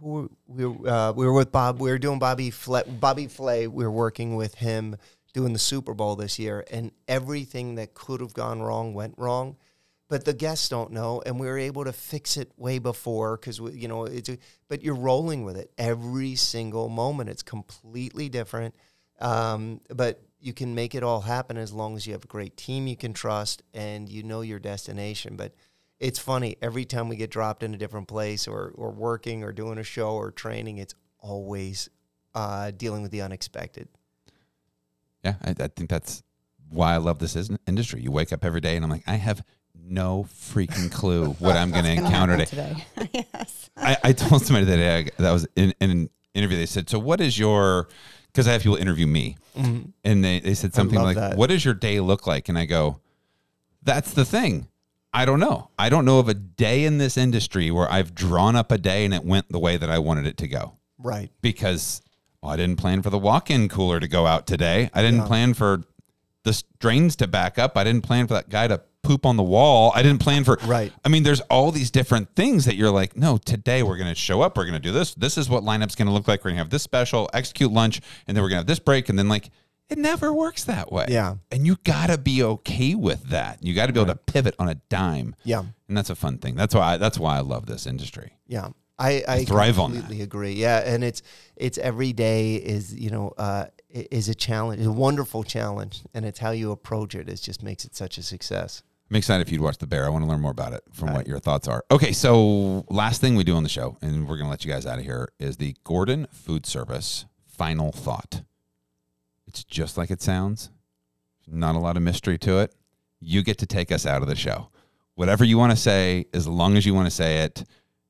who 0.00 0.30
we 0.46 0.66
were, 0.66 0.88
uh, 0.88 1.12
we 1.12 1.26
were 1.26 1.32
with 1.32 1.50
Bob 1.50 1.80
we 1.80 1.90
were 1.90 1.98
doing 1.98 2.18
Bobby 2.20 2.50
Fle- 2.50 2.88
Bobby 3.00 3.26
Flay 3.26 3.66
we 3.66 3.84
were 3.84 3.90
working 3.90 4.36
with 4.36 4.54
him 4.54 4.96
doing 5.32 5.52
the 5.52 5.58
Super 5.58 5.94
Bowl 5.94 6.14
this 6.14 6.38
year 6.38 6.64
and 6.70 6.92
everything 7.08 7.74
that 7.74 7.92
could 7.94 8.20
have 8.20 8.34
gone 8.34 8.62
wrong 8.62 8.94
went 8.94 9.14
wrong 9.18 9.56
but 10.14 10.24
the 10.24 10.32
guests 10.32 10.68
don't 10.68 10.92
know 10.92 11.20
and 11.26 11.40
we 11.40 11.48
were 11.48 11.58
able 11.58 11.82
to 11.82 11.92
fix 11.92 12.36
it 12.36 12.52
way 12.56 12.78
before 12.78 13.36
because 13.36 13.58
you 13.58 13.88
know 13.88 14.04
it's 14.04 14.30
but 14.68 14.80
you're 14.80 14.94
rolling 14.94 15.42
with 15.42 15.56
it 15.56 15.72
every 15.76 16.36
single 16.36 16.88
moment. 16.88 17.28
It's 17.28 17.42
completely 17.42 18.28
different 18.28 18.76
um, 19.20 19.80
but 19.92 20.22
you 20.38 20.52
can 20.52 20.72
make 20.72 20.94
it 20.94 21.02
all 21.02 21.22
happen 21.22 21.56
as 21.56 21.72
long 21.72 21.96
as 21.96 22.06
you 22.06 22.12
have 22.12 22.22
a 22.22 22.28
great 22.28 22.56
team 22.56 22.86
you 22.86 22.96
can 22.96 23.12
trust 23.12 23.64
and 23.74 24.08
you 24.08 24.22
know 24.22 24.42
your 24.42 24.60
destination. 24.60 25.34
But 25.34 25.56
it's 25.98 26.20
funny 26.20 26.54
every 26.62 26.84
time 26.84 27.08
we 27.08 27.16
get 27.16 27.32
dropped 27.32 27.64
in 27.64 27.74
a 27.74 27.76
different 27.76 28.06
place 28.06 28.46
or, 28.46 28.72
or 28.76 28.92
working 28.92 29.42
or 29.42 29.50
doing 29.50 29.78
a 29.78 29.82
show 29.82 30.10
or 30.12 30.30
training 30.30 30.78
it's 30.78 30.94
always 31.18 31.90
uh, 32.36 32.70
dealing 32.70 33.02
with 33.02 33.10
the 33.10 33.22
unexpected. 33.22 33.88
Yeah, 35.24 35.34
I, 35.42 35.56
I 35.58 35.66
think 35.74 35.90
that's 35.90 36.22
why 36.70 36.94
I 36.94 36.98
love 36.98 37.18
this 37.18 37.50
industry. 37.66 38.00
You 38.00 38.12
wake 38.12 38.32
up 38.32 38.44
every 38.44 38.60
day 38.60 38.76
and 38.76 38.84
I'm 38.84 38.92
like, 38.92 39.02
I 39.08 39.16
have 39.16 39.42
no 39.86 40.26
freaking 40.32 40.90
clue 40.90 41.32
what 41.34 41.56
I'm 41.56 41.70
going 41.70 41.84
to 41.84 41.92
encounter 41.92 42.44
today. 42.44 42.84
today. 42.94 43.08
yes. 43.34 43.70
I, 43.76 43.96
I 44.04 44.12
told 44.12 44.42
somebody 44.42 44.66
that 44.66 44.76
day 44.76 45.10
that 45.18 45.32
was 45.32 45.46
in, 45.56 45.74
in 45.80 45.90
an 45.90 46.10
interview. 46.34 46.56
They 46.56 46.66
said, 46.66 46.88
"So 46.88 46.98
what 46.98 47.20
is 47.20 47.38
your?" 47.38 47.88
Because 48.26 48.48
I 48.48 48.52
have 48.52 48.62
people 48.62 48.76
interview 48.76 49.06
me, 49.06 49.36
mm-hmm. 49.56 49.90
and 50.02 50.24
they, 50.24 50.40
they 50.40 50.54
said 50.54 50.74
something 50.74 51.00
like, 51.00 51.16
that. 51.16 51.36
"What 51.36 51.50
does 51.50 51.64
your 51.64 51.74
day 51.74 52.00
look 52.00 52.26
like?" 52.26 52.48
And 52.48 52.58
I 52.58 52.64
go, 52.64 53.00
"That's 53.82 54.12
the 54.12 54.24
thing. 54.24 54.68
I 55.14 55.24
don't 55.24 55.38
know. 55.38 55.70
I 55.78 55.88
don't 55.90 56.04
know 56.04 56.18
of 56.18 56.28
a 56.28 56.34
day 56.34 56.84
in 56.84 56.98
this 56.98 57.16
industry 57.16 57.70
where 57.70 57.90
I've 57.90 58.16
drawn 58.16 58.56
up 58.56 58.72
a 58.72 58.78
day 58.78 59.04
and 59.04 59.14
it 59.14 59.24
went 59.24 59.48
the 59.48 59.60
way 59.60 59.76
that 59.76 59.88
I 59.88 60.00
wanted 60.00 60.26
it 60.26 60.36
to 60.38 60.48
go 60.48 60.72
Right. 60.98 61.30
because 61.40 62.02
well, 62.42 62.50
I 62.50 62.56
didn't 62.56 62.80
plan 62.80 63.00
for 63.00 63.10
the 63.10 63.18
walk-in 63.18 63.68
cooler 63.68 64.00
to 64.00 64.08
go 64.08 64.26
out 64.26 64.48
today. 64.48 64.90
I 64.92 65.02
didn't 65.02 65.26
plan 65.26 65.54
for 65.54 65.82
the 66.42 66.60
drains 66.80 67.14
to 67.16 67.28
back 67.28 67.60
up. 67.60 67.76
I 67.76 67.84
didn't 67.84 68.02
plan 68.02 68.26
for 68.26 68.34
that 68.34 68.48
guy 68.48 68.66
to 68.66 68.82
poop 69.04 69.24
on 69.24 69.36
the 69.36 69.42
wall. 69.42 69.92
I 69.94 70.02
didn't 70.02 70.20
plan 70.20 70.42
for 70.44 70.58
Right. 70.64 70.92
I 71.04 71.08
mean, 71.08 71.22
there's 71.22 71.40
all 71.42 71.70
these 71.70 71.90
different 71.90 72.34
things 72.34 72.64
that 72.64 72.74
you're 72.74 72.90
like, 72.90 73.16
no, 73.16 73.38
today 73.38 73.82
we're 73.82 73.96
going 73.96 74.08
to 74.08 74.14
show 74.14 74.40
up. 74.42 74.56
We're 74.56 74.64
going 74.64 74.74
to 74.74 74.80
do 74.80 74.92
this. 74.92 75.14
This 75.14 75.38
is 75.38 75.48
what 75.48 75.62
lineup's 75.62 75.94
going 75.94 76.06
to 76.06 76.12
look 76.12 76.26
like. 76.26 76.40
We're 76.40 76.50
going 76.50 76.56
to 76.56 76.62
have 76.64 76.70
this 76.70 76.82
special, 76.82 77.28
execute 77.32 77.70
lunch, 77.70 78.00
and 78.26 78.36
then 78.36 78.42
we're 78.42 78.48
going 78.48 78.56
to 78.56 78.60
have 78.60 78.66
this 78.66 78.78
break, 78.78 79.08
and 79.08 79.18
then 79.18 79.28
like 79.28 79.50
it 79.90 79.98
never 79.98 80.32
works 80.32 80.64
that 80.64 80.90
way. 80.90 81.06
Yeah. 81.08 81.36
and 81.52 81.66
you 81.66 81.76
got 81.84 82.08
to 82.08 82.18
be 82.18 82.42
okay 82.42 82.94
with 82.94 83.24
that. 83.28 83.62
You 83.62 83.74
got 83.74 83.86
to 83.86 83.92
be 83.92 84.00
able 84.00 84.12
to 84.12 84.18
pivot 84.18 84.54
on 84.58 84.68
a 84.68 84.76
dime. 84.88 85.36
Yeah. 85.44 85.64
and 85.88 85.96
that's 85.96 86.10
a 86.10 86.14
fun 86.14 86.38
thing. 86.38 86.54
That's 86.56 86.74
why. 86.74 86.96
that's 86.96 87.18
why 87.18 87.36
I 87.36 87.40
love 87.40 87.66
this 87.66 87.86
industry. 87.86 88.32
Yeah. 88.46 88.70
I, 88.98 89.24
I 89.26 89.44
thrive 89.44 89.78
on 89.78 89.92
completely 89.92 90.22
agree. 90.22 90.52
Yeah, 90.52 90.78
and 90.78 91.02
it's 91.02 91.22
it's 91.56 91.78
every 91.78 92.12
day 92.12 92.54
is 92.54 92.94
you 92.94 93.10
know 93.10 93.32
uh, 93.36 93.66
is 93.90 94.28
a 94.28 94.34
challenge, 94.34 94.84
a 94.84 94.92
wonderful 94.92 95.42
challenge, 95.42 96.02
and 96.14 96.24
it's 96.24 96.38
how 96.38 96.52
you 96.52 96.70
approach 96.70 97.14
it. 97.14 97.28
It 97.28 97.36
just 97.36 97.62
makes 97.62 97.84
it 97.84 97.96
such 97.96 98.18
a 98.18 98.22
success. 98.22 98.82
I'm 99.10 99.16
excited 99.16 99.46
if 99.46 99.52
you'd 99.52 99.60
watch 99.60 99.78
The 99.78 99.86
Bear. 99.86 100.06
I 100.06 100.08
want 100.08 100.24
to 100.24 100.28
learn 100.28 100.40
more 100.40 100.50
about 100.50 100.72
it 100.72 100.82
from 100.92 101.12
what 101.12 101.28
your 101.28 101.38
thoughts 101.38 101.68
are. 101.68 101.84
Okay, 101.90 102.12
so 102.12 102.84
last 102.88 103.20
thing 103.20 103.36
we 103.36 103.44
do 103.44 103.54
on 103.54 103.62
the 103.62 103.68
show, 103.68 103.98
and 104.00 104.22
we're 104.22 104.36
going 104.36 104.46
to 104.46 104.50
let 104.50 104.64
you 104.64 104.70
guys 104.70 104.86
out 104.86 104.98
of 104.98 105.04
here, 105.04 105.28
is 105.38 105.58
the 105.58 105.76
Gordon 105.84 106.26
Food 106.32 106.64
Service 106.64 107.26
final 107.46 107.92
thought. 107.92 108.42
It's 109.46 109.62
just 109.62 109.98
like 109.98 110.10
it 110.10 110.22
sounds. 110.22 110.70
Not 111.46 111.74
a 111.74 111.78
lot 111.78 111.96
of 111.96 112.02
mystery 112.02 112.38
to 112.38 112.58
it. 112.58 112.74
You 113.20 113.42
get 113.42 113.58
to 113.58 113.66
take 113.66 113.92
us 113.92 114.06
out 114.06 114.22
of 114.22 114.28
the 114.28 114.36
show. 114.36 114.70
Whatever 115.14 115.44
you 115.44 115.58
want 115.58 115.70
to 115.72 115.76
say, 115.76 116.26
as 116.32 116.48
long 116.48 116.76
as 116.76 116.86
you 116.86 116.94
want 116.94 117.06
to 117.06 117.14
say 117.14 117.42
it, 117.42 117.62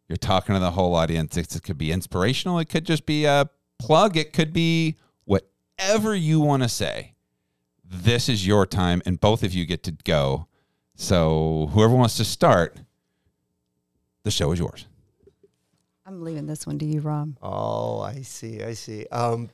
you're 0.08 0.16
talking 0.16 0.54
to 0.54 0.60
the 0.60 0.70
whole 0.70 0.94
audience. 0.94 1.36
It 1.36 1.62
could 1.62 1.76
be 1.76 1.90
inspirational. 1.90 2.58
It 2.60 2.68
could 2.68 2.86
just 2.86 3.04
be 3.04 3.24
a 3.24 3.50
plug. 3.78 4.16
It 4.16 4.32
could 4.32 4.52
be 4.52 4.96
whatever 5.24 6.14
you 6.14 6.40
want 6.40 6.62
to 6.62 6.68
say. 6.68 7.14
This 7.84 8.28
is 8.28 8.46
your 8.46 8.64
time, 8.64 9.02
and 9.04 9.20
both 9.20 9.42
of 9.42 9.52
you 9.52 9.66
get 9.66 9.82
to 9.82 9.92
go. 9.92 10.46
So 10.96 11.70
whoever 11.72 11.94
wants 11.94 12.16
to 12.18 12.24
start, 12.24 12.76
the 14.22 14.30
show 14.30 14.52
is 14.52 14.58
yours. 14.58 14.86
I'm 16.06 16.22
leaving 16.22 16.46
this 16.46 16.66
one 16.66 16.78
to 16.78 16.84
you, 16.84 17.00
Rob. 17.00 17.36
Oh, 17.42 18.00
I 18.00 18.22
see. 18.22 18.62
I 18.62 18.74
see. 18.74 19.06
Um, 19.10 19.50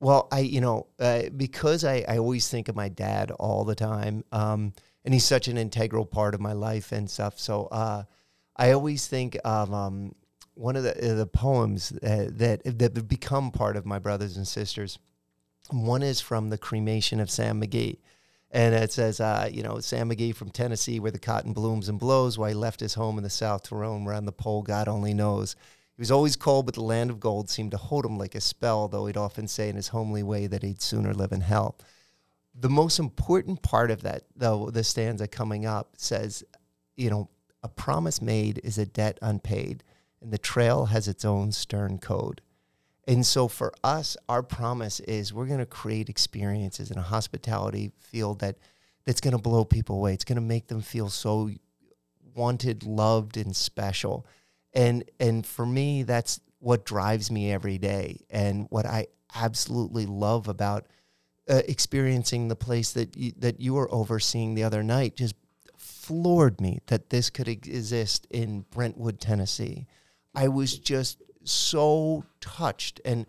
well, 0.00 0.28
I, 0.30 0.40
you 0.40 0.60
know, 0.60 0.86
uh, 1.00 1.22
because 1.34 1.84
I, 1.84 2.04
I 2.06 2.18
always 2.18 2.48
think 2.48 2.68
of 2.68 2.76
my 2.76 2.88
dad 2.88 3.30
all 3.30 3.64
the 3.64 3.74
time, 3.74 4.22
um, 4.32 4.74
and 5.04 5.14
he's 5.14 5.24
such 5.24 5.48
an 5.48 5.56
integral 5.56 6.04
part 6.04 6.34
of 6.34 6.40
my 6.40 6.52
life 6.52 6.92
and 6.92 7.08
stuff. 7.08 7.38
So 7.38 7.66
uh, 7.66 8.04
I 8.56 8.72
always 8.72 9.06
think 9.06 9.38
of 9.44 9.72
um, 9.72 10.14
one 10.54 10.76
of 10.76 10.82
the 10.82 11.12
uh, 11.12 11.14
the 11.14 11.26
poems 11.26 11.92
uh, 12.02 12.26
that 12.32 12.62
that 12.64 12.96
have 12.96 13.08
become 13.08 13.50
part 13.50 13.76
of 13.76 13.86
my 13.86 13.98
brothers 13.98 14.36
and 14.36 14.46
sisters. 14.46 14.98
One 15.70 16.02
is 16.02 16.20
from 16.20 16.50
the 16.50 16.58
cremation 16.58 17.18
of 17.18 17.30
Sam 17.30 17.60
McGee. 17.62 17.96
And 18.54 18.72
it 18.72 18.92
says, 18.92 19.18
uh, 19.18 19.48
you 19.50 19.64
know, 19.64 19.80
Sam 19.80 20.08
McGee 20.08 20.32
from 20.34 20.48
Tennessee, 20.48 21.00
where 21.00 21.10
the 21.10 21.18
cotton 21.18 21.52
blooms 21.52 21.88
and 21.88 21.98
blows, 21.98 22.38
why 22.38 22.50
he 22.50 22.54
left 22.54 22.78
his 22.78 22.94
home 22.94 23.18
in 23.18 23.24
the 23.24 23.28
South 23.28 23.64
to 23.64 23.74
roam 23.74 24.08
around 24.08 24.26
the 24.26 24.32
pole, 24.32 24.62
God 24.62 24.86
only 24.86 25.12
knows. 25.12 25.56
He 25.96 26.00
was 26.00 26.12
always 26.12 26.36
cold, 26.36 26.66
but 26.66 26.76
the 26.76 26.80
land 26.84 27.10
of 27.10 27.18
gold 27.18 27.50
seemed 27.50 27.72
to 27.72 27.76
hold 27.76 28.06
him 28.06 28.16
like 28.16 28.36
a 28.36 28.40
spell, 28.40 28.86
though 28.86 29.06
he'd 29.06 29.16
often 29.16 29.48
say 29.48 29.68
in 29.68 29.74
his 29.74 29.88
homely 29.88 30.22
way 30.22 30.46
that 30.46 30.62
he'd 30.62 30.80
sooner 30.80 31.12
live 31.12 31.32
in 31.32 31.40
hell. 31.40 31.76
The 32.54 32.70
most 32.70 33.00
important 33.00 33.60
part 33.62 33.90
of 33.90 34.02
that, 34.02 34.22
though, 34.36 34.70
the 34.70 34.84
stanza 34.84 35.26
coming 35.26 35.66
up 35.66 35.94
says, 35.96 36.44
you 36.96 37.10
know, 37.10 37.28
a 37.64 37.68
promise 37.68 38.22
made 38.22 38.60
is 38.62 38.78
a 38.78 38.86
debt 38.86 39.18
unpaid, 39.20 39.82
and 40.20 40.32
the 40.32 40.38
trail 40.38 40.86
has 40.86 41.08
its 41.08 41.24
own 41.24 41.50
stern 41.50 41.98
code. 41.98 42.40
And 43.06 43.24
so 43.24 43.48
for 43.48 43.72
us, 43.82 44.16
our 44.28 44.42
promise 44.42 45.00
is 45.00 45.32
we're 45.32 45.46
going 45.46 45.58
to 45.58 45.66
create 45.66 46.08
experiences 46.08 46.90
in 46.90 46.98
a 46.98 47.02
hospitality 47.02 47.92
field 48.00 48.40
that 48.40 48.56
that's 49.04 49.20
going 49.20 49.36
to 49.36 49.42
blow 49.42 49.64
people 49.64 49.96
away. 49.96 50.14
It's 50.14 50.24
going 50.24 50.36
to 50.36 50.42
make 50.42 50.68
them 50.68 50.80
feel 50.80 51.10
so 51.10 51.50
wanted, 52.34 52.84
loved, 52.84 53.36
and 53.36 53.54
special. 53.54 54.26
And 54.72 55.04
and 55.20 55.46
for 55.46 55.66
me, 55.66 56.02
that's 56.02 56.40
what 56.58 56.84
drives 56.84 57.30
me 57.30 57.52
every 57.52 57.78
day, 57.78 58.24
and 58.30 58.66
what 58.70 58.86
I 58.86 59.08
absolutely 59.34 60.06
love 60.06 60.48
about 60.48 60.86
uh, 61.48 61.60
experiencing 61.68 62.48
the 62.48 62.56
place 62.56 62.92
that 62.92 63.16
you, 63.16 63.32
that 63.38 63.60
you 63.60 63.74
were 63.74 63.92
overseeing 63.92 64.54
the 64.54 64.64
other 64.64 64.82
night. 64.82 65.16
Just 65.16 65.34
floored 65.76 66.60
me 66.60 66.80
that 66.86 67.10
this 67.10 67.30
could 67.30 67.48
exist 67.48 68.26
in 68.30 68.64
Brentwood, 68.70 69.20
Tennessee. 69.20 69.86
I 70.34 70.48
was 70.48 70.78
just 70.78 71.22
so 71.44 72.24
touched 72.40 73.00
and 73.04 73.26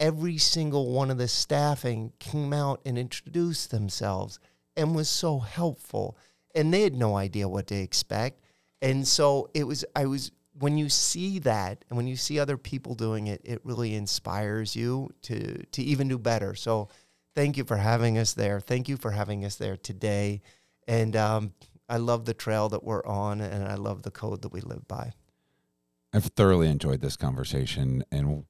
every 0.00 0.38
single 0.38 0.92
one 0.92 1.10
of 1.10 1.18
the 1.18 1.28
staffing 1.28 2.12
came 2.18 2.52
out 2.52 2.80
and 2.84 2.98
introduced 2.98 3.70
themselves 3.70 4.38
and 4.76 4.94
was 4.94 5.08
so 5.08 5.38
helpful 5.38 6.16
and 6.54 6.72
they 6.72 6.82
had 6.82 6.94
no 6.94 7.16
idea 7.16 7.48
what 7.48 7.66
to 7.68 7.74
expect. 7.74 8.40
And 8.82 9.06
so 9.06 9.50
it 9.54 9.64
was 9.64 9.84
i 9.96 10.06
was 10.06 10.30
when 10.58 10.78
you 10.78 10.88
see 10.88 11.40
that 11.40 11.84
and 11.88 11.96
when 11.96 12.06
you 12.06 12.16
see 12.16 12.38
other 12.38 12.56
people 12.56 12.94
doing 12.94 13.26
it 13.26 13.40
it 13.44 13.60
really 13.64 13.94
inspires 13.94 14.76
you 14.76 15.10
to 15.22 15.64
to 15.64 15.82
even 15.82 16.08
do 16.08 16.18
better. 16.18 16.54
So 16.54 16.88
thank 17.34 17.56
you 17.56 17.64
for 17.64 17.76
having 17.76 18.18
us 18.18 18.34
there. 18.34 18.60
Thank 18.60 18.88
you 18.88 18.96
for 18.96 19.10
having 19.10 19.44
us 19.44 19.56
there 19.56 19.76
today. 19.76 20.42
And 20.86 21.16
um, 21.16 21.54
i 21.88 21.96
love 21.96 22.24
the 22.24 22.34
trail 22.34 22.68
that 22.68 22.82
we're 22.82 23.04
on 23.04 23.40
and 23.40 23.66
i 23.68 23.74
love 23.74 24.02
the 24.02 24.10
code 24.10 24.42
that 24.42 24.52
we 24.52 24.60
live 24.60 24.86
by 24.88 25.12
I've 26.14 26.26
thoroughly 26.26 26.68
enjoyed 26.68 27.00
this 27.00 27.16
conversation, 27.16 28.04
and 28.12 28.44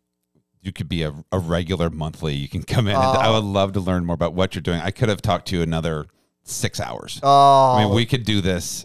you 0.61 0.71
could 0.73 0.89
be 0.89 1.03
a, 1.03 1.15
a 1.33 1.39
regular 1.39 1.89
monthly. 1.91 2.35
You 2.35 2.49
can 2.49 2.62
come 2.62 2.87
in. 2.87 2.95
And 2.95 3.03
I 3.03 3.29
Oh. 3.29 3.35
would 3.35 3.45
love 3.45 3.73
to 3.73 3.81
learn 3.81 4.05
more 4.05 4.15
about 4.15 4.35
what 4.35 4.55
you're 4.55 4.62
doing. 4.62 4.81
I 4.81 4.91
could 4.91 5.09
have 5.09 5.23
talked 5.23 5.49
to 5.49 5.57
you 5.57 5.62
another 5.62 6.07
six 6.43 6.79
hours. 6.79 7.19
oh 7.23 7.73
I 7.77 7.85
mean, 7.85 7.95
we 7.95 8.05
could 8.07 8.25
do 8.25 8.41
this 8.43 8.85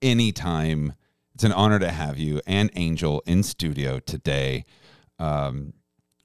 anytime. 0.00 0.94
It's 1.34 1.44
an 1.44 1.52
honor 1.52 1.78
to 1.80 1.90
have 1.90 2.18
you 2.18 2.40
and 2.46 2.70
Angel 2.76 3.22
in 3.26 3.42
studio 3.42 3.98
today. 3.98 4.64
Um, 5.18 5.72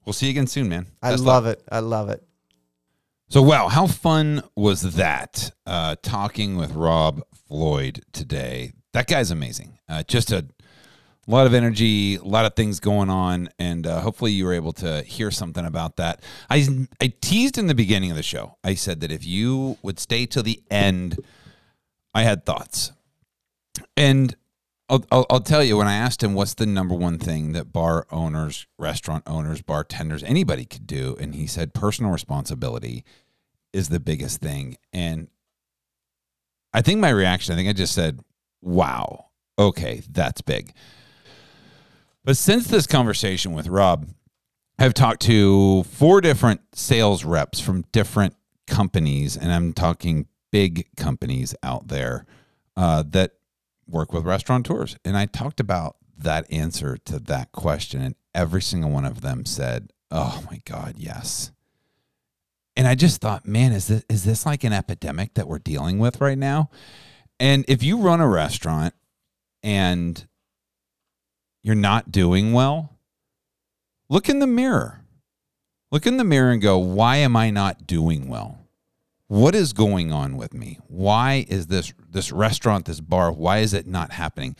we'll 0.05 0.13
see 0.13 0.27
you 0.27 0.31
again 0.31 0.47
soon, 0.47 0.69
man. 0.69 0.87
I 1.01 1.11
Best 1.11 1.23
love 1.23 1.45
luck. 1.45 1.57
it. 1.57 1.63
I 1.71 1.79
love 1.79 2.09
it. 2.09 2.23
So, 3.29 3.41
wow, 3.41 3.69
how 3.69 3.87
fun 3.87 4.43
was 4.55 4.81
that? 4.95 5.51
Uh, 5.65 5.95
talking 6.03 6.57
with 6.57 6.73
Rob 6.73 7.23
Floyd 7.47 8.03
today. 8.11 8.73
That 8.93 9.07
guy's 9.07 9.31
amazing. 9.31 9.79
Uh, 9.87 10.03
just 10.03 10.31
a 10.31 10.45
lot 11.31 11.47
of 11.47 11.53
energy, 11.53 12.15
a 12.15 12.23
lot 12.23 12.45
of 12.45 12.55
things 12.55 12.79
going 12.79 13.09
on, 13.09 13.49
and 13.57 13.87
uh, 13.87 14.01
hopefully 14.01 14.31
you 14.31 14.45
were 14.45 14.53
able 14.53 14.73
to 14.73 15.01
hear 15.03 15.31
something 15.31 15.65
about 15.65 15.97
that. 15.97 16.21
I 16.49 16.87
I 16.99 17.13
teased 17.21 17.57
in 17.57 17.67
the 17.67 17.75
beginning 17.75 18.11
of 18.11 18.17
the 18.17 18.23
show. 18.23 18.57
I 18.63 18.75
said 18.75 18.99
that 19.01 19.11
if 19.11 19.25
you 19.25 19.77
would 19.81 19.99
stay 19.99 20.25
till 20.25 20.43
the 20.43 20.61
end, 20.69 21.19
I 22.13 22.23
had 22.23 22.45
thoughts, 22.45 22.91
and 23.95 24.35
I'll, 24.89 25.05
I'll, 25.09 25.25
I'll 25.29 25.39
tell 25.39 25.63
you 25.63 25.77
when 25.77 25.87
I 25.87 25.95
asked 25.95 26.21
him 26.21 26.33
what's 26.33 26.53
the 26.53 26.65
number 26.65 26.93
one 26.93 27.17
thing 27.17 27.53
that 27.53 27.71
bar 27.71 28.05
owners, 28.11 28.67
restaurant 28.77 29.23
owners, 29.25 29.61
bartenders, 29.61 30.23
anybody 30.23 30.65
could 30.65 30.85
do, 30.85 31.15
and 31.17 31.33
he 31.33 31.47
said 31.47 31.73
personal 31.73 32.11
responsibility 32.11 33.05
is 33.71 33.87
the 33.87 34.01
biggest 34.01 34.41
thing. 34.41 34.75
And 34.91 35.29
I 36.73 36.81
think 36.81 36.99
my 36.99 37.09
reaction, 37.09 37.53
I 37.53 37.55
think 37.55 37.69
I 37.69 37.73
just 37.73 37.93
said, 37.93 38.19
"Wow, 38.61 39.27
okay, 39.57 40.01
that's 40.09 40.41
big." 40.41 40.73
But 42.23 42.37
since 42.37 42.67
this 42.67 42.85
conversation 42.85 43.53
with 43.53 43.67
Rob, 43.67 44.07
I've 44.77 44.93
talked 44.93 45.21
to 45.23 45.83
four 45.83 46.21
different 46.21 46.61
sales 46.73 47.23
reps 47.23 47.59
from 47.59 47.83
different 47.91 48.35
companies, 48.67 49.35
and 49.35 49.51
I'm 49.51 49.73
talking 49.73 50.27
big 50.51 50.87
companies 50.95 51.55
out 51.63 51.87
there 51.87 52.25
uh, 52.75 53.03
that 53.09 53.33
work 53.87 54.13
with 54.13 54.25
restaurateurs. 54.25 54.97
And 55.03 55.17
I 55.17 55.25
talked 55.25 55.59
about 55.59 55.97
that 56.17 56.51
answer 56.51 56.97
to 57.05 57.19
that 57.19 57.51
question, 57.51 58.01
and 58.01 58.15
every 58.33 58.61
single 58.61 58.91
one 58.91 59.05
of 59.05 59.21
them 59.21 59.45
said, 59.45 59.91
"Oh 60.11 60.43
my 60.49 60.61
God, 60.65 60.95
yes." 60.97 61.51
And 62.77 62.87
I 62.87 62.95
just 62.95 63.19
thought, 63.19 63.47
man, 63.47 63.73
is 63.73 63.87
this 63.87 64.03
is 64.09 64.23
this 64.23 64.45
like 64.45 64.63
an 64.63 64.73
epidemic 64.73 65.33
that 65.33 65.47
we're 65.47 65.59
dealing 65.59 65.99
with 65.99 66.21
right 66.21 66.37
now? 66.37 66.69
And 67.39 67.65
if 67.67 67.83
you 67.83 67.97
run 67.97 68.21
a 68.21 68.27
restaurant 68.27 68.93
and 69.63 70.25
you're 71.63 71.75
not 71.75 72.11
doing 72.11 72.53
well, 72.53 72.97
look 74.09 74.29
in 74.29 74.39
the 74.39 74.47
mirror. 74.47 75.03
Look 75.91 76.07
in 76.07 76.17
the 76.17 76.23
mirror 76.23 76.51
and 76.51 76.61
go, 76.61 76.77
why 76.77 77.17
am 77.17 77.35
I 77.35 77.49
not 77.49 77.85
doing 77.85 78.29
well? 78.29 78.59
What 79.27 79.55
is 79.55 79.73
going 79.73 80.11
on 80.11 80.37
with 80.37 80.53
me? 80.53 80.79
Why 80.87 81.45
is 81.47 81.67
this 81.67 81.93
this 82.09 82.31
restaurant, 82.31 82.85
this 82.85 82.99
bar, 82.99 83.31
why 83.31 83.59
is 83.59 83.73
it 83.73 83.87
not 83.87 84.11
happening? 84.11 84.55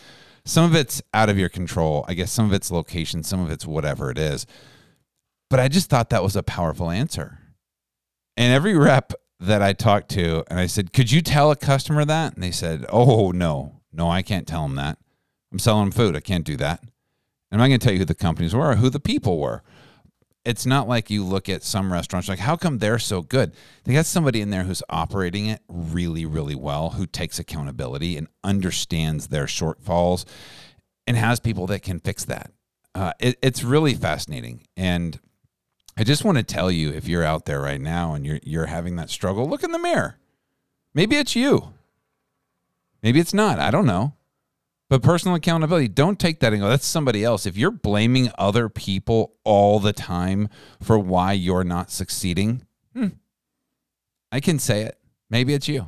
Some 0.45 0.63
of 0.65 0.75
it's 0.75 1.01
out 1.13 1.29
of 1.29 1.37
your 1.37 1.49
control. 1.49 2.05
I 2.07 2.13
guess 2.13 2.31
some 2.31 2.45
of 2.45 2.53
it's 2.53 2.71
location, 2.71 3.23
some 3.23 3.41
of 3.41 3.51
it's 3.51 3.65
whatever 3.65 4.09
it 4.11 4.17
is. 4.17 4.45
But 5.49 5.59
I 5.59 5.67
just 5.67 5.89
thought 5.89 6.09
that 6.09 6.23
was 6.23 6.37
a 6.37 6.43
powerful 6.43 6.89
answer. 6.89 7.39
And 8.37 8.53
every 8.53 8.77
rep 8.77 9.13
that 9.41 9.61
I 9.61 9.73
talked 9.73 10.09
to, 10.11 10.45
and 10.49 10.57
I 10.57 10.67
said, 10.67 10.93
"Could 10.93 11.11
you 11.11 11.21
tell 11.21 11.51
a 11.51 11.57
customer 11.57 12.05
that?" 12.05 12.33
And 12.33 12.43
they 12.43 12.51
said, 12.51 12.85
"Oh 12.89 13.31
no, 13.31 13.81
no, 13.91 14.09
I 14.09 14.21
can't 14.21 14.47
tell 14.47 14.63
them 14.63 14.75
that. 14.75 14.97
I'm 15.51 15.59
selling 15.59 15.91
food. 15.91 16.15
I 16.15 16.21
can't 16.21 16.45
do 16.45 16.55
that." 16.57 16.81
I'm 17.51 17.57
not 17.57 17.67
going 17.67 17.79
to 17.79 17.83
tell 17.83 17.93
you 17.93 17.99
who 17.99 18.05
the 18.05 18.15
companies 18.15 18.55
were 18.55 18.71
or 18.71 18.75
who 18.75 18.89
the 18.89 18.99
people 18.99 19.39
were. 19.39 19.61
It's 20.43 20.65
not 20.65 20.87
like 20.87 21.09
you 21.09 21.23
look 21.23 21.49
at 21.49 21.63
some 21.63 21.93
restaurants 21.93 22.27
like, 22.27 22.39
how 22.39 22.55
come 22.55 22.79
they're 22.79 22.97
so 22.97 23.21
good? 23.21 23.53
They 23.83 23.93
got 23.93 24.07
somebody 24.07 24.41
in 24.41 24.49
there 24.49 24.63
who's 24.63 24.81
operating 24.89 25.45
it 25.47 25.61
really, 25.67 26.25
really 26.25 26.55
well, 26.55 26.91
who 26.91 27.05
takes 27.05 27.37
accountability 27.37 28.17
and 28.17 28.27
understands 28.43 29.27
their 29.27 29.45
shortfalls, 29.45 30.25
and 31.05 31.15
has 31.17 31.39
people 31.39 31.67
that 31.67 31.83
can 31.83 31.99
fix 31.99 32.25
that. 32.25 32.51
Uh, 32.95 33.13
it, 33.19 33.37
it's 33.43 33.63
really 33.63 33.93
fascinating, 33.93 34.65
and 34.75 35.19
I 35.95 36.03
just 36.03 36.25
want 36.25 36.37
to 36.37 36.43
tell 36.43 36.71
you 36.71 36.89
if 36.89 37.07
you're 37.07 37.23
out 37.23 37.45
there 37.45 37.61
right 37.61 37.79
now 37.79 38.13
and 38.13 38.25
you're 38.25 38.39
you're 38.43 38.65
having 38.65 38.95
that 38.95 39.09
struggle, 39.09 39.47
look 39.47 39.63
in 39.63 39.71
the 39.71 39.79
mirror. 39.79 40.17
Maybe 40.93 41.17
it's 41.17 41.35
you. 41.35 41.73
Maybe 43.03 43.19
it's 43.19 43.33
not. 43.33 43.59
I 43.59 43.71
don't 43.71 43.85
know. 43.85 44.13
But 44.91 45.03
personal 45.03 45.35
accountability, 45.35 45.87
don't 45.87 46.19
take 46.19 46.41
that 46.41 46.51
and 46.51 46.61
go, 46.61 46.67
that's 46.67 46.85
somebody 46.85 47.23
else. 47.23 47.45
If 47.45 47.55
you're 47.55 47.71
blaming 47.71 48.29
other 48.37 48.67
people 48.67 49.37
all 49.45 49.79
the 49.79 49.93
time 49.93 50.49
for 50.81 50.99
why 50.99 51.31
you're 51.31 51.63
not 51.63 51.89
succeeding, 51.89 52.65
hmm, 52.93 53.07
I 54.33 54.41
can 54.41 54.59
say 54.59 54.81
it. 54.81 54.99
Maybe 55.29 55.53
it's 55.53 55.69
you. 55.69 55.87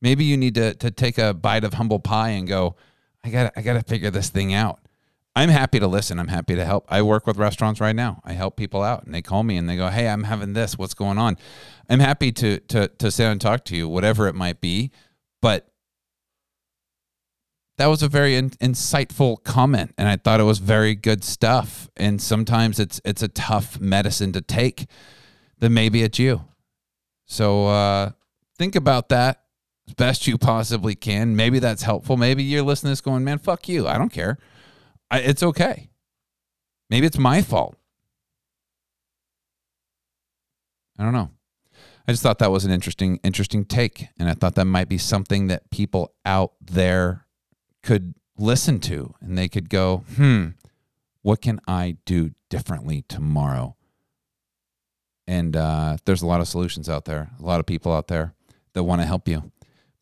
Maybe 0.00 0.24
you 0.24 0.36
need 0.36 0.54
to, 0.54 0.74
to 0.74 0.92
take 0.92 1.18
a 1.18 1.34
bite 1.34 1.64
of 1.64 1.74
humble 1.74 1.98
pie 1.98 2.28
and 2.28 2.46
go, 2.46 2.76
I 3.24 3.30
got 3.30 3.52
I 3.56 3.62
got 3.62 3.72
to 3.72 3.82
figure 3.82 4.12
this 4.12 4.28
thing 4.28 4.54
out. 4.54 4.78
I'm 5.34 5.48
happy 5.48 5.80
to 5.80 5.88
listen. 5.88 6.20
I'm 6.20 6.28
happy 6.28 6.54
to 6.54 6.64
help. 6.64 6.86
I 6.88 7.02
work 7.02 7.26
with 7.26 7.36
restaurants 7.36 7.80
right 7.80 7.96
now. 7.96 8.20
I 8.24 8.34
help 8.34 8.56
people 8.56 8.84
out 8.84 9.04
and 9.04 9.12
they 9.12 9.22
call 9.22 9.42
me 9.42 9.56
and 9.56 9.68
they 9.68 9.74
go, 9.74 9.88
"Hey, 9.88 10.06
I'm 10.06 10.22
having 10.22 10.52
this. 10.52 10.78
What's 10.78 10.94
going 10.94 11.18
on?" 11.18 11.36
I'm 11.90 11.98
happy 11.98 12.30
to 12.30 12.60
to 12.60 12.86
to 12.86 13.10
sit 13.10 13.24
and 13.24 13.40
talk 13.40 13.64
to 13.64 13.76
you, 13.76 13.88
whatever 13.88 14.28
it 14.28 14.36
might 14.36 14.60
be. 14.60 14.92
But 15.42 15.73
that 17.76 17.86
was 17.86 18.02
a 18.02 18.08
very 18.08 18.36
in, 18.36 18.50
insightful 18.50 19.42
comment 19.42 19.94
and 19.98 20.08
I 20.08 20.16
thought 20.16 20.40
it 20.40 20.44
was 20.44 20.58
very 20.58 20.94
good 20.94 21.24
stuff. 21.24 21.88
And 21.96 22.20
sometimes 22.20 22.78
it's 22.78 23.00
it's 23.04 23.22
a 23.22 23.28
tough 23.28 23.80
medicine 23.80 24.32
to 24.32 24.40
take. 24.40 24.86
Then 25.58 25.74
maybe 25.74 26.02
it's 26.02 26.18
you. 26.18 26.44
So 27.26 27.66
uh 27.66 28.10
think 28.56 28.76
about 28.76 29.08
that 29.08 29.42
as 29.88 29.94
best 29.94 30.26
you 30.26 30.38
possibly 30.38 30.94
can. 30.94 31.36
Maybe 31.36 31.58
that's 31.58 31.82
helpful. 31.82 32.16
Maybe 32.16 32.42
you're 32.42 32.62
listening 32.62 32.90
to 32.90 32.92
this 32.92 33.00
going, 33.00 33.24
"Man, 33.24 33.38
fuck 33.38 33.68
you. 33.68 33.86
I 33.86 33.98
don't 33.98 34.12
care." 34.12 34.38
I, 35.10 35.18
it's 35.18 35.42
okay. 35.42 35.90
Maybe 36.90 37.06
it's 37.06 37.18
my 37.18 37.42
fault. 37.42 37.76
I 40.98 41.04
don't 41.04 41.12
know. 41.12 41.30
I 42.06 42.12
just 42.12 42.22
thought 42.22 42.38
that 42.38 42.50
was 42.50 42.64
an 42.64 42.70
interesting, 42.70 43.18
interesting 43.24 43.64
take, 43.64 44.08
and 44.18 44.28
I 44.28 44.34
thought 44.34 44.54
that 44.56 44.66
might 44.66 44.88
be 44.88 44.98
something 44.98 45.46
that 45.48 45.70
people 45.70 46.14
out 46.24 46.52
there 46.60 47.23
could 47.84 48.14
listen 48.36 48.80
to, 48.80 49.14
and 49.20 49.38
they 49.38 49.48
could 49.48 49.68
go, 49.68 49.98
"Hmm, 50.16 50.48
what 51.22 51.40
can 51.40 51.60
I 51.68 51.96
do 52.04 52.32
differently 52.50 53.04
tomorrow?" 53.08 53.76
And 55.26 55.56
uh, 55.56 55.98
there's 56.04 56.22
a 56.22 56.26
lot 56.26 56.40
of 56.40 56.48
solutions 56.48 56.88
out 56.88 57.04
there, 57.04 57.30
a 57.38 57.42
lot 57.44 57.60
of 57.60 57.66
people 57.66 57.92
out 57.92 58.08
there 58.08 58.34
that 58.72 58.82
want 58.82 59.00
to 59.00 59.06
help 59.06 59.28
you. 59.28 59.52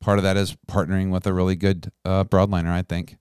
Part 0.01 0.19
of 0.19 0.25
that 0.25 0.37
is 0.37 0.57
partnering 0.67 1.11
with 1.11 1.27
a 1.27 1.33
really 1.33 1.55
good 1.55 1.93
uh, 2.05 2.25
broadliner, 2.25 2.71
I 2.71 2.83
think 2.83 3.19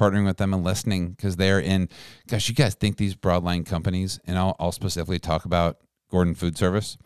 partnering 0.00 0.24
with 0.24 0.38
them 0.38 0.54
and 0.54 0.64
listening 0.64 1.10
because 1.10 1.36
they're 1.36 1.60
in. 1.60 1.88
Gosh, 2.26 2.48
you 2.48 2.54
guys 2.54 2.74
think 2.74 2.96
these 2.96 3.14
broadline 3.14 3.66
companies, 3.66 4.18
and 4.26 4.38
I'll, 4.38 4.56
I'll 4.58 4.72
specifically 4.72 5.18
talk 5.18 5.44
about 5.44 5.78
Gordon 6.10 6.34
Food 6.34 6.56
Service. 6.56 6.96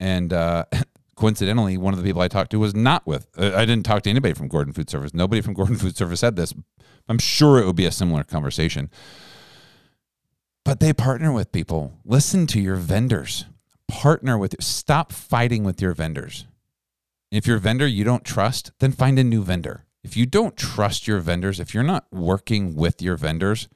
And 0.00 0.32
uh, 0.32 0.64
coincidentally, 1.22 1.78
one 1.78 1.94
of 1.94 2.00
the 2.00 2.04
people 2.04 2.20
I 2.20 2.26
talked 2.26 2.50
to 2.50 2.58
was 2.58 2.74
not 2.74 3.06
with. 3.06 3.28
Uh, 3.38 3.52
I 3.54 3.64
didn't 3.64 3.86
talk 3.86 4.02
to 4.02 4.10
anybody 4.10 4.34
from 4.34 4.48
Gordon 4.48 4.72
Food 4.72 4.90
Service. 4.90 5.14
Nobody 5.14 5.40
from 5.40 5.54
Gordon 5.54 5.76
Food 5.76 5.96
Service 5.96 6.18
said 6.18 6.34
this. 6.34 6.52
I'm 7.08 7.20
sure 7.20 7.60
it 7.60 7.64
would 7.64 7.76
be 7.76 7.86
a 7.86 7.92
similar 7.92 8.24
conversation. 8.24 8.90
But 10.64 10.80
they 10.80 10.92
partner 10.92 11.32
with 11.32 11.52
people. 11.52 11.92
Listen 12.04 12.48
to 12.48 12.60
your 12.60 12.74
vendors. 12.74 13.44
Partner 13.86 14.36
with. 14.36 14.60
Stop 14.60 15.12
fighting 15.12 15.62
with 15.62 15.80
your 15.80 15.92
vendors. 15.92 16.46
If 17.30 17.46
your 17.46 17.58
vendor 17.58 17.86
you 17.86 18.02
don't 18.02 18.24
trust, 18.24 18.72
then 18.80 18.90
find 18.90 19.16
a 19.16 19.22
new 19.22 19.44
vendor. 19.44 19.84
If 20.02 20.16
you 20.16 20.26
don't 20.26 20.56
trust 20.56 21.06
your 21.06 21.20
vendors, 21.20 21.60
if 21.60 21.72
you're 21.72 21.84
not 21.84 22.06
working 22.10 22.74
with 22.74 23.00
your 23.00 23.16
vendors, 23.16 23.68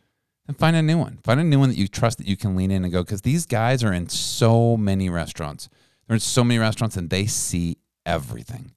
then 0.48 0.56
find 0.56 0.74
a 0.74 0.82
new 0.82 0.98
one. 0.98 1.20
Find 1.22 1.38
a 1.38 1.44
new 1.44 1.60
one 1.60 1.68
that 1.68 1.78
you 1.78 1.86
trust 1.86 2.18
that 2.18 2.26
you 2.26 2.36
can 2.36 2.56
lean 2.56 2.72
in 2.72 2.82
and 2.82 2.92
go 2.92 3.04
because 3.04 3.22
these 3.22 3.46
guys 3.46 3.84
are 3.84 3.92
in 3.92 4.08
so 4.08 4.76
many 4.76 5.08
restaurants. 5.08 5.68
They're 6.06 6.14
in 6.14 6.20
so 6.20 6.44
many 6.44 6.58
restaurants 6.58 6.96
and 6.96 7.10
they 7.10 7.26
see 7.26 7.78
everything. 8.04 8.72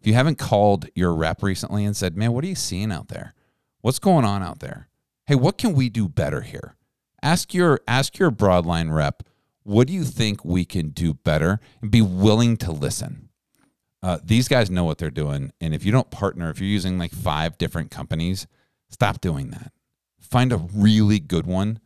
If 0.00 0.06
you 0.06 0.14
haven't 0.14 0.38
called 0.38 0.88
your 0.94 1.14
rep 1.14 1.42
recently 1.42 1.84
and 1.84 1.96
said, 1.96 2.16
"Man, 2.16 2.32
what 2.32 2.44
are 2.44 2.48
you 2.48 2.54
seeing 2.54 2.90
out 2.90 3.08
there? 3.08 3.34
What's 3.80 3.98
going 3.98 4.24
on 4.24 4.42
out 4.42 4.60
there? 4.60 4.88
Hey, 5.26 5.36
what 5.36 5.58
can 5.58 5.74
we 5.74 5.88
do 5.88 6.08
better 6.08 6.40
here?" 6.40 6.76
Ask 7.22 7.54
your 7.54 7.80
ask 7.86 8.18
your 8.18 8.32
broadline 8.32 8.92
rep, 8.92 9.22
"What 9.62 9.86
do 9.86 9.92
you 9.92 10.04
think 10.04 10.44
we 10.44 10.64
can 10.64 10.88
do 10.88 11.14
better?" 11.14 11.60
and 11.80 11.90
be 11.90 12.02
willing 12.02 12.56
to 12.58 12.72
listen. 12.72 13.28
Uh, 14.02 14.18
these 14.24 14.48
guys 14.48 14.70
know 14.70 14.82
what 14.84 14.98
they're 14.98 15.10
doing. 15.10 15.52
And 15.60 15.72
if 15.72 15.84
you 15.84 15.92
don't 15.92 16.10
partner, 16.10 16.50
if 16.50 16.58
you're 16.58 16.68
using 16.68 16.98
like 16.98 17.12
five 17.12 17.56
different 17.56 17.92
companies, 17.92 18.48
stop 18.90 19.20
doing 19.20 19.50
that. 19.50 19.72
Find 20.18 20.52
a 20.52 20.56
really 20.56 21.20
good 21.20 21.46
one 21.46 21.78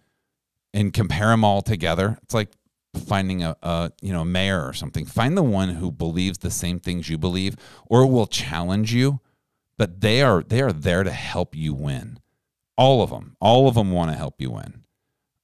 and 0.73 0.95
compare 0.95 1.29
them 1.29 1.45
all 1.45 1.61
together. 1.61 2.19
It's 2.23 2.33
like 2.33 2.53
finding 2.97 3.43
a, 3.43 3.57
a 3.63 3.93
you 4.01 4.13
know 4.13 4.25
mayor 4.25 4.67
or 4.67 4.73
something. 4.73 5.05
Find 5.05 5.37
the 5.37 5.43
one 5.43 5.71
who 5.71 5.91
believes 5.91 6.39
the 6.39 6.51
same 6.51 6.81
things 6.81 7.09
you 7.09 7.19
believe 7.19 7.57
or 7.87 8.07
will 8.07 8.27
challenge 8.27 8.93
you, 8.93 9.21
but 9.79 10.01
they 10.01 10.23
are 10.23 10.43
they 10.43 10.61
are 10.63 10.73
there 10.73 11.03
to 11.03 11.13
help 11.13 11.55
you 11.55 11.75
win. 11.75 12.19
All 12.79 13.03
of 13.03 13.11
them, 13.11 13.37
all 13.41 13.69
of 13.69 13.75
them 13.75 13.91
want 13.91 14.11
to 14.11 14.17
help 14.17 14.41
you 14.41 14.51
win. 14.51 14.85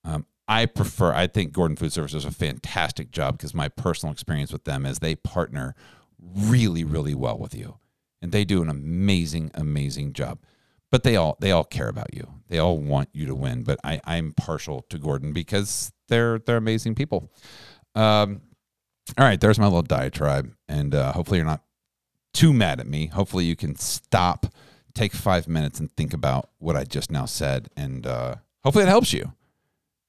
Um, 0.04 0.26
I 0.48 0.66
prefer. 0.66 1.12
I 1.12 1.28
think 1.28 1.52
Gordon 1.52 1.76
Food 1.76 1.92
Service 1.92 2.12
does 2.12 2.24
a 2.24 2.30
fantastic 2.30 3.10
job 3.10 3.38
because 3.38 3.54
my 3.54 3.68
personal 3.68 4.12
experience 4.12 4.52
with 4.52 4.64
them 4.64 4.84
is 4.84 4.98
they 4.98 5.14
partner 5.14 5.74
really, 6.20 6.84
really 6.84 7.14
well 7.14 7.38
with 7.38 7.54
you. 7.54 7.78
And 8.20 8.32
they 8.32 8.44
do 8.44 8.62
an 8.62 8.68
amazing, 8.68 9.50
amazing 9.54 10.12
job. 10.12 10.38
But 10.92 11.02
they 11.02 11.16
all 11.16 11.36
they 11.40 11.50
all 11.50 11.64
care 11.64 11.88
about 11.88 12.14
you. 12.14 12.28
They 12.48 12.58
all 12.58 12.78
want 12.78 13.08
you 13.12 13.26
to 13.26 13.34
win. 13.34 13.64
But 13.64 13.80
I, 13.82 14.00
I'm 14.04 14.34
partial 14.34 14.82
to 14.90 14.98
Gordon 14.98 15.32
because 15.32 15.90
they're 16.08 16.38
they're 16.38 16.58
amazing 16.58 16.94
people. 16.94 17.32
Um, 17.94 18.42
all 19.18 19.24
right, 19.24 19.40
there's 19.40 19.58
my 19.58 19.64
little 19.64 19.82
diatribe, 19.82 20.54
and 20.68 20.94
uh, 20.94 21.12
hopefully 21.12 21.38
you're 21.38 21.46
not 21.46 21.64
too 22.32 22.52
mad 22.52 22.78
at 22.78 22.86
me. 22.86 23.06
Hopefully 23.06 23.44
you 23.44 23.56
can 23.56 23.74
stop, 23.74 24.46
take 24.94 25.12
five 25.12 25.48
minutes, 25.48 25.80
and 25.80 25.90
think 25.92 26.14
about 26.14 26.50
what 26.58 26.76
I 26.76 26.84
just 26.84 27.10
now 27.10 27.24
said, 27.24 27.68
and 27.76 28.06
uh, 28.06 28.36
hopefully 28.62 28.84
it 28.84 28.88
helps 28.88 29.12
you. 29.12 29.32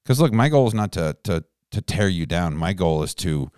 Because 0.04 0.20
look, 0.20 0.34
my 0.34 0.50
goal 0.50 0.68
is 0.68 0.74
not 0.74 0.92
to 0.92 1.16
to 1.24 1.46
to 1.72 1.82
tear 1.82 2.10
you 2.10 2.26
down. 2.26 2.58
My 2.58 2.74
goal 2.74 3.04
is 3.04 3.14
to 3.16 3.52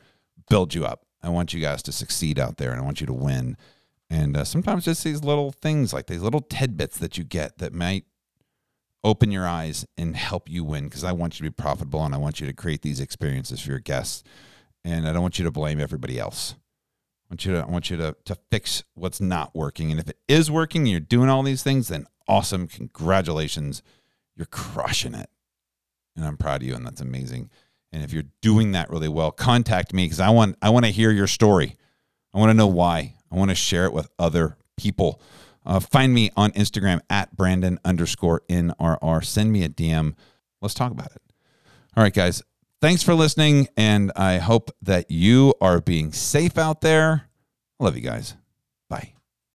build 0.47 0.75
you 0.75 0.85
up. 0.85 1.05
I 1.23 1.29
want 1.29 1.53
you 1.53 1.59
guys 1.59 1.81
to 1.83 1.91
succeed 1.91 2.39
out 2.39 2.57
there 2.57 2.71
and 2.71 2.79
I 2.79 2.83
want 2.83 3.01
you 3.01 3.07
to 3.07 3.13
win. 3.13 3.57
And 4.09 4.37
uh, 4.37 4.43
sometimes 4.43 4.85
just 4.85 5.03
these 5.03 5.23
little 5.23 5.51
things 5.51 5.93
like 5.93 6.07
these 6.07 6.21
little 6.21 6.41
tidbits 6.41 6.97
that 6.99 7.17
you 7.17 7.23
get 7.23 7.57
that 7.57 7.73
might 7.73 8.05
open 9.03 9.31
your 9.31 9.47
eyes 9.47 9.85
and 9.97 10.15
help 10.15 10.49
you 10.49 10.63
win 10.63 10.85
because 10.85 11.03
I 11.03 11.11
want 11.11 11.35
you 11.35 11.45
to 11.45 11.51
be 11.51 11.61
profitable 11.61 12.03
and 12.03 12.13
I 12.13 12.17
want 12.17 12.39
you 12.39 12.47
to 12.47 12.53
create 12.53 12.81
these 12.81 12.99
experiences 12.99 13.61
for 13.61 13.69
your 13.69 13.79
guests. 13.79 14.23
And 14.83 15.07
I 15.07 15.13
don't 15.13 15.21
want 15.21 15.39
you 15.39 15.45
to 15.45 15.51
blame 15.51 15.79
everybody 15.79 16.19
else. 16.19 16.55
I 17.25 17.33
want 17.33 17.45
you 17.45 17.53
to 17.53 17.61
I 17.61 17.65
want 17.65 17.89
you 17.89 17.97
to 17.97 18.15
to 18.25 18.37
fix 18.51 18.83
what's 18.93 19.19
not 19.19 19.55
working. 19.55 19.91
And 19.91 19.99
if 19.99 20.09
it 20.09 20.19
is 20.27 20.51
working 20.51 20.81
and 20.81 20.91
you're 20.91 20.99
doing 20.99 21.29
all 21.29 21.41
these 21.43 21.63
things, 21.63 21.87
then 21.87 22.05
awesome. 22.27 22.67
Congratulations. 22.67 23.81
You're 24.35 24.45
crushing 24.45 25.15
it. 25.15 25.29
And 26.15 26.25
I'm 26.25 26.37
proud 26.37 26.61
of 26.61 26.67
you, 26.67 26.75
and 26.75 26.85
that's 26.85 27.01
amazing. 27.01 27.49
And 27.91 28.03
if 28.03 28.13
you're 28.13 28.23
doing 28.41 28.73
that 28.73 28.89
really 28.89 29.07
well, 29.07 29.31
contact 29.31 29.93
me 29.93 30.05
because 30.05 30.19
I 30.19 30.29
want 30.29 30.57
I 30.61 30.69
want 30.69 30.85
to 30.85 30.91
hear 30.91 31.11
your 31.11 31.27
story. 31.27 31.75
I 32.33 32.39
want 32.39 32.49
to 32.49 32.53
know 32.53 32.67
why. 32.67 33.15
I 33.35 33.37
want 33.37 33.51
to 33.51 33.55
share 33.55 33.85
it 33.85 33.91
with 33.93 34.07
other 34.17 34.57
people. 34.77 35.21
Uh, 35.65 35.79
find 35.79 36.13
me 36.13 36.31
on 36.37 36.51
Instagram 36.51 37.01
at 37.09 37.35
Brandon 37.35 37.79
underscore 37.83 38.41
NRR. 38.49 39.25
Send 39.25 39.51
me 39.51 39.63
a 39.63 39.69
DM. 39.69 40.13
Let's 40.61 40.73
talk 40.73 40.91
about 40.91 41.11
it. 41.11 41.21
All 41.97 42.03
right, 42.03 42.13
guys. 42.13 42.41
Thanks 42.81 43.03
for 43.03 43.13
listening. 43.13 43.67
And 43.75 44.11
I 44.15 44.37
hope 44.37 44.71
that 44.81 45.11
you 45.11 45.53
are 45.59 45.81
being 45.81 46.13
safe 46.13 46.57
out 46.57 46.81
there. 46.81 47.27
I 47.79 47.83
love 47.83 47.95
you 47.95 48.03
guys. 48.03 48.35